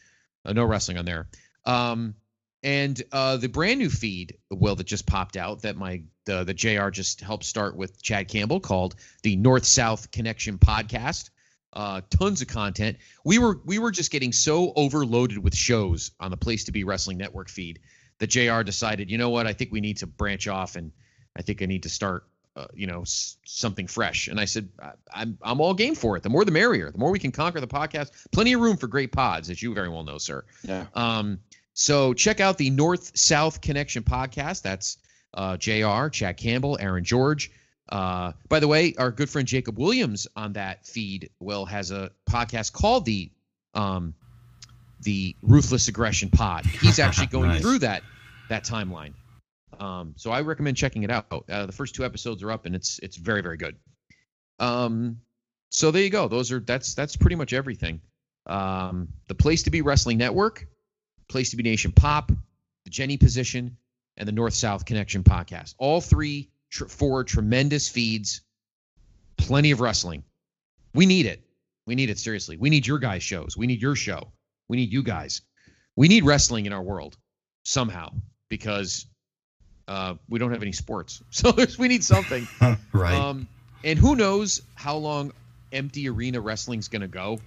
Uh, 0.43 0.53
no 0.53 0.65
wrestling 0.65 0.97
on 0.97 1.05
there. 1.05 1.27
Um, 1.65 2.15
and 2.63 3.01
uh, 3.11 3.37
the 3.37 3.49
brand 3.49 3.79
new 3.79 3.89
feed, 3.89 4.37
Will, 4.49 4.75
that 4.75 4.85
just 4.85 5.07
popped 5.07 5.37
out 5.37 5.63
that 5.63 5.77
my 5.77 6.03
the 6.25 6.43
the 6.43 6.53
JR. 6.53 6.89
just 6.89 7.21
helped 7.21 7.43
start 7.43 7.75
with 7.75 8.01
Chad 8.01 8.27
Campbell 8.27 8.59
called 8.59 8.95
the 9.23 9.35
North 9.35 9.65
South 9.65 10.11
Connection 10.11 10.57
Podcast. 10.57 11.29
Uh, 11.73 12.01
tons 12.09 12.41
of 12.41 12.47
content. 12.47 12.97
We 13.23 13.39
were 13.39 13.59
we 13.65 13.79
were 13.79 13.91
just 13.91 14.11
getting 14.11 14.31
so 14.31 14.73
overloaded 14.75 15.37
with 15.37 15.55
shows 15.55 16.11
on 16.19 16.29
the 16.29 16.37
Place 16.37 16.65
to 16.65 16.71
Be 16.71 16.83
Wrestling 16.83 17.17
Network 17.17 17.49
feed 17.49 17.79
that 18.19 18.27
JR. 18.27 18.61
decided, 18.61 19.09
you 19.09 19.17
know 19.17 19.29
what, 19.31 19.47
I 19.47 19.53
think 19.53 19.71
we 19.71 19.81
need 19.81 19.97
to 19.97 20.07
branch 20.07 20.47
off, 20.47 20.75
and 20.75 20.91
I 21.35 21.41
think 21.41 21.61
I 21.61 21.65
need 21.65 21.83
to 21.83 21.89
start, 21.89 22.27
uh, 22.55 22.65
you 22.73 22.87
know, 22.87 23.01
s- 23.01 23.37
something 23.45 23.87
fresh. 23.87 24.27
And 24.27 24.39
I 24.39 24.45
said, 24.45 24.69
I, 24.81 24.91
I'm 25.13 25.37
I'm 25.41 25.61
all 25.61 25.73
game 25.73 25.95
for 25.95 26.17
it. 26.17 26.23
The 26.23 26.29
more 26.29 26.43
the 26.45 26.51
merrier. 26.51 26.91
The 26.91 26.97
more 26.97 27.11
we 27.11 27.19
can 27.19 27.31
conquer 27.31 27.59
the 27.61 27.67
podcast. 27.67 28.11
Plenty 28.31 28.53
of 28.53 28.61
room 28.61 28.77
for 28.77 28.87
great 28.87 29.11
pods, 29.11 29.49
as 29.49 29.61
you 29.61 29.73
very 29.73 29.89
well 29.89 30.03
know, 30.03 30.17
sir. 30.17 30.43
Yeah. 30.63 30.85
Um, 30.93 31.39
so 31.73 32.13
check 32.13 32.39
out 32.41 32.57
the 32.57 32.69
North 32.69 33.17
South 33.17 33.61
Connection 33.61 34.03
podcast. 34.03 34.61
That's 34.63 34.97
uh, 35.33 35.55
JR. 35.57 36.09
Chad 36.09 36.35
Campbell, 36.37 36.77
Aaron 36.79 37.03
George. 37.05 37.51
Uh, 37.89 38.31
by 38.49 38.59
the 38.59 38.67
way, 38.67 38.93
our 38.97 39.11
good 39.11 39.29
friend 39.29 39.47
Jacob 39.47 39.77
Williams 39.79 40.27
on 40.35 40.53
that 40.53 40.85
feed, 40.85 41.29
Will, 41.39 41.65
has 41.65 41.91
a 41.91 42.11
podcast 42.29 42.71
called 42.73 43.05
the 43.05 43.31
um, 43.73 44.13
the 45.01 45.35
Ruthless 45.41 45.87
Aggression 45.87 46.29
Pod. 46.29 46.65
He's 46.65 46.99
actually 46.99 47.27
going 47.37 47.49
Nice. 47.49 47.61
through 47.61 47.79
that 47.79 48.03
that 48.49 48.63
timeline. 48.65 49.13
Um, 49.79 50.13
so 50.17 50.31
I 50.31 50.41
recommend 50.41 50.77
checking 50.77 51.03
it 51.03 51.11
out. 51.11 51.25
Uh, 51.49 51.65
the 51.65 51.71
first 51.71 51.95
two 51.95 52.05
episodes 52.05 52.43
are 52.43 52.51
up, 52.51 52.65
and 52.65 52.75
it's 52.75 52.99
it's 52.99 53.17
very 53.17 53.41
very 53.41 53.57
good. 53.57 53.75
Um, 54.59 55.21
so 55.69 55.91
there 55.91 56.03
you 56.03 56.09
go. 56.09 56.27
Those 56.27 56.51
are 56.51 56.59
that's 56.59 56.93
that's 56.93 57.15
pretty 57.15 57.35
much 57.35 57.53
everything. 57.53 58.01
Um, 58.45 59.09
the 59.27 59.35
place 59.35 59.63
to 59.63 59.71
be 59.71 59.81
Wrestling 59.81 60.17
Network, 60.17 60.67
place 61.29 61.51
to 61.51 61.57
be 61.57 61.63
Nation 61.63 61.91
Pop, 61.91 62.31
the 62.83 62.89
Jenny 62.89 63.17
Position, 63.17 63.77
and 64.17 64.27
the 64.27 64.33
North 64.33 64.53
South 64.53 64.85
Connection 64.85 65.23
podcast. 65.23 65.75
All 65.77 66.01
three, 66.01 66.49
tr- 66.69 66.85
four 66.85 67.23
tremendous 67.23 67.87
feeds. 67.89 68.41
Plenty 69.37 69.71
of 69.71 69.79
wrestling. 69.79 70.23
We 70.93 71.05
need 71.05 71.25
it. 71.25 71.41
We 71.87 71.95
need 71.95 72.09
it 72.09 72.19
seriously. 72.19 72.57
We 72.57 72.69
need 72.69 72.85
your 72.85 72.99
guys' 72.99 73.23
shows. 73.23 73.57
We 73.57 73.65
need 73.65 73.81
your 73.81 73.95
show. 73.95 74.31
We 74.67 74.77
need 74.77 74.91
you 74.91 75.03
guys. 75.03 75.41
We 75.95 76.07
need 76.07 76.23
wrestling 76.23 76.65
in 76.65 76.73
our 76.73 76.81
world 76.81 77.17
somehow 77.63 78.13
because 78.49 79.05
uh, 79.91 80.15
we 80.29 80.39
don't 80.39 80.51
have 80.51 80.61
any 80.61 80.71
sports. 80.71 81.21
So 81.31 81.53
we 81.77 81.87
need 81.87 82.03
something. 82.03 82.47
right. 82.93 83.13
Um, 83.13 83.47
and 83.83 83.99
who 83.99 84.15
knows 84.15 84.61
how 84.75 84.95
long 84.95 85.33
empty 85.73 86.07
arena 86.07 86.39
wrestling's 86.39 86.87
going 86.87 87.01
to 87.01 87.07
go. 87.07 87.39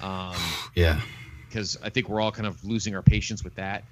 Um, 0.00 0.34
Yeah. 0.74 1.00
because 1.48 1.76
I 1.82 1.90
think 1.90 2.08
we're 2.08 2.20
all 2.20 2.32
kind 2.32 2.46
of 2.46 2.64
losing 2.64 2.94
our 2.96 3.02
patience 3.02 3.44
with 3.44 3.54
that. 3.54 3.84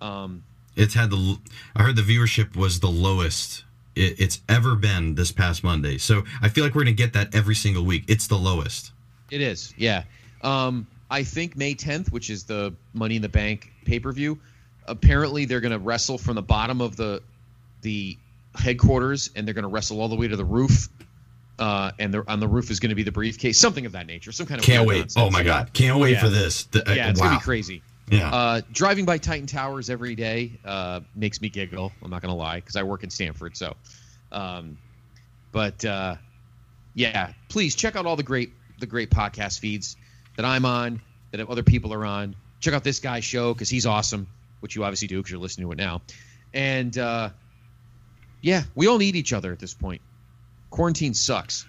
Um, 0.00 0.42
It's 0.76 0.94
had 0.94 1.10
the. 1.10 1.38
I 1.76 1.82
heard 1.82 1.96
the 1.96 2.02
viewership 2.02 2.56
was 2.56 2.80
the 2.80 2.88
lowest 2.90 3.64
it, 3.94 4.18
it's 4.18 4.40
ever 4.48 4.74
been 4.74 5.14
this 5.14 5.30
past 5.32 5.62
Monday. 5.62 5.98
So 5.98 6.22
I 6.40 6.48
feel 6.48 6.64
like 6.64 6.74
we're 6.74 6.82
gonna 6.84 6.92
get 6.92 7.12
that 7.12 7.34
every 7.34 7.54
single 7.54 7.84
week. 7.84 8.04
It's 8.08 8.26
the 8.26 8.38
lowest. 8.38 8.92
It 9.30 9.40
is, 9.40 9.74
yeah. 9.76 10.04
Um, 10.42 10.86
I 11.10 11.22
think 11.24 11.56
May 11.56 11.74
10th, 11.74 12.10
which 12.12 12.30
is 12.30 12.44
the 12.44 12.74
Money 12.94 13.16
in 13.16 13.22
the 13.22 13.28
Bank 13.28 13.70
pay 13.84 13.98
per 14.00 14.12
view, 14.12 14.38
apparently 14.86 15.44
they're 15.44 15.60
going 15.60 15.72
to 15.72 15.78
wrestle 15.78 16.18
from 16.18 16.34
the 16.34 16.42
bottom 16.42 16.80
of 16.80 16.96
the 16.96 17.22
the 17.82 18.16
headquarters, 18.54 19.30
and 19.36 19.46
they're 19.46 19.54
going 19.54 19.62
to 19.64 19.68
wrestle 19.68 20.00
all 20.00 20.08
the 20.08 20.16
way 20.16 20.28
to 20.28 20.36
the 20.36 20.44
roof. 20.44 20.88
Uh, 21.58 21.92
and 21.98 22.16
on 22.26 22.40
the 22.40 22.48
roof 22.48 22.70
is 22.70 22.80
going 22.80 22.88
to 22.88 22.94
be 22.96 23.02
the 23.02 23.12
briefcase, 23.12 23.58
something 23.58 23.86
of 23.86 23.92
that 23.92 24.06
nature, 24.06 24.32
some 24.32 24.46
kind 24.46 24.58
of 24.58 24.64
Can't 24.64 24.86
wait. 24.86 24.98
nonsense. 25.00 25.16
Oh 25.18 25.30
my 25.30 25.42
god. 25.42 25.72
Can't 25.72 25.98
wait 26.00 26.12
Yeah. 26.12 26.20
for 26.22 26.28
this. 26.28 26.64
The- 26.64 26.88
uh, 26.90 26.94
Yeah, 26.94 27.10
it's 27.10 27.20
wow. 27.20 27.26
gonna 27.28 27.38
be 27.38 27.44
crazy. 27.44 27.82
Yeah. 28.10 28.30
Uh, 28.34 28.60
driving 28.72 29.04
by 29.04 29.18
Titan 29.18 29.46
Towers 29.46 29.88
every 29.88 30.14
day 30.16 30.58
uh, 30.64 31.00
makes 31.14 31.40
me 31.40 31.48
giggle. 31.50 31.92
I'm 32.02 32.10
not 32.10 32.20
gonna 32.20 32.34
lie 32.34 32.56
because 32.56 32.74
I 32.74 32.82
work 32.82 33.04
in 33.04 33.10
Stamford. 33.10 33.56
So, 33.56 33.76
um, 34.32 34.76
but 35.52 35.84
uh, 35.84 36.16
yeah, 36.94 37.32
please 37.48 37.74
check 37.76 37.94
out 37.96 38.06
all 38.06 38.16
the 38.16 38.22
great 38.24 38.52
the 38.80 38.86
great 38.86 39.10
podcast 39.10 39.60
feeds 39.60 39.96
that 40.36 40.44
I'm 40.44 40.64
on, 40.64 41.00
that 41.30 41.40
other 41.48 41.62
people 41.62 41.92
are 41.94 42.04
on. 42.04 42.34
Check 42.60 42.74
out 42.74 42.82
this 42.82 42.98
guy's 42.98 43.24
show 43.24 43.52
because 43.54 43.68
he's 43.68 43.86
awesome, 43.86 44.26
which 44.60 44.74
you 44.74 44.82
obviously 44.84 45.06
do 45.08 45.18
because 45.18 45.30
you're 45.30 45.40
listening 45.40 45.68
to 45.68 45.72
it 45.72 45.78
now. 45.78 46.02
And 46.52 46.96
uh, 46.98 47.30
yeah, 48.42 48.64
we 48.74 48.88
all 48.88 48.98
need 48.98 49.16
each 49.16 49.32
other 49.32 49.52
at 49.52 49.58
this 49.58 49.72
point. 49.72 50.02
Quarantine 50.70 51.14
sucks. 51.14 51.64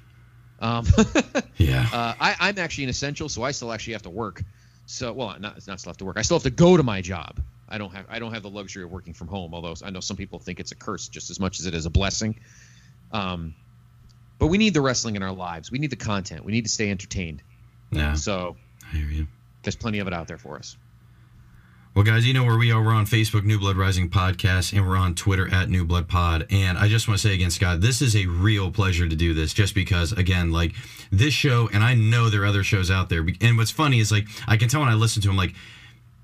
Um, 0.59 0.85
yeah. 1.57 1.87
uh, 1.93 2.13
I, 2.19 2.35
I'm 2.39 2.57
actually 2.57 2.85
an 2.85 2.89
essential, 2.89 3.29
so 3.29 3.43
I 3.43 3.51
still 3.51 3.71
actually 3.71 3.93
have 3.93 4.03
to 4.03 4.09
work. 4.09 4.43
So, 4.85 5.13
well, 5.13 5.35
not 5.39 5.55
it's 5.57 5.67
not 5.67 5.79
still 5.79 5.91
have 5.91 5.97
to 5.97 6.05
work. 6.05 6.17
I 6.17 6.23
still 6.23 6.35
have 6.37 6.43
to 6.43 6.49
go 6.49 6.75
to 6.75 6.83
my 6.83 7.01
job. 7.01 7.39
I 7.69 7.77
don't 7.77 7.93
have 7.93 8.05
I 8.09 8.19
don't 8.19 8.33
have 8.33 8.43
the 8.43 8.49
luxury 8.49 8.83
of 8.83 8.91
working 8.91 9.13
from 9.13 9.27
home. 9.27 9.53
Although 9.53 9.75
I 9.83 9.91
know 9.91 9.99
some 9.99 10.17
people 10.17 10.39
think 10.39 10.59
it's 10.59 10.71
a 10.71 10.75
curse 10.75 11.07
just 11.07 11.29
as 11.29 11.39
much 11.39 11.59
as 11.59 11.65
it 11.65 11.73
is 11.73 11.85
a 11.85 11.89
blessing. 11.89 12.39
Um, 13.11 13.55
but 14.39 14.47
we 14.47 14.57
need 14.57 14.73
the 14.73 14.81
wrestling 14.81 15.15
in 15.15 15.23
our 15.23 15.31
lives. 15.31 15.71
We 15.71 15.79
need 15.79 15.89
the 15.89 15.95
content. 15.95 16.43
We 16.43 16.51
need 16.51 16.65
to 16.65 16.69
stay 16.71 16.89
entertained. 16.91 17.41
yeah. 17.91 18.15
So 18.15 18.57
I 18.91 18.97
hear 18.97 19.07
you. 19.07 19.27
there's 19.63 19.75
plenty 19.75 19.99
of 19.99 20.07
it 20.07 20.13
out 20.13 20.27
there 20.27 20.37
for 20.37 20.57
us. 20.57 20.75
Well, 21.95 22.03
guys, 22.03 22.25
you 22.25 22.33
know 22.33 22.43
where 22.43 22.57
we 22.57 22.71
are. 22.71 22.83
We're 22.83 22.91
on 22.91 23.05
Facebook, 23.05 23.43
New 23.43 23.59
Blood 23.59 23.77
Rising 23.77 24.09
Podcast, 24.09 24.73
and 24.73 24.87
we're 24.87 24.97
on 24.97 25.13
Twitter 25.13 25.47
at 25.53 25.69
New 25.69 25.85
Blood 25.85 26.07
Pod. 26.07 26.47
And 26.49 26.75
I 26.75 26.87
just 26.87 27.07
want 27.07 27.19
to 27.19 27.27
say 27.27 27.35
again, 27.35 27.51
Scott, 27.51 27.81
this 27.81 28.01
is 28.01 28.15
a 28.15 28.25
real 28.25 28.71
pleasure 28.71 29.07
to 29.07 29.15
do 29.15 29.35
this 29.35 29.53
just 29.53 29.75
because, 29.75 30.11
again, 30.11 30.51
like 30.51 30.73
this 31.11 31.35
show, 31.35 31.69
and 31.71 31.83
I 31.83 31.93
know 31.93 32.31
there 32.31 32.41
are 32.41 32.45
other 32.47 32.63
shows 32.63 32.89
out 32.89 33.09
there. 33.09 33.23
And 33.41 33.57
what's 33.59 33.69
funny 33.69 33.99
is, 33.99 34.11
like, 34.11 34.25
I 34.47 34.57
can 34.57 34.69
tell 34.69 34.79
when 34.79 34.89
I 34.89 34.95
listen 34.95 35.21
to 35.21 35.27
them, 35.27 35.37
like, 35.37 35.53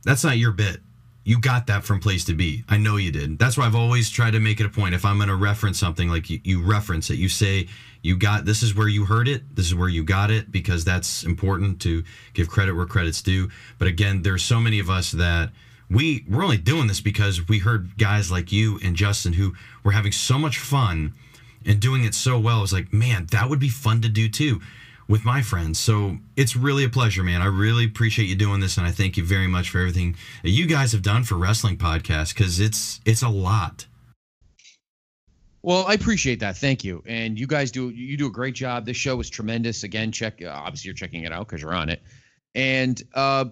that's 0.03 0.23
not 0.23 0.39
your 0.39 0.53
bit. 0.53 0.81
You 1.29 1.39
got 1.39 1.67
that 1.67 1.83
from 1.83 1.99
Place 1.99 2.25
to 2.25 2.33
Be. 2.33 2.63
I 2.67 2.77
know 2.77 2.97
you 2.97 3.11
did. 3.11 3.37
That's 3.37 3.55
why 3.55 3.67
I've 3.67 3.75
always 3.75 4.09
tried 4.09 4.31
to 4.31 4.39
make 4.39 4.59
it 4.59 4.65
a 4.65 4.69
point. 4.69 4.95
If 4.95 5.05
I'm 5.05 5.17
going 5.17 5.29
to 5.29 5.35
reference 5.35 5.77
something, 5.77 6.09
like 6.09 6.27
you, 6.27 6.39
you 6.43 6.59
reference 6.59 7.11
it, 7.11 7.19
you 7.19 7.29
say, 7.29 7.67
you 8.01 8.17
got 8.17 8.45
this 8.45 8.63
is 8.63 8.73
where 8.73 8.87
you 8.87 9.05
heard 9.05 9.27
it, 9.27 9.55
this 9.55 9.67
is 9.67 9.75
where 9.75 9.89
you 9.89 10.03
got 10.03 10.31
it, 10.31 10.51
because 10.51 10.83
that's 10.83 11.23
important 11.23 11.79
to 11.81 12.03
give 12.33 12.49
credit 12.49 12.73
where 12.73 12.87
credit's 12.87 13.21
due. 13.21 13.47
But 13.77 13.87
again, 13.87 14.23
there's 14.23 14.41
so 14.41 14.59
many 14.59 14.79
of 14.79 14.89
us 14.89 15.11
that 15.11 15.51
we 15.87 16.25
we're 16.27 16.43
only 16.43 16.57
doing 16.57 16.87
this 16.87 16.99
because 16.99 17.47
we 17.47 17.59
heard 17.59 17.95
guys 17.99 18.31
like 18.31 18.51
you 18.51 18.79
and 18.83 18.95
Justin 18.95 19.33
who 19.33 19.53
were 19.83 19.91
having 19.91 20.11
so 20.11 20.39
much 20.39 20.57
fun 20.57 21.13
and 21.63 21.79
doing 21.79 22.05
it 22.05 22.15
so 22.15 22.39
well. 22.39 22.57
It 22.57 22.61
was 22.61 22.73
like, 22.73 22.91
man, 22.91 23.27
that 23.29 23.51
would 23.51 23.59
be 23.59 23.69
fun 23.69 24.01
to 24.01 24.09
do 24.09 24.29
too 24.29 24.61
with 25.09 25.25
my 25.25 25.41
friends. 25.41 25.79
So 25.79 26.17
it's 26.37 26.55
really 26.55 26.85
a 26.85 26.89
pleasure, 26.89 27.23
man. 27.23 27.41
I 27.41 27.47
really 27.47 27.83
appreciate 27.83 28.29
you 28.29 28.35
doing 28.35 28.61
this, 28.61 28.77
and 28.77 28.87
I 28.87 28.91
thank 28.91 29.17
you 29.17 29.25
very 29.25 29.47
much 29.47 29.71
for 29.71 29.79
everything 29.79 30.15
that 30.43 30.51
you 30.51 30.67
guys 30.67 30.93
have 30.93 31.01
done 31.01 31.23
for 31.23 31.35
wrestling 31.35 31.77
podcast 31.77 32.35
because 32.35 32.59
it's 32.59 33.01
it's 33.05 33.23
a 33.23 33.29
lot. 33.29 33.87
Well, 35.61 35.85
I 35.87 35.93
appreciate 35.93 36.39
that. 36.39 36.55
Thank 36.55 36.85
you. 36.85 37.03
And 37.05 37.37
you 37.37 37.47
guys 37.47 37.71
do 37.71 37.89
you 37.89 38.15
do 38.15 38.27
a 38.27 38.31
great 38.31 38.55
job. 38.55 38.85
This 38.85 38.95
show 38.95 39.19
is 39.19 39.29
tremendous. 39.29 39.83
Again, 39.83 40.11
check 40.11 40.41
uh, 40.41 40.49
obviously 40.49 40.87
you're 40.87 40.95
checking 40.95 41.23
it 41.23 41.33
out 41.33 41.47
because 41.47 41.61
you're 41.61 41.73
on 41.73 41.89
it. 41.89 42.01
And 42.55 43.01
uh, 43.13 43.45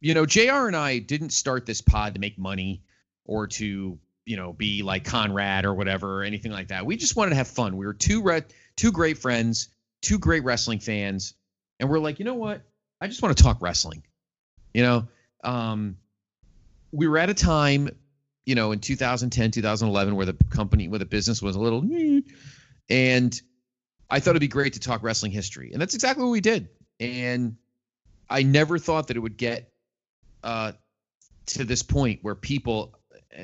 you 0.00 0.14
know, 0.14 0.24
JR 0.24 0.66
and 0.68 0.76
I 0.76 0.98
didn't 1.00 1.30
start 1.30 1.66
this 1.66 1.80
pod 1.80 2.14
to 2.14 2.20
make 2.20 2.38
money 2.38 2.82
or 3.24 3.46
to, 3.46 3.98
you 4.26 4.36
know, 4.36 4.52
be 4.52 4.82
like 4.82 5.04
Conrad 5.04 5.64
or 5.64 5.74
whatever 5.74 6.20
or 6.20 6.24
anything 6.24 6.52
like 6.52 6.68
that. 6.68 6.86
We 6.86 6.96
just 6.96 7.16
wanted 7.16 7.30
to 7.30 7.36
have 7.36 7.48
fun. 7.48 7.76
We 7.76 7.84
were 7.84 7.94
two 7.94 8.22
re- 8.22 8.44
two 8.76 8.92
great 8.92 9.18
friends, 9.18 9.68
two 10.04 10.18
great 10.18 10.44
wrestling 10.44 10.78
fans, 10.78 11.34
and 11.80 11.88
we're 11.88 11.98
like, 11.98 12.18
you 12.18 12.24
know 12.24 12.34
what? 12.34 12.62
I 13.00 13.08
just 13.08 13.22
want 13.22 13.36
to 13.36 13.42
talk 13.42 13.60
wrestling. 13.60 14.02
You 14.72 14.82
know, 14.82 15.08
um, 15.42 15.96
we 16.92 17.08
were 17.08 17.18
at 17.18 17.30
a 17.30 17.34
time 17.34 17.90
you 18.46 18.54
know, 18.54 18.72
in 18.72 18.78
2010, 18.78 19.50
2011, 19.50 20.16
where 20.16 20.26
the 20.26 20.36
company, 20.50 20.88
where 20.88 20.98
the 20.98 21.06
business 21.06 21.40
was 21.40 21.56
a 21.56 21.60
little, 21.60 21.82
and 22.90 23.42
I 24.10 24.20
thought 24.20 24.30
it'd 24.30 24.40
be 24.40 24.48
great 24.48 24.74
to 24.74 24.80
talk 24.80 25.02
wrestling 25.02 25.32
history, 25.32 25.72
and 25.72 25.80
that's 25.80 25.94
exactly 25.94 26.24
what 26.24 26.30
we 26.30 26.40
did. 26.40 26.68
And 27.00 27.56
I 28.28 28.42
never 28.42 28.78
thought 28.78 29.08
that 29.08 29.16
it 29.16 29.20
would 29.20 29.36
get 29.36 29.72
uh, 30.42 30.72
to 31.46 31.64
this 31.64 31.82
point 31.82 32.20
where 32.22 32.34
people, 32.34 32.98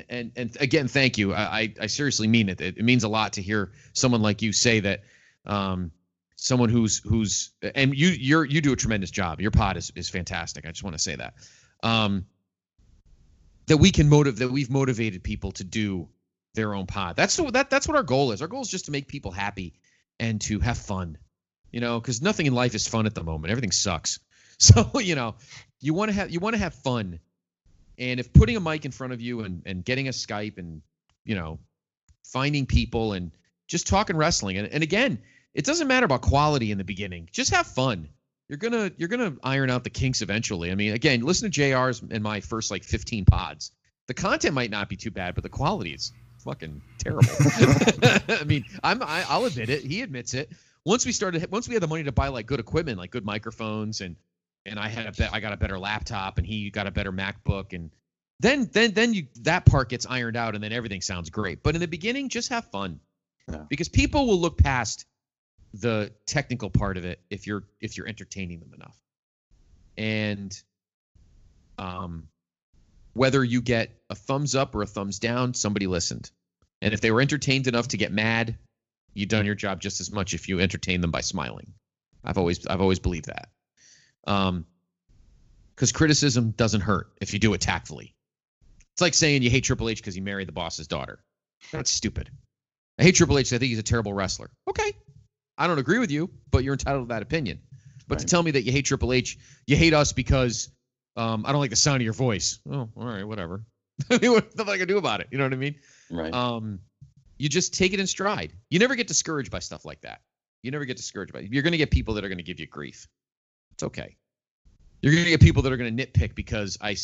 and 0.09 0.31
and 0.35 0.55
again, 0.59 0.87
thank 0.87 1.17
you. 1.17 1.33
I 1.33 1.59
I, 1.59 1.73
I 1.81 1.87
seriously 1.87 2.27
mean 2.27 2.49
it. 2.49 2.61
it. 2.61 2.77
It 2.77 2.83
means 2.83 3.03
a 3.03 3.09
lot 3.09 3.33
to 3.33 3.41
hear 3.41 3.71
someone 3.93 4.21
like 4.21 4.41
you 4.41 4.53
say 4.53 4.81
that. 4.81 5.03
Um, 5.45 5.91
someone 6.41 6.69
who's 6.69 6.97
who's 6.97 7.51
and 7.75 7.95
you 7.95 8.07
you're 8.07 8.43
you 8.43 8.61
do 8.61 8.73
a 8.73 8.75
tremendous 8.75 9.11
job. 9.11 9.39
Your 9.39 9.51
pod 9.51 9.77
is 9.77 9.91
is 9.95 10.09
fantastic. 10.09 10.65
I 10.65 10.71
just 10.71 10.83
want 10.83 10.95
to 10.95 11.01
say 11.01 11.15
that. 11.15 11.35
Um, 11.83 12.25
that 13.67 13.77
we 13.77 13.91
can 13.91 14.09
motive 14.09 14.39
that 14.39 14.49
we've 14.49 14.69
motivated 14.69 15.23
people 15.23 15.51
to 15.53 15.63
do 15.63 16.09
their 16.55 16.73
own 16.73 16.87
pod. 16.87 17.15
That's 17.15 17.39
what 17.39 17.53
that 17.53 17.69
that's 17.69 17.87
what 17.87 17.95
our 17.95 18.03
goal 18.03 18.31
is. 18.31 18.41
Our 18.41 18.47
goal 18.47 18.61
is 18.61 18.69
just 18.69 18.85
to 18.85 18.91
make 18.91 19.07
people 19.07 19.31
happy 19.31 19.75
and 20.19 20.41
to 20.41 20.59
have 20.59 20.79
fun. 20.79 21.19
You 21.71 21.79
know, 21.79 21.99
because 21.99 22.23
nothing 22.23 22.47
in 22.47 22.55
life 22.55 22.73
is 22.73 22.87
fun 22.87 23.05
at 23.05 23.13
the 23.13 23.23
moment. 23.23 23.51
Everything 23.51 23.71
sucks. 23.71 24.19
So 24.61 24.99
you 24.99 25.15
know, 25.15 25.35
you 25.79 25.95
want 25.95 26.09
to 26.09 26.15
have 26.15 26.29
you 26.29 26.39
want 26.39 26.53
to 26.53 26.61
have 26.61 26.75
fun. 26.75 27.19
And 27.97 28.19
if 28.19 28.31
putting 28.31 28.57
a 28.57 28.59
mic 28.59 28.85
in 28.85 28.91
front 28.91 29.11
of 29.11 29.19
you 29.19 29.41
and 29.41 29.63
and 29.65 29.83
getting 29.83 30.07
a 30.07 30.11
Skype 30.11 30.59
and 30.59 30.83
you 31.25 31.33
know, 31.33 31.57
finding 32.25 32.67
people 32.67 33.13
and 33.13 33.31
just 33.67 33.87
talking 33.87 34.15
wrestling 34.15 34.57
and, 34.59 34.67
and 34.67 34.83
again, 34.83 35.17
it 35.53 35.65
doesn't 35.65 35.87
matter 35.87 36.05
about 36.05 36.21
quality 36.21 36.71
in 36.71 36.77
the 36.77 36.83
beginning. 36.83 37.29
Just 37.31 37.51
have 37.53 37.67
fun 37.67 38.09
you're 38.51 38.57
gonna 38.57 38.91
you're 38.97 39.07
gonna 39.07 39.33
iron 39.43 39.69
out 39.69 39.85
the 39.85 39.89
kinks 39.89 40.21
eventually. 40.21 40.71
I 40.71 40.75
mean, 40.75 40.91
again, 40.91 41.21
listen 41.21 41.49
to 41.49 41.61
JR's 41.61 42.01
and 42.11 42.21
my 42.21 42.41
first 42.41 42.69
like 42.69 42.83
15 42.83 43.23
pods. 43.23 43.71
The 44.07 44.13
content 44.13 44.53
might 44.53 44.69
not 44.69 44.89
be 44.89 44.97
too 44.97 45.09
bad, 45.09 45.35
but 45.35 45.43
the 45.43 45.49
quality 45.49 45.93
is 45.93 46.11
fucking 46.43 46.81
terrible. 46.97 47.29
I 48.27 48.43
mean, 48.45 48.65
I'm 48.83 49.01
I, 49.03 49.23
I'll 49.29 49.45
admit 49.45 49.69
it. 49.69 49.83
He 49.85 50.01
admits 50.01 50.33
it. 50.33 50.51
Once 50.83 51.05
we 51.05 51.13
started, 51.13 51.49
once 51.49 51.69
we 51.69 51.75
had 51.75 51.81
the 51.81 51.87
money 51.87 52.03
to 52.03 52.11
buy 52.11 52.27
like 52.27 52.45
good 52.45 52.59
equipment, 52.59 52.97
like 52.97 53.09
good 53.09 53.23
microphones, 53.23 54.01
and 54.01 54.17
and 54.65 54.77
I 54.77 54.89
had 54.89 55.05
a 55.05 55.13
bet, 55.13 55.29
I 55.31 55.39
got 55.39 55.53
a 55.53 55.57
better 55.57 55.79
laptop, 55.79 56.37
and 56.37 56.45
he 56.45 56.69
got 56.71 56.87
a 56.87 56.91
better 56.91 57.13
MacBook, 57.13 57.71
and 57.71 57.89
then 58.41 58.69
then 58.73 58.91
then 58.91 59.13
you 59.13 59.27
that 59.43 59.65
part 59.65 59.87
gets 59.87 60.05
ironed 60.05 60.35
out, 60.35 60.55
and 60.55 60.63
then 60.63 60.73
everything 60.73 60.99
sounds 60.99 61.29
great. 61.29 61.63
But 61.63 61.75
in 61.75 61.79
the 61.79 61.87
beginning, 61.87 62.27
just 62.27 62.49
have 62.49 62.65
fun, 62.65 62.99
Yeah. 63.49 63.63
because 63.69 63.87
people 63.87 64.27
will 64.27 64.41
look 64.41 64.57
past 64.57 65.05
the 65.73 66.11
technical 66.25 66.69
part 66.69 66.97
of 66.97 67.05
it 67.05 67.19
if 67.29 67.47
you're 67.47 67.63
if 67.79 67.97
you're 67.97 68.07
entertaining 68.07 68.59
them 68.59 68.73
enough. 68.73 68.97
And 69.97 70.61
um 71.77 72.27
whether 73.13 73.43
you 73.43 73.61
get 73.61 73.91
a 74.09 74.15
thumbs 74.15 74.55
up 74.55 74.75
or 74.75 74.81
a 74.81 74.87
thumbs 74.87 75.19
down 75.19 75.53
somebody 75.53 75.87
listened. 75.87 76.29
And 76.81 76.93
if 76.93 77.01
they 77.01 77.11
were 77.11 77.21
entertained 77.21 77.67
enough 77.67 77.89
to 77.89 77.97
get 77.97 78.11
mad 78.11 78.57
you've 79.13 79.29
done 79.29 79.45
your 79.45 79.55
job 79.55 79.81
just 79.81 79.99
as 79.99 80.11
much 80.11 80.33
if 80.33 80.47
you 80.47 80.59
entertain 80.59 81.01
them 81.01 81.11
by 81.11 81.21
smiling. 81.21 81.73
I've 82.23 82.37
always 82.37 82.67
i've 82.67 82.81
always 82.81 82.99
believed 82.99 83.27
that. 83.27 83.49
Um 84.27 84.65
because 85.75 85.93
criticism 85.93 86.51
doesn't 86.51 86.81
hurt 86.81 87.07
if 87.21 87.33
you 87.33 87.39
do 87.39 87.53
it 87.53 87.61
tactfully. 87.61 88.13
It's 88.93 89.01
like 89.01 89.13
saying 89.13 89.41
you 89.41 89.49
hate 89.49 89.63
triple 89.63 89.87
h 89.89 89.97
because 89.99 90.15
he 90.15 90.21
married 90.21 90.49
the 90.49 90.53
boss's 90.53 90.87
daughter. 90.87 91.23
That's 91.71 91.89
stupid. 91.89 92.29
I 92.99 93.03
hate 93.03 93.15
triple 93.15 93.37
h 93.37 93.53
i 93.53 93.57
think 93.57 93.69
he's 93.69 93.79
a 93.79 93.83
terrible 93.83 94.13
wrestler. 94.13 94.51
Okay 94.67 94.93
I 95.61 95.67
don't 95.67 95.77
agree 95.77 95.99
with 95.99 96.09
you, 96.09 96.31
but 96.49 96.63
you're 96.63 96.73
entitled 96.73 97.07
to 97.07 97.13
that 97.13 97.21
opinion. 97.21 97.59
But 98.07 98.17
to 98.17 98.25
tell 98.25 98.41
me 98.41 98.49
that 98.51 98.63
you 98.63 98.71
hate 98.71 98.85
Triple 98.85 99.13
H, 99.13 99.37
you 99.67 99.77
hate 99.77 99.93
us 99.93 100.11
because 100.11 100.71
um, 101.15 101.45
I 101.45 101.51
don't 101.51 101.61
like 101.61 101.69
the 101.69 101.75
sound 101.75 101.97
of 101.97 102.01
your 102.01 102.13
voice. 102.13 102.59
Oh, 102.69 102.89
all 102.97 103.05
right, 103.05 103.23
whatever. 103.23 103.63
I 104.09 104.17
mean, 104.21 104.31
what 104.31 104.57
the 104.57 104.65
I 104.65 104.79
can 104.79 104.87
do 104.87 104.97
about 104.97 105.21
it? 105.21 105.27
You 105.29 105.37
know 105.37 105.43
what 105.43 105.53
I 105.53 105.57
mean? 105.57 105.75
Right. 106.09 106.33
Um, 106.33 106.79
you 107.37 107.47
just 107.47 107.75
take 107.75 107.93
it 107.93 107.99
in 107.99 108.07
stride. 108.07 108.53
You 108.71 108.79
never 108.79 108.95
get 108.95 109.07
discouraged 109.07 109.51
by 109.51 109.59
stuff 109.59 109.85
like 109.85 110.01
that. 110.01 110.21
You 110.63 110.71
never 110.71 110.83
get 110.83 110.97
discouraged 110.97 111.31
by 111.31 111.41
it. 111.41 111.51
You're 111.51 111.63
going 111.63 111.73
to 111.73 111.77
get 111.77 111.91
people 111.91 112.15
that 112.15 112.25
are 112.25 112.27
going 112.27 112.39
to 112.39 112.43
give 112.43 112.59
you 112.59 112.65
grief. 112.65 113.07
It's 113.73 113.83
okay. 113.83 114.17
You're 115.03 115.13
going 115.13 115.25
to 115.25 115.29
get 115.29 115.41
people 115.41 115.61
that 115.61 115.71
are 115.71 115.77
going 115.77 115.95
to 115.95 116.05
nitpick 116.05 116.33
because 116.33 116.79
I, 116.81 116.95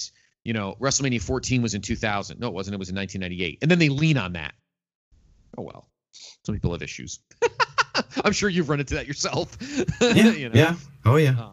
you 0.44 0.54
know, 0.54 0.76
WrestleMania 0.82 1.22
14 1.22 1.62
was 1.62 1.76
in 1.76 1.82
2000. 1.82 2.40
No, 2.40 2.48
it 2.48 2.54
wasn't. 2.56 2.74
It 2.74 2.80
was 2.80 2.90
in 2.90 2.96
1998. 2.96 3.60
And 3.62 3.70
then 3.70 3.78
they 3.78 3.90
lean 3.90 4.18
on 4.18 4.34
that. 4.34 4.56
Oh 5.58 5.62
well. 5.62 5.90
Some 6.44 6.56
people 6.56 6.72
have 6.72 6.82
issues. 6.82 7.20
I'm 8.24 8.34
sure 8.34 8.49
you've 8.49 8.69
run 8.69 8.80
into 8.80 8.95
that 8.95 9.07
yourself. 9.07 9.57
Yeah, 10.02 10.32
you 10.32 10.49
know? 10.49 10.56
yeah. 10.60 10.76
Oh 11.06 11.15
yeah. 11.15 11.36
Uh, 11.40 11.52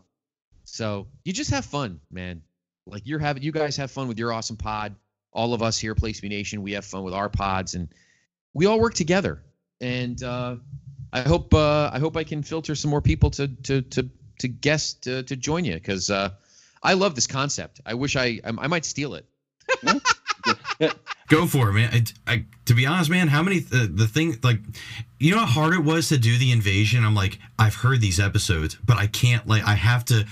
So 0.65 1.07
you 1.25 1.33
just 1.33 1.51
have 1.51 1.65
fun, 1.65 2.01
man. 2.11 2.43
Like 2.87 3.03
you're 3.07 3.19
having, 3.19 3.43
you 3.43 3.53
guys 3.53 3.77
have 3.77 3.91
fun 3.91 4.09
with 4.09 4.19
your 4.19 4.33
awesome 4.33 4.57
pod. 4.57 4.95
All 5.33 5.55
of 5.55 5.62
us 5.62 5.79
here, 5.79 5.95
Place 5.95 6.23
Me 6.23 6.29
Nation, 6.29 6.62
we 6.62 6.73
have 6.73 6.85
fun 6.85 7.03
with 7.03 7.15
our 7.15 7.29
pods, 7.29 7.75
and 7.75 7.89
we 8.53 8.66
all 8.66 8.79
work 8.79 8.95
together. 8.95 9.43
And 9.81 10.23
uh, 10.23 10.57
I 11.12 11.23
hope, 11.23 11.53
uh, 11.55 11.91
I 11.93 11.99
hope 11.99 12.16
I 12.16 12.25
can 12.25 12.43
filter 12.43 12.75
some 12.75 12.91
more 12.91 13.01
people 13.03 13.31
to 13.31 13.49
to 13.49 13.83
to 13.83 14.11
to 14.41 14.49
guest 14.49 15.05
to, 15.05 15.23
to 15.25 15.37
join 15.37 15.65
you 15.65 15.75
because 15.75 16.11
uh, 16.11 16.31
I 16.83 16.95
love 16.95 17.15
this 17.15 17.27
concept. 17.27 17.81
I 17.85 17.95
wish 17.95 18.16
I, 18.16 18.41
I 18.45 18.53
I 18.59 18.66
might 18.69 18.85
steal 18.85 19.15
it. 19.15 19.27
Go 21.29 21.47
for 21.47 21.71
it, 21.71 21.73
man. 21.73 21.91
I, 21.93 22.33
I, 22.33 22.45
to 22.66 22.75
be 22.75 22.87
honest, 22.87 23.11
man, 23.11 23.29
how 23.29 23.43
many 23.43 23.61
the, 23.61 23.87
the 23.87 24.07
thing 24.07 24.39
like, 24.43 24.59
you 25.19 25.33
know 25.33 25.41
how 25.41 25.47
hard 25.47 25.75
it 25.75 25.83
was 25.83 26.09
to 26.09 26.19
do 26.19 26.37
the 26.37 26.53
invasion. 26.53 27.05
I'm 27.05 27.15
like, 27.15 27.39
I've 27.59 27.75
heard 27.75 28.01
these 28.01 28.21
episodes, 28.21 28.77
but 28.85 28.99
I 28.99 29.07
can't 29.07 29.47
like, 29.47 29.65
I 29.65 29.75
have 29.75 30.05
to, 30.07 30.27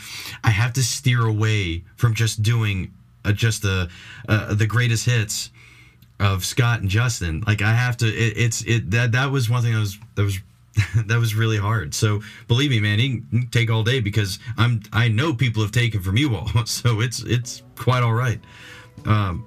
I 0.44 0.50
have 0.50 0.74
to 0.74 0.82
steer 0.82 1.26
away 1.26 1.84
from 1.96 2.14
just 2.14 2.42
doing 2.42 2.92
uh, 3.24 3.32
just 3.32 3.62
the 3.62 3.88
uh, 4.28 4.54
the 4.54 4.66
greatest 4.66 5.06
hits 5.06 5.50
of 6.20 6.44
Scott 6.44 6.80
and 6.80 6.88
Justin. 6.88 7.42
Like 7.46 7.62
I 7.62 7.72
have 7.72 7.96
to. 7.98 8.06
It, 8.06 8.36
it's 8.36 8.62
it 8.62 8.90
that 8.90 9.12
that 9.12 9.30
was 9.30 9.48
one 9.48 9.62
thing 9.62 9.72
that 9.72 9.80
was 9.80 9.98
that 10.14 10.22
was. 10.22 10.38
that 11.06 11.18
was 11.18 11.34
really 11.34 11.58
hard. 11.58 11.92
So 11.92 12.22
believe 12.48 12.70
me, 12.70 12.80
man, 12.80 12.98
he 12.98 13.20
can 13.20 13.48
take 13.50 13.70
all 13.70 13.82
day 13.82 14.00
because 14.00 14.38
I'm 14.56 14.80
I 14.90 15.08
know 15.08 15.34
people 15.34 15.60
have 15.62 15.70
taken 15.70 16.00
from 16.00 16.16
you 16.16 16.34
all, 16.34 16.48
so 16.64 17.00
it's 17.02 17.20
it's 17.20 17.62
quite 17.76 18.02
all 18.02 18.14
right. 18.14 18.40
Um, 19.04 19.46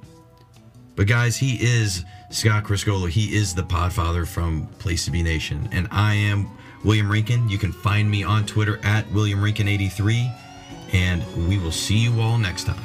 but 0.96 1.08
guys, 1.08 1.36
he 1.38 1.56
is 1.56 2.06
Scott 2.30 2.64
Criscuolo. 2.64 3.10
He 3.10 3.36
is 3.36 3.54
the 3.54 3.64
podfather 3.64 4.26
from 4.26 4.68
Place 4.80 5.06
to 5.06 5.12
Be 5.12 5.24
Nation. 5.24 5.68
And 5.72 5.88
I 5.92 6.14
am 6.16 6.50
William 6.84 7.08
Rinkin. 7.08 7.50
You 7.50 7.58
can 7.58 7.72
find 7.72 8.10
me 8.10 8.24
on 8.24 8.46
Twitter 8.46 8.80
at 8.84 9.10
William 9.12 9.40
Rinkin83. 9.40 10.34
And 10.94 11.48
we 11.50 11.58
will 11.58 11.72
see 11.72 11.98
you 11.98 12.22
all 12.22 12.38
next 12.38 12.66
time. 12.66 12.80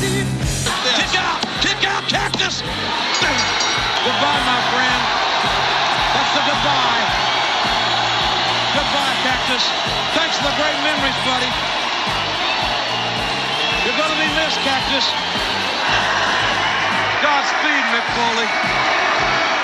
Kick 0.00 1.14
out! 1.14 1.40
Kick 1.62 1.84
out, 1.86 2.02
Cactus! 2.08 2.62
Goodbye, 4.00 4.42
my 4.48 4.60
friend. 4.72 5.00
That's 6.16 6.32
the 6.34 6.42
goodbye. 6.48 7.04
Goodbye, 8.74 9.14
Cactus. 9.22 9.64
Thanks 10.16 10.34
for 10.38 10.44
the 10.50 10.56
great 10.58 10.78
memories, 10.82 11.18
buddy. 11.22 11.50
You're 13.84 13.98
going 13.98 14.12
to 14.14 14.18
be 14.18 14.30
missed, 14.34 14.58
Cactus. 14.66 15.06
Godspeed, 17.22 17.84
Mick 17.92 18.06
Foley. 18.16 19.59